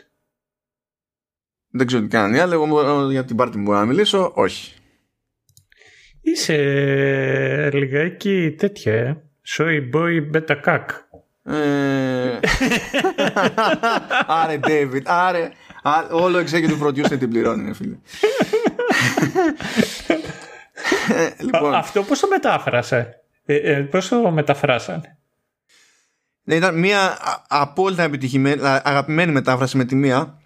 [1.76, 4.74] Δεν ξέρω τι κάνει, αλλά εγώ για την πάρτι μου μπορώ να μιλήσω, όχι.
[6.22, 9.22] Είσαι λιγάκι τέτοια, ε.
[9.58, 10.85] Soy boy beta cack.
[11.43, 12.40] Ε...
[14.42, 15.52] άρε, David, άρε.
[16.11, 17.95] Όλο executive producer την πληρώνει, φίλε.
[21.10, 21.74] Ε, λοιπόν.
[21.74, 25.18] Αυτό πώς το μετάφρασε; Ε, ε, πώς το μεταφράσανε;
[26.43, 30.38] Ναι, ήταν μια απόλυτα επιτυχημένη, αγαπημένη μετάφραση με τη μία.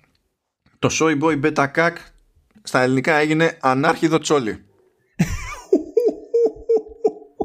[0.80, 1.94] Το Soy Boy Beta Cack
[2.64, 4.66] στα ελληνικά έγινε ανάρχιδο τσόλι.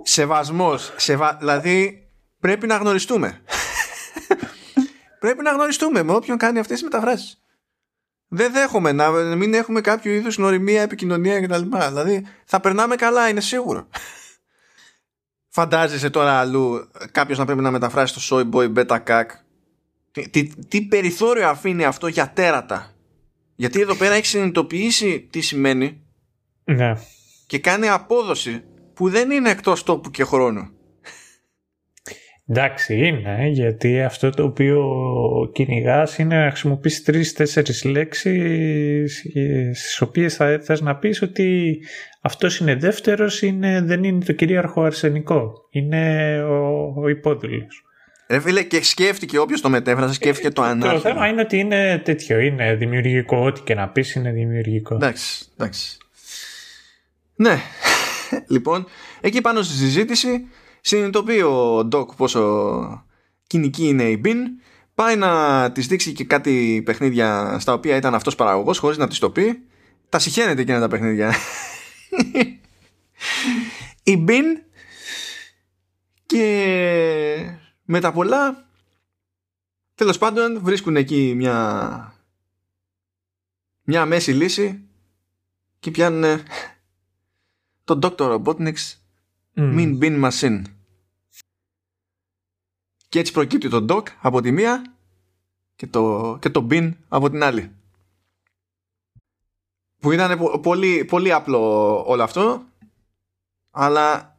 [0.02, 0.93] Σεβασμός.
[0.97, 1.36] Σεβα...
[1.39, 2.09] Δηλαδή
[2.41, 3.41] πρέπει να γνωριστούμε.
[5.20, 7.43] πρέπει να γνωριστούμε με όποιον κάνει αυτές τις μεταφράσεις
[8.35, 11.62] δεν δέχομαι να μην έχουμε κάποιο είδους γνωριμία, επικοινωνία κτλ.
[11.89, 13.89] Δηλαδή θα περνάμε καλά, είναι σίγουρο.
[15.49, 19.25] Φαντάζεσαι τώρα αλλού κάποιος να πρέπει να μεταφράσει το Soy Boy Beta Cack.
[20.12, 22.92] Τι, τι, τι περιθώριο αφήνει αυτό για τέρατα;
[23.55, 26.02] Γιατί εδώ πέρα έχει συνειδητοποιήσει τι σημαίνει
[26.64, 26.92] ναι.
[27.47, 28.62] και κάνει απόδοση
[28.94, 30.70] που δεν είναι εκτός τόπου και χρόνου.
[32.47, 34.84] Εντάξει, είναι, γιατί αυτό το οποίο
[35.52, 39.22] κυνηγάς είναι να χρησιμοποιήσει τρει-τέσσερι λέξεις
[39.72, 41.78] στις οποίες θα θες να πεις ότι
[42.20, 43.40] αυτός είναι δεύτερος,
[43.82, 45.52] δεν είναι το κυρίαρχο αρσενικό.
[45.70, 47.82] Είναι ο, ο υπόδουλος.
[48.26, 50.92] Ε, φίλε, και σκέφτηκε όποιος το μετέφρασε, σκέφτηκε το ανάρχημα.
[50.92, 53.36] Το θέμα είναι ότι είναι τέτοιο, είναι δημιουργικό.
[53.36, 54.94] Ό,τι και να πεις είναι δημιουργικό.
[54.94, 55.97] Εντάξει, εντάξει.
[57.34, 57.60] Ναι.
[58.55, 58.86] λοιπόν,
[59.20, 60.47] εκεί πάνω στη συζήτηση
[60.84, 63.07] Συνειδητοποιεί ο Ντοκ πόσο
[63.47, 64.36] κοινική είναι η Μπιν
[64.94, 69.18] πάει να της δείξει και κάτι παιχνίδια στα οποία ήταν αυτός παραγωγός χωρίς να της
[69.18, 69.62] το πει
[70.09, 71.34] τα συχαίνεται εκείνα τα παιχνίδια
[74.12, 74.44] η Μπιν
[76.26, 78.67] και με τα πολλά
[79.94, 82.15] τέλος πάντων βρίσκουν εκεί μια
[83.83, 84.89] μια μέση λύση
[85.81, 86.41] και πιάνουν
[87.85, 88.43] τον Dr.
[88.43, 88.97] Robotniks
[89.57, 89.75] Mm.
[89.77, 90.62] Min bin machine.
[93.09, 94.94] Και έτσι προκύπτει το doc από τη μία
[95.77, 97.73] και το, και το bin από την άλλη.
[100.01, 102.65] Που ήταν πολύ, πολύ απλό όλο αυτό,
[103.70, 104.32] αλλά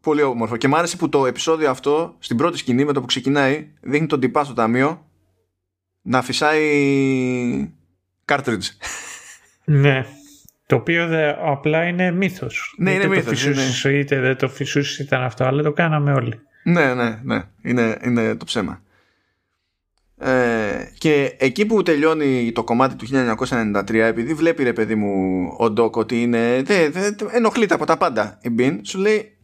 [0.00, 0.56] πολύ όμορφο.
[0.56, 4.06] Και μου άρεσε που το επεισόδιο αυτό, στην πρώτη σκηνή με το που ξεκινάει, δείχνει
[4.06, 5.06] τον τυπά στο ταμείο
[6.02, 7.72] να φυσάει
[8.24, 8.68] cartridge.
[9.64, 10.06] Ναι.
[10.66, 12.74] Το οποίο δε, απλά είναι μύθος.
[12.78, 13.46] Ναι, είτε είναι μύθος.
[13.84, 13.92] Ναι.
[13.92, 16.40] Είτε δεν το φυσούσες ήταν αυτό, αλλά το κάναμε όλοι.
[16.64, 17.42] Ναι, ναι, ναι.
[17.62, 18.82] Είναι, είναι το ψέμα.
[20.22, 25.70] Ε, και εκεί που τελειώνει το κομμάτι του 1993 επειδή βλέπει ρε παιδί μου ο
[25.70, 29.36] Ντόκ ότι είναι δε, δε, ενοχλείται από τα πάντα η Μπιν σου λέει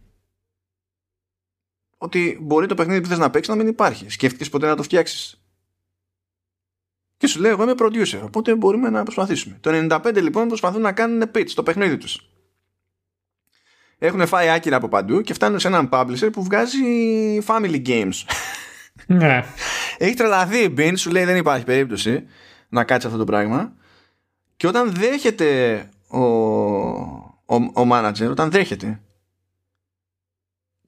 [1.99, 4.11] ότι μπορεί το παιχνίδι που θες να παίξεις να μην υπάρχει.
[4.11, 5.41] Σκέφτηκες ποτέ να το φτιάξεις.
[7.17, 9.59] Και σου λέει, εγώ είμαι producer, οπότε μπορούμε να προσπαθήσουμε.
[9.61, 12.31] Το 95 λοιπόν προσπαθούν να κάνουν pitch το παιχνίδι τους.
[13.99, 16.79] Έχουν φάει άκυρα από παντού και φτάνουν σε έναν publisher που βγάζει
[17.47, 18.25] family games.
[19.07, 19.45] Ναι.
[19.99, 22.27] Έχει τρελαθεί η Bean, σου λέει δεν υπάρχει περίπτωση
[22.69, 23.73] να κάτσει αυτό το πράγμα.
[24.57, 29.01] Και όταν δέχεται ο, ο, ο manager, όταν δέχεται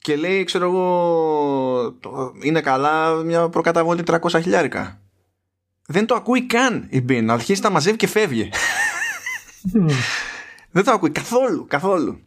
[0.09, 5.01] και λέει, ξέρω εγώ, το, είναι καλά μια προκαταβολή 300 χιλιάρικα.
[5.87, 7.27] Δεν το ακούει καν η Bean.
[7.29, 8.51] Αρχίζει τα μαζεύει και φεύγει.
[10.75, 12.21] Δεν το ακούει καθόλου, καθόλου.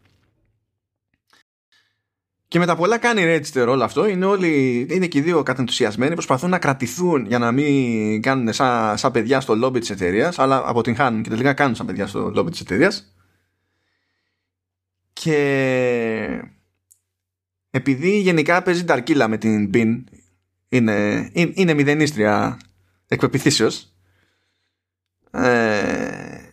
[2.48, 4.08] Και με τα πολλά κάνει register όλο αυτό.
[4.08, 6.14] Είναι όλοι, είναι και οι δύο κατενθουσιασμένοι.
[6.14, 10.64] Προσπαθούν να κρατηθούν για να μην κάνουν σαν, σαν παιδιά στο lobby της εταιρείας, αλλά
[10.66, 13.16] αποτυγχάνουν και τελικά κάνουν σαν παιδιά στο lobby της εταιρείας.
[15.14, 16.52] Και
[17.72, 20.04] επειδή γενικά παίζει ταρκύλα με την Bin,
[20.70, 22.60] είναι, είναι, είναι μηδενίστρια
[23.08, 23.94] εκπεπιθήσεως,
[25.32, 26.52] ε,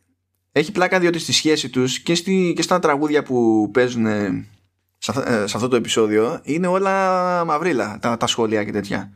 [0.53, 4.07] έχει πλάκα διότι στη σχέση τους και, στη, και στα τραγούδια που παίζουν
[4.99, 9.13] σε, ε, σε αυτό το επεισόδιο είναι όλα μαυρίλα τα, τα σχόλια και τέτοια.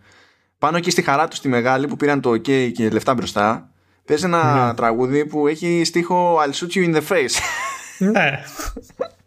[0.58, 3.70] Πάνω εκεί στη χαρά τους στη μεγάλη που πήραν το OK και λεφτά μπροστά
[4.04, 4.74] παίζει ένα ναι.
[4.74, 7.34] τραγούδι που έχει στίχο I'll shoot you in the face.
[7.98, 8.30] Ναι.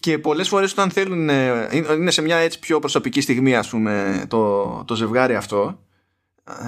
[0.00, 4.24] και πολλές φορές όταν θέλουν ε, είναι σε μια έτσι πιο προσωπική στιγμή ας πούμε
[4.28, 5.80] το, το ζευγάρι αυτό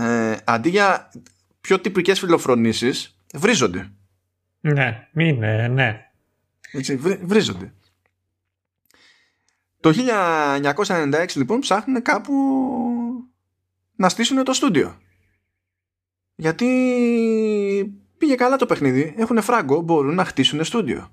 [0.01, 1.11] ε, αντί για
[1.61, 3.93] πιο τυπικές φιλοφρονήσεις βρίζονται.
[4.61, 6.07] Ναι, είναι, ναι.
[6.73, 7.73] Έτσι, βρίζονται.
[9.81, 9.93] Το
[10.65, 12.33] 1996 λοιπόν ψάχνουν κάπου
[13.97, 14.99] να στήσουν το στούντιο.
[16.35, 16.67] Γιατί
[18.19, 21.13] πήγε καλά το παιχνίδι, έχουν φράγκο, μπορούν να χτίσουν στούντιο.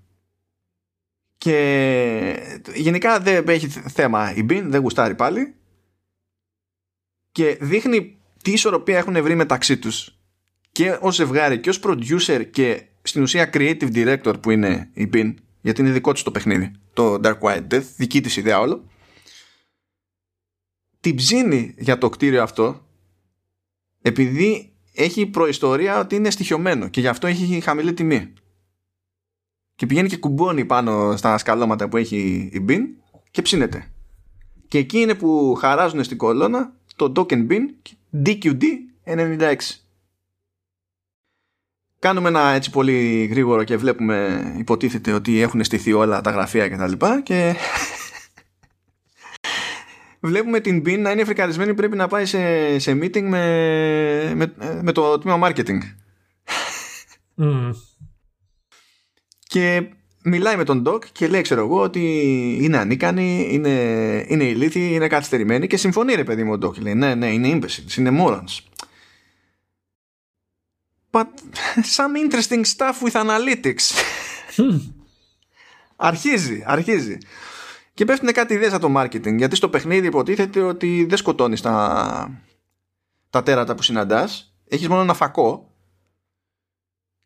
[1.39, 5.55] Και γενικά δεν έχει θέμα η Bean, δεν γουστάρει πάλι.
[7.31, 10.19] Και δείχνει τι ισορροπία έχουν βρει μεταξύ τους
[10.71, 15.33] και ως ζευγάρι και ως producer και στην ουσία creative director που είναι η Bean
[15.61, 18.83] γιατί είναι δικό της το παιχνίδι το Dark White Death, δική της ιδέα όλο
[20.99, 22.87] την ψήνει για το κτίριο αυτό
[24.01, 28.33] επειδή έχει προϊστορία ότι είναι στοιχειωμένο και γι' αυτό έχει χαμηλή τιμή
[29.79, 32.81] και πηγαίνει και κουμπώνει πάνω στα σκαλώματα που έχει η Bean
[33.31, 33.91] και ψήνεται
[34.67, 37.61] και εκεί είναι που χαράζουν στην κολόνα το Token Bin
[38.25, 38.63] DQD
[39.05, 39.55] 96
[41.99, 46.75] Κάνουμε ένα έτσι πολύ γρήγορο και βλέπουμε υποτίθεται ότι έχουν στηθεί όλα τα γραφεία και
[46.75, 47.55] τα λοιπά και
[50.29, 52.39] βλέπουμε την Bin να είναι φρικαρισμένη πρέπει να πάει σε,
[52.79, 55.79] σε meeting με, με, με το τμήμα marketing.
[57.37, 57.71] Mm.
[59.49, 59.89] Και
[60.23, 62.01] μιλάει με τον Doc και λέει ξέρω εγώ ότι
[62.61, 63.69] είναι ανίκανη, είναι,
[64.27, 66.77] είναι ηλίθιοι, είναι καθυστερημένοι και συμφωνεί ρε παιδί μου ο Doc.
[66.77, 68.59] Λέει ναι, ναι, είναι imbeciles, είναι morons.
[71.11, 71.27] But
[71.97, 73.85] some interesting stuff with analytics.
[76.09, 77.17] αρχίζει, αρχίζει.
[77.93, 79.37] Και πέφτουν κάτι ιδέες από το marketing.
[79.37, 82.41] Γιατί στο παιχνίδι υποτίθεται ότι δεν σκοτώνεις τα,
[83.29, 84.53] τα τέρατα που συναντάς.
[84.67, 85.68] Έχεις μόνο ένα φακό.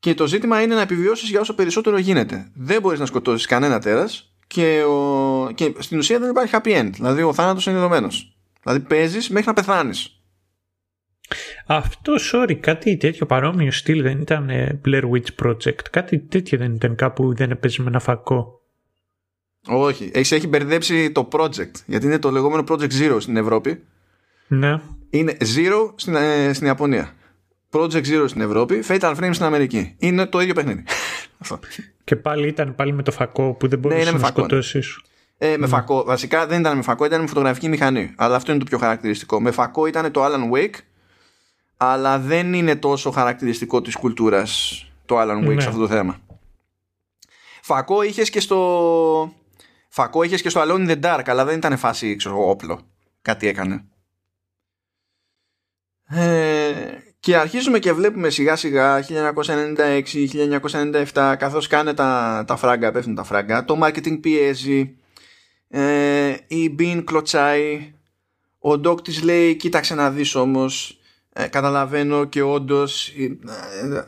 [0.03, 2.51] Και το ζήτημα είναι να επιβιώσεις για όσο περισσότερο γίνεται.
[2.53, 4.33] Δεν μπορείς να σκοτώσεις κανένα τέρας.
[4.48, 5.51] Και, ο...
[5.51, 6.90] και στην ουσία δεν υπάρχει happy end.
[6.93, 8.38] Δηλαδή ο θάνατος είναι δεδομένος.
[8.64, 10.22] Δηλαδή παίζεις μέχρι να πεθάνεις.
[11.67, 15.90] Αυτό, sorry, κάτι τέτοιο παρόμοιο στυλ δεν ήταν ε, Blair Witch Project.
[15.91, 18.61] Κάτι τέτοιο δεν ήταν κάπου δεν έπαιζε με ένα φακό.
[19.67, 21.73] Όχι, έχεις, έχει μπερδέψει το project.
[21.85, 23.83] Γιατί είναι το λεγόμενο Project Zero στην Ευρώπη.
[24.48, 24.82] Ναι.
[25.09, 27.14] Είναι Zero στην, ε, στην Ιαπωνία.
[27.74, 29.95] Project Zero στην Ευρώπη, Fatal Frame στην Αμερική.
[29.98, 30.84] Είναι το ίδιο παιχνίδι.
[32.03, 35.02] Και πάλι ήταν πάλι με το φακό που δεν ναι, μπορούσε ναι, να σκοτώσεις.
[35.38, 35.68] Ε, με ναι.
[35.68, 36.03] φακό.
[36.03, 38.14] Βασικά δεν ήταν με φακό, ήταν με φωτογραφική μηχανή.
[38.18, 39.42] Αλλά αυτό είναι το πιο χαρακτηριστικό.
[39.42, 40.76] Με φακό ήταν το Alan Wake
[41.77, 45.61] αλλά δεν είναι τόσο χαρακτηριστικό της κουλτούρας το Alan Wake ναι.
[45.61, 46.19] σε αυτό το θέμα.
[47.61, 49.34] Φακό είχες και στο
[49.90, 52.80] Φακό είχες και στο Alone in the Dark αλλά δεν ήταν φάση ξέρω, όπλο.
[53.22, 53.85] Κάτι έκανε.
[56.06, 59.06] Ε, και αρχίζουμε και βλέπουμε σιγά σιγά
[61.14, 64.95] 1996-1997 καθώς κάνε τα, τα φράγκα, πέφτουν τα φράγκα, το marketing πιέζει,
[65.69, 67.93] ε, η Bean κλωτσάει,
[68.60, 71.00] ο Doc της λέει κοίταξε να δεις όμως
[71.34, 74.03] ε, καταλαβαίνω και όντως ε, ε,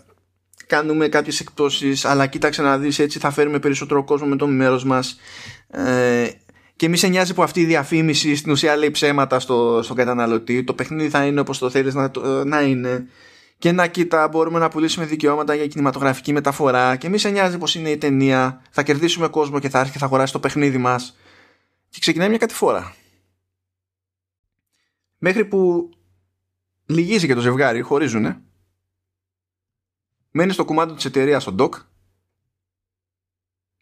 [0.67, 4.83] κάνουμε κάποιες εκπτώσεις αλλά κοίταξε να δεις έτσι θα φέρουμε περισσότερο κόσμο με το μέρος
[4.83, 5.19] μας
[5.67, 6.29] ε,
[6.75, 10.63] και μη σε νοιάζει που αυτή η διαφήμιση στην ουσία λέει ψέματα στο, στον καταναλωτή.
[10.63, 12.11] Το παιχνίδι θα είναι όπως το θέλεις να,
[12.45, 13.07] να είναι.
[13.57, 16.95] Και να κοίτα μπορούμε να πουλήσουμε δικαιώματα για κινηματογραφική μεταφορά.
[16.95, 18.61] Και μη σε νοιάζει πως είναι η ταινία.
[18.69, 21.17] Θα κερδίσουμε κόσμο και θα έρθει και θα αγοράσει το παιχνίδι μας.
[21.89, 22.95] Και ξεκινάει μια κατηφόρα.
[25.17, 25.89] Μέχρι που
[26.85, 28.41] λυγίζει και το ζευγάρι, χωρίζουνε.
[30.31, 31.69] Μένει στο κουμάντο της εταιρείας στο dock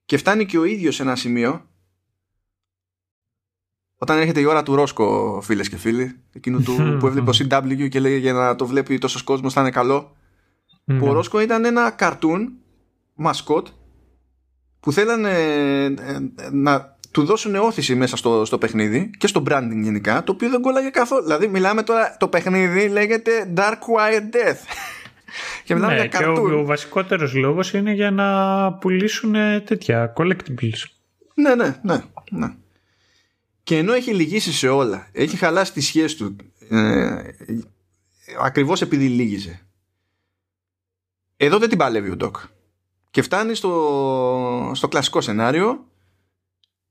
[0.06, 1.68] και φτάνει και ο ίδιος σε ένα σημείο
[4.04, 7.90] όταν έρχεται η ώρα του Ρόσκο, φίλες και φίλοι, εκείνου του που έβλεπε ο CW
[7.90, 10.16] και λέει για να το βλέπει τόσος κόσμος θα είναι καλό.
[10.86, 12.52] Που ο Ρόσκο ήταν ένα καρτούν
[13.16, 13.68] μασκότ
[14.80, 15.94] που θέλανε ε, ε,
[16.52, 20.62] να του δώσουν όθηση μέσα στο, στο παιχνίδι και στο branding γενικά, το οποίο δεν
[20.62, 21.24] κόλλαγε καθόλου.
[21.24, 24.62] Δηλαδή, μιλάμε τώρα, το παιχνίδι λέγεται Dark Quiet Death.
[25.66, 28.28] και μιλάμε ναι, για και ο, ο βασικότερος λόγος είναι για να
[28.74, 29.34] πουλήσουν
[29.66, 30.84] τέτοια collectibles.
[31.34, 32.04] Ναι, ναι, ναι.
[32.32, 32.48] ναι.
[33.64, 36.35] Και ενώ έχει λυγίσει σε όλα, έχει χαλάσει τη σχέση του
[36.69, 37.30] ε,
[38.40, 39.67] ακριβώς επειδή λύγιζε.
[41.38, 42.38] Εδώ δεν την παλεύει ο Ντοκ.
[43.11, 45.88] Και φτάνει στο, στο κλασικό σενάριο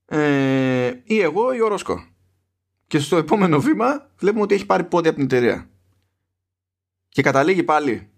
[0.05, 2.07] ε, ή εγώ ή ο Ρόσκο.
[2.87, 5.71] Και στο επόμενο βήμα βλέπουμε ότι έχει πάρει πόδια από την εταιρεία.
[7.09, 8.11] Και καταλήγει πάλι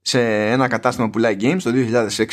[0.00, 2.26] σε ένα κατάστημα που πουλάει games το 2006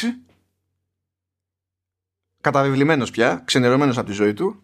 [2.41, 4.61] καταβεβλημένος πια, ξενερωμένος από τη ζωή του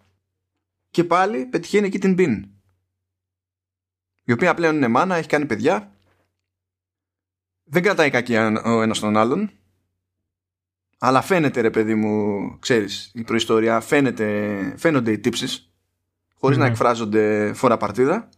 [0.90, 2.50] και πάλι πετυχαίνει εκεί την Μπιν
[4.30, 5.92] η οποία πλέον είναι μάνα, έχει κάνει παιδιά.
[7.64, 9.52] Δεν κρατάει κακία ο ένας τον άλλον.
[10.98, 15.74] Αλλά φαίνεται ρε παιδί μου ξέρεις η προϊστορία φαίνεται, φαίνονται οι τύψεις
[16.34, 18.30] χωρίς να εκφράζονται φορά παρτίδα.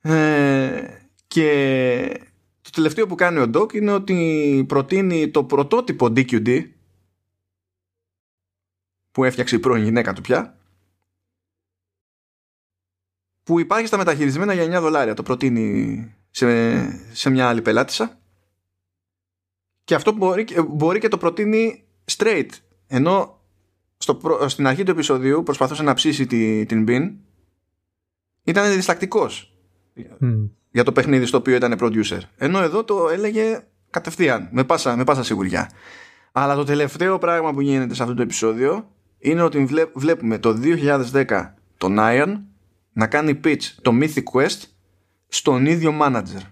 [0.00, 6.70] Ε, και το τελευταίο που κάνει ο Ντοκ είναι ότι προτείνει το πρωτότυπο DQD
[9.12, 10.56] που έφτιαξε η πρώην γυναίκα του πια
[13.44, 15.14] που υπάρχει στα μεταχειρισμένα για 9 δολάρια.
[15.14, 16.46] Το προτείνει σε,
[17.14, 18.18] σε μια άλλη πελάτησα.
[19.84, 21.84] Και αυτό μπορεί, μπορεί και το προτείνει
[22.16, 22.48] straight.
[22.86, 23.40] Ενώ
[23.96, 27.12] στο, στην αρχή του επεισοδίου προσπαθούσε να ψήσει τη, την Bean.
[28.42, 29.56] Ήταν διστακτικός
[30.70, 32.20] για το παιχνίδι στο οποίο ήταν producer.
[32.36, 35.70] Ενώ εδώ το έλεγε κατευθείαν με πάσα, με πάσα σιγουριά.
[36.32, 38.90] Αλλά το τελευταίο πράγμα που γίνεται σε αυτό το επεισόδιο
[39.22, 42.40] είναι ότι βλέπουμε το 2010 τον Iron
[42.92, 44.62] να κάνει pitch το Mythic Quest
[45.28, 46.42] στον ίδιο manager.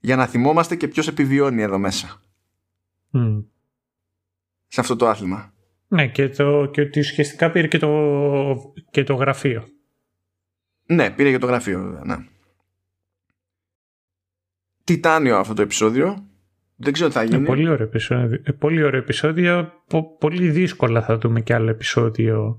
[0.00, 2.22] Για να θυμόμαστε και ποιος επιβιώνει εδώ μέσα.
[4.68, 5.52] Σε αυτό το άθλημα.
[5.88, 9.68] Ναι, και, το, και ότι ουσιαστικά πήρε και το, και το γραφείο.
[10.86, 12.16] Ναι, πήρε και το γραφείο, ναι.
[14.84, 16.26] Τιτάνιο αυτό το επεισόδιο.
[16.82, 17.44] Δεν ξέρω τι θα γίνει.
[17.44, 18.40] πολύ ωραίο επεισόδιο.
[18.44, 19.72] Ε, πολύ ωραίο επεισόδιο.
[20.18, 22.56] πολύ δύσκολα θα δούμε και άλλο επεισόδιο,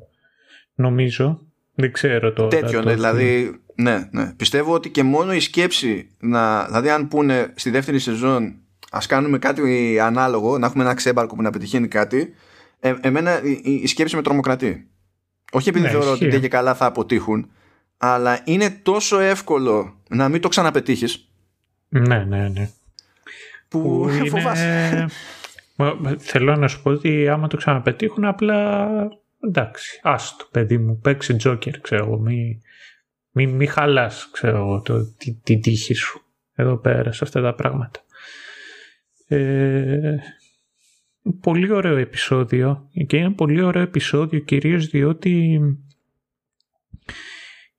[0.75, 1.39] νομίζω.
[1.75, 2.47] Δεν ξέρω το.
[2.47, 3.61] Τέτοιο, ναι, δηλαδή.
[3.75, 4.33] Ναι, ναι.
[4.35, 6.65] Πιστεύω ότι και μόνο η σκέψη να.
[6.65, 8.55] Δηλαδή, αν πούνε στη δεύτερη σεζόν,
[8.91, 12.33] ας κάνουμε κάτι ανάλογο, να έχουμε ένα ξέμπαρκο που να πετυχαίνει κάτι.
[12.79, 14.87] Ε, εμένα η, σκέψη με τρομοκρατεί.
[15.51, 17.51] Όχι επειδή ναι, θεωρώ ότι δεν και καλά θα αποτύχουν,
[17.97, 21.27] αλλά είναι τόσο εύκολο να μην το ξαναπετύχεις.
[21.89, 22.69] Ναι, ναι, ναι
[23.73, 25.07] που, είναι...
[26.17, 28.89] Θέλω να σου πω ότι άμα το ξαναπετύχουν απλά
[29.43, 32.61] εντάξει, άστο παιδί μου, παίξει τζόκερ, ξέρω εγώ, μη,
[33.31, 36.21] μη, μη χαλάς, ξέρω εγώ, το, τη, την τύχη σου
[36.55, 37.99] εδώ πέρα σε αυτά τα πράγματα.
[39.27, 40.15] Ε,
[41.41, 45.59] πολύ ωραίο επεισόδιο και είναι πολύ ωραίο επεισόδιο κυρίως διότι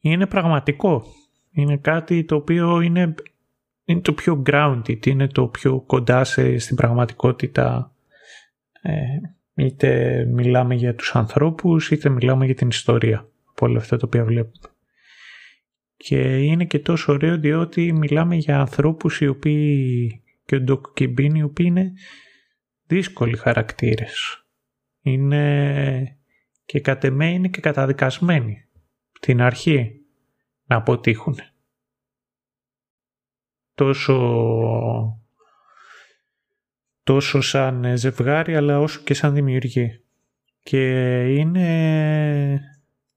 [0.00, 1.05] είναι πραγματικό.
[1.50, 3.14] Είναι κάτι το οποίο είναι
[3.84, 7.94] είναι το πιο grounded, είναι το πιο κοντά σε, στην πραγματικότητα
[8.82, 8.94] ε,
[9.54, 14.24] είτε μιλάμε για τους ανθρώπους είτε μιλάμε για την ιστορία από όλα αυτά τα οποία
[14.24, 14.72] βλέπουμε.
[15.96, 21.42] Και είναι και τόσο ωραίο διότι μιλάμε για ανθρώπους οι οποίοι και ο Ντοκ οι
[21.42, 21.92] οποίοι είναι
[22.86, 24.44] δύσκολοι χαρακτήρες.
[25.02, 26.18] Είναι
[26.64, 28.64] και κατ' εμέ είναι και καταδικασμένοι
[29.20, 30.00] την αρχή
[30.66, 31.36] να αποτύχουν
[33.74, 35.20] τόσο,
[37.02, 40.00] τόσο σαν ζευγάρι αλλά όσο και σαν δημιουργή.
[40.62, 42.60] Και είναι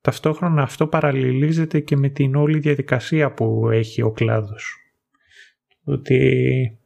[0.02, 4.76] ταυτόχρονα αυτό παραλληλίζεται και με την όλη διαδικασία που έχει ο κλάδος.
[5.84, 6.80] Ότι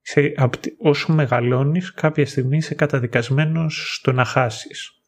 [0.00, 0.34] σε,
[0.78, 5.02] όσο μεγαλώνεις κάποια στιγμή είσαι καταδικασμένος στο να χάσεις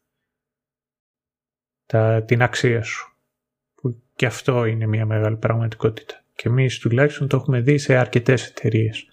[1.86, 3.16] τα, την αξία σου.
[3.74, 6.21] Που και αυτό είναι μια μεγάλη πραγματικότητα.
[6.42, 9.06] Και εμείς τουλάχιστον το έχουμε δει σε αρκετές εταιρείες.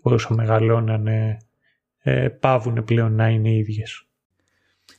[0.00, 1.36] Όσο μεγαλώνανε,
[1.98, 4.06] ε, πάβουν πλέον να είναι ίδιες.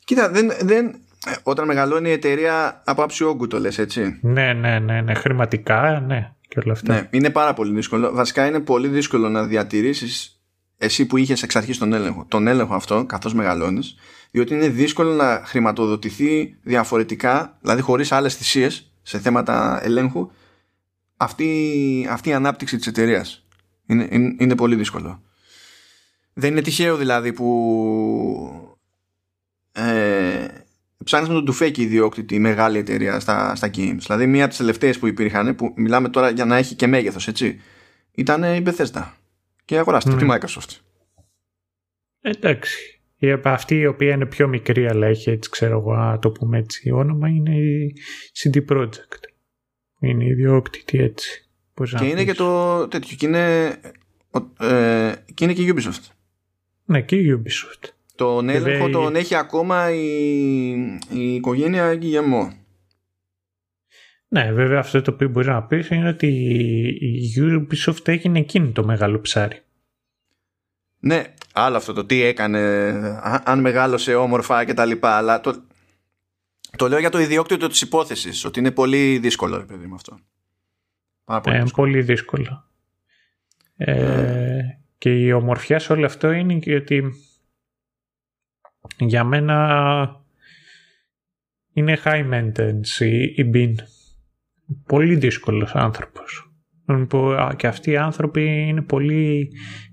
[0.05, 0.95] Κοίτα, δεν, δεν,
[1.43, 4.19] όταν μεγαλώνει η εταιρεία από άψη όγκου το λες έτσι.
[4.21, 5.13] Ναι, ναι, ναι, ναι.
[5.13, 6.33] Χρηματικά, ναι.
[6.47, 6.93] Και όλα αυτά.
[6.93, 8.13] Ναι, είναι πάρα πολύ δύσκολο.
[8.13, 10.41] Βασικά είναι πολύ δύσκολο να διατηρήσεις
[10.77, 13.95] εσύ που είχες εξ αρχής τον έλεγχο, τον έλεγχο αυτό καθώς μεγαλώνεις,
[14.31, 20.29] διότι είναι δύσκολο να χρηματοδοτηθεί διαφορετικά, δηλαδή χωρίς άλλες θυσίες σε θέματα ελέγχου,
[21.17, 23.47] αυτή, αυτή η ανάπτυξη της εταιρείας.
[23.85, 25.21] Είναι, είναι, είναι πολύ δύσκολο.
[26.33, 28.77] Δεν είναι τυχαίο δηλαδή που
[29.71, 30.47] ε,
[31.03, 33.97] ψάχνεις με τον τουφέκι ιδιόκτητη μεγάλη εταιρεία στα, στα games.
[33.99, 37.27] Δηλαδή μία από τις τελευταίες που υπήρχαν, που μιλάμε τώρα για να έχει και μέγεθος,
[37.27, 37.61] έτσι,
[38.11, 39.11] ήταν η Bethesda.
[39.65, 40.19] Και αγοράστηκε mm.
[40.19, 40.79] τη Microsoft.
[42.21, 43.01] Εντάξει.
[43.17, 46.57] Η, αυτή η οποία είναι πιο μικρή αλλά έχει έτσι ξέρω εγώ να το πούμε
[46.57, 47.95] έτσι όνομα είναι η
[48.33, 49.34] CD Projekt.
[49.99, 51.49] Είναι ιδιόκτητη έτσι.
[51.97, 53.75] και είναι και το τέτοιο και είναι,
[54.59, 56.11] ε, και είναι και η Ubisoft.
[56.85, 57.89] Ναι και η Ubisoft.
[58.15, 60.69] Τον έλεγχο τον έχει ακόμα η,
[61.11, 62.53] η οικογένεια Γιγεμό.
[64.27, 66.27] Ναι, βέβαια αυτό το οποίο μπορεί να πεις είναι ότι
[66.99, 69.59] η Ubisoft έγινε εκείνη το μεγάλο ψάρι.
[70.99, 72.59] Ναι, άλλο αυτό το τι έκανε,
[73.43, 75.63] αν μεγάλωσε όμορφα και τα λοιπά, αλλά το,
[76.75, 80.19] το λέω για το ιδιόκτητο της υπόθεσης, ότι είναι πολύ δύσκολο, ρε παιδί με αυτό.
[81.23, 81.87] Πάρα πολύ, ε, δύσκολο.
[81.87, 82.69] πολύ δύσκολο.
[83.77, 84.61] Ε,
[84.97, 87.03] και η ομορφιά σε όλο αυτό είναι και ότι
[88.97, 90.25] για μένα
[91.73, 93.05] είναι high maintenance
[93.35, 93.73] η, Bean.
[94.85, 96.49] Πολύ δύσκολος άνθρωπος.
[97.55, 99.51] Και αυτοί οι άνθρωποι είναι πολύ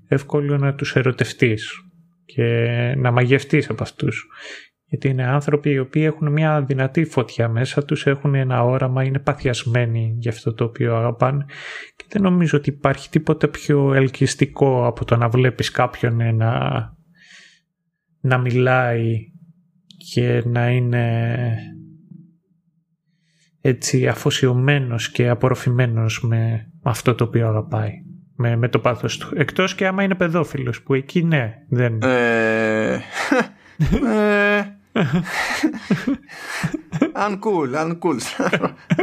[0.09, 1.73] εύκολο να τους ερωτευτείς
[2.25, 2.45] και
[2.97, 4.27] να μαγευτείς από αυτούς.
[4.93, 9.19] Γιατί είναι άνθρωποι οι οποίοι έχουν μια δυνατή φωτιά μέσα τους, έχουν ένα όραμα, είναι
[9.19, 11.45] παθιασμένοι για αυτό το οποίο αγαπάνε
[11.97, 16.61] και δεν νομίζω ότι υπάρχει τίποτα πιο ελκυστικό από το να βλέπεις κάποιον να,
[18.21, 19.33] να μιλάει
[20.13, 21.57] και να είναι
[23.61, 27.93] έτσι αφοσιωμένος και απορροφημένος με αυτό το οποίο αγαπάει
[28.37, 29.33] με, με το πάθος του.
[29.37, 31.99] Εκτός και άμα είναι παιδόφιλος που εκεί ναι δεν...
[32.03, 32.95] Ε,
[34.59, 34.81] ε,
[37.15, 38.19] uncool, uncool,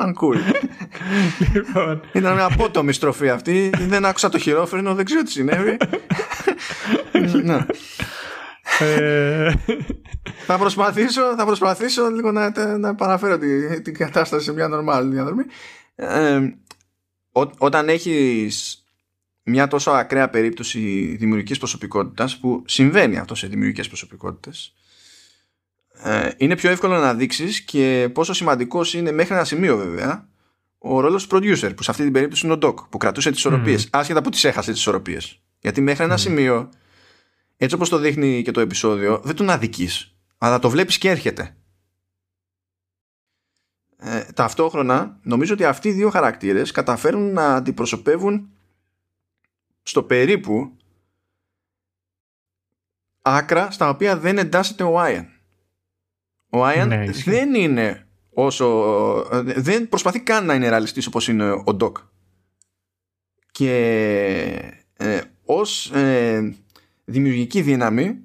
[0.04, 0.38] uncool.
[1.54, 2.02] Λοιπόν.
[2.14, 3.70] Ήταν μια απότομη στροφή αυτή.
[3.78, 5.78] Δεν άκουσα το χειρόφρενο, δεν ξέρω τι συνέβη.
[7.44, 7.66] ναι.
[8.80, 9.54] Ε,
[10.46, 15.44] θα προσπαθήσω, θα προσπαθήσω λίγο να, να παραφέρω την, την κατάσταση σε μια νορμάλη διαδρομή.
[15.96, 16.40] Ε,
[17.32, 18.84] ό, όταν έχεις
[19.44, 20.80] μια τόσο ακραία περίπτωση
[21.20, 24.79] δημιουργικής προσωπικότητας που συμβαίνει αυτό σε δημιουργικές προσωπικότητες ε,
[26.38, 30.28] είναι πιο εύκολο να δείξεις και πόσο σημαντικός είναι μέχρι ένα σημείο βέβαια
[30.78, 33.40] ο ρόλος του producer που σε αυτή την περίπτωση είναι ο Doc που κρατούσε τις
[33.40, 33.90] ισορροπίες mm.
[33.92, 36.70] άσχετα που τις έχασε τις ισορροπίες γιατί μέχρι ένα σημείο
[37.58, 41.56] έτσι όπως το δείχνει και το επεισόδιο δεν τον αδικείς αλλά το βλέπεις και έρχεται
[43.98, 48.50] ε, ταυτόχρονα νομίζω ότι αυτοί οι δύο χαρακτήρες καταφέρουν να αντιπροσωπεύουν
[49.84, 50.78] στο περίπου
[53.22, 55.39] άκρα στα οποία δεν εντάσσεται ο Άιαν.
[56.50, 59.28] Ο Άιαν ναι, δεν είναι όσο...
[59.42, 61.98] δεν προσπαθεί καν να είναι ρεαλιστής όπως είναι ο Ντοκ.
[63.52, 63.74] Και
[64.98, 66.56] ε, ως ε,
[67.06, 68.20] δημιουργική δύναμη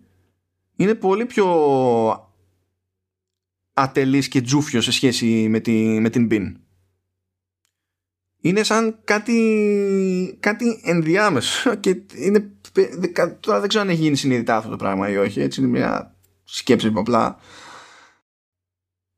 [0.77, 1.47] είναι πολύ πιο
[3.73, 6.57] ατελής και τζούφιο σε σχέση με, τη, με την Μπιν.
[8.41, 12.51] Είναι σαν κάτι, κάτι ενδιάμεσο και είναι,
[13.41, 16.15] τώρα δεν ξέρω αν έχει γίνει συνειδητά αυτό το πράγμα ή όχι έτσι είναι μια
[16.45, 17.39] σκέψη που απλά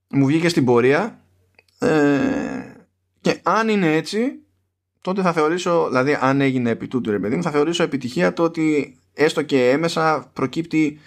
[0.08, 1.20] μου βγήκε στην πορεία
[1.78, 1.88] ε,
[3.20, 4.40] και αν είναι έτσι
[5.00, 8.42] τότε θα θεωρήσω δηλαδή αν έγινε επί τούτου ρε παιδί μου θα θεωρήσω επιτυχία το
[8.42, 11.00] ότι έστω και έμεσα προκύπτει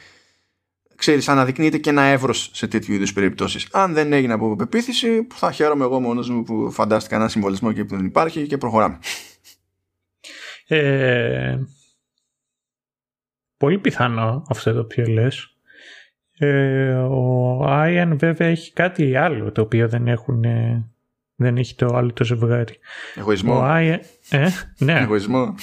[1.00, 3.68] ξέρεις, αναδεικνύεται και ένα εύρος σε τέτοιου είδους περιπτώσεις.
[3.72, 7.86] Αν δεν έγινε από πεποίθηση, θα χαίρομαι εγώ μόνος μου που φαντάστηκα ένα συμβολισμό και
[7.86, 9.00] που δεν υπάρχει και προχωράμε.
[10.68, 11.60] Ε,
[13.58, 15.56] πολύ πιθανό αυτό το οποίο λες.
[16.42, 20.44] Ε, ο Άιαν βέβαια έχει κάτι άλλο το οποίο δεν έχουν
[21.36, 22.76] δεν έχει το άλλο το ζευγάρι.
[23.16, 23.58] Εγωισμό.
[23.58, 25.00] Ο Άιαν, ε, ναι.
[25.00, 25.56] Εγωισμό.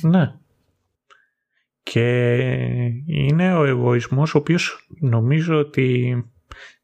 [0.00, 0.34] Ναι.
[1.82, 2.36] Και
[3.06, 6.14] είναι ο εγωισμός ο οποίος νομίζω ότι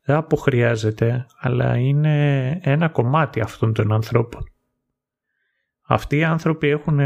[0.03, 4.51] δεν αποχρειάζεται, αλλά είναι ένα κομμάτι αυτών των ανθρώπων.
[5.87, 7.01] Αυτοί οι άνθρωποι έχουν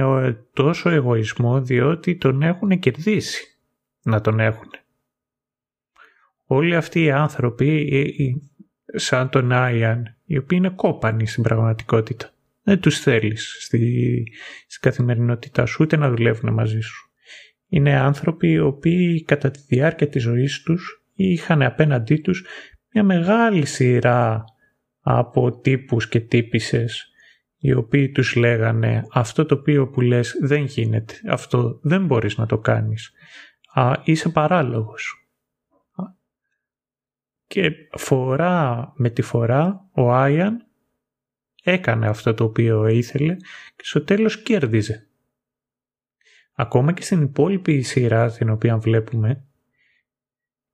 [0.52, 3.58] τόσο εγωισμό διότι τον έχουν κερδίσει
[4.02, 4.70] να τον έχουν.
[6.52, 7.90] Όλοι αυτοί οι άνθρωποι,
[8.84, 12.30] σαν τον Άιαν, οι οποίοι είναι κόπανοι στην πραγματικότητα,
[12.62, 14.24] δεν τους θέλεις στη,
[14.66, 17.10] στην καθημερινότητά σου ούτε να δουλεύουν μαζί σου.
[17.68, 22.44] Είναι άνθρωποι οι οποίοι κατά τη διάρκεια της ζωής τους είχαν απέναντί τους
[22.92, 24.44] μια μεγάλη σειρά
[25.00, 27.12] από τύπους και τύπησες
[27.58, 32.46] οι οποίοι τους λέγανε αυτό το οποίο που λες δεν γίνεται, αυτό δεν μπορείς να
[32.46, 33.12] το κάνεις,
[33.74, 35.19] Α, είσαι παράλογος.
[37.50, 40.66] Και φορά με τη φορά ο Άιαν
[41.62, 43.36] έκανε αυτό το οποίο ήθελε
[43.76, 45.08] και στο τέλος κέρδιζε.
[46.54, 49.44] Ακόμα και στην υπόλοιπη σειρά την οποία βλέπουμε,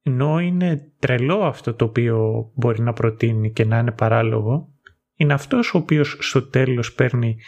[0.03, 4.69] ενώ είναι τρελό αυτό το οποίο μπορεί να προτείνει και να είναι παράλογο,
[5.15, 7.39] είναι αυτός ο οποίος στο τέλος παίρνει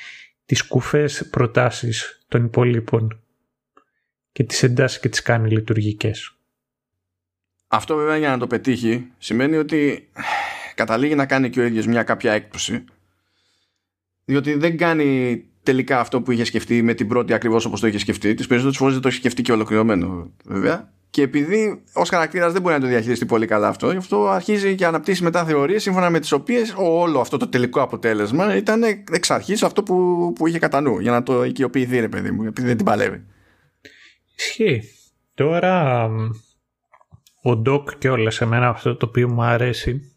[0.44, 3.22] τις κουφές προτάσεις των υπολείπων
[4.32, 6.37] και τις εντάσσει και τις κάνει λειτουργικές.
[7.68, 10.08] Αυτό βέβαια για να το πετύχει σημαίνει ότι
[10.74, 12.84] καταλήγει να κάνει και ο ίδιος μια κάποια έκπτωση
[14.24, 17.98] διότι δεν κάνει τελικά αυτό που είχε σκεφτεί με την πρώτη ακριβώς όπως το είχε
[17.98, 22.52] σκεφτεί τις περισσότερες φορές δεν το έχει σκεφτεί και ολοκληρωμένο βέβαια και επειδή ως χαρακτήρας
[22.52, 25.82] δεν μπορεί να το διαχειριστεί πολύ καλά αυτό, γι' αυτό αρχίζει και αναπτύσσει μετά θεωρίες
[25.82, 30.46] σύμφωνα με τις οποίες όλο αυτό το τελικό αποτέλεσμα ήταν εξ αρχής αυτό που, που
[30.46, 33.24] είχε κατά νου, για να το οικειοποιηθεί, ρε παιδί μου, επειδή δεν την παλεύει.
[34.36, 34.82] Ισχύει.
[35.34, 36.08] Τώρα
[37.42, 40.12] ο Ντοκ και όλα σε μένα αυτό το οποίο μου αρέσει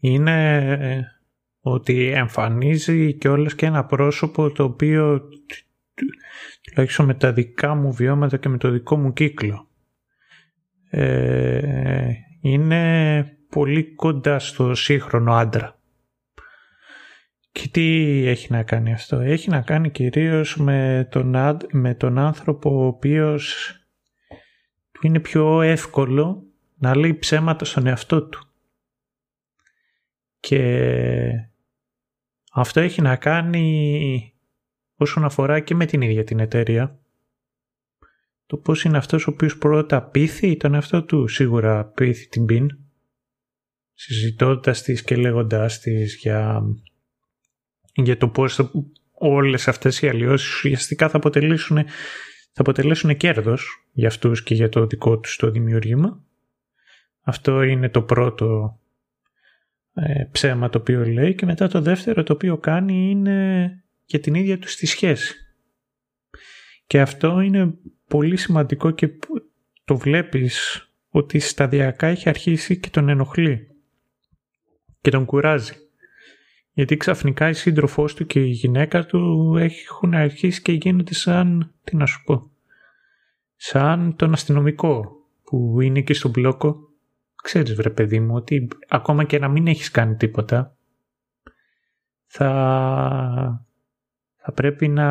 [0.00, 1.10] είναι
[1.60, 5.28] ότι εμφανίζει και όλες και ένα πρόσωπο το οποίο
[6.62, 9.68] τουλάχιστον με τα δικά μου βιώματα και με το δικό μου κύκλο
[10.90, 15.78] ε, είναι πολύ κοντά στο σύγχρονο άντρα.
[17.52, 21.34] Και τι έχει να κάνει αυτό; Έχει να κάνει κυρίως με τον,
[21.70, 23.75] με τον άνθρωπο ο οποίος
[25.00, 26.44] είναι πιο εύκολο
[26.78, 28.40] να λέει ψέματα στον εαυτό του.
[30.40, 31.50] Και
[32.52, 34.34] αυτό έχει να κάνει
[34.96, 36.98] όσον αφορά και με την ίδια την εταιρεία.
[38.46, 41.28] Το πώς είναι αυτός ο οποίος πρώτα πείθει τον εαυτό του.
[41.28, 42.78] Σίγουρα πείθει την πιν,
[43.94, 46.62] συζητώντας της και λέγοντάς της για,
[47.94, 48.70] για το πώς θα,
[49.12, 51.84] όλες αυτές οι αλλοιώσεις ουσιαστικά θα αποτελέσουν,
[52.56, 56.24] θα αποτελέσουν κέρδος για αυτούς και για το δικό τους το δημιουργήμα.
[57.20, 58.78] Αυτό είναι το πρώτο
[59.94, 64.34] ε, ψέμα το οποίο λέει και μετά το δεύτερο το οποίο κάνει είναι για την
[64.34, 65.34] ίδια τους τη σχέση.
[66.86, 67.74] Και αυτό είναι
[68.08, 69.10] πολύ σημαντικό και
[69.84, 73.68] το βλέπεις ότι σταδιακά έχει αρχίσει και τον ενοχλεί
[75.00, 75.74] και τον κουράζει.
[76.76, 81.96] Γιατί ξαφνικά η σύντροφός του και η γυναίκα του έχουν αρχίσει και γίνονται σαν, τι
[81.96, 82.50] να σου πω,
[83.56, 86.76] σαν τον αστυνομικό που είναι εκεί στον μπλόκο.
[87.42, 90.76] Ξέρεις βρε παιδί μου ότι ακόμα και να μην έχεις κάνει τίποτα
[92.26, 93.66] θα
[94.36, 95.10] θα πρέπει να,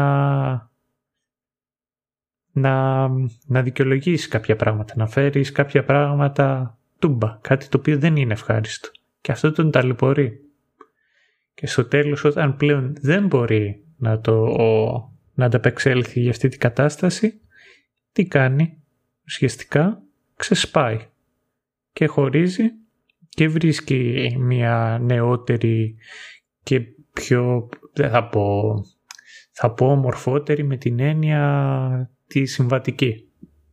[2.52, 3.08] να,
[3.46, 8.90] να δικαιολογήσει κάποια πράγματα, να φέρεις κάποια πράγματα τούμπα, κάτι το οποίο δεν είναι ευχάριστο.
[9.22, 10.45] Και αυτό τον ταλαιπωρεί.
[11.56, 14.48] Και στο τέλος όταν πλέον δεν μπορεί να, το,
[15.34, 17.40] να ανταπεξέλθει για αυτή την κατάσταση,
[18.12, 18.78] τι κάνει,
[19.26, 20.02] ουσιαστικά
[20.36, 21.00] ξεσπάει
[21.94, 22.72] και χωρίζει
[23.30, 25.96] και βρίσκει μια νεότερη
[26.64, 26.82] και
[27.14, 28.76] πιο, δεν θα πω
[29.58, 33.28] θα πω ομορφότερη με την έννοια τη συμβατική.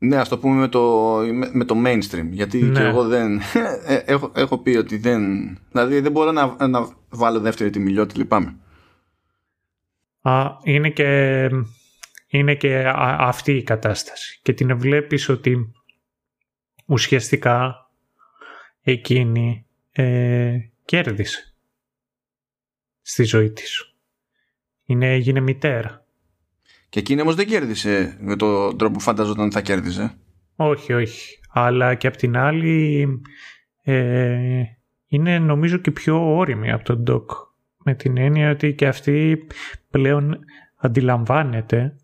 [0.05, 1.17] Ναι, ας το πούμε με το,
[1.53, 2.29] με, το mainstream.
[2.31, 2.79] Γιατί ναι.
[2.79, 3.41] και εγώ δεν.
[3.87, 5.23] Ε, έχω, έχω πει ότι δεν.
[5.71, 8.57] Δηλαδή δεν μπορώ να, να βάλω δεύτερη τη μιλιότη, λυπάμαι.
[10.21, 11.51] Α, είναι και,
[12.27, 14.41] είναι και αυτή η κατάσταση.
[14.43, 15.73] Και την βλέπεις ότι
[16.87, 17.91] ουσιαστικά
[18.83, 21.55] εκείνη ε, κέρδισε
[23.03, 23.95] στη ζωή της
[24.85, 26.02] είναι, έγινε μητέρα.
[26.93, 30.15] Και εκείνη όμως δεν κέρδισε με τον τρόπο που φανταζόταν ότι θα κέρδιζε.
[30.57, 31.39] Όχι, όχι.
[31.53, 33.07] Αλλά και απ' την άλλη
[33.83, 34.63] ε,
[35.07, 37.31] είναι νομίζω και πιο όρημη από τον Ντοκ.
[37.85, 39.47] Με την έννοια ότι και αυτή
[39.91, 40.39] πλέον
[40.77, 41.97] αντιλαμβάνεται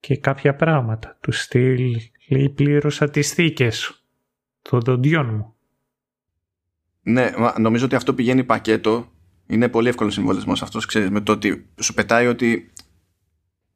[0.00, 1.18] και κάποια πράγματα.
[1.20, 1.96] Του στυλ
[2.28, 4.04] λέει πλήρωσα τις θήκες
[4.62, 5.54] των δοντιών μου.
[7.02, 9.12] Ναι, νομίζω ότι αυτό πηγαίνει πακέτο
[9.46, 12.70] είναι πολύ εύκολος συμβολισμός αυτός, ξέρεις, με το ότι σου πετάει ότι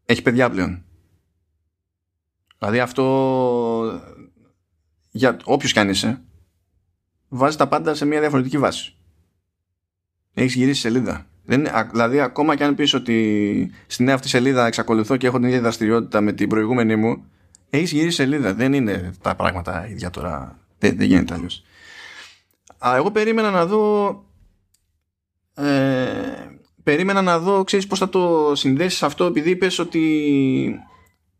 [0.04, 0.84] έχει παιδιά πλέον.
[2.58, 4.00] Δηλαδή αυτό
[5.10, 6.22] για όποιος κι αν είσαι,
[7.28, 8.96] βάζει τα πάντα σε μια διαφορετική βάση.
[10.34, 11.26] Έχεις γυρίσει σελίδα.
[11.44, 15.48] Δεν, δηλαδή, ακόμα και αν πεις ότι στην νέα αυτή σελίδα εξακολουθώ και έχω την
[15.48, 17.24] ίδια δραστηριότητα με την προηγούμενη μου,
[17.70, 18.54] έχεις γυρίσει σελίδα.
[18.54, 20.58] Δεν είναι τα πράγματα ίδια τώρα.
[20.78, 21.64] Δεν, δεν γίνεται αλλιώς.
[22.96, 24.24] Εγώ περίμενα να δω
[25.54, 26.53] ε,
[26.84, 30.80] περίμενα να δω, ξέρεις πώς θα το συνδέσεις αυτό επειδή είπες ότι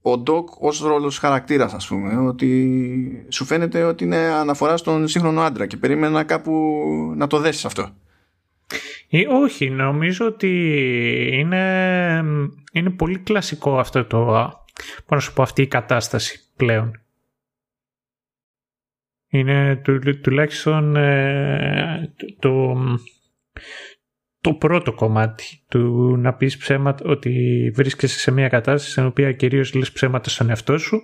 [0.03, 5.41] ο Ντοκ ως ρόλος χαρακτήρας ας πούμε ότι σου φαίνεται ότι είναι αναφορά στον σύγχρονο
[5.41, 6.53] άντρα και περίμενα κάπου
[7.17, 7.95] να το δέσεις αυτό.
[9.09, 10.51] Ή όχι, νομίζω ότι
[11.33, 12.25] είναι,
[12.73, 14.25] είναι πολύ κλασικό αυτό το,
[15.07, 17.01] πώς να σου πω, αυτή η κατάσταση πλέον.
[19.29, 22.77] Είναι του, τουλάχιστον ε, το,
[24.45, 29.75] το πρώτο κομμάτι του να πεις ψέματα ότι βρίσκεσαι σε μια κατάσταση στην οποία κυρίως
[29.75, 31.03] λες ψέματα στον εαυτό σου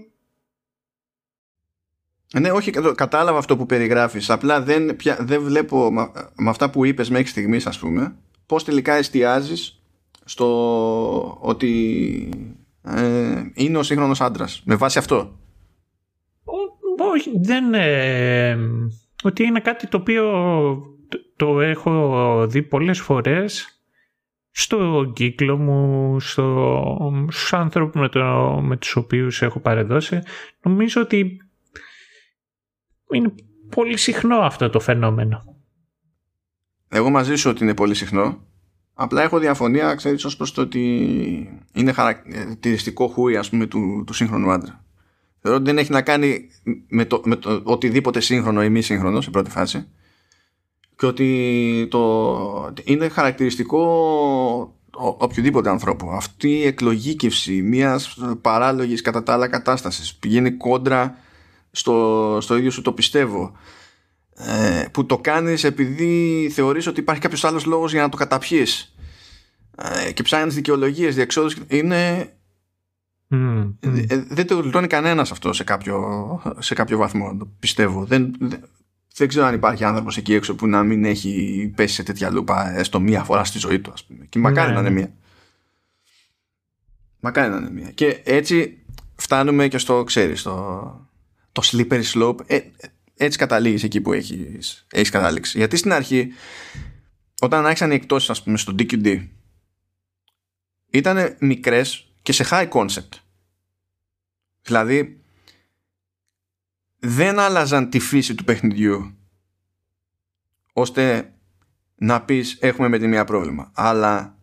[2.39, 4.31] ναι, όχι, κατάλαβα αυτό που περιγράφεις.
[4.31, 5.93] Απλά δεν, πια, δεν βλέπω
[6.37, 8.15] με αυτά που είπες μέχρι στιγμής, ας πούμε,
[8.47, 9.83] πώς τελικά εστιάζεις
[10.25, 12.29] στο ότι
[12.83, 14.63] ε, είναι ο σύγχρονος άντρας.
[14.65, 15.39] Με βάση αυτό.
[17.15, 17.75] Όχι, δεν...
[17.75, 18.59] Ε,
[19.23, 20.25] ότι είναι κάτι το οποίο
[21.41, 23.81] το έχω δει πολλές φορές
[24.51, 28.21] στο κύκλο μου, στο, στους άνθρωπους με, το,
[28.63, 30.19] με τους οποίους έχω παρεδώσει.
[30.63, 31.41] Νομίζω ότι
[33.13, 33.35] είναι
[33.69, 35.57] πολύ συχνό αυτό το φαινόμενο.
[36.89, 38.39] Εγώ μαζί σου ότι είναι πολύ συχνό.
[38.95, 40.83] Απλά έχω διαφωνία, ξέρεις, ως προς το ότι
[41.73, 44.85] είναι χαρακτηριστικό χούι, ας πούμε, του, του σύγχρονου άντρα.
[45.41, 46.49] Θεωρώ ότι δεν έχει να κάνει
[46.89, 49.89] με το, με το οτιδήποτε σύγχρονο ή μη σύγχρονο σε πρώτη φάση
[51.01, 53.81] και ότι το, είναι χαρακτηριστικό
[54.91, 56.11] οποιοδήποτε ανθρώπου.
[56.11, 61.17] Αυτή η εκλογήκευση μιας παράλογης κατά τα άλλα κατάστασης πηγαίνει κόντρα
[61.71, 63.53] στο, στο ίδιο σου το πιστεύω.
[64.35, 68.95] Ε, που το κάνεις επειδή θεωρείς ότι υπάρχει κάποιος άλλος λόγος για να το καταπιείς.
[70.07, 72.33] Ε, και ψάχνεις δικαιολογίες διεξόδους είναι
[73.31, 73.73] mm,
[74.29, 75.99] δεν το γλιτώνει κανένας αυτό σε κάποιο,
[76.59, 78.05] σε κάποιο βαθμό πιστεύω.
[78.05, 78.61] Δεν, δεν
[79.27, 83.01] ξέρω αν υπάρχει άνθρωπος εκεί έξω που να μην έχει πέσει σε τέτοια λούπα έστω
[83.01, 84.27] μία φορά στη ζωή του ας πούμε.
[84.29, 84.95] και μακάρι ναι, να είναι ναι.
[84.95, 85.13] μία.
[87.21, 87.91] Μακάρι να είναι μία.
[87.91, 88.79] Και έτσι
[89.15, 91.09] φτάνουμε και στο ξέρεις στο,
[91.53, 92.37] το slippery slope.
[92.47, 92.61] Ε,
[93.17, 95.59] έτσι καταλήγεις εκεί που έχεις, έχεις καταλήξει.
[95.59, 96.33] Γιατί στην αρχή
[97.41, 99.27] όταν άρχισαν οι εκτόσεις ας πούμε στο DQD
[100.91, 103.09] ήταν μικρές και σε high concept.
[104.63, 105.20] Δηλαδή
[107.01, 109.15] δεν άλλαζαν τη φύση του παιχνιδιού
[110.73, 111.35] ώστε
[111.95, 114.39] να πεις έχουμε με τη μία πρόβλημα αλλά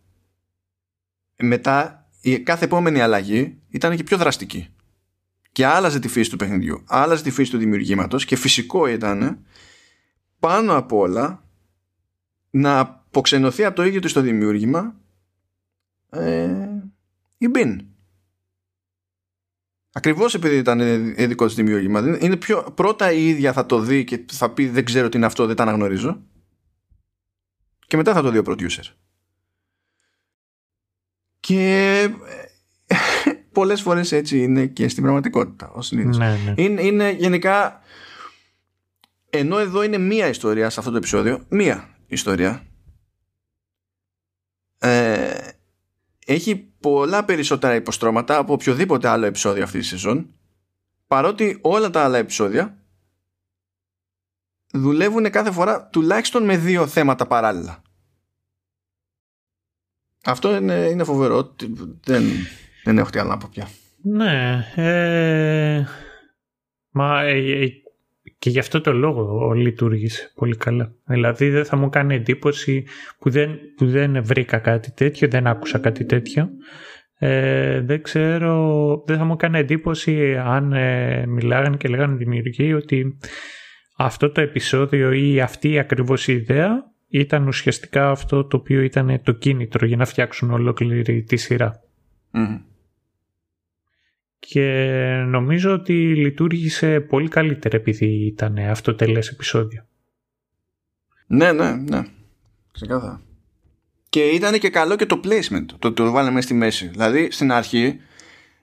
[1.37, 4.69] μετά η κάθε επόμενη αλλαγή ήταν και πιο δραστική
[5.51, 9.45] και άλλαζε τη φύση του παιχνιδιού, άλλαζε τη φύση του δημιουργήματος και φυσικό ήταν
[10.39, 11.43] πάνω απ' όλα
[12.49, 14.95] να αποξενωθεί από το ίδιο του στο δημιούργημα
[16.09, 16.67] ε,
[17.37, 17.85] η Μπιν.
[19.97, 20.79] Ακριβώς επειδή ήταν
[21.15, 22.17] δικό της δημιούργημα.
[22.19, 25.25] Είναι πιο, πρώτα η ίδια θα το δει και θα πει δεν ξέρω τι είναι
[25.25, 26.23] αυτό, δεν τα αναγνωρίζω.
[27.87, 28.93] Και μετά θα το δει ο producer.
[31.39, 32.09] Και
[33.51, 36.53] πολλές φορές έτσι είναι και στην πραγματικότητα ως ναι, ναι.
[36.55, 37.81] Είναι, είναι γενικά
[39.29, 42.67] ενώ εδώ είναι μία ιστορία σε αυτό το επεισόδιο μία ιστορία
[44.77, 45.47] ε,
[46.25, 50.33] έχει πολλά περισσότερα υποστρώματα από οποιοδήποτε άλλο επεισόδιο αυτής της σεζόν
[51.07, 52.77] παρότι όλα τα άλλα επεισόδια
[54.71, 57.81] δουλεύουν κάθε φορά τουλάχιστον με δύο θέματα παράλληλα
[60.25, 61.55] αυτό είναι, είναι φοβερό
[62.03, 62.23] δεν,
[62.83, 63.67] δεν έχω τι άλλο να πω πια.
[64.01, 64.65] Ναι.
[64.75, 65.85] Ε,
[66.89, 67.69] μα ε, ε,
[68.39, 70.93] και γι' αυτό το λόγο λειτουργήσε πολύ καλά.
[71.05, 72.85] Δηλαδή δεν θα μου κάνει εντύπωση
[73.19, 76.49] που δεν, που δεν βρήκα κάτι τέτοιο, δεν άκουσα κάτι τέτοιο.
[77.19, 83.17] Ε, δεν ξέρω, δεν θα μου κάνει εντύπωση αν ε, μιλάγανε και λέγανε δημιουργοί ότι
[83.97, 89.31] αυτό το επεισόδιο ή αυτή ακριβώς η ιδέα ήταν ουσιαστικά αυτό το οποίο ήταν το
[89.31, 91.81] κίνητρο για να φτιάξουν ολόκληρη τη σειρα
[94.39, 94.63] και
[95.27, 99.85] νομίζω ότι λειτουργήσε πολύ καλύτερα επειδή ήταν αυτό τελές επεισόδιο.
[101.27, 102.03] Ναι, ναι, ναι.
[102.71, 103.21] Ξεκάθαρα.
[104.09, 106.87] Και ήταν και καλό και το placement, το το βάλαμε στη μέση.
[106.87, 107.99] Δηλαδή στην αρχή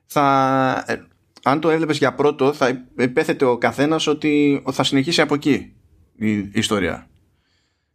[0.07, 0.97] θα, ε,
[1.43, 5.73] αν το έβλεπες για πρώτο θα υπέθετε ο καθένας ότι θα συνεχίσει από εκεί
[6.17, 7.09] η, ιστορία.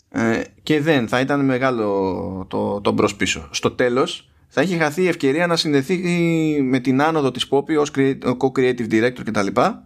[0.09, 3.49] Ε, και δεν, θα ήταν μεγάλο το, το μπρος πίσω.
[3.51, 5.97] Στο τέλος θα είχε χαθεί η ευκαιρία να συνδεθεί
[6.61, 9.47] με την άνοδο της Poppy ως co-creative director κτλ.
[9.47, 9.79] Ε,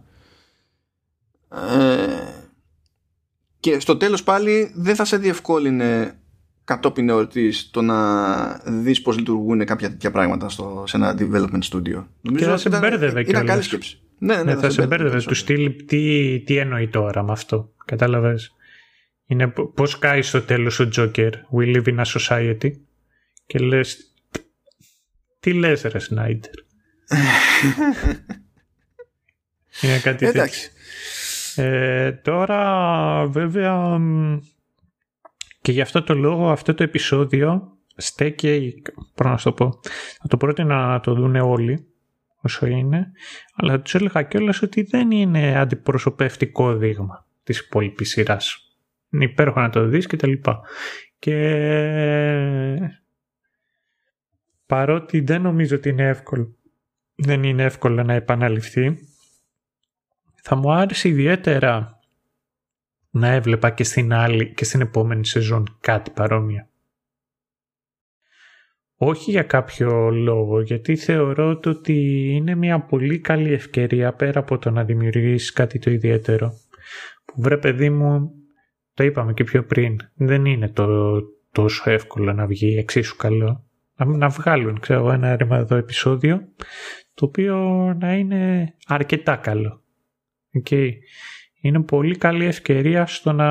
[3.60, 6.18] και στο τέλος πάλι δεν θα σε διευκόλυνε
[6.64, 12.04] κατόπιν εορτής το να δεις πώς λειτουργούν κάποια τέτοια πράγματα στο, σε ένα development studio.
[12.36, 13.98] και θα σε μπέρδευε και Ήταν καλή σκέψη.
[14.18, 17.72] Ναι, ναι, ναι, θα, σε μπέρδευε τους στυλ τι, τι εννοεί τώρα με αυτό.
[17.84, 18.54] Κατάλαβες;
[19.26, 22.70] Είναι πώς κάει στο τέλος ο Joker We live in a society
[23.46, 24.13] και λες
[25.44, 26.52] τι λες ρε Σνάιντερ;
[29.82, 30.68] Είναι κάτι τέτοιο.
[31.56, 33.98] Ε, τώρα βέβαια
[35.60, 38.82] Και γι' αυτό το λόγο αυτό το επεισόδιο στέκει,
[39.14, 39.80] πώς να το πω,
[40.20, 41.86] θα το πρότεινα να το δουν όλοι
[42.40, 43.12] όσο είναι,
[43.54, 48.58] αλλά τους έλεγα κιόλας ότι δεν είναι αντιπροσωπευτικό δείγμα της υπόλοιπης σειράς.
[49.10, 50.60] Είναι υπέροχο να το δεις και τα λοιπά.
[51.18, 51.34] Και
[54.74, 56.56] παρότι δεν νομίζω ότι είναι εύκολο,
[57.14, 58.98] δεν είναι εύκολο να επαναληφθεί,
[60.42, 62.00] θα μου άρεσε ιδιαίτερα
[63.10, 66.66] να έβλεπα και στην άλλη και στην επόμενη σεζόν κάτι παρόμοιο.
[68.96, 74.70] Όχι για κάποιο λόγο, γιατί θεωρώ ότι είναι μια πολύ καλή ευκαιρία πέρα από το
[74.70, 76.52] να δημιουργήσει κάτι το ιδιαίτερο.
[77.24, 78.30] Που βρε παιδί μου,
[78.94, 80.86] το είπαμε και πιο πριν, δεν είναι το
[81.52, 83.63] τόσο εύκολο να βγει εξίσου καλό.
[83.96, 86.48] Να, να βγάλουν, ξέρω, ένα εδώ επεισόδιο,
[87.14, 87.56] το οποίο
[87.98, 89.82] να είναι αρκετά καλό.
[90.62, 90.90] Okay.
[91.60, 93.48] Είναι πολύ καλή ευκαιρία στο να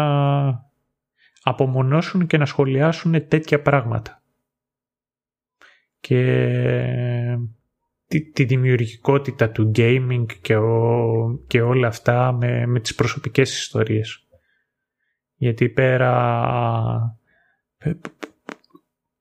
[1.44, 4.24] απομονώσουν και να σχολιάσουν τέτοια πράγματα
[6.00, 7.38] και
[8.08, 10.56] τη, τη δημιουργικότητα του gaming και,
[11.48, 14.28] και όλα αυτά με, με τις προσωπικές ιστορίες.
[15.36, 17.18] Γιατί πέρα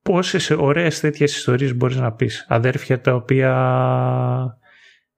[0.03, 2.47] πόσες ωραίες τέτοιες ιστορίες μπορείς να πεις.
[2.49, 3.53] Αδέρφια τα οποία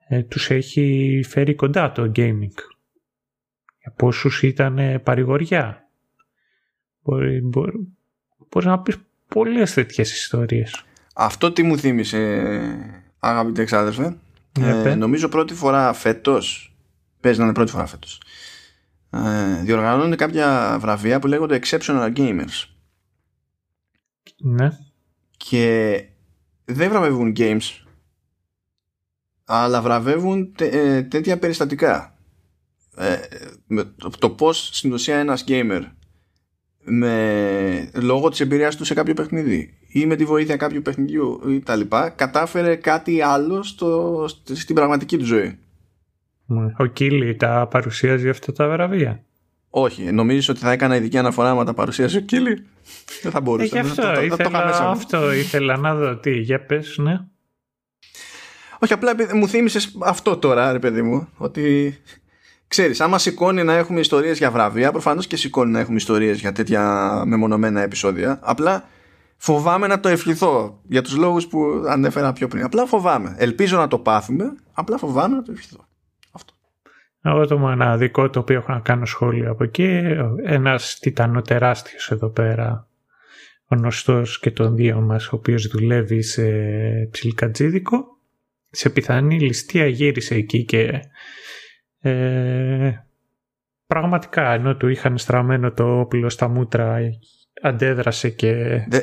[0.09, 2.55] ε, τους έχει φέρει κοντά το gaming.
[3.81, 5.89] Για πόσους ήταν παρηγοριά.
[7.03, 7.89] Μπορεί, μπορεί,
[8.49, 8.97] μπορείς να πεις
[9.29, 10.85] πολλές τέτοιες ιστορίες.
[11.15, 12.43] Αυτό τι μου θύμισε,
[13.19, 14.17] αγαπητέ εξάδελφε.
[14.61, 16.75] Ε, νομίζω πρώτη φορά φέτος.
[17.21, 18.21] Παίζει να είναι πρώτη φορά φέτος.
[19.11, 22.74] Ε, διοργανώνονται κάποια βραβεία που λέγονται Exceptional Gamers.
[24.37, 24.69] Ναι.
[25.37, 26.05] Και
[26.65, 27.85] δεν βραβεύουν games,
[29.45, 32.19] αλλά βραβεύουν ε, τέτοια περιστατικά.
[32.97, 33.17] Ε,
[33.97, 35.83] το, το πώς στην ουσία ένας gamer
[36.85, 41.61] με, λόγω της εμπειρίας του σε κάποιο παιχνίδι ή με τη βοήθεια κάποιου παιχνιδιού ή
[41.61, 45.59] τα λοιπά, κατάφερε κάτι άλλο στο, στην πραγματική του ζωή.
[46.77, 49.25] Ο Κίλι τα παρουσίαζε αυτά τα βραβεία.
[49.77, 52.67] Όχι, νομίζεις ότι θα έκανα ειδική αναφορά με τα παρουσίαζε ο Κίλι;
[53.23, 53.77] Δεν θα μπορούσα.
[53.77, 56.17] Ε, αυτό, το, ήθελα, το, αυτό ήθελα να δω.
[56.17, 57.21] Τι, για πες, ναι.
[58.79, 61.97] Όχι, απλά μου θύμισες αυτό τώρα, ρε παιδί μου, ότι
[62.69, 66.53] ξέρεις, άμα σηκώνει να έχουμε ιστορίες για βραβεία, προφανώς και σηκώνει να έχουμε ιστορίες για
[66.53, 68.39] τέτοια μεμονωμένα επεισόδια.
[68.43, 68.89] Απλά
[69.37, 72.65] φοβάμαι να το ευχηθώ για τους λόγους που ανέφερα πιο πριν.
[72.65, 73.35] Απλά φοβάμαι.
[73.39, 75.84] Ελπίζω να το πάθουμε, απλά φοβάμαι να το ευχηθώ.
[77.25, 77.39] Αυτό.
[77.39, 80.01] Εγώ το μοναδικό το οποίο έχω να κάνω σχόλιο από εκεί,
[80.45, 82.89] ένας τιτανό τεράστιο εδώ πέρα,
[83.69, 86.45] γνωστός και των δύο μας, ο οποίος δουλεύει σε
[87.11, 88.05] ψιλικατζίδικο,
[88.71, 91.01] σε πιθανή ληστεία γύρισε εκεί και
[92.01, 92.93] ε,
[93.87, 96.99] πραγματικά ενώ του είχαν στραμμένο το όπλο στα μούτρα
[97.63, 98.55] αντέδρασε και.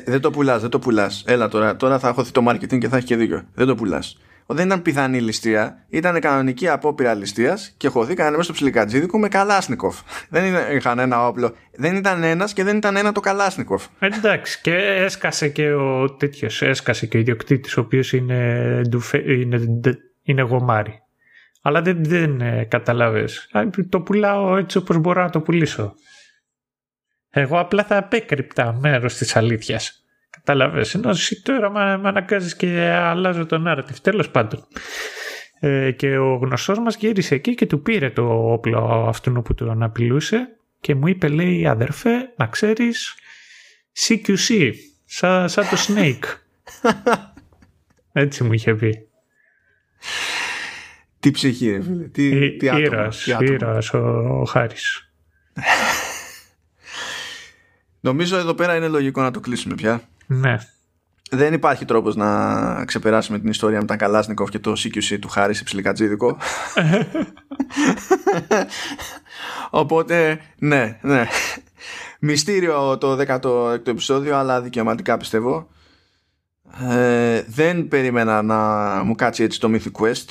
[0.06, 1.24] δεν το πουλάς, δεν το πουλάς.
[1.27, 3.43] Έλα τώρα, τώρα θα χωθεί το marketing και θα έχεις και δίκιο.
[3.53, 4.17] Δεν το πουλάς.
[4.45, 10.00] Δεν ήταν πιθανή ληστεία, ήταν κανονική απόπειρα ληστείας και χωθήκαν μέσα στο ψιλικατζίδικο με καλάσνικοφ.
[10.30, 11.56] Δεν είχαν ένα όπλο.
[11.76, 13.86] Δεν ήταν ένας και δεν ήταν ένα το καλάσνικοφ.
[14.00, 18.82] Εντάξει, και έσκασε και ο τέτοιος, έσκασε και ο ιδιοκτήτης, ο οποίος είναι,
[19.26, 19.60] είναι,
[20.24, 21.02] είναι γομάρι.
[21.61, 23.50] Αλλά δεν, δεν ε, καταλάβες.
[23.90, 25.95] Το πουλάω έτσι όπως μπορώ να το πουλήσω.
[27.30, 30.00] Εγώ απλά θα απέκρυπτα μέρος της αλήθειας.
[30.44, 30.86] Κατάλαβε.
[30.94, 33.95] Ενώ εσύ τώρα με αναγκάζεις και αλλάζω το narrative.
[34.02, 34.68] Τέλος πάντων.
[35.60, 39.84] Ε, και ο γνωστός μας γύρισε εκεί και του πήρε το όπλο αυτού που τον
[39.84, 40.48] απειλούσε
[40.80, 43.16] και μου είπε, λέει, αδερφέ, να ξέρεις,
[44.08, 44.72] CQC,
[45.06, 46.38] σαν, σαν το Snake.
[48.11, 49.08] Έτσι μου είχε πει.
[51.20, 52.08] Τι ψυχή, ρε φίλε.
[52.08, 53.08] Τι, τι άτομο.
[53.94, 53.98] ο,
[54.42, 55.11] ο Χάρης.
[58.00, 60.02] Νομίζω εδώ πέρα είναι λογικό να το κλείσουμε πια.
[60.32, 60.58] Ναι.
[61.32, 65.53] Δεν υπάρχει τρόπος να ξεπεράσουμε την ιστορία με τα Καλάσνικοφ και το CQC του Χάρη
[65.53, 66.38] σε ψιλικατζίδικο.
[69.69, 71.27] Οπότε, ναι, ναι.
[72.19, 75.68] Μυστήριο το 16ο επεισόδιο, αλλά δικαιωματικά πιστεύω.
[76.90, 78.58] Ε, δεν περίμενα να
[79.03, 80.26] μου κάτσει έτσι το Mythic Quest.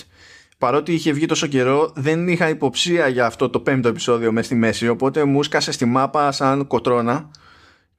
[0.58, 4.54] Παρότι είχε βγει τόσο καιρό, δεν είχα υποψία για αυτό το πέμπτο επεισόδιο μέσα στη
[4.54, 4.88] μέση.
[4.88, 7.30] Οπότε μου σκάσε στη μάπα σαν κοτρώνα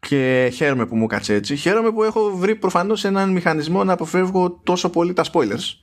[0.08, 1.56] και χαίρομαι που μου κάτσε έτσι.
[1.56, 5.74] Χαίρομαι που έχω βρει προφανώς έναν μηχανισμό να αποφεύγω τόσο πολύ τα spoilers.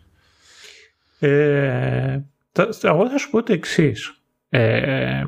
[1.18, 2.20] Ε,
[2.82, 4.22] εγώ θα σου πω το εξής.
[4.48, 5.24] Ε,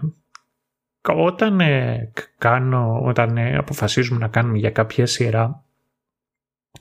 [1.03, 5.65] όταν, ε, κάνω, όταν ε, αποφασίζουμε να κάνουμε για κάποια σειρά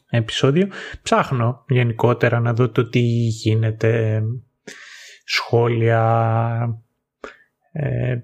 [0.09, 0.67] επεισόδιο,
[1.01, 4.23] ψάχνω γενικότερα να δω το τι γίνεται,
[5.23, 6.79] σχόλια,
[7.71, 8.17] ε,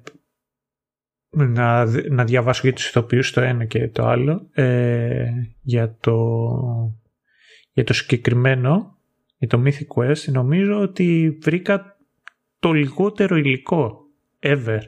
[1.35, 4.47] να, να διαβάσω για τους ηθοποιούς το ένα και το άλλο.
[4.53, 5.25] Ε,
[5.61, 6.15] για, το,
[7.71, 8.97] για το συγκεκριμένο,
[9.37, 11.97] για το Mythic Quest, νομίζω ότι βρήκα
[12.59, 13.99] το λιγότερο υλικό
[14.39, 14.79] ever.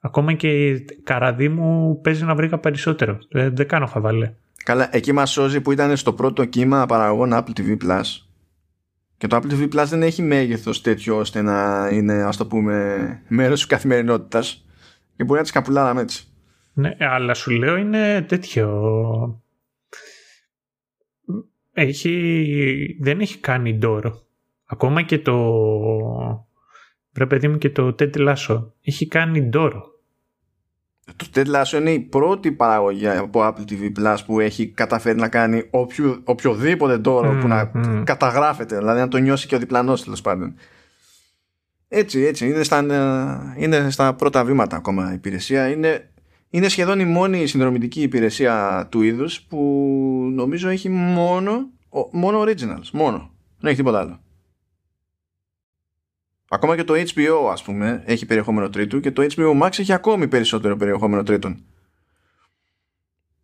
[0.00, 3.18] Ακόμα και η καραδί μου παίζει να βρήκα περισσότερο.
[3.30, 4.32] Δεν, δεν κάνω χαβαλέ.
[4.64, 8.02] Καλά, εκεί μας σώζει που ήταν στο πρώτο κύμα παραγωγών Apple TV Plus
[9.22, 12.96] και το Apple TV Plus δεν έχει μέγεθος τέτοιο ώστε να είναι ας το πούμε
[13.28, 14.64] μέρος της καθημερινότητας
[15.22, 16.26] και μπορεί να τις καπουλάραμε έτσι.
[16.72, 19.42] Ναι, αλλά σου λέω είναι τέτοιο...
[21.72, 22.98] Έχει...
[23.00, 24.22] Δεν έχει κάνει ντόρο.
[24.66, 25.36] Ακόμα και το...
[27.12, 28.64] Βρε παιδί μου και το Ted Lasso.
[28.82, 29.84] Έχει κάνει ντόρο.
[31.16, 35.28] Το Ted Lasso είναι η πρώτη παραγωγή από Apple TV Plus που έχει καταφέρει να
[35.28, 38.02] κάνει οποιο, οποιοδήποτε ντόρο που να mm.
[38.04, 38.76] καταγράφεται.
[38.76, 40.54] Δηλαδή να το νιώσει και ο διπλανός τέλος πάντων.
[41.94, 42.46] Έτσι, έτσι.
[42.48, 45.68] Είναι στα, είναι στα πρώτα βήματα ακόμα η υπηρεσία.
[45.68, 46.10] Είναι,
[46.50, 49.58] είναι σχεδόν η μόνη συνδρομητική υπηρεσία του είδους που
[50.34, 51.70] νομίζω έχει μόνο,
[52.10, 52.90] μόνο originals.
[52.92, 53.30] Μόνο.
[53.58, 54.20] Δεν έχει τίποτα άλλο.
[56.48, 60.28] Ακόμα και το HBO ας πούμε έχει περιεχόμενο τρίτου και το HBO Max έχει ακόμη
[60.28, 61.64] περισσότερο περιεχόμενο τρίτων.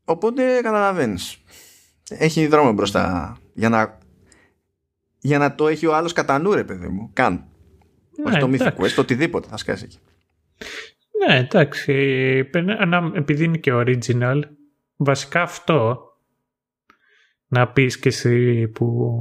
[0.05, 1.43] Οπότε καταλαβαίνεις.
[2.09, 3.99] Έχει δρόμο μπροστά για να,
[5.18, 7.10] για να το έχει ο άλλος κατά νου ρε παιδί μου.
[7.12, 7.49] Καν.
[8.25, 9.99] Ναι, Όχι το Mythic Quest, το οτιδήποτε θα σκάσει εκεί.
[11.27, 11.93] Ναι, εντάξει.
[13.15, 14.41] Επειδή είναι και original,
[14.97, 16.03] βασικά αυτό
[17.47, 19.13] να πεις και εσύ που,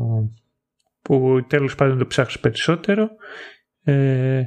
[1.01, 3.09] που τέλος πάντων το ψάχνεις περισσότερο
[3.83, 4.43] ε,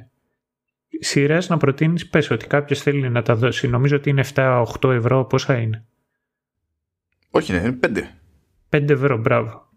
[1.00, 3.68] σειρές να προτείνεις πες ότι κάποιος θέλει να τα δώσει.
[3.68, 5.84] Νομίζω ότι είναι 7-8 ευρώ πόσα είναι;
[7.30, 8.02] Όχι είναι 5
[8.70, 9.68] 5 ευρώ μπράβο.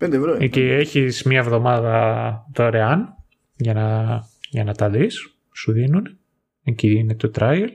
[0.00, 3.15] 5 ευρώ και έχεις μια εβδομάδα δωρεάν
[3.56, 6.18] για να, για να τα δεις σου δίνουν
[6.64, 7.68] εκεί είναι το trial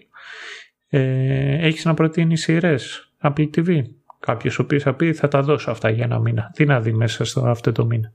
[0.89, 3.81] ε, έχεις να προτείνεις σειρές Apple TV
[4.19, 6.93] κάποιος ο οποίος θα πει θα τα δώσω αυτά για ένα μήνα τι να δει
[6.93, 8.13] μέσα στο αυτό το μήνα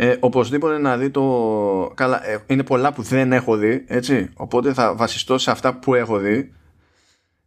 [0.00, 1.92] ε, οπωσδήποτε να δει το.
[1.94, 4.30] Καλά, ε, είναι πολλά που δεν έχω δει, έτσι.
[4.34, 6.52] Οπότε θα βασιστώ σε αυτά που έχω δει.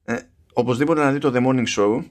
[0.04, 0.18] Ε,
[0.54, 2.04] οπωσδήποτε να δει το The Morning Show.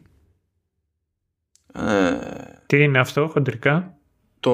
[1.72, 2.18] Ε,
[2.66, 3.94] Τι είναι αυτό, χοντρικά;
[4.40, 4.50] Το,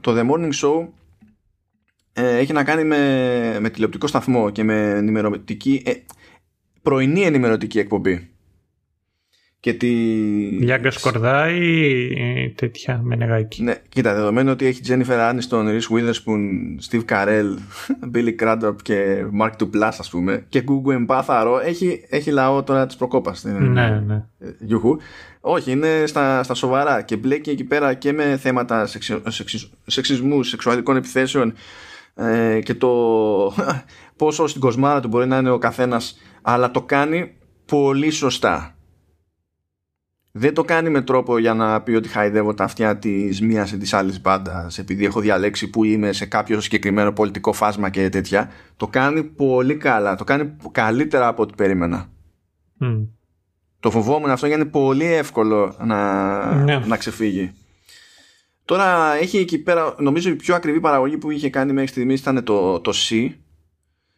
[0.00, 0.88] το The Morning Show
[2.14, 5.82] ε, έχει να κάνει με, με τηλεοπτικό σταθμό και με ενημερωτική.
[5.86, 5.92] Ε,
[6.82, 8.34] πρωινή ενημερωτική εκπομπή
[9.64, 9.86] και τη...
[10.60, 13.62] Λιάγκα Σκορδά ή τέτοια με νεγάκι.
[13.62, 16.40] Ναι, κοίτα, δεδομένου ότι έχει Jennifer Aniston, Reese Witherspoon,
[16.90, 17.56] Steve Carell,
[18.14, 22.96] Billy Crudup και Mark Duplass ας πούμε και Google Empátharo έχει, έχει λαό τώρα της
[22.96, 23.44] προκόπας.
[23.44, 24.24] Ναι, ναι.
[24.58, 24.96] Γιουχού.
[25.40, 29.22] Όχι, είναι στα, στα σοβαρά και μπλέκει εκεί πέρα και με θέματα σεξι,
[29.86, 31.54] σεξισμού, σεξουαλικών επιθέσεων
[32.14, 32.88] ε, και το
[34.16, 37.36] πόσο στην κοσμάρα του μπορεί να είναι ο καθένας αλλά το κάνει
[37.66, 38.74] πολύ σωστά
[40.36, 43.78] δεν το κάνει με τρόπο για να πει ότι χαϊδεύω τα αυτιά της μίας ή
[43.78, 48.50] της άλλης μπάντας επειδή έχω διαλέξει που είμαι σε κάποιο συγκεκριμένο πολιτικό φάσμα και τέτοια.
[48.76, 50.14] Το κάνει πολύ καλά.
[50.14, 52.08] Το κάνει καλύτερα από ό,τι περίμενα.
[53.80, 56.78] Το φοβόμουν αυτό γιατί είναι πολύ εύκολο να, ναι.
[56.78, 57.52] να ξεφύγει.
[58.64, 62.44] Τώρα έχει εκεί πέρα, νομίζω η πιο ακριβή παραγωγή που είχε κάνει μέχρι στιγμής ήταν
[62.44, 63.30] το, το C,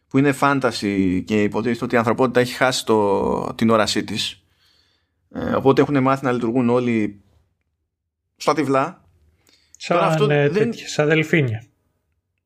[0.07, 4.41] που είναι fantasy και υποτίθεται ότι η ανθρωπότητα έχει χάσει το, την όρασή της
[5.31, 7.21] ε, οπότε έχουν μάθει να λειτουργούν όλοι
[8.35, 9.01] στα τυβλά.
[9.77, 10.73] Σαν, τώρα, αυτό ναι, δεν...
[10.73, 11.63] σαν δελφίνια.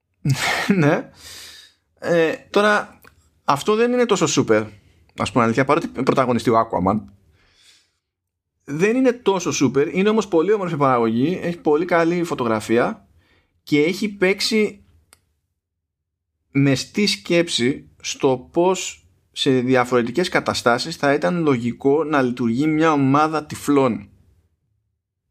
[0.82, 1.10] ναι.
[2.00, 3.00] Ε, τώρα
[3.44, 4.62] αυτό δεν είναι τόσο σούπερ.
[5.18, 7.00] Α πούμε αλήθεια, παρότι πρωταγωνιστή ο Aquaman.
[8.64, 9.96] Δεν είναι τόσο σούπερ.
[9.96, 11.40] Είναι όμως πολύ όμορφη παραγωγή.
[11.42, 13.08] Έχει πολύ καλή φωτογραφία.
[13.64, 14.84] Και έχει παίξει
[16.52, 23.46] με στη σκέψη στο πώς σε διαφορετικές καταστάσεις θα ήταν λογικό να λειτουργεί μια ομάδα
[23.46, 24.10] τυφλών.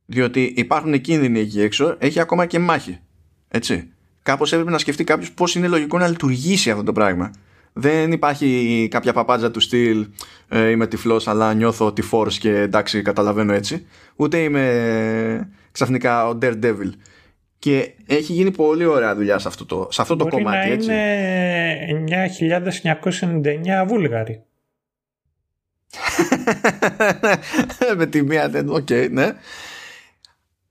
[0.07, 2.99] Διότι υπάρχουν κίνδυνοι εκεί έξω, έχει ακόμα και μάχη.
[3.49, 3.93] Έτσι.
[4.23, 7.31] Κάπως έπρεπε να σκεφτεί κάποιος πώς είναι λογικό να λειτουργήσει αυτό το πράγμα.
[7.73, 10.07] Δεν υπάρχει κάποια παπάντζα του στυλ
[10.49, 13.87] ε, είμαι τυφλός αλλά νιώθω τυφόρος και εντάξει καταλαβαίνω έτσι.
[14.17, 16.91] Ούτε είμαι ξαφνικά ο Daredevil.
[17.59, 20.69] Και έχει γίνει πολύ ωραία δουλειά σε αυτό το, σε αυτό το κομμάτι.
[20.69, 20.91] Να έτσι.
[21.89, 22.25] είναι
[23.83, 24.43] 9.999 Βούλγαροι.
[27.97, 29.33] Με τη μία δεν, OK, okay, ναι.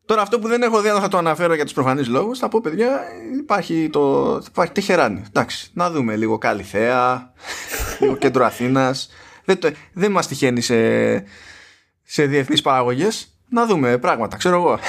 [0.09, 2.47] Τώρα αυτό που δεν έχω δει, αν θα το αναφέρω για τους προφανείς λόγους, θα
[2.47, 3.01] πω παιδιά,
[3.39, 5.23] υπάρχει το υπάρχει Τεχεράνι.
[5.27, 7.33] Εντάξει, να δούμε λίγο Καλλιθέα,
[7.99, 9.09] λίγο κέντρο Αθήνας.
[9.45, 10.75] Δεν, το, δεν μας τυχαίνει σε,
[12.03, 13.37] σε διεθνείς παραγωγές.
[13.49, 14.79] Να δούμε πράγματα, ξέρω εγώ.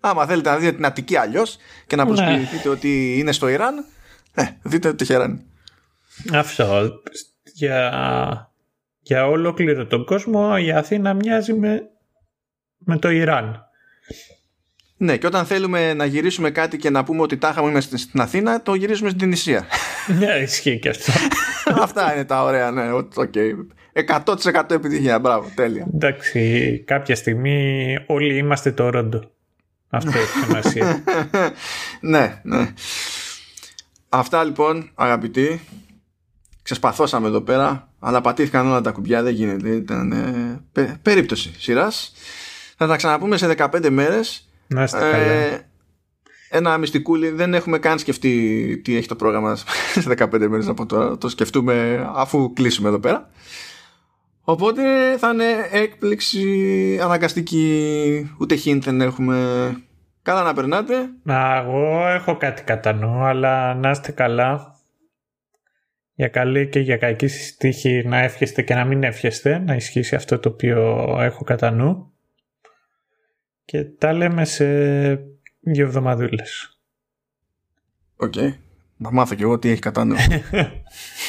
[0.00, 1.56] Άμα θέλετε να δείτε την Αττική αλλιώς
[1.86, 2.14] και να ναι.
[2.14, 3.84] προσποιηθείτε ότι είναι στο Ιράν,
[4.34, 5.46] ε, δείτε το Τεχεράνι.
[6.32, 6.90] Αυτό.
[7.54, 8.52] για,
[9.00, 11.82] για ολόκληρο τον κόσμο η Αθήνα μοιάζει με,
[12.78, 13.64] με το Ιράν.
[15.02, 18.62] Ναι, και όταν θέλουμε να γυρίσουμε κάτι και να πούμε ότι τα είχαμε στην Αθήνα,
[18.62, 19.66] το γυρίζουμε στην Τινησία.
[20.18, 21.12] ναι, ισχύει και αυτό.
[21.82, 22.82] Αυτά είναι τα ωραία, ναι.
[23.14, 23.52] Okay.
[24.24, 25.18] 100% επιτυχία.
[25.18, 25.86] Μπράβο, τέλεια.
[25.94, 29.30] Εντάξει, κάποια στιγμή όλοι είμαστε το ρόντο.
[29.88, 31.02] Αυτό έχει σημασία.
[32.12, 32.72] ναι, ναι.
[34.08, 35.60] Αυτά λοιπόν, αγαπητοί.
[36.62, 39.68] Ξεσπαθώσαμε εδώ πέρα, αλλά πατήθηκαν όλα τα κουμπιά, δεν γίνεται.
[39.68, 40.12] Ήταν
[40.72, 42.12] ε, περίπτωση σειράς.
[42.76, 44.49] Θα τα ξαναπούμε σε 15 μέρες.
[44.74, 45.16] Να είστε καλά.
[45.16, 45.70] Ε,
[46.50, 49.56] ένα μυστικούλι, δεν έχουμε καν σκεφτεί τι έχει το πρόγραμμα
[50.00, 51.18] σε 15 μέρες από τώρα.
[51.18, 53.30] Το σκεφτούμε αφού κλείσουμε εδώ πέρα.
[54.42, 54.82] Οπότε
[55.18, 58.30] θα είναι έκπληξη αναγκαστική.
[58.38, 59.36] Ούτε χίντ δεν έχουμε.
[60.22, 60.94] Καλά να περνάτε.
[61.22, 64.78] Να, εγώ έχω κάτι κατά νου, αλλά να είστε καλά.
[66.14, 70.14] Για καλή και για κακή σας τύχη να εύχεστε και να μην εύχεστε, να ισχύσει
[70.14, 72.12] αυτό το οποίο έχω κατά νου.
[73.70, 74.64] Και τα λέμε σε
[75.60, 76.80] δύο εβδομαδούλες.
[78.16, 78.32] OK.
[78.36, 78.52] Okay.
[78.96, 80.14] Να μάθω κι εγώ τι έχει κατά νου.